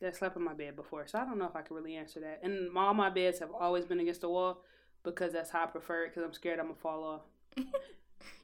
that 0.01 0.17
slept 0.17 0.37
in 0.37 0.43
my 0.43 0.55
bed 0.55 0.77
before, 0.77 1.07
so 1.07 1.19
I 1.19 1.25
don't 1.25 1.39
know 1.39 1.47
if 1.47 1.57
I 1.57 1.63
can 1.63 1.77
really 1.77 1.95
answer 1.95 2.21
that. 2.21 2.41
And 2.43 2.75
all 2.77 2.95
my 2.95 3.11
beds 3.11 3.39
have 3.41 3.51
always 3.53 3.85
been 3.85 4.01
against 4.01 4.23
the 4.23 4.31
wall 4.31 4.63
because 5.03 5.35
that's 5.35 5.51
how 5.51 5.65
I 5.65 5.67
prefer 5.67 6.05
it. 6.05 6.09
Because 6.09 6.25
I'm 6.25 6.33
scared 6.33 6.59
I'm 6.59 6.67
gonna 6.67 6.79
fall 6.81 7.05
off. 7.05 7.21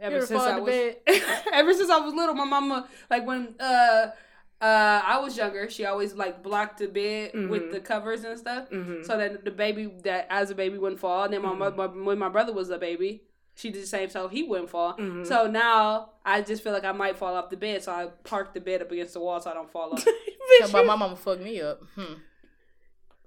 Ever 0.00 0.16
ever 0.16 0.26
since 0.26 0.42
I 0.42 0.58
was, 0.58 0.94
ever 1.52 1.74
since 1.74 1.90
I 1.90 1.98
was 1.98 2.14
little, 2.14 2.34
my 2.34 2.44
mama 2.46 2.88
like 3.10 3.26
when 3.26 3.54
uh 3.60 4.06
uh 4.62 5.02
I 5.04 5.18
was 5.20 5.36
younger, 5.36 5.68
she 5.68 5.84
always 5.84 6.14
like 6.14 6.42
blocked 6.42 6.78
the 6.78 6.86
bed 6.86 7.32
with 7.50 7.64
Mhm. 7.64 7.72
the 7.72 7.80
covers 7.80 8.24
and 8.24 8.38
stuff, 8.38 8.70
Mm-hmm. 8.70 9.02
so 9.04 9.18
that 9.18 9.44
the 9.44 9.50
baby 9.50 9.90
that 10.04 10.26
as 10.30 10.50
a 10.50 10.54
baby 10.54 10.78
wouldn't 10.78 11.00
fall. 11.00 11.24
And 11.24 11.34
then 11.34 11.42
my, 11.42 11.50
Mhm. 11.52 11.76
mo- 11.76 12.04
when 12.04 12.18
my 12.18 12.30
brother 12.30 12.52
was 12.54 12.70
a 12.70 12.78
baby, 12.78 13.24
she 13.54 13.70
did 13.70 13.82
the 13.82 13.86
same, 13.86 14.08
so 14.08 14.26
he 14.28 14.42
wouldn't 14.42 14.70
fall. 14.70 14.94
Mhm. 14.96 15.26
So 15.26 15.46
now 15.46 16.12
I 16.24 16.40
just 16.40 16.62
feel 16.62 16.72
like 16.72 16.84
I 16.84 16.92
might 16.92 17.16
fall 17.18 17.34
off 17.34 17.50
the 17.50 17.56
bed, 17.58 17.82
so 17.82 17.92
I 17.92 18.06
park 18.24 18.54
the 18.54 18.60
bed 18.60 18.80
up 18.80 18.90
against 18.90 19.12
the 19.14 19.20
wall 19.20 19.38
so 19.40 19.50
I 19.50 19.54
don't 19.54 19.70
fall 19.70 19.92
off. 19.92 20.02
Talking 20.60 20.70
about 20.70 20.86
my 20.86 20.96
mama 20.96 21.16
fucked 21.16 21.42
me 21.42 21.60
up. 21.60 21.82
Hmm. 21.94 22.14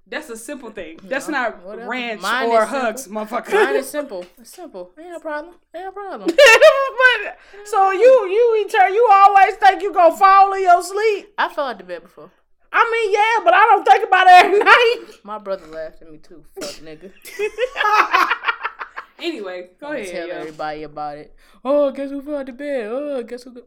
That's 0.05 0.29
a 0.29 0.37
simple 0.37 0.69
thing. 0.69 0.99
That's 1.03 1.27
No, 1.27 1.37
not 1.37 1.63
whatever. 1.63 1.89
ranch 1.89 2.21
Mine 2.21 2.49
or 2.49 2.65
hugs, 2.65 3.03
simple. 3.03 3.25
motherfucker. 3.25 3.53
Mine 3.53 3.75
is 3.77 3.89
simple. 3.89 4.25
It's 4.37 4.49
simple. 4.51 4.91
Ain't 4.99 5.09
no 5.09 5.19
problem. 5.19 5.55
Ain't 5.73 5.85
no 5.85 5.91
problem. 5.91 6.29
but 7.01 7.37
so 7.65 7.91
you 7.91 8.27
you 8.27 8.63
return 8.65 8.93
you 8.93 9.07
always 9.11 9.55
think 9.55 9.81
you 9.81 9.93
gonna 9.93 10.15
fall 10.15 10.53
in 10.53 10.61
your 10.63 10.83
sleep. 10.83 11.33
I 11.37 11.47
fell 11.49 11.67
out 11.67 11.77
the 11.77 11.83
bed 11.85 12.01
before. 12.03 12.29
I 12.75 12.83
mean, 12.91 13.11
yeah, 13.13 13.43
but 13.45 13.53
I 13.53 13.65
don't 13.69 13.85
think 13.85 14.03
about 14.07 14.27
it 14.27 14.45
every 14.45 14.59
night. 14.73 14.97
My 15.23 15.37
brother 15.37 15.67
laughed 15.67 16.01
at 16.01 16.11
me 16.11 16.17
too. 16.17 16.43
Fuck 16.59 16.71
nigga. 16.83 17.11
anyway, 19.19 19.69
go 19.79 19.91
ahead. 19.91 20.07
tell 20.11 20.27
yo. 20.27 20.33
everybody 20.35 20.83
about 20.83 21.17
it. 21.17 21.35
Oh, 21.63 21.91
guess 21.91 22.09
who 22.09 22.21
fell 22.21 22.37
out 22.37 22.45
the 22.47 22.51
bed? 22.51 22.87
Oh, 22.91 23.23
guess 23.23 23.43
who? 23.43 23.53
Go- 23.53 23.63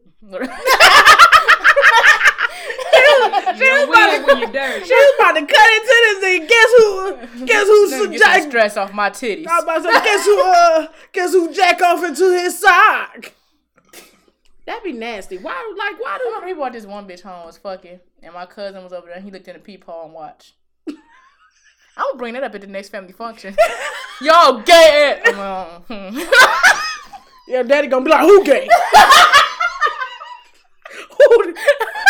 You're 3.59 3.89
weird 3.89 4.27
when 4.27 4.39
you're 4.39 4.51
dirty. 4.53 4.85
She 4.87 4.95
was 4.95 5.15
about 5.19 5.33
to 5.33 5.47
cut 5.47 5.71
into 5.75 5.97
this 6.03 6.19
thing. 6.21 6.47
Guess 6.47 6.71
who? 6.77 7.47
Guess 7.47 7.67
who's 7.67 7.91
Let 7.93 8.11
me 8.11 8.19
get 8.19 8.25
jack? 8.25 8.43
stress 8.49 8.77
off 8.77 8.93
my 8.93 9.11
titties. 9.11 9.47
I 9.47 9.55
was 9.57 9.65
about 9.65 9.77
to 9.79 9.83
say, 9.85 10.05
guess 10.05 10.25
who? 10.25 10.41
Uh, 10.43 10.87
guess 11.13 11.33
who 11.33 11.53
jack 11.55 11.81
off 11.83 12.05
into 12.05 12.31
his 12.33 12.59
sock? 12.61 13.33
That'd 14.67 14.83
be 14.83 14.93
nasty. 14.93 15.39
Why? 15.39 15.53
Like, 15.79 16.01
why 16.01 16.15
I 16.15 16.19
do? 16.19 16.25
remember 16.27 16.47
he 16.49 16.53
brought 16.55 16.73
this 16.73 16.87
one 16.87 17.07
bitch 17.07 17.23
home 17.23 17.47
was 17.47 17.57
fucking, 17.57 18.01
and 18.23 18.35
my 18.35 18.47
cousin 18.47 18.83
was 18.83 18.93
over 18.93 19.07
there. 19.07 19.17
and 19.17 19.25
He 19.25 19.31
looked 19.31 19.47
in 19.49 19.55
the 19.55 19.61
peephole 19.61 20.05
and 20.07 20.13
watched. 20.13 20.55
I'm 20.89 22.05
gonna 22.09 22.19
bring 22.19 22.35
that 22.35 22.43
up 22.43 22.55
at 22.55 22.61
the 22.61 22.67
next 22.67 22.91
family 22.91 23.13
function. 23.13 23.57
Yo, 24.21 24.61
gay. 24.67 25.23
I'm 25.27 25.39
like, 25.39 25.83
hmm. 25.87 26.19
Your 27.51 27.63
daddy 27.65 27.87
gonna 27.89 28.05
be 28.05 28.11
like, 28.11 28.21
who 28.21 28.45
gay? 28.45 28.69
who, 31.19 31.43
who 31.43 31.53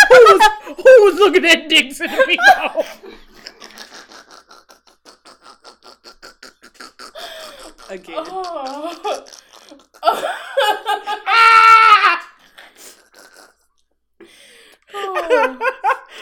was 0.09 0.49
who 0.65 1.05
was 1.05 1.15
looking 1.15 1.45
at 1.45 1.67
dicks 1.69 1.99
in 1.99 2.09
the 2.09 2.23
peephole? 2.25 2.85
Again. 7.89 8.23
Oh. 8.27 9.25
Ah. 10.03 10.17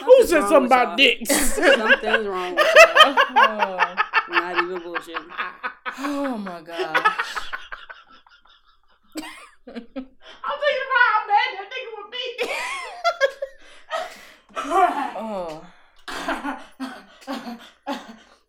Who 0.06 0.24
said 0.26 0.42
something 0.48 0.66
about 0.66 0.88
y'all. 0.90 0.96
dicks? 0.98 1.30
Something's 1.56 2.28
wrong 2.28 2.56
with 2.56 2.68
y'all. 2.76 3.16
oh. 3.36 3.96
Not 4.30 4.64
even 4.64 4.82
bullshit. 4.82 5.18
Oh 6.00 6.38
my 6.38 6.62
gosh. 6.62 7.18
I'm 9.68 9.74
thinking 9.74 10.86
about 10.92 11.08
how 11.12 11.22
bad 11.28 11.50
that 11.58 11.68
nigga 11.74 11.92
would 11.98 12.12
be. 12.12 12.26
Oh. 14.58 15.66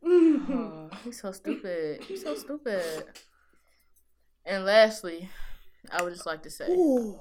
oh. 0.05 0.91
He's 1.05 1.21
so 1.21 1.33
stupid. 1.33 2.03
He's 2.05 2.23
so 2.23 2.35
stupid. 2.35 3.05
And 4.45 4.65
lastly, 4.65 5.29
I 5.91 6.03
would 6.03 6.13
just 6.13 6.27
like 6.27 6.43
to 6.43 6.51
say 6.51 6.67
Ooh. 6.71 7.19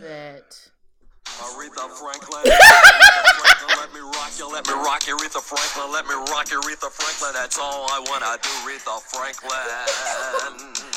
that 0.00 0.68
Aretha 1.26 1.90
Franklin. 1.98 2.44
Aretha 2.44 3.26
Franklin, 3.36 3.76
let 3.80 3.92
me 3.92 4.00
rock 4.00 4.32
you, 4.38 4.52
let 4.52 4.66
me 4.66 4.72
rock 4.74 5.06
you, 5.06 5.16
Aretha 5.16 5.42
Franklin, 5.42 5.92
let 5.92 6.06
me 6.06 6.14
rock 6.32 6.50
you, 6.50 6.60
Aretha 6.60 6.90
Franklin. 6.90 7.32
That's 7.34 7.58
all 7.58 7.86
I 7.90 8.00
wanna 8.08 8.38
do, 8.42 8.50
Aretha 8.64 9.00
Franklin. 9.02 10.93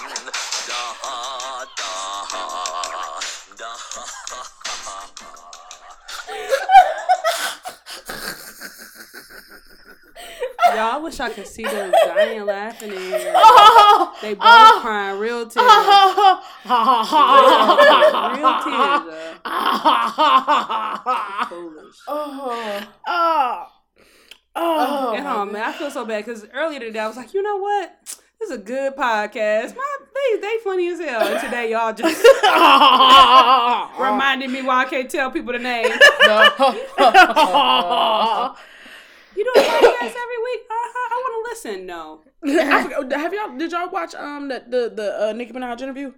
Y'all, 10.76 10.95
I 10.95 10.98
wish 10.98 11.19
I 11.19 11.30
could 11.30 11.48
see 11.48 11.64
them 11.64 11.91
dying 11.91 12.45
laughing 12.45 12.91
in 12.91 12.98
here. 12.98 13.34
Oh, 13.35 14.15
They 14.22 14.34
both 14.34 14.81
crying 14.81 15.19
real 15.19 15.45
tears. 15.49 15.65
real 18.35 18.60
tears. 18.64 19.38
Foolish. 21.49 21.95
oh 22.07 22.84
oh, 23.07 23.68
oh, 24.56 25.22
home, 25.23 25.52
man. 25.53 25.64
I 25.64 25.72
feel 25.72 25.89
so 25.89 26.03
bad 26.06 26.26
because 26.26 26.45
earlier 26.53 26.80
today 26.80 26.99
I 26.99 27.07
was 27.07 27.15
like, 27.18 27.34
you 27.34 27.41
know 27.41 27.57
what? 27.57 28.16
This 28.40 28.50
is 28.52 28.56
a 28.58 28.60
good 28.60 28.96
podcast. 28.96 29.76
My 29.76 29.98
they 30.14 30.38
they 30.40 30.58
funny 30.64 30.88
as 30.90 31.00
hell. 31.00 31.28
And 31.28 31.40
today 31.44 31.72
y'all 31.72 31.92
just 31.94 32.24
reminded 34.00 34.50
me 34.52 34.62
why 34.62 34.84
I 34.84 34.86
can't 34.90 35.10
tell 35.10 35.32
people 35.32 35.54
the 35.54 35.60
name. 35.60 35.92
You 39.38 39.44
do 39.44 39.52
a 39.62 39.64
podcast 39.64 40.16
every 40.16 40.40
week? 40.46 40.62
Uh-huh. 40.68 41.10
I 41.14 41.16
want 41.24 41.34
to 41.36 41.42
listen. 41.52 41.86
No, 41.86 42.22
I 42.44 42.48
forgot- 42.84 43.12
have 43.20 43.34
y'all? 43.34 43.56
Did 43.56 43.72
y'all 43.72 43.90
watch 43.92 44.16
um 44.16 44.48
the 44.48 44.64
the, 44.68 44.90
the 44.96 45.30
uh, 45.30 45.34
Nicki 45.34 45.54
Minaj 45.54 45.80
interview? 45.82 46.12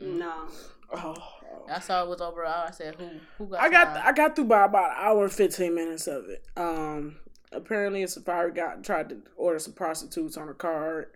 no. 0.00 0.32
Oh, 0.90 1.14
I 1.70 1.78
saw 1.80 2.02
it 2.04 2.08
was 2.08 2.22
over. 2.22 2.44
A 2.44 2.48
hour. 2.48 2.64
I 2.68 2.70
said, 2.70 2.94
"Who? 2.94 3.10
Who 3.36 3.46
got?" 3.50 3.60
I 3.60 3.68
got 3.68 3.84
time? 3.94 4.02
I 4.06 4.12
got 4.12 4.34
through 4.34 4.46
by 4.46 4.64
about 4.64 4.92
an 4.92 4.96
hour 4.98 5.24
and 5.24 5.32
fifteen 5.32 5.74
minutes 5.74 6.06
of 6.06 6.30
it. 6.30 6.42
Um, 6.56 7.16
apparently, 7.52 8.02
a 8.02 8.06
Safaree 8.06 8.54
got 8.54 8.82
tried 8.82 9.10
to 9.10 9.18
order 9.36 9.58
some 9.58 9.74
prostitutes 9.74 10.38
on 10.38 10.48
a 10.48 10.54
card, 10.54 11.08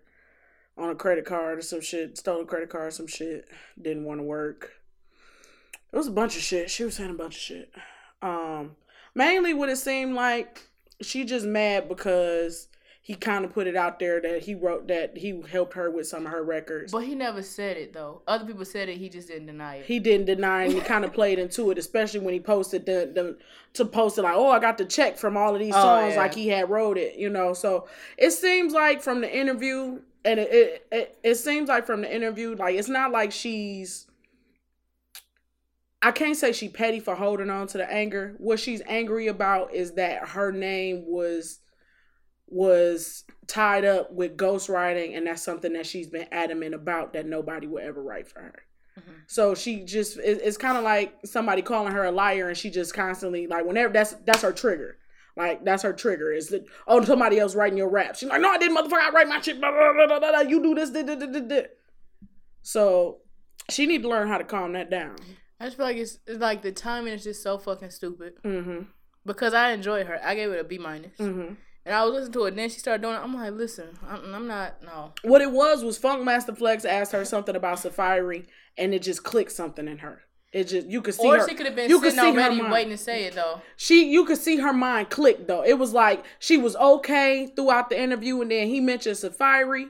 on 0.82 0.90
a 0.90 0.94
credit 0.94 1.24
card 1.24 1.58
or 1.58 1.62
some 1.62 1.80
shit. 1.80 2.18
Stole 2.18 2.42
a 2.42 2.44
credit 2.46 2.68
card, 2.70 2.92
some 2.92 3.06
shit. 3.06 3.46
Didn't 3.80 4.04
want 4.04 4.20
to 4.20 4.24
work. 4.24 4.72
It 5.92 5.96
was 5.96 6.06
a 6.08 6.12
bunch 6.12 6.36
of 6.36 6.42
shit. 6.42 6.70
She 6.70 6.84
was 6.84 6.94
saying 6.96 7.10
a 7.10 7.14
bunch 7.14 7.36
of 7.36 7.40
shit. 7.40 7.72
Um, 8.22 8.76
mainly 9.14 9.52
what 9.54 9.68
it 9.68 9.76
seemed 9.76 10.14
like 10.14 10.68
she 11.00 11.24
just 11.24 11.44
mad 11.44 11.88
because 11.88 12.68
he 13.04 13.14
kind 13.16 13.44
of 13.44 13.52
put 13.52 13.66
it 13.66 13.74
out 13.74 13.98
there 13.98 14.20
that 14.20 14.42
he 14.44 14.54
wrote 14.54 14.86
that 14.86 15.16
he 15.18 15.42
helped 15.50 15.74
her 15.74 15.90
with 15.90 16.06
some 16.06 16.24
of 16.24 16.30
her 16.32 16.42
records. 16.44 16.92
But 16.92 17.00
he 17.02 17.16
never 17.16 17.42
said 17.42 17.76
it 17.76 17.92
though. 17.92 18.22
Other 18.28 18.44
people 18.46 18.64
said 18.64 18.88
it. 18.88 18.96
He 18.96 19.08
just 19.08 19.26
didn't 19.28 19.46
deny 19.46 19.76
it. 19.76 19.86
he 19.86 19.98
didn't 19.98 20.26
deny 20.26 20.62
and 20.64 20.72
he 20.72 20.80
kind 20.80 21.04
of 21.04 21.12
played 21.14 21.40
into 21.40 21.70
it, 21.72 21.78
especially 21.78 22.20
when 22.20 22.32
he 22.32 22.38
posted 22.40 22.86
the, 22.86 23.10
the 23.12 23.36
to 23.74 23.84
post 23.84 24.18
it 24.18 24.22
like, 24.22 24.36
oh, 24.36 24.50
I 24.50 24.60
got 24.60 24.78
the 24.78 24.84
check 24.84 25.18
from 25.18 25.36
all 25.36 25.52
of 25.52 25.58
these 25.60 25.74
Oh, 25.76 25.82
songs, 25.82 26.14
yeah. 26.14 26.20
like 26.20 26.32
he 26.34 26.46
had 26.48 26.70
wrote 26.70 26.96
it, 26.96 27.16
you 27.16 27.28
know. 27.28 27.54
So 27.54 27.88
it 28.16 28.30
seems 28.30 28.72
like 28.72 29.02
from 29.02 29.20
the 29.20 29.36
interview, 29.36 30.00
and 30.24 30.40
it 30.40 30.52
it, 30.52 30.86
it 30.92 31.18
it 31.22 31.34
seems 31.36 31.68
like 31.68 31.86
from 31.86 32.02
the 32.02 32.14
interview, 32.14 32.54
like 32.54 32.76
it's 32.76 32.88
not 32.88 33.10
like 33.10 33.32
she's. 33.32 34.06
I 36.04 36.10
can't 36.10 36.36
say 36.36 36.52
she 36.52 36.68
petty 36.68 36.98
for 36.98 37.14
holding 37.14 37.48
on 37.48 37.68
to 37.68 37.78
the 37.78 37.90
anger. 37.90 38.34
What 38.38 38.58
she's 38.58 38.82
angry 38.86 39.28
about 39.28 39.72
is 39.72 39.92
that 39.92 40.28
her 40.30 40.50
name 40.50 41.04
was 41.06 41.60
was 42.48 43.24
tied 43.46 43.84
up 43.84 44.12
with 44.12 44.36
ghostwriting, 44.36 45.16
and 45.16 45.26
that's 45.26 45.42
something 45.42 45.72
that 45.74 45.86
she's 45.86 46.08
been 46.08 46.26
adamant 46.32 46.74
about 46.74 47.12
that 47.12 47.26
nobody 47.26 47.66
will 47.66 47.78
ever 47.78 48.02
write 48.02 48.28
for 48.28 48.40
her. 48.40 48.62
Mm-hmm. 48.98 49.12
So 49.26 49.54
she 49.54 49.84
just 49.84 50.18
it, 50.18 50.40
it's 50.42 50.58
kind 50.58 50.76
of 50.76 50.84
like 50.84 51.14
somebody 51.24 51.62
calling 51.62 51.92
her 51.92 52.04
a 52.04 52.12
liar, 52.12 52.48
and 52.48 52.56
she 52.56 52.70
just 52.70 52.94
constantly 52.94 53.46
like 53.46 53.64
whenever 53.64 53.92
that's 53.92 54.12
that's 54.24 54.42
her 54.42 54.52
trigger. 54.52 54.98
Like 55.36 55.64
that's 55.64 55.82
her 55.82 55.92
trigger 55.92 56.32
is 56.32 56.48
that 56.48 56.64
oh 56.86 57.02
somebody 57.04 57.38
else 57.38 57.54
writing 57.54 57.78
your 57.78 57.88
rap. 57.88 58.16
She's 58.16 58.28
like 58.28 58.40
no 58.40 58.50
I 58.50 58.58
didn't 58.58 58.76
motherfucker 58.76 59.00
I 59.00 59.10
write 59.10 59.28
my 59.28 59.40
shit. 59.40 59.60
Blah, 59.60 59.70
blah, 59.70 60.18
blah. 60.18 60.40
You 60.40 60.62
do 60.62 60.74
this. 60.74 60.90
Da, 60.90 61.02
da, 61.02 61.14
da, 61.14 61.26
da, 61.26 61.40
da. 61.40 61.62
So 62.62 63.18
she 63.70 63.86
need 63.86 64.02
to 64.02 64.08
learn 64.08 64.28
how 64.28 64.38
to 64.38 64.44
calm 64.44 64.72
that 64.72 64.90
down. 64.90 65.16
I 65.60 65.66
just 65.66 65.76
feel 65.76 65.86
like 65.86 65.96
it's, 65.96 66.18
it's 66.26 66.40
like 66.40 66.62
the 66.62 66.72
timing 66.72 67.12
is 67.12 67.22
just 67.22 67.42
so 67.42 67.56
fucking 67.56 67.90
stupid. 67.90 68.34
Mm-hmm. 68.42 68.80
Because 69.24 69.54
I 69.54 69.70
enjoyed 69.70 70.06
her. 70.06 70.20
I 70.24 70.34
gave 70.34 70.50
it 70.50 70.58
a 70.58 70.64
B 70.64 70.78
minus. 70.78 71.16
Mm-hmm. 71.18 71.54
And 71.84 71.94
I 71.94 72.04
was 72.04 72.14
listening 72.14 72.32
to 72.32 72.44
it. 72.46 72.56
Then 72.56 72.68
she 72.68 72.80
started 72.80 73.02
doing 73.02 73.14
it. 73.14 73.20
I'm 73.20 73.34
like, 73.34 73.52
listen, 73.52 73.96
I'm, 74.08 74.34
I'm 74.34 74.46
not. 74.48 74.82
No. 74.82 75.12
What 75.22 75.40
it 75.40 75.50
was 75.50 75.84
was 75.84 75.98
Funkmaster 75.98 76.56
Flex 76.56 76.84
asked 76.84 77.12
her 77.12 77.24
something 77.24 77.54
about 77.54 77.78
Safaree, 77.78 78.46
and 78.76 78.92
it 78.92 79.02
just 79.02 79.22
clicked 79.22 79.52
something 79.52 79.86
in 79.86 79.98
her. 79.98 80.22
It 80.52 80.64
just 80.64 80.86
you 80.86 81.00
could 81.00 81.14
see 81.14 81.26
Or 81.26 81.38
her. 81.38 81.48
she 81.48 81.54
could 81.54 81.66
have 81.66 81.74
been 81.74 81.88
you 81.88 82.00
could 82.00 82.12
sitting 82.12 82.34
see 82.34 82.40
already 82.40 82.62
waiting 82.62 82.90
to 82.90 82.98
say 82.98 83.24
it 83.24 83.34
though. 83.34 83.62
she 83.76 84.10
you 84.10 84.26
could 84.26 84.36
see 84.38 84.58
her 84.58 84.72
mind 84.72 85.08
click 85.08 85.46
though. 85.46 85.64
It 85.64 85.78
was 85.78 85.94
like 85.94 86.24
she 86.38 86.58
was 86.58 86.76
okay 86.76 87.50
throughout 87.56 87.88
the 87.88 87.98
interview, 87.98 88.40
and 88.42 88.50
then 88.50 88.66
he 88.66 88.80
mentioned 88.80 89.16
Safaree, 89.16 89.88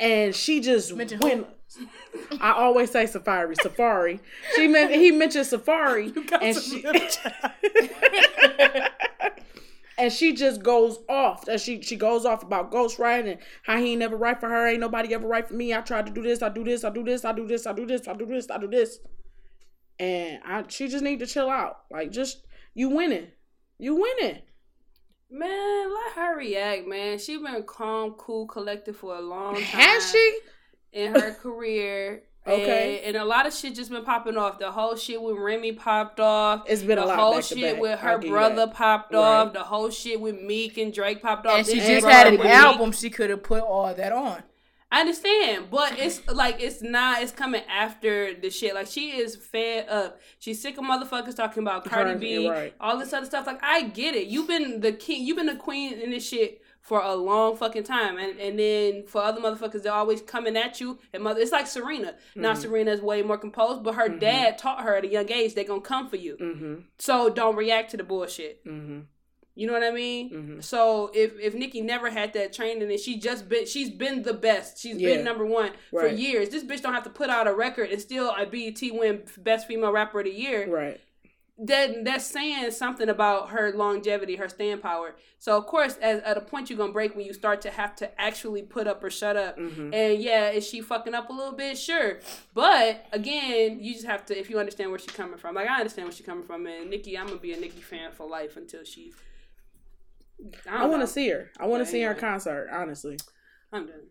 and 0.00 0.34
she 0.34 0.60
just 0.60 0.94
Mentioned 0.96 1.22
went. 1.22 1.46
I 2.40 2.52
always 2.52 2.90
say 2.90 3.04
Safaree, 3.04 3.54
Safaree. 3.54 4.18
She 4.56 4.66
meant 4.66 4.92
he 4.92 5.12
mentioned 5.12 5.46
Safaree, 5.46 6.12
and 6.42 6.56
she 6.56 6.84
and 9.98 10.12
she 10.12 10.32
just 10.32 10.62
goes 10.62 10.98
off. 11.08 11.46
And 11.46 11.60
she 11.60 11.82
she 11.82 11.94
goes 11.94 12.24
off 12.24 12.42
about 12.42 12.72
ghostwriting 12.72 13.32
and 13.32 13.38
how 13.62 13.76
he 13.78 13.90
ain't 13.92 14.00
never 14.00 14.16
write 14.16 14.40
for 14.40 14.48
her. 14.48 14.66
Ain't 14.66 14.80
nobody 14.80 15.14
ever 15.14 15.28
write 15.28 15.46
for 15.46 15.54
me. 15.54 15.72
I 15.74 15.80
tried 15.82 16.06
to 16.06 16.12
do 16.12 16.22
this. 16.22 16.42
I 16.42 16.48
do 16.48 16.64
this. 16.64 16.82
I 16.82 16.90
do 16.90 17.04
this. 17.04 17.24
I 17.24 17.32
do 17.32 17.46
this. 17.46 17.66
I 17.66 17.72
do 17.72 17.86
this. 17.86 18.08
I 18.08 18.14
do 18.14 18.26
this. 18.26 18.50
I 18.50 18.58
do 18.58 18.66
this. 18.68 18.98
And 20.00 20.40
I 20.44 20.64
she 20.68 20.88
just 20.88 21.04
need 21.04 21.18
to 21.20 21.26
chill 21.26 21.48
out. 21.50 21.82
Like 21.90 22.10
just 22.10 22.44
you 22.74 22.88
winning. 22.88 23.28
You 23.78 23.94
winning. 23.96 24.38
Man, 25.30 25.92
let 25.94 26.12
her 26.14 26.36
react, 26.36 26.88
man. 26.88 27.18
She 27.18 27.36
been 27.38 27.62
calm, 27.64 28.12
cool, 28.12 28.46
collected 28.46 28.96
for 28.96 29.14
a 29.16 29.20
long 29.20 29.54
time. 29.54 29.62
Has 29.62 30.10
she? 30.10 30.38
in 30.92 31.14
her 31.14 31.32
career. 31.42 32.24
Okay. 32.46 32.98
And, 33.04 33.14
and 33.14 33.22
a 33.22 33.24
lot 33.24 33.46
of 33.46 33.54
shit 33.54 33.74
just 33.76 33.90
been 33.92 34.04
popping 34.04 34.36
off. 34.36 34.58
The 34.58 34.72
whole 34.72 34.96
shit 34.96 35.20
with 35.22 35.36
Remy 35.36 35.72
popped 35.74 36.18
off. 36.18 36.64
It's 36.66 36.82
been 36.82 36.98
a 36.98 37.02
lot. 37.04 37.14
the 37.14 37.22
whole 37.22 37.34
back 37.34 37.44
to 37.44 37.54
shit 37.54 37.72
back. 37.74 37.80
with 37.80 37.98
her 38.00 38.18
brother 38.18 38.56
that. 38.66 38.74
popped 38.74 39.12
Right. 39.14 39.20
off. 39.20 39.52
The 39.52 39.62
whole 39.62 39.90
shit 39.90 40.20
with 40.20 40.40
Meek 40.40 40.78
and 40.78 40.92
Drake 40.92 41.22
popped 41.22 41.46
off. 41.46 41.58
And 41.58 41.66
she 41.66 41.78
This 41.78 41.86
just 42.02 42.06
had 42.08 42.26
an 42.26 42.32
with 42.38 42.42
Meek. 42.42 42.50
album. 42.52 42.90
She 42.92 43.10
could 43.10 43.30
have 43.30 43.42
put 43.44 43.62
all 43.62 43.94
that 43.94 44.10
on. 44.12 44.42
I 44.92 45.00
understand, 45.00 45.66
but 45.70 45.98
it's 45.98 46.26
like 46.28 46.60
it's 46.60 46.82
not. 46.82 47.22
It's 47.22 47.30
coming 47.32 47.62
after 47.68 48.34
the 48.34 48.50
shit. 48.50 48.74
Like 48.74 48.88
she 48.88 49.10
is 49.10 49.36
fed 49.36 49.88
up. 49.88 50.20
She's 50.40 50.60
sick 50.60 50.78
of 50.78 50.84
motherfuckers 50.84 51.36
talking 51.36 51.62
about 51.62 51.84
Cardi 51.84 52.10
Her- 52.12 52.18
B, 52.18 52.48
right. 52.48 52.74
all 52.80 52.98
this 52.98 53.12
other 53.12 53.26
stuff. 53.26 53.46
Like 53.46 53.62
I 53.62 53.82
get 53.82 54.14
it. 54.16 54.26
You've 54.26 54.48
been 54.48 54.80
the 54.80 54.92
king. 54.92 55.24
You've 55.24 55.36
been 55.36 55.46
the 55.46 55.54
queen 55.54 55.92
in 56.00 56.10
this 56.10 56.28
shit 56.28 56.60
for 56.80 57.00
a 57.00 57.14
long 57.14 57.56
fucking 57.56 57.84
time, 57.84 58.18
and 58.18 58.40
and 58.40 58.58
then 58.58 59.06
for 59.06 59.22
other 59.22 59.40
motherfuckers, 59.40 59.82
they're 59.84 59.92
always 59.92 60.22
coming 60.22 60.56
at 60.56 60.80
you. 60.80 60.98
And 61.12 61.22
mother, 61.22 61.40
it's 61.40 61.52
like 61.52 61.68
Serena. 61.68 62.16
Now 62.34 62.52
Mm-hmm. 62.52 62.60
Serena 62.62 62.90
is 62.90 63.00
way 63.00 63.22
more 63.22 63.38
composed, 63.38 63.84
but 63.84 63.94
her 63.94 64.08
dad 64.08 64.58
taught 64.58 64.82
her 64.82 64.96
at 64.96 65.04
a 65.04 65.08
young 65.08 65.30
age 65.30 65.54
they're 65.54 65.62
gonna 65.62 65.80
come 65.82 66.08
for 66.08 66.16
you. 66.16 66.36
Mm-hmm. 66.40 66.74
So 66.98 67.30
don't 67.30 67.54
react 67.54 67.92
to 67.92 67.96
the 67.96 68.02
bullshit. 68.02 68.64
Mm-hmm. 69.50 69.60
You 69.60 69.66
know 69.66 69.72
what 69.72 69.82
I 69.82 69.90
mean? 69.90 70.30
Mhm. 70.30 70.64
So 70.64 71.10
if 71.14 71.38
if 71.40 71.54
Nicki 71.54 71.80
never 71.80 72.08
had 72.10 72.32
that 72.34 72.52
training 72.52 72.88
and 72.90 73.00
she 73.00 73.18
just 73.18 73.48
been 73.48 73.66
she's 73.66 73.90
been 73.90 74.22
the 74.22 74.34
best. 74.34 74.78
She's 74.80 74.96
Yeah. 74.96 75.16
been 75.16 75.24
number 75.24 75.44
one 75.44 75.72
for 75.90 76.06
years. 76.06 76.48
This 76.50 76.64
bitch 76.64 76.82
don't 76.82 76.94
have 76.94 77.04
to 77.04 77.10
put 77.10 77.30
out 77.30 77.46
a 77.46 77.52
record 77.54 77.90
and 77.90 78.00
still 78.00 78.30
a 78.30 78.46
BET 78.46 78.80
win 78.92 79.22
best 79.38 79.66
female 79.66 79.92
rapper 79.92 80.20
of 80.20 80.26
the 80.26 80.32
year. 80.32 80.66
Right. 80.68 81.00
That 81.62 82.04
that's 82.06 82.24
saying 82.24 82.70
something 82.70 83.10
about 83.10 83.50
her 83.50 83.70
longevity, 83.72 84.36
her 84.36 84.48
staying 84.48 84.78
power. 84.78 85.14
So 85.38 85.58
of 85.58 85.66
course, 85.66 85.98
as 86.00 86.22
at 86.22 86.38
a 86.38 86.40
point 86.40 86.70
you're 86.70 86.78
gonna 86.78 86.92
break 86.92 87.14
when 87.14 87.26
you 87.26 87.34
start 87.34 87.60
to 87.62 87.70
have 87.70 87.94
to 87.96 88.18
actually 88.18 88.62
put 88.62 88.86
up 88.86 89.04
or 89.04 89.10
shut 89.10 89.36
up. 89.36 89.58
Mhm. 89.58 89.92
And 89.94 90.22
yeah, 90.22 90.48
is 90.50 90.66
she 90.66 90.80
fucking 90.80 91.12
up 91.12 91.28
a 91.28 91.32
little 91.34 91.52
bit? 91.52 91.76
Sure. 91.76 92.18
But 92.54 93.04
again, 93.12 93.78
you 93.82 93.92
just 93.92 94.06
have 94.06 94.24
to 94.26 94.38
if 94.38 94.48
you 94.48 94.58
understand 94.58 94.88
where 94.90 94.98
she's 94.98 95.10
coming 95.12 95.36
from. 95.36 95.54
Like 95.54 95.68
I 95.68 95.78
understand 95.80 96.06
where 96.08 96.14
she's 96.16 96.24
coming 96.24 96.44
from, 96.44 96.66
and 96.66 96.88
Nicki, 96.88 97.18
I'm 97.18 97.26
gonna 97.26 97.38
be 97.38 97.52
a 97.52 97.60
Nicki 97.60 97.82
fan 97.82 98.12
for 98.12 98.26
life 98.26 98.56
until 98.56 98.84
she's. 98.84 99.12
I 100.68 100.86
want 100.86 101.02
to 101.02 101.06
see 101.06 101.28
her. 101.30 101.50
I 101.58 101.66
want 101.66 101.84
to 101.84 101.90
see 101.90 102.00
her 102.02 102.14
concert. 102.14 102.68
Honestly, 102.72 103.18
I'm 103.72 103.86
done. 103.86 104.06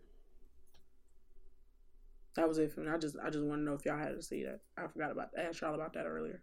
that 2.36 2.48
was 2.48 2.58
it 2.58 2.72
for 2.72 2.80
me. 2.80 2.90
I 2.90 2.98
just, 2.98 3.16
I 3.22 3.30
just 3.30 3.44
want 3.44 3.60
to 3.60 3.64
know 3.64 3.74
if 3.74 3.84
y'all 3.84 3.98
had 3.98 4.16
to 4.16 4.22
see 4.22 4.44
that. 4.44 4.60
I 4.76 4.86
forgot 4.86 5.10
about. 5.10 5.30
I 5.36 5.42
asked 5.42 5.60
y'all 5.60 5.74
about 5.74 5.92
that 5.94 6.06
earlier. 6.06 6.42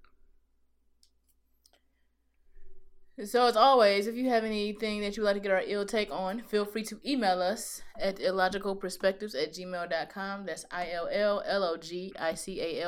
So 3.26 3.48
as 3.48 3.56
always, 3.56 4.06
if 4.06 4.15
you 4.15 4.30
have 4.30 4.44
anything 4.44 5.02
that 5.02 5.18
you 5.18 5.23
would 5.23 5.30
like 5.30 5.38
to 5.38 5.41
get 5.41 5.52
our 5.52 5.64
ill 5.65 5.88
take 5.88 6.11
on, 6.11 6.44
feel 6.44 6.65
free 6.65 6.84
to 6.84 6.99
email 7.03 7.41
us 7.41 7.81
at 7.99 8.18
illogicalperspectives 8.18 9.34
at 9.34 9.56
gmail.com. 9.56 10.45
That's 10.45 10.65
I-L-L-L-O-G-I-C-A-L 10.69 11.35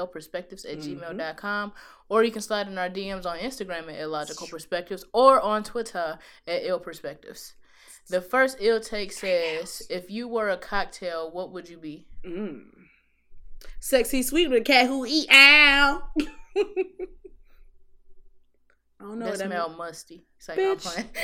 perspectives 0.07 0.65
at 0.65 0.77
gmail.com. 0.77 1.73
Or 2.09 2.23
you 2.23 2.29
can 2.31 2.43
slide 2.43 2.67
in 2.67 2.77
our 2.77 2.89
DMs 2.89 3.25
on 3.25 3.39
Instagram 3.39 3.91
at 3.91 3.99
illogical 3.99 4.45
perspectives 4.47 5.03
or 5.13 5.41
on 5.41 5.63
Twitter 5.63 6.19
at 6.47 6.63
ill 6.63 6.79
perspectives. 6.79 7.55
The 8.07 8.21
first 8.21 8.57
ill 8.59 8.79
take 8.79 9.11
says, 9.11 9.81
if 9.89 10.11
you 10.11 10.27
were 10.27 10.49
a 10.49 10.57
cocktail, 10.57 11.31
what 11.31 11.51
would 11.53 11.67
you 11.67 11.77
be? 11.77 12.05
Mm. 12.23 12.65
Sexy 13.79 14.21
sweet 14.21 14.47
with 14.49 14.61
a 14.61 14.63
cat 14.63 14.85
who 14.85 15.07
eat 15.07 15.27
ow. 15.31 16.03
I 18.99 19.03
don't 19.03 19.19
know. 19.19 19.25
that 19.25 19.37
that 19.37 19.47
smell 19.47 19.69
mean- 19.69 19.77
musty. 19.77 20.25
It's 20.37 20.49
like 20.49 20.59
I'm 20.59 20.77
playing. 20.77 21.09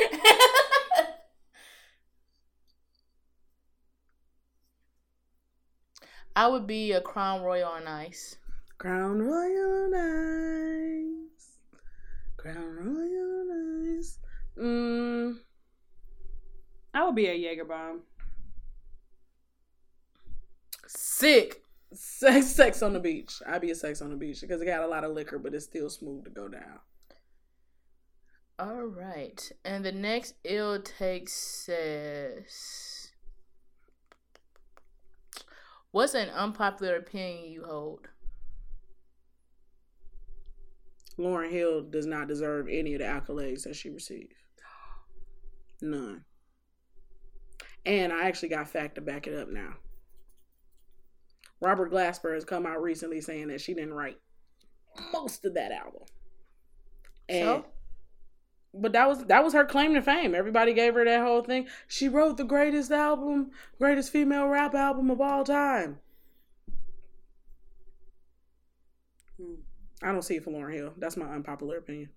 I 6.37 6.47
would 6.47 6.67
be 6.67 6.91
a 6.91 6.99
Crown 7.01 7.41
Royal 7.43 7.69
on 7.69 7.87
ice. 7.87 8.37
Crown 8.77 9.21
Royal 9.21 9.85
on 9.85 9.93
Ice. 9.93 11.57
Crown 12.35 12.75
Royal 12.75 13.85
Nice. 13.95 14.19
Mm. 14.57 15.37
I 16.93 17.05
would 17.05 17.15
be 17.15 17.27
a 17.27 17.33
Jaeger 17.33 17.65
bomb. 17.65 18.01
Sick. 20.87 21.61
Sex, 21.93 22.47
sex 22.47 22.81
on 22.81 22.91
the 22.91 22.99
beach. 22.99 23.41
I'd 23.47 23.61
be 23.61 23.71
a 23.71 23.75
sex 23.75 24.01
on 24.01 24.09
the 24.09 24.17
beach 24.17 24.41
because 24.41 24.61
it 24.61 24.65
got 24.65 24.83
a 24.83 24.87
lot 24.87 25.05
of 25.05 25.13
liquor, 25.13 25.39
but 25.39 25.53
it's 25.53 25.63
still 25.65 25.89
smooth 25.89 26.25
to 26.25 26.29
go 26.29 26.49
down. 26.49 26.79
All 28.57 28.85
right. 28.85 29.51
And 29.63 29.83
the 29.83 29.91
next 29.91 30.35
ill 30.43 30.81
take 30.81 31.27
says 31.27 33.11
What's 35.95 36.13
an 36.13 36.29
unpopular 36.29 36.97
opinion 36.97 37.51
you 37.51 37.63
hold? 37.65 38.09
Lauryn 41.17 41.49
Hill 41.49 41.83
does 41.83 42.05
not 42.05 42.27
deserve 42.27 42.67
any 42.69 42.95
of 42.95 42.99
the 42.99 43.05
accolades 43.05 43.63
that 43.63 43.77
she 43.77 43.89
received. 43.89 44.33
None. 45.81 46.25
And 47.85 48.11
I 48.11 48.27
actually 48.27 48.49
got 48.49 48.67
fact 48.67 48.95
to 48.95 49.01
back 49.01 49.27
it 49.27 49.33
up 49.33 49.47
now. 49.49 49.75
Robert 51.61 51.91
Glasper 51.91 52.33
has 52.33 52.43
come 52.43 52.65
out 52.65 52.81
recently 52.81 53.21
saying 53.21 53.47
that 53.47 53.61
she 53.61 53.73
didn't 53.73 53.93
write 53.93 54.17
most 55.13 55.45
of 55.45 55.53
that 55.53 55.71
album. 55.71 56.03
And 57.29 57.43
So? 57.43 57.65
But 58.77 58.91
that 58.93 59.07
was 59.07 59.25
that 59.25 59.43
was 59.43 59.53
her 59.53 59.65
claim 59.65 59.93
to 59.93 60.01
fame. 60.01 60.35
Everybody 60.35 60.73
gave 60.73 60.95
her 60.95 61.05
that 61.05 61.21
whole 61.21 61.41
thing. 61.41 61.67
She 61.87 62.09
wrote 62.09 62.37
the 62.37 62.43
greatest 62.43 62.91
album, 62.91 63.51
greatest 63.77 64.11
female 64.11 64.47
rap 64.47 64.75
album 64.75 65.09
of 65.09 65.21
all 65.21 65.43
time. 65.43 65.99
Hmm. 69.37 69.55
I 70.03 70.11
don't 70.11 70.23
see 70.23 70.35
it 70.35 70.43
for 70.43 70.51
Lauryn 70.51 70.73
Hill. 70.73 70.93
That's 70.97 71.15
my 71.17 71.25
unpopular 71.25 71.77
opinion. 71.77 72.09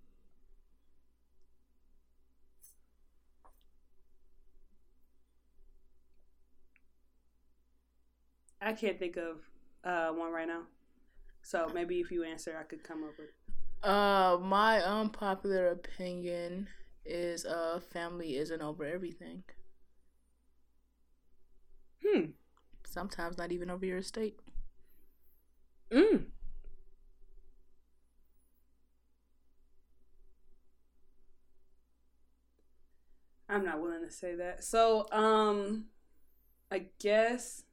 I 8.60 8.72
can't 8.72 8.98
think 8.98 9.16
of 9.16 9.36
uh, 9.84 10.08
one 10.08 10.32
right 10.32 10.48
now. 10.48 10.62
So 11.42 11.70
maybe 11.72 12.00
if 12.00 12.10
you 12.10 12.24
answer, 12.24 12.56
I 12.58 12.64
could 12.64 12.82
come 12.82 13.04
up 13.04 13.12
with. 13.18 13.37
Uh, 13.82 14.38
my 14.40 14.80
unpopular 14.82 15.68
opinion 15.68 16.68
is 17.04 17.44
uh, 17.46 17.80
family 17.92 18.36
isn't 18.36 18.60
over 18.60 18.84
everything. 18.84 19.44
Hmm. 22.04 22.30
Sometimes 22.84 23.38
not 23.38 23.52
even 23.52 23.70
over 23.70 23.86
your 23.86 23.98
estate. 23.98 24.40
Mm. 25.90 26.26
I'm 33.48 33.64
not 33.64 33.80
willing 33.80 34.04
to 34.04 34.10
say 34.10 34.34
that. 34.34 34.62
So, 34.64 35.06
um, 35.12 35.86
I 36.70 36.86
guess 36.98 37.64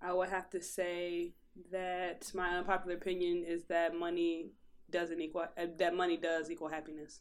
I 0.00 0.12
would 0.12 0.28
have 0.30 0.50
to 0.50 0.60
say 0.60 1.34
that 1.70 2.30
my 2.34 2.58
unpopular 2.58 2.96
opinion 2.96 3.44
is 3.46 3.64
that 3.64 3.94
money 3.94 4.50
doesn't 4.94 5.20
equal 5.20 5.42
uh, 5.42 5.66
that 5.78 5.94
money 5.94 6.16
does 6.16 6.50
equal 6.50 6.68
happiness. 6.68 7.20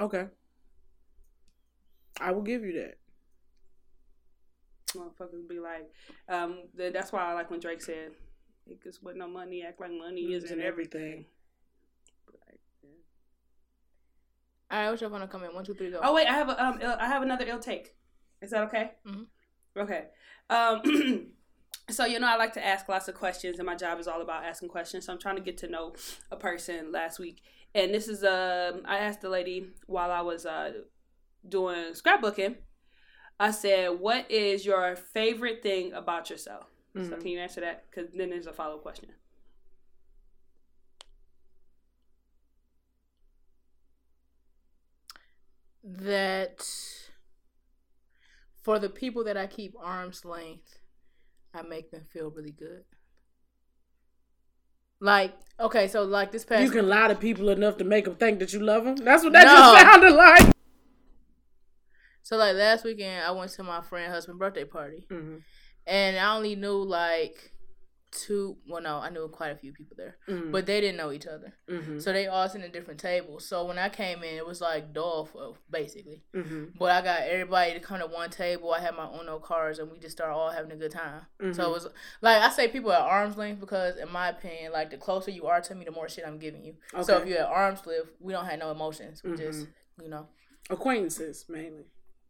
Okay. 0.00 0.26
I 2.20 2.32
will 2.32 2.42
give 2.42 2.62
you 2.64 2.72
that. 2.80 2.94
Motherfuckers 4.96 5.48
be 5.48 5.58
like, 5.60 5.90
um, 6.28 6.64
th- 6.76 6.92
that's 6.92 7.12
why 7.12 7.20
I 7.30 7.32
like 7.34 7.50
when 7.50 7.60
Drake 7.60 7.80
said, 7.82 8.12
"Niggas 8.68 9.02
with 9.02 9.16
no 9.16 9.28
money 9.28 9.62
act 9.62 9.80
like 9.80 9.90
money 9.92 10.22
Isn't 10.32 10.44
isn't 10.50 10.60
everything. 10.60 11.02
everything." 11.02 11.24
Like, 12.46 12.60
yeah. 12.82 12.90
All 14.70 14.78
right, 14.82 14.90
what's 14.90 15.00
your 15.02 15.10
final 15.10 15.28
comment? 15.28 15.54
One, 15.54 15.64
two, 15.64 15.74
three, 15.74 15.90
go. 15.90 16.00
Oh 16.02 16.14
wait, 16.14 16.26
I 16.26 16.32
have 16.34 16.48
a 16.48 16.62
um, 16.64 16.78
ill- 16.82 16.96
I 16.98 17.06
have 17.08 17.22
another 17.22 17.44
ill 17.46 17.58
take. 17.58 17.94
Is 18.42 18.50
that 18.50 18.62
okay? 18.64 18.92
Mhm. 19.06 19.26
Okay. 19.76 20.04
Um, 20.50 20.82
so 21.92 22.04
you 22.04 22.18
know, 22.18 22.26
I 22.26 22.36
like 22.36 22.52
to 22.54 22.64
ask 22.64 22.88
lots 22.88 23.08
of 23.08 23.14
questions, 23.14 23.58
and 23.58 23.66
my 23.66 23.74
job 23.76 23.98
is 24.00 24.08
all 24.08 24.20
about 24.22 24.44
asking 24.44 24.68
questions. 24.70 25.06
So 25.06 25.12
I'm 25.12 25.18
trying 25.18 25.36
to 25.36 25.42
get 25.42 25.58
to 25.58 25.68
know 25.68 25.94
a 26.30 26.36
person 26.36 26.92
last 26.92 27.18
week, 27.18 27.42
and 27.74 27.92
this 27.94 28.08
is 28.08 28.24
um, 28.24 28.82
I 28.84 28.98
asked 28.98 29.20
the 29.20 29.28
lady 29.28 29.68
while 29.86 30.10
I 30.10 30.20
was 30.22 30.46
uh 30.46 30.72
doing 31.48 31.92
scrapbooking. 31.92 32.56
I 33.40 33.50
said, 33.50 33.98
"What 34.00 34.30
is 34.30 34.64
your 34.66 34.96
favorite 34.96 35.62
thing 35.62 35.92
about 35.92 36.30
yourself?" 36.30 36.66
So 36.94 37.00
Mhm. 37.00 37.20
can 37.20 37.26
you 37.28 37.38
answer 37.40 37.60
that? 37.62 37.84
Because 37.90 38.12
then 38.12 38.30
there's 38.30 38.46
a 38.46 38.52
follow 38.52 38.76
up 38.76 38.82
question. 38.82 39.10
that 45.84 46.64
for 48.62 48.78
the 48.78 48.88
people 48.88 49.24
that 49.24 49.36
I 49.36 49.46
keep 49.46 49.74
arm's 49.80 50.24
length, 50.24 50.78
I 51.54 51.62
make 51.62 51.90
them 51.90 52.04
feel 52.12 52.30
really 52.30 52.52
good. 52.52 52.84
Like, 55.00 55.34
okay, 55.58 55.88
so 55.88 56.04
like 56.04 56.30
this 56.30 56.44
past 56.44 56.62
You 56.62 56.70
can 56.70 56.88
lie 56.88 57.08
to 57.08 57.14
people 57.14 57.48
enough 57.48 57.76
to 57.78 57.84
make 57.84 58.04
them 58.04 58.14
think 58.14 58.38
that 58.38 58.52
you 58.52 58.60
love 58.60 58.84
them. 58.84 58.96
That's 58.96 59.24
what 59.24 59.32
that 59.32 59.44
No. 59.46 59.54
just 59.56 59.82
sounded 59.82 60.12
like. 60.12 60.52
so 62.22 62.36
like 62.36 62.54
last 62.54 62.84
weekend 62.84 63.24
I 63.24 63.32
went 63.32 63.50
to 63.52 63.62
my 63.64 63.80
friend 63.82 64.12
husband 64.12 64.38
birthday 64.38 64.64
party. 64.64 65.06
Mm-hmm. 65.10 65.38
And 65.86 66.16
I 66.16 66.36
only 66.36 66.54
knew 66.54 66.82
like 66.84 67.52
two 68.12 68.58
well 68.68 68.82
no, 68.82 68.98
I 68.98 69.08
knew 69.08 69.26
quite 69.28 69.52
a 69.52 69.56
few 69.56 69.72
people 69.72 69.96
there. 69.96 70.16
Mm-hmm. 70.28 70.52
But 70.52 70.66
they 70.66 70.80
didn't 70.82 70.98
know 70.98 71.12
each 71.12 71.26
other. 71.26 71.54
mm-hmm. 71.68 71.98
So 71.98 72.12
they 72.12 72.26
all 72.26 72.46
sitting 72.48 72.66
at 72.66 72.72
different 72.72 73.00
tables. 73.00 73.46
So 73.46 73.64
when 73.64 73.78
I 73.78 73.88
came 73.88 74.22
in 74.22 74.34
it 74.36 74.46
was 74.46 74.60
like 74.60 74.92
dull 74.92 75.56
basically. 75.70 76.22
Mm-hmm. 76.34 76.76
But 76.78 76.90
I 76.90 77.00
got 77.02 77.22
everybody 77.22 77.72
to 77.72 77.80
come 77.80 78.00
to 78.00 78.06
one 78.06 78.28
table. 78.30 78.72
I 78.72 78.80
had 78.80 78.94
my 78.94 79.08
Uno 79.18 79.38
cards, 79.38 79.78
and 79.78 79.90
we 79.90 79.98
just 79.98 80.16
started 80.16 80.34
all 80.34 80.50
having 80.50 80.72
a 80.72 80.76
good 80.76 80.92
time. 80.92 81.22
So 81.54 81.70
it 81.70 81.72
was 81.72 81.88
like 82.20 82.42
I 82.42 82.50
say, 82.50 82.68
people 82.68 82.92
at 82.92 83.00
arm's 83.00 83.36
length 83.38 83.60
because, 83.60 83.96
in 83.96 84.12
my 84.12 84.28
opinion, 84.28 84.72
like 84.72 84.90
the 84.90 84.98
closer 84.98 85.30
you 85.30 85.46
are 85.46 85.60
to 85.62 85.74
me, 85.74 85.84
the 85.86 85.90
more 85.90 86.08
shit 86.08 86.24
I'm 86.26 86.38
giving 86.38 86.64
you. 86.64 86.74
So 87.02 87.16
if 87.18 87.26
you're 87.26 87.38
at 87.38 87.46
arm's 87.46 87.84
length, 87.86 88.10
we 88.20 88.32
don't 88.34 88.44
have 88.46 88.58
no 88.58 88.70
emotions. 88.70 89.22
We 89.24 89.36
just, 89.36 89.66
you 90.02 90.08
know, 90.10 90.26
acquaintances 90.70 91.46
mainly. 91.48 91.86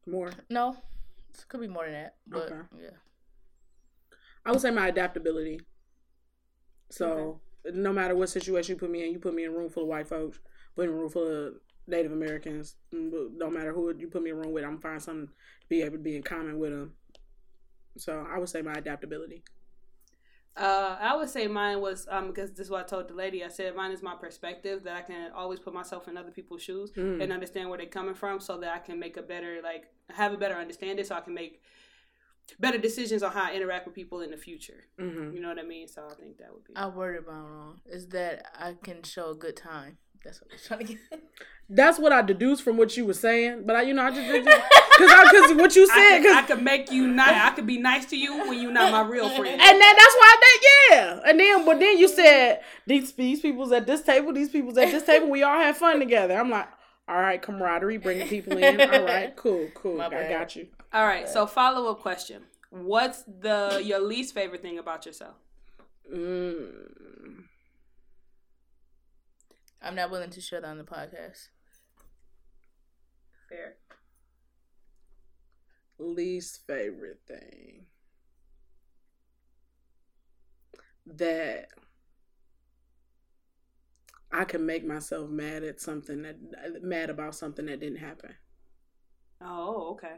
More. 0.07 0.31
no, 0.49 0.77
it 1.35 1.45
could 1.49 1.61
be 1.61 1.69
more 1.69 1.85
than 1.85 1.93
that. 1.95 2.15
But 2.27 2.43
Okay. 2.53 2.57
yeah, 2.83 2.91
I 4.45 4.51
would 4.53 4.61
say 4.61 4.71
my 4.71 4.89
adaptability. 4.89 5.61
So 6.93 7.41
no 7.73 7.93
matter 7.93 8.15
what 8.15 8.29
situation 8.29 8.75
you 8.75 8.79
put 8.79 8.91
me 8.91 9.07
in, 9.07 9.13
you 9.13 9.19
put 9.19 9.35
me 9.35 9.45
in 9.45 9.51
a 9.51 9.57
room 9.57 9.71
full 9.71 9.85
of 9.85 9.89
white 9.89 10.07
folks, 10.09 10.41
put 10.77 10.85
in 10.85 10.91
a 10.91 10.93
room 10.93 11.09
full 11.09 11.27
of 11.47 11.55
Native 11.87 12.13
Americans. 12.13 12.77
mm, 12.93 13.33
No 13.37 13.49
matter 13.51 13.73
who 13.73 13.95
you 13.97 14.09
put 14.09 14.23
me 14.23 14.31
in 14.31 14.37
a 14.37 14.41
room 14.41 14.53
with, 14.53 14.65
I'm 14.65 14.71
gonna 14.73 14.81
find 14.83 15.03
something 15.03 15.29
to 15.29 15.69
be 15.69 15.83
able 15.83 15.97
to 15.97 16.03
be 16.03 16.17
in 16.17 16.23
common 16.23 16.59
with 16.59 16.71
them. 16.71 16.95
So 17.97 18.27
I 18.29 18.39
would 18.39 18.49
say 18.49 18.63
my 18.63 18.75
adaptability. 18.75 19.43
Uh, 20.55 20.99
I 21.01 21.17
would 21.17 21.31
say 21.31 21.47
mine 21.49 21.81
was 21.81 22.07
um 22.11 22.27
because 22.27 22.51
this 22.51 22.67
is 22.67 22.71
what 22.71 22.85
I 22.85 22.87
told 22.87 23.09
the 23.09 23.15
lady. 23.15 23.43
I 23.43 23.49
said 23.49 23.75
mine 23.75 23.91
is 23.91 24.03
my 24.03 24.15
perspective 24.15 24.85
that 24.85 24.95
I 24.95 25.01
can 25.01 25.33
always 25.33 25.59
put 25.61 25.73
myself 25.73 26.09
in 26.09 26.17
other 26.19 26.31
people's 26.31 26.63
shoes 26.63 26.91
Mm. 26.93 27.23
and 27.23 27.33
understand 27.33 27.71
where 27.71 27.79
they're 27.79 27.87
coming 27.87 28.15
from, 28.15 28.39
so 28.39 28.59
that 28.59 28.75
I 28.75 28.79
can 28.79 28.99
make 28.99 29.17
a 29.17 29.23
better 29.23 29.61
like 29.63 29.85
have 30.11 30.35
a 30.35 30.37
better 30.37 30.55
understanding, 30.57 31.07
so 31.07 31.15
I 31.15 31.23
can 31.23 31.33
make 31.33 31.63
better 32.59 32.79
decisions 32.79 33.23
on 33.23 33.33
how 33.33 33.45
I 33.51 33.55
interact 33.55 33.87
with 33.87 33.95
people 33.95 34.21
in 34.21 34.31
the 34.31 34.37
future. 34.37 34.85
hmm 34.99 35.33
You 35.33 35.41
know 35.41 35.49
what 35.49 35.59
I 35.59 35.63
mean? 35.63 35.89
So 35.89 36.07
I 36.11 36.15
think 36.15 36.39
that 36.39 36.53
would 36.53 36.65
be. 36.65 36.75
I 36.77 36.87
worded 36.89 37.27
mine 37.27 37.37
wrong. 37.45 37.81
Is 37.87 38.09
that 38.09 38.47
I 38.59 38.75
can 38.83 39.03
show 39.03 39.31
a 39.31 39.35
good 39.35 39.57
time. 39.57 39.99
That's 40.25 40.41
what 40.41 40.51
I 40.53 40.55
was 40.55 40.65
trying 40.67 40.81
to 40.81 40.85
get. 40.95 40.99
That's 41.69 41.99
what 41.99 42.13
I 42.13 42.21
deduced 42.23 42.63
from 42.63 42.77
what 42.77 42.97
you 42.97 43.07
were 43.07 43.15
saying, 43.15 43.63
but 43.65 43.75
I, 43.77 43.83
you 43.83 43.95
know, 43.95 44.03
I 44.03 44.11
just 44.11 44.31
because 44.31 44.45
because 44.99 45.55
what 45.57 45.75
you 45.75 45.87
said, 45.87 46.21
could, 46.21 46.31
I 46.37 46.43
because 46.43 46.57
could 46.57 46.63
make 46.63 46.93
you 46.93 47.07
nice. 47.09 47.35
I 47.51 47.51
could 47.55 47.67
be 47.67 47.79
nice 47.79 48.05
to 48.07 48.17
you 48.17 48.47
when 48.47 48.61
you're 48.61 48.71
not 48.73 48.93
my 48.93 49.03
real 49.09 49.29
friend. 49.31 49.49
and 49.49 49.61
then 49.61 49.79
that's 49.81 50.15
why 50.21 50.37
I 50.37 50.41
think 50.43 50.63
yeah. 50.91 51.21
And 51.31 51.41
then 51.41 51.65
but 51.65 51.81
then 51.81 51.97
you 51.99 52.09
said 52.09 52.61
these 52.87 53.13
these 53.15 53.41
people's 53.41 53.73
at 53.73 53.87
this 53.87 54.03
table, 54.03 54.33
these 54.35 54.51
people's 54.51 54.77
at 54.77 54.91
this 54.91 55.05
table, 55.05 55.31
we 55.31 55.43
all 55.43 55.57
have 55.59 55.77
fun 55.79 55.99
together. 55.99 56.37
I'm 56.37 56.51
like, 56.51 56.69
all 57.09 57.21
right, 57.21 57.41
camaraderie, 57.41 57.97
bringing 57.99 58.29
people 58.29 58.59
in. 58.59 58.81
All 58.81 59.05
right, 59.05 59.35
cool, 59.35 59.69
cool. 59.75 59.97
My 59.97 60.07
I 60.07 60.11
bad. 60.11 60.31
got 60.31 60.57
you. 60.57 60.67
All 60.93 61.07
right. 61.07 61.29
So 61.29 61.47
follow 61.47 61.91
up 61.91 62.01
question: 62.01 62.43
What's 62.71 63.23
the 63.23 63.81
your 63.85 64.01
least 64.01 64.35
favorite 64.35 64.63
thing 64.63 64.79
about 64.79 65.07
yourself? 65.07 65.37
Mm. 66.13 67.45
I'm 69.81 69.95
not 69.95 70.11
willing 70.11 70.31
to 70.31 70.41
share 70.41 70.61
that 70.61 70.69
on 70.69 70.79
the 70.79 70.85
podcast. 70.85 71.49
Fair. 73.49 73.77
Least 75.99 76.67
favorite 76.67 77.21
thing 77.27 77.87
that 81.07 81.69
I 84.31 84.45
can 84.45 84.65
make 84.65 84.87
myself 84.87 85.29
mad 85.29 85.63
at 85.63 85.81
something 85.81 86.23
that 86.23 86.83
mad 86.83 87.11
about 87.11 87.35
something 87.35 87.67
that 87.67 87.81
didn't 87.81 87.99
happen. 87.99 88.35
Oh, 89.41 89.93
okay. 89.93 90.17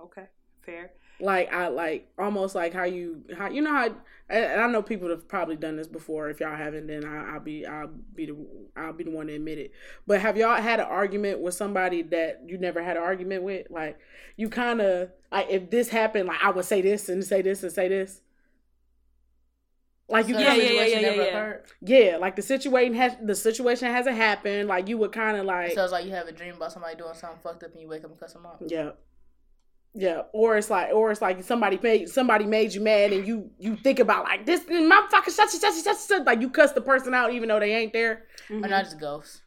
Okay. 0.00 0.26
Fair. 0.62 0.90
like 1.20 1.52
I 1.52 1.68
like 1.68 2.08
almost 2.18 2.54
like 2.56 2.74
how 2.74 2.84
you 2.84 3.22
how 3.38 3.48
you 3.48 3.62
know 3.62 3.72
how 3.72 3.94
and 4.28 4.60
I 4.60 4.66
know 4.66 4.82
people 4.82 5.08
have 5.10 5.28
probably 5.28 5.54
done 5.56 5.76
this 5.76 5.86
before. 5.86 6.28
If 6.28 6.40
y'all 6.40 6.56
haven't, 6.56 6.88
then 6.88 7.04
I, 7.04 7.34
I'll 7.34 7.40
be 7.40 7.64
I'll 7.64 7.86
be 8.14 8.26
the 8.26 8.36
I'll 8.76 8.92
be 8.92 9.04
the 9.04 9.10
one 9.10 9.28
to 9.28 9.34
admit 9.34 9.58
it. 9.58 9.72
But 10.06 10.20
have 10.20 10.36
y'all 10.36 10.60
had 10.60 10.80
an 10.80 10.86
argument 10.86 11.40
with 11.40 11.54
somebody 11.54 12.02
that 12.02 12.42
you 12.46 12.58
never 12.58 12.82
had 12.82 12.96
an 12.96 13.02
argument 13.04 13.44
with? 13.44 13.68
Like 13.70 13.98
you 14.36 14.48
kind 14.48 14.80
of 14.80 15.10
like 15.30 15.46
if 15.48 15.70
this 15.70 15.88
happened, 15.88 16.26
like 16.28 16.42
I 16.42 16.50
would 16.50 16.64
say 16.64 16.82
this 16.82 17.08
and 17.08 17.24
say 17.24 17.42
this 17.42 17.62
and 17.62 17.72
say 17.72 17.88
this. 17.88 18.20
Like 20.08 20.28
you 20.28 20.34
So 20.34 20.40
Yeah, 20.40 20.54
yeah, 20.54 20.62
yeah, 20.62 20.68
situation 20.68 21.00
yeah, 21.02 21.10
never 21.10 21.64
yeah. 21.80 22.10
yeah, 22.10 22.16
like 22.18 22.36
the 22.36 22.42
situation 22.42 22.94
has 22.94 23.16
the 23.22 23.34
situation 23.34 23.90
hasn't 23.90 24.16
happened. 24.16 24.68
Like 24.68 24.88
you 24.88 24.98
would 24.98 25.12
kind 25.12 25.36
of 25.36 25.46
like 25.46 25.72
So 25.72 25.82
it's 25.82 25.92
like 25.92 26.04
you 26.04 26.12
have 26.12 26.28
a 26.28 26.32
dream 26.32 26.54
about 26.56 26.72
somebody 26.72 26.96
doing 26.96 27.14
something 27.14 27.40
fucked 27.42 27.64
up 27.64 27.72
and 27.72 27.80
you 27.80 27.88
wake 27.88 28.04
up 28.04 28.10
and 28.10 28.20
cuss 28.20 28.32
them 28.34 28.46
out. 28.46 28.62
yeah, 28.66 28.90
Yeah, 29.98 30.22
or 30.32 30.58
it's 30.58 30.68
like, 30.68 30.92
or 30.92 31.10
it's 31.10 31.22
like 31.22 31.42
somebody 31.42 31.78
made 31.82 32.10
somebody 32.10 32.44
made 32.44 32.74
you 32.74 32.82
mad, 32.82 33.14
and 33.14 33.26
you 33.26 33.50
you 33.58 33.76
think 33.76 33.98
about 33.98 34.24
like 34.24 34.44
this 34.44 34.60
motherfucker, 34.64 35.30
such 35.30 35.54
and 35.54 35.60
such 35.60 35.74
and 35.74 35.84
such 35.84 35.86
and 35.86 35.98
such, 35.98 36.26
like 36.26 36.42
you 36.42 36.50
cuss 36.50 36.72
the 36.72 36.82
person 36.82 37.14
out 37.14 37.32
even 37.32 37.48
though 37.48 37.58
they 37.58 37.74
ain't 37.74 37.94
there. 37.94 38.24
Mm-hmm. 38.50 38.64
Or 38.64 38.68
not 38.68 38.84
just 38.84 39.00
ghosts. 39.00 39.40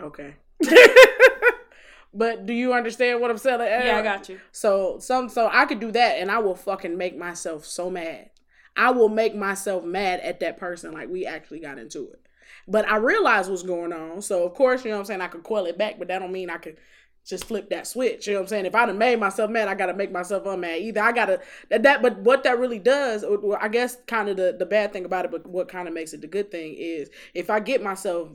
Okay. 0.00 0.36
but 2.14 2.46
do 2.46 2.52
you 2.52 2.72
understand 2.74 3.20
what 3.20 3.30
I'm 3.30 3.38
saying? 3.38 3.60
Yeah, 3.60 3.96
I 3.96 4.02
got 4.02 4.28
you. 4.28 4.40
So 4.52 4.98
some 5.00 5.28
so 5.28 5.48
I 5.52 5.64
could 5.64 5.80
do 5.80 5.90
that 5.90 6.18
and 6.18 6.30
I 6.30 6.38
will 6.38 6.54
fucking 6.54 6.96
make 6.96 7.18
myself 7.18 7.64
so 7.64 7.90
mad. 7.90 8.30
I 8.76 8.90
will 8.90 9.08
make 9.08 9.34
myself 9.34 9.84
mad 9.84 10.20
at 10.20 10.40
that 10.40 10.58
person 10.58 10.92
like 10.92 11.08
we 11.08 11.26
actually 11.26 11.58
got 11.58 11.78
into 11.78 12.10
it. 12.10 12.20
But 12.68 12.88
I 12.88 12.96
realized 12.96 13.50
what's 13.50 13.62
going 13.62 13.92
on. 13.92 14.22
So 14.22 14.44
of 14.44 14.54
course, 14.54 14.84
you 14.84 14.90
know 14.90 14.98
what 14.98 15.00
I'm 15.00 15.06
saying, 15.06 15.20
I 15.20 15.28
could 15.28 15.42
quell 15.42 15.66
it 15.66 15.76
back, 15.76 15.98
but 15.98 16.08
that 16.08 16.20
don't 16.20 16.32
mean 16.32 16.50
I 16.50 16.58
could 16.58 16.76
just 17.24 17.44
flip 17.44 17.70
that 17.70 17.86
switch. 17.86 18.26
You 18.26 18.34
know 18.34 18.40
what 18.40 18.44
I'm 18.44 18.48
saying? 18.48 18.66
If 18.66 18.74
I'd 18.74 18.88
have 18.88 18.96
made 18.96 19.20
myself 19.20 19.50
mad, 19.50 19.68
I 19.68 19.74
gotta 19.74 19.94
make 19.94 20.10
myself 20.10 20.44
unmad. 20.44 20.80
Either 20.80 21.00
I 21.00 21.12
gotta 21.12 21.40
that, 21.70 21.82
that 21.84 22.02
but 22.02 22.18
what 22.18 22.44
that 22.44 22.58
really 22.58 22.78
does, 22.78 23.24
I 23.60 23.68
guess 23.68 23.96
kind 24.06 24.28
of 24.28 24.36
the, 24.36 24.56
the 24.58 24.66
bad 24.66 24.92
thing 24.92 25.04
about 25.04 25.24
it, 25.24 25.30
but 25.30 25.46
what 25.46 25.68
kind 25.68 25.88
of 25.88 25.94
makes 25.94 26.12
it 26.12 26.20
the 26.20 26.26
good 26.26 26.50
thing 26.50 26.74
is 26.76 27.10
if 27.34 27.50
I 27.50 27.60
get 27.60 27.82
myself 27.82 28.30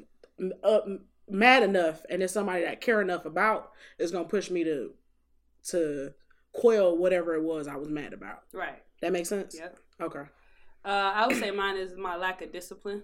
up 0.63 0.87
mad 1.29 1.63
enough 1.63 2.05
and 2.09 2.21
there's 2.21 2.31
somebody 2.31 2.63
that 2.63 2.71
I 2.71 2.75
care 2.75 3.01
enough 3.01 3.25
about, 3.25 3.71
is 3.99 4.11
gonna 4.11 4.25
push 4.25 4.49
me 4.49 4.63
to 4.63 4.91
to 5.69 6.13
quell 6.53 6.97
whatever 6.97 7.35
it 7.35 7.43
was 7.43 7.67
I 7.67 7.75
was 7.75 7.89
mad 7.89 8.13
about. 8.13 8.43
Right. 8.53 8.81
That 9.01 9.11
makes 9.11 9.29
sense? 9.29 9.55
Yep. 9.59 9.79
Okay. 10.01 10.23
Uh, 10.85 11.11
I 11.13 11.27
would 11.27 11.37
say 11.37 11.51
mine 11.51 11.75
is 11.75 11.95
my 11.97 12.15
lack 12.15 12.41
of 12.41 12.53
discipline 12.53 13.03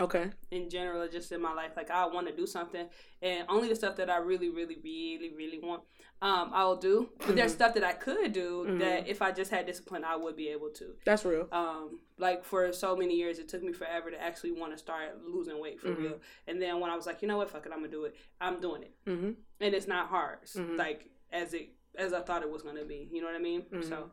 Okay. 0.00 0.30
in 0.50 0.68
general, 0.70 1.06
just 1.08 1.30
in 1.32 1.40
my 1.42 1.52
life. 1.52 1.72
Like 1.76 1.90
I 1.90 2.06
want 2.06 2.26
to 2.28 2.34
do 2.34 2.46
something, 2.46 2.86
and 3.20 3.46
only 3.48 3.68
the 3.68 3.76
stuff 3.76 3.96
that 3.96 4.08
I 4.10 4.16
really, 4.16 4.48
really, 4.48 4.78
really, 4.82 5.32
really 5.36 5.58
want, 5.58 5.82
um, 6.22 6.50
I 6.52 6.64
will 6.64 6.76
do. 6.76 7.10
But 7.18 7.36
there's 7.36 7.52
Mhm. 7.52 7.56
stuff 7.56 7.74
that 7.74 7.84
I 7.84 7.92
could 7.92 8.32
do 8.32 8.64
Mhm. 8.68 8.78
that 8.80 9.06
if 9.06 9.20
I 9.22 9.32
just 9.32 9.50
had 9.50 9.66
discipline, 9.66 10.02
I 10.04 10.16
would 10.16 10.34
be 10.36 10.48
able 10.48 10.70
to. 10.70 10.96
That's 11.04 11.24
real. 11.24 11.48
um 11.52 12.00
like 12.18 12.44
for 12.44 12.72
so 12.72 12.94
many 12.96 13.16
years 13.16 13.38
it 13.40 13.48
took 13.48 13.62
me 13.62 13.72
forever 13.72 14.10
to 14.10 14.20
actually 14.22 14.52
want 14.52 14.70
to 14.72 14.78
start 14.78 15.20
losing 15.24 15.58
weight 15.60 15.80
for 15.80 15.88
Mhm. 15.88 15.98
real 15.98 16.20
and 16.46 16.62
then 16.62 16.78
when 16.78 16.88
i 16.88 16.94
was 16.94 17.04
like 17.04 17.20
you 17.20 17.26
know 17.26 17.36
what 17.36 17.50
fuck 17.50 17.66
it 17.66 17.72
i'm 17.72 17.78
gonna 17.80 17.88
do 17.90 18.04
it 18.04 18.14
i'm 18.40 18.60
doing 18.60 18.82
it 18.84 18.94
Mm-hmm. 19.06 19.32
and 19.60 19.74
it's 19.74 19.88
not 19.88 20.06
hard 20.08 20.42
Mhm. 20.44 20.76
like 20.78 21.10
as 21.32 21.52
it 21.52 21.70
as 21.96 22.12
i 22.12 22.20
thought 22.20 22.42
it 22.42 22.50
was 22.50 22.62
gonna 22.62 22.84
be 22.84 23.08
you 23.10 23.20
know 23.20 23.26
what 23.26 23.34
i 23.34 23.40
mean 23.40 23.66
so 23.82 24.12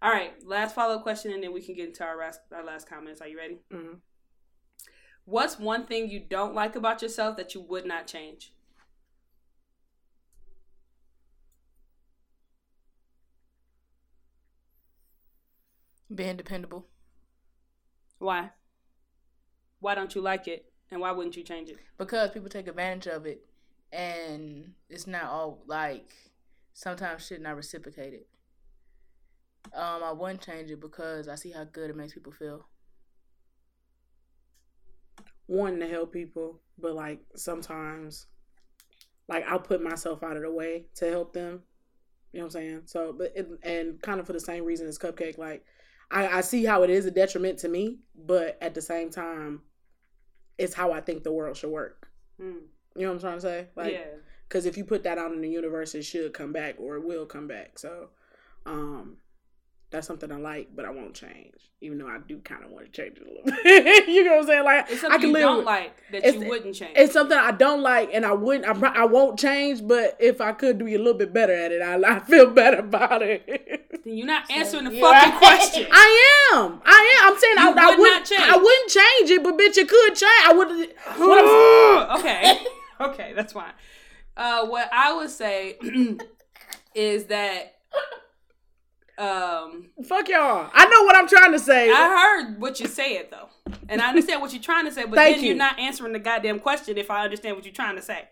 all 0.00 0.12
right 0.12 0.32
last 0.44 0.76
follow-up 0.76 1.02
question 1.02 1.32
and 1.32 1.42
then 1.42 1.52
we 1.52 1.60
can 1.60 1.74
get 1.74 1.88
into 1.88 2.04
our 2.04 2.16
last 2.16 2.40
our 2.52 2.62
last 2.62 2.86
comments 2.88 3.20
are 3.20 3.26
you 3.28 3.36
ready 3.38 3.58
Mm-hmm. 3.72 3.94
What's 5.30 5.58
one 5.58 5.86
thing 5.86 6.10
you 6.10 6.18
don't 6.20 6.54
like 6.54 6.74
about 6.74 7.02
yourself 7.02 7.36
that 7.36 7.54
you 7.54 7.60
would 7.60 7.86
not 7.86 8.06
change 8.06 8.52
Being 16.12 16.36
dependable. 16.36 16.86
why 18.18 18.50
why 19.78 19.94
don't 19.94 20.14
you 20.14 20.20
like 20.20 20.46
it 20.48 20.66
and 20.90 21.00
why 21.00 21.10
wouldn't 21.12 21.36
you 21.36 21.42
change 21.44 21.70
it 21.70 21.78
Because 21.96 22.30
people 22.30 22.48
take 22.48 22.66
advantage 22.66 23.06
of 23.06 23.24
it 23.26 23.46
and 23.92 24.74
it's 24.88 25.06
not 25.06 25.24
all 25.24 25.62
like 25.66 26.12
sometimes 26.74 27.26
shit 27.26 27.40
not 27.40 27.56
reciprocated. 27.56 28.24
Um, 29.72 30.02
I 30.02 30.12
wouldn't 30.12 30.40
change 30.42 30.70
it 30.70 30.80
because 30.80 31.28
I 31.28 31.34
see 31.36 31.50
how 31.52 31.64
good 31.64 31.90
it 31.90 31.96
makes 31.96 32.14
people 32.14 32.32
feel. 32.32 32.66
Wanting 35.50 35.80
to 35.80 35.88
help 35.88 36.12
people, 36.12 36.60
but 36.78 36.94
like 36.94 37.20
sometimes, 37.34 38.26
like 39.28 39.44
I'll 39.46 39.58
put 39.58 39.82
myself 39.82 40.22
out 40.22 40.36
of 40.36 40.42
the 40.42 40.50
way 40.50 40.86
to 40.96 41.10
help 41.10 41.32
them. 41.32 41.62
You 42.32 42.38
know 42.38 42.46
what 42.46 42.54
I'm 42.54 42.62
saying? 42.62 42.82
So, 42.86 43.12
but 43.12 43.32
it, 43.34 43.48
and 43.64 44.00
kind 44.00 44.20
of 44.20 44.26
for 44.26 44.32
the 44.32 44.40
same 44.40 44.64
reason 44.64 44.86
as 44.86 44.98
Cupcake, 44.98 45.38
like 45.38 45.64
I, 46.10 46.38
I 46.38 46.40
see 46.42 46.64
how 46.64 46.84
it 46.84 46.90
is 46.90 47.04
a 47.04 47.10
detriment 47.10 47.58
to 47.60 47.68
me, 47.68 47.98
but 48.14 48.56
at 48.60 48.74
the 48.74 48.82
same 48.82 49.10
time, 49.10 49.62
it's 50.56 50.74
how 50.74 50.92
I 50.92 51.00
think 51.00 51.24
the 51.24 51.32
world 51.32 51.56
should 51.56 51.70
work. 51.70 52.08
Hmm. 52.40 52.58
You 52.94 53.02
know 53.02 53.08
what 53.08 53.14
I'm 53.14 53.20
trying 53.20 53.36
to 53.36 53.40
say? 53.40 53.66
Like, 53.74 53.92
yeah 53.92 54.04
because 54.50 54.66
if 54.66 54.76
you 54.76 54.84
put 54.84 55.04
that 55.04 55.16
out 55.16 55.32
in 55.32 55.40
the 55.40 55.48
universe, 55.48 55.94
it 55.94 56.02
should 56.02 56.34
come 56.34 56.52
back 56.52 56.74
or 56.78 56.96
it 56.96 57.06
will 57.06 57.24
come 57.24 57.46
back. 57.46 57.78
So, 57.78 58.08
um, 58.66 59.16
that's 59.90 60.06
something 60.06 60.30
I 60.30 60.36
like, 60.36 60.68
but 60.74 60.84
I 60.84 60.90
won't 60.90 61.14
change, 61.14 61.54
even 61.80 61.98
though 61.98 62.06
I 62.06 62.18
do 62.26 62.38
kind 62.38 62.64
of 62.64 62.70
want 62.70 62.86
to 62.86 62.92
change 62.92 63.18
it 63.18 63.26
a 63.26 63.28
little 63.28 63.44
bit. 63.64 64.08
you 64.08 64.22
know 64.24 64.32
what 64.36 64.40
I'm 64.42 64.46
saying? 64.46 64.64
Like, 64.64 64.84
it's 64.88 64.98
I 65.04 65.08
something 65.08 65.20
can 65.20 65.28
you 65.30 65.32
live. 65.34 65.42
don't 65.42 65.56
with- 65.58 65.66
like 65.66 66.02
that 66.12 66.18
It's- 66.28 66.34
you 66.42 66.48
wouldn't 66.48 66.74
change 66.76 66.92
It's 66.96 67.12
something 67.12 67.36
I 67.36 67.50
don't 67.50 67.82
like, 67.82 68.10
and 68.12 68.24
I 68.24 68.32
wouldn't. 68.32 68.66
I, 68.84 69.02
I 69.02 69.04
won't 69.06 69.38
change, 69.38 69.86
but 69.86 70.16
if 70.20 70.40
I 70.40 70.52
could 70.52 70.78
do 70.78 70.86
a 70.86 70.96
little 70.96 71.14
bit 71.14 71.32
better 71.32 71.52
at 71.52 71.72
it, 71.72 71.82
I, 71.82 72.16
I 72.16 72.20
feel 72.20 72.46
better 72.62 72.78
about 72.78 73.22
it. 73.22 73.46
then 74.04 74.16
you're 74.16 74.26
not 74.26 74.48
answering 74.50 74.84
the 74.84 74.94
you're 74.94 75.12
fucking 75.12 75.38
question 75.38 75.86
I 75.92 76.52
am. 76.54 76.80
I 76.84 77.18
am. 77.22 77.32
I'm 77.32 77.38
saying 77.40 77.56
You 77.58 77.82
I, 77.82 77.86
I 77.86 77.90
would 77.90 77.98
wouldn't. 77.98 78.20
not 78.20 78.24
change. 78.26 78.42
I 78.52 78.56
wouldn't 78.56 78.90
change 78.90 79.30
it, 79.30 79.42
but 79.42 79.58
bitch, 79.58 79.76
it 79.76 79.88
could 79.88 80.14
change. 80.14 80.44
I 80.46 80.52
would. 80.52 82.20
okay. 82.20 82.60
Okay, 83.00 83.32
that's 83.34 83.52
fine. 83.54 83.72
Uh, 84.36 84.66
what 84.66 84.88
I 84.92 85.14
would 85.16 85.30
say 85.30 85.78
is 86.94 87.24
that 87.26 87.74
um, 89.20 89.90
Fuck 90.04 90.28
y'all. 90.28 90.70
I 90.72 90.86
know 90.86 91.02
what 91.04 91.16
I'm 91.16 91.28
trying 91.28 91.52
to 91.52 91.58
say. 91.58 91.90
I 91.90 92.42
heard 92.44 92.60
what 92.60 92.80
you 92.80 92.86
said 92.86 93.28
though, 93.30 93.48
and 93.88 94.00
I 94.00 94.08
understand 94.08 94.40
what 94.40 94.52
you're 94.52 94.62
trying 94.62 94.86
to 94.86 94.92
say, 94.92 95.04
but 95.04 95.16
Thank 95.16 95.36
then 95.36 95.44
you. 95.44 95.48
you're 95.50 95.58
not 95.58 95.78
answering 95.78 96.12
the 96.12 96.18
goddamn 96.18 96.58
question. 96.60 96.96
If 96.98 97.10
I 97.10 97.24
understand 97.24 97.56
what 97.56 97.64
you're 97.64 97.74
trying 97.74 97.96
to 97.96 98.02
say, 98.02 98.28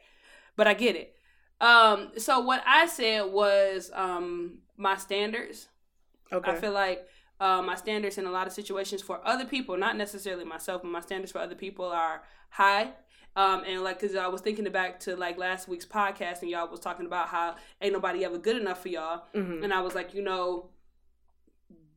but 0.56 0.66
I 0.66 0.74
get 0.74 0.96
it. 0.96 1.14
Um, 1.60 2.12
so 2.16 2.40
what 2.40 2.62
I 2.66 2.86
said 2.86 3.22
was 3.22 3.90
um 3.94 4.58
my 4.76 4.96
standards. 4.96 5.68
okay. 6.32 6.52
I 6.52 6.54
feel 6.54 6.72
like 6.72 7.06
uh, 7.40 7.62
my 7.62 7.74
standards 7.74 8.16
in 8.18 8.26
a 8.26 8.30
lot 8.30 8.46
of 8.46 8.52
situations 8.52 9.02
for 9.02 9.20
other 9.24 9.44
people, 9.44 9.76
not 9.76 9.96
necessarily 9.96 10.44
myself, 10.44 10.82
but 10.82 10.90
my 10.90 11.00
standards 11.00 11.32
for 11.32 11.38
other 11.38 11.54
people 11.54 11.84
are 11.84 12.22
high. 12.50 12.90
Um, 13.36 13.62
and 13.66 13.84
like, 13.84 14.00
cause 14.00 14.16
I 14.16 14.26
was 14.26 14.40
thinking 14.40 14.64
back 14.72 14.98
to 15.00 15.14
like 15.14 15.38
last 15.38 15.68
week's 15.68 15.86
podcast, 15.86 16.42
and 16.42 16.50
y'all 16.50 16.68
was 16.68 16.80
talking 16.80 17.06
about 17.06 17.28
how 17.28 17.54
ain't 17.80 17.92
nobody 17.92 18.24
ever 18.24 18.38
good 18.38 18.56
enough 18.56 18.82
for 18.82 18.88
y'all, 18.88 19.22
Mhm. 19.34 19.62
and 19.62 19.72
I 19.72 19.80
was 19.80 19.94
like, 19.94 20.12
you 20.14 20.22
know, 20.22 20.70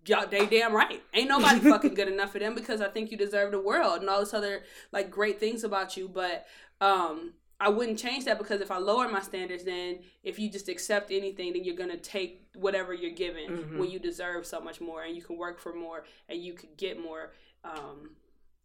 y'all, 0.06 0.28
they 0.28 0.46
damn 0.46 0.74
right, 0.76 1.02
ain't 1.14 1.30
nobody 1.30 1.60
fucking 1.60 1.94
good 1.94 2.08
enough 2.08 2.32
for 2.32 2.40
them 2.40 2.56
because 2.56 2.82
I 2.82 2.90
think 2.90 3.12
you 3.12 3.18
deserve 3.18 3.52
the 3.52 3.60
world 3.60 4.02
and 4.02 4.10
all 4.10 4.20
this 4.20 4.34
other 4.34 4.64
like 4.92 5.12
great 5.12 5.40
things 5.40 5.64
about 5.64 5.96
you, 5.98 6.08
but 6.08 6.46
um, 6.80 7.34
I 7.60 7.70
wouldn't 7.70 8.00
change 8.00 8.26
that 8.26 8.40
because 8.40 8.62
if 8.62 8.72
I 8.72 8.78
lower 8.80 9.08
my 9.08 9.22
standards, 9.22 9.64
then 9.64 10.00
if 10.24 10.40
you 10.40 10.50
just 10.50 10.68
accept 10.70 11.12
anything, 11.12 11.54
then 11.54 11.64
you're 11.64 11.76
gonna 11.76 11.98
take 11.98 12.48
whatever 12.56 12.94
you're 12.94 13.12
given 13.12 13.50
Mhm. 13.50 13.78
when 13.78 13.90
you 13.92 14.00
deserve 14.00 14.46
so 14.48 14.60
much 14.60 14.82
more 14.82 15.04
and 15.04 15.16
you 15.16 15.22
can 15.22 15.38
work 15.38 15.60
for 15.60 15.74
more 15.74 16.04
and 16.28 16.42
you 16.42 16.54
could 16.54 16.76
get 16.78 17.00
more 17.00 17.34
um, 17.64 18.16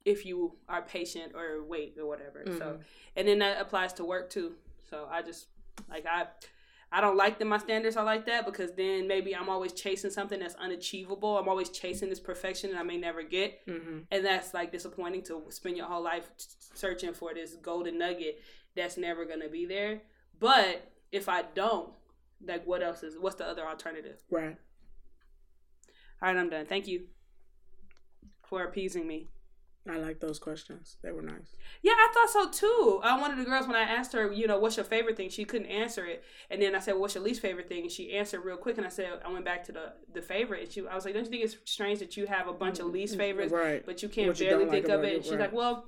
if 0.06 0.24
you 0.24 0.56
are 0.68 0.80
patient 0.80 1.32
or 1.34 1.62
wait 1.64 1.98
or 1.98 2.06
whatever. 2.06 2.44
So, 2.46 2.52
Mhm. 2.78 2.80
and 3.16 3.28
then 3.28 3.38
that 3.40 3.60
applies 3.60 3.92
to 3.94 4.04
work 4.04 4.30
too. 4.30 4.54
So 4.88 5.06
I 5.10 5.20
just 5.20 5.48
like 5.90 6.06
I. 6.06 6.28
I 6.92 7.00
don't 7.00 7.16
like 7.16 7.38
that 7.40 7.44
my 7.46 7.58
standards 7.58 7.96
are 7.96 8.04
like 8.04 8.26
that 8.26 8.46
because 8.46 8.72
then 8.74 9.08
maybe 9.08 9.34
I'm 9.34 9.48
always 9.48 9.72
chasing 9.72 10.10
something 10.10 10.38
that's 10.38 10.54
unachievable. 10.54 11.36
I'm 11.36 11.48
always 11.48 11.68
chasing 11.68 12.08
this 12.08 12.20
perfection 12.20 12.70
that 12.72 12.78
I 12.78 12.82
may 12.84 12.96
never 12.96 13.22
get 13.24 13.66
Mhm. 13.66 14.06
and 14.10 14.24
that's 14.24 14.54
like 14.54 14.70
disappointing 14.72 15.22
to 15.24 15.44
spend 15.50 15.76
your 15.76 15.86
whole 15.86 16.02
life 16.02 16.30
searching 16.74 17.12
for 17.12 17.34
this 17.34 17.56
golden 17.56 17.98
nugget 17.98 18.40
that's 18.76 18.96
never 18.96 19.24
gonna 19.24 19.48
be 19.48 19.66
there. 19.66 20.02
But 20.38 20.92
if 21.10 21.28
I 21.28 21.42
don't, 21.42 21.92
like, 22.40 22.64
what 22.66 22.82
else 22.82 23.02
is? 23.02 23.18
What's 23.18 23.36
the 23.36 23.46
other 23.46 23.66
alternative? 23.66 24.22
Right. 24.30 24.56
All 26.22 26.28
right, 26.32 26.36
I'm 26.36 26.48
done. 26.50 26.66
Thank 26.66 26.86
you 26.86 27.08
for 28.44 28.62
appeasing 28.62 29.06
me. 29.06 29.28
I 29.88 29.98
like 29.98 30.20
those 30.20 30.38
questions. 30.38 30.96
They 31.02 31.12
were 31.12 31.22
nice. 31.22 31.54
Yeah, 31.82 31.92
I 31.92 32.08
thought 32.12 32.30
so 32.30 32.50
too. 32.50 33.00
Uh, 33.02 33.18
one 33.18 33.30
of 33.30 33.38
the 33.38 33.44
girls, 33.44 33.66
when 33.66 33.76
I 33.76 33.82
asked 33.82 34.12
her, 34.14 34.32
you 34.32 34.46
know, 34.46 34.58
what's 34.58 34.76
your 34.76 34.84
favorite 34.84 35.16
thing, 35.16 35.28
she 35.30 35.44
couldn't 35.44 35.68
answer 35.68 36.04
it. 36.06 36.24
And 36.50 36.60
then 36.60 36.74
I 36.74 36.80
said, 36.80 36.96
what's 36.96 37.14
your 37.14 37.22
least 37.24 37.40
favorite 37.42 37.68
thing? 37.68 37.82
And 37.82 37.90
she 37.90 38.14
answered 38.16 38.40
real 38.44 38.56
quick. 38.56 38.78
And 38.78 38.86
I 38.86 38.90
said, 38.90 39.20
I 39.24 39.30
went 39.32 39.44
back 39.44 39.64
to 39.64 39.72
the 39.72 39.92
the 40.12 40.22
favorite. 40.22 40.62
And 40.64 40.72
she, 40.72 40.86
I 40.86 40.94
was 40.94 41.04
like, 41.04 41.14
don't 41.14 41.24
you 41.24 41.30
think 41.30 41.44
it's 41.44 41.56
strange 41.64 41.98
that 42.00 42.16
you 42.16 42.26
have 42.26 42.48
a 42.48 42.52
bunch 42.52 42.78
of 42.80 42.86
least 42.86 43.16
favorites, 43.16 43.52
Right. 43.52 43.84
but 43.86 44.02
you 44.02 44.08
can't 44.08 44.28
What 44.28 44.38
barely 44.38 44.64
like 44.64 44.72
think 44.72 44.88
of 44.88 45.04
it? 45.04 45.08
it, 45.12 45.14
And 45.16 45.22
she's 45.24 45.32
right. 45.32 45.40
like, 45.42 45.52
well, 45.52 45.86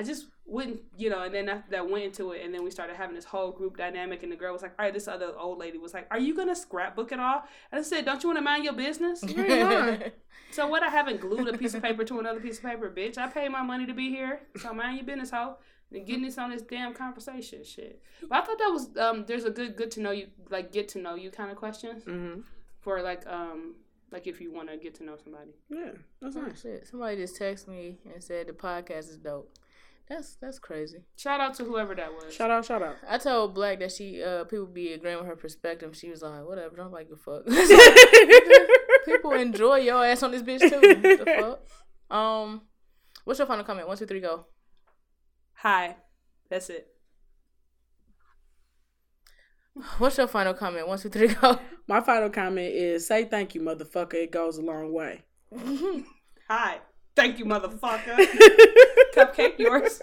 I 0.00 0.02
just 0.02 0.26
wouldn't, 0.46 0.80
you 0.96 1.10
know. 1.10 1.22
And 1.22 1.34
then 1.34 1.46
that, 1.46 1.70
that 1.70 1.88
went 1.90 2.04
into 2.04 2.32
it. 2.32 2.42
And 2.44 2.52
then 2.54 2.64
we 2.64 2.70
started 2.70 2.96
having 2.96 3.14
this 3.14 3.24
whole 3.24 3.50
group 3.52 3.76
dynamic. 3.76 4.22
And 4.22 4.32
the 4.32 4.36
girl 4.36 4.52
was 4.52 4.62
like, 4.62 4.72
all 4.78 4.84
right, 4.86 4.94
this 4.94 5.08
other 5.08 5.32
old 5.38 5.58
lady 5.58 5.78
was 5.78 5.92
like, 5.94 6.06
are 6.10 6.18
you 6.18 6.34
gonna 6.34 6.56
scrapbook 6.56 7.12
it 7.12 7.20
all? 7.20 7.42
And 7.70 7.78
I 7.80 7.82
said, 7.82 8.04
don't 8.06 8.22
you 8.22 8.28
want 8.30 8.38
to 8.38 8.42
mind 8.42 8.64
your 8.64 8.72
business? 8.72 9.22
You 9.22 9.42
ain't 9.44 9.70
lying. 9.70 10.12
So 10.52 10.66
what? 10.66 10.82
I 10.82 10.88
haven't 10.88 11.20
glued 11.20 11.48
a 11.54 11.56
piece 11.58 11.74
of 11.74 11.82
paper 11.82 12.02
to 12.04 12.18
another 12.18 12.40
piece 12.40 12.58
of 12.58 12.64
paper, 12.64 12.90
bitch. 12.90 13.18
I 13.18 13.26
paid 13.28 13.50
my 13.50 13.62
money 13.62 13.86
to 13.86 13.94
be 13.94 14.08
here. 14.08 14.40
So 14.62 14.72
mind 14.72 14.96
your 14.96 15.06
business, 15.06 15.30
hoe. 15.30 15.56
And 15.92 16.06
getting 16.06 16.22
this 16.24 16.38
on 16.38 16.50
this 16.50 16.62
damn 16.62 16.94
conversation, 16.94 17.62
shit. 17.64 18.00
But 18.28 18.38
I 18.38 18.46
thought 18.46 18.58
that 18.58 18.70
was 18.70 18.96
um. 18.96 19.24
There's 19.26 19.44
a 19.44 19.50
good 19.50 19.76
good 19.76 19.90
to 19.92 20.00
know 20.00 20.12
you 20.12 20.28
like 20.48 20.70
get 20.72 20.86
to 20.90 20.98
know 21.00 21.14
you 21.16 21.30
kind 21.30 21.50
of 21.50 21.56
questions 21.56 22.04
Mhm. 22.04 22.44
for 22.80 23.02
like 23.02 23.26
um 23.26 23.74
like 24.12 24.26
if 24.28 24.40
you 24.40 24.52
want 24.52 24.68
to 24.70 24.76
get 24.76 24.94
to 24.96 25.04
know 25.04 25.16
somebody. 25.22 25.50
Yeah, 25.68 25.92
that's 26.22 26.36
Oh, 26.36 26.42
nice. 26.42 26.60
shit. 26.62 26.86
Somebody 26.88 27.16
just 27.16 27.38
texted 27.40 27.68
me 27.68 27.98
and 28.12 28.22
said 28.22 28.46
the 28.46 28.52
podcast 28.52 29.08
is 29.10 29.18
dope. 29.18 29.52
That's 30.10 30.34
that's 30.42 30.58
crazy. 30.58 31.04
Shout 31.16 31.40
out 31.40 31.54
to 31.54 31.64
whoever 31.64 31.94
that 31.94 32.12
was. 32.12 32.34
Shout 32.34 32.50
out, 32.50 32.64
shout 32.64 32.82
out. 32.82 32.96
I 33.08 33.16
told 33.16 33.54
Black 33.54 33.78
that 33.78 33.92
she 33.92 34.20
uh 34.20 34.42
people 34.42 34.66
be 34.66 34.92
agreeing 34.92 35.18
with 35.18 35.26
her 35.28 35.36
perspective. 35.36 35.96
She 35.96 36.10
was 36.10 36.20
like, 36.20 36.44
whatever, 36.44 36.74
don't 36.74 36.92
like 36.92 37.08
a 37.12 37.16
fuck. 37.16 37.46
people 39.04 39.30
enjoy 39.30 39.76
your 39.76 40.04
ass 40.04 40.24
on 40.24 40.32
this 40.32 40.42
bitch 40.42 40.62
too. 40.62 40.80
the 40.80 41.56
fuck. 42.10 42.16
Um, 42.16 42.62
what's 43.24 43.38
your 43.38 43.46
final 43.46 43.64
comment? 43.64 43.86
One, 43.86 43.96
two, 43.96 44.04
three, 44.06 44.18
go. 44.18 44.46
Hi. 45.54 45.94
That's 46.50 46.70
it. 46.70 46.88
What's 49.98 50.18
your 50.18 50.26
final 50.26 50.54
comment? 50.54 50.88
One, 50.88 50.98
two, 50.98 51.08
three, 51.08 51.28
go. 51.28 51.60
My 51.86 52.00
final 52.00 52.30
comment 52.30 52.74
is 52.74 53.06
say 53.06 53.26
thank 53.26 53.54
you, 53.54 53.60
motherfucker. 53.60 54.14
It 54.14 54.32
goes 54.32 54.58
a 54.58 54.62
long 54.62 54.92
way. 54.92 55.22
Hi. 56.48 56.80
Thank 57.16 57.38
you, 57.38 57.44
motherfucker. 57.44 58.16
Cupcake, 59.14 59.58
yours. 59.58 60.00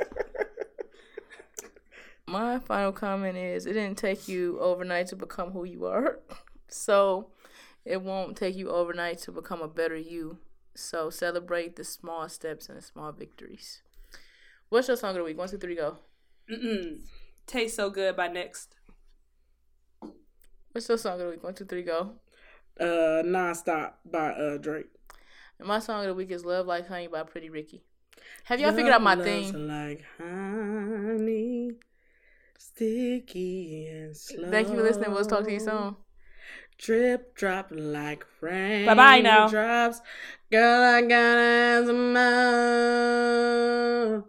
My 2.27 2.59
final 2.59 2.91
comment 2.91 3.38
is 3.38 3.65
it 3.65 3.73
didn't 3.73 3.97
take 3.97 4.27
you 4.27 4.59
overnight 4.59 5.07
to 5.07 5.15
become 5.15 5.51
who 5.51 5.63
you 5.63 5.85
are. 5.85 6.19
So 6.67 7.29
it 7.85 8.01
won't 8.01 8.35
take 8.35 8.55
you 8.55 8.69
overnight 8.69 9.19
to 9.19 9.31
become 9.31 9.61
a 9.61 9.67
better 9.67 9.95
you. 9.95 10.39
So 10.75 11.09
celebrate 11.09 11.77
the 11.77 11.85
small 11.85 12.27
steps 12.27 12.67
and 12.67 12.77
the 12.77 12.81
small 12.81 13.11
victories. 13.13 13.81
What's 14.69 14.89
your 14.89 14.97
song 14.97 15.11
of 15.11 15.15
the 15.17 15.23
week? 15.23 15.38
One, 15.38 15.47
two, 15.47 15.57
three, 15.57 15.75
go. 15.75 15.97
Mm-mm. 16.51 16.99
Tastes 17.47 17.77
so 17.77 17.89
good 17.89 18.17
by 18.17 18.27
next. 18.27 18.75
What's 20.73 20.89
your 20.89 20.97
song 20.97 21.13
of 21.13 21.19
the 21.19 21.29
week? 21.29 21.43
One, 21.43 21.53
two, 21.53 21.65
three, 21.65 21.84
go. 21.84 22.15
Uh, 22.79 23.23
nonstop 23.23 23.93
by 24.05 24.31
uh 24.31 24.57
Drake. 24.57 24.89
And 25.59 25.67
my 25.67 25.79
song 25.79 26.01
of 26.01 26.07
the 26.07 26.13
week 26.13 26.29
is 26.29 26.45
Love 26.45 26.67
Like 26.67 26.88
Honey 26.88 27.07
by 27.07 27.23
Pretty 27.23 27.49
Ricky. 27.49 27.81
Have 28.43 28.59
y'all 28.59 28.73
figured 28.73 28.93
out 28.93 29.01
my 29.01 29.15
Love 29.15 29.25
thing? 29.25 29.67
Like 29.67 30.03
honey, 30.17 31.71
sticky 32.59 33.88
and 33.88 34.15
slow. 34.15 34.51
Thank 34.51 34.69
you 34.69 34.75
for 34.75 34.84
listening. 34.84 35.11
We'll 35.11 35.25
talk 35.25 35.45
to 35.45 35.51
you 35.51 35.59
soon. 35.59 35.95
Drip 36.77 37.34
drop 37.35 37.69
like 37.71 38.23
rain. 38.39 38.85
Bye-bye 38.85 39.21
now. 39.21 39.47
Drops. 39.47 39.99
Girl, 40.51 40.84
I 40.84 41.01
have 41.11 41.88
some 41.88 42.13
more. 44.13 44.25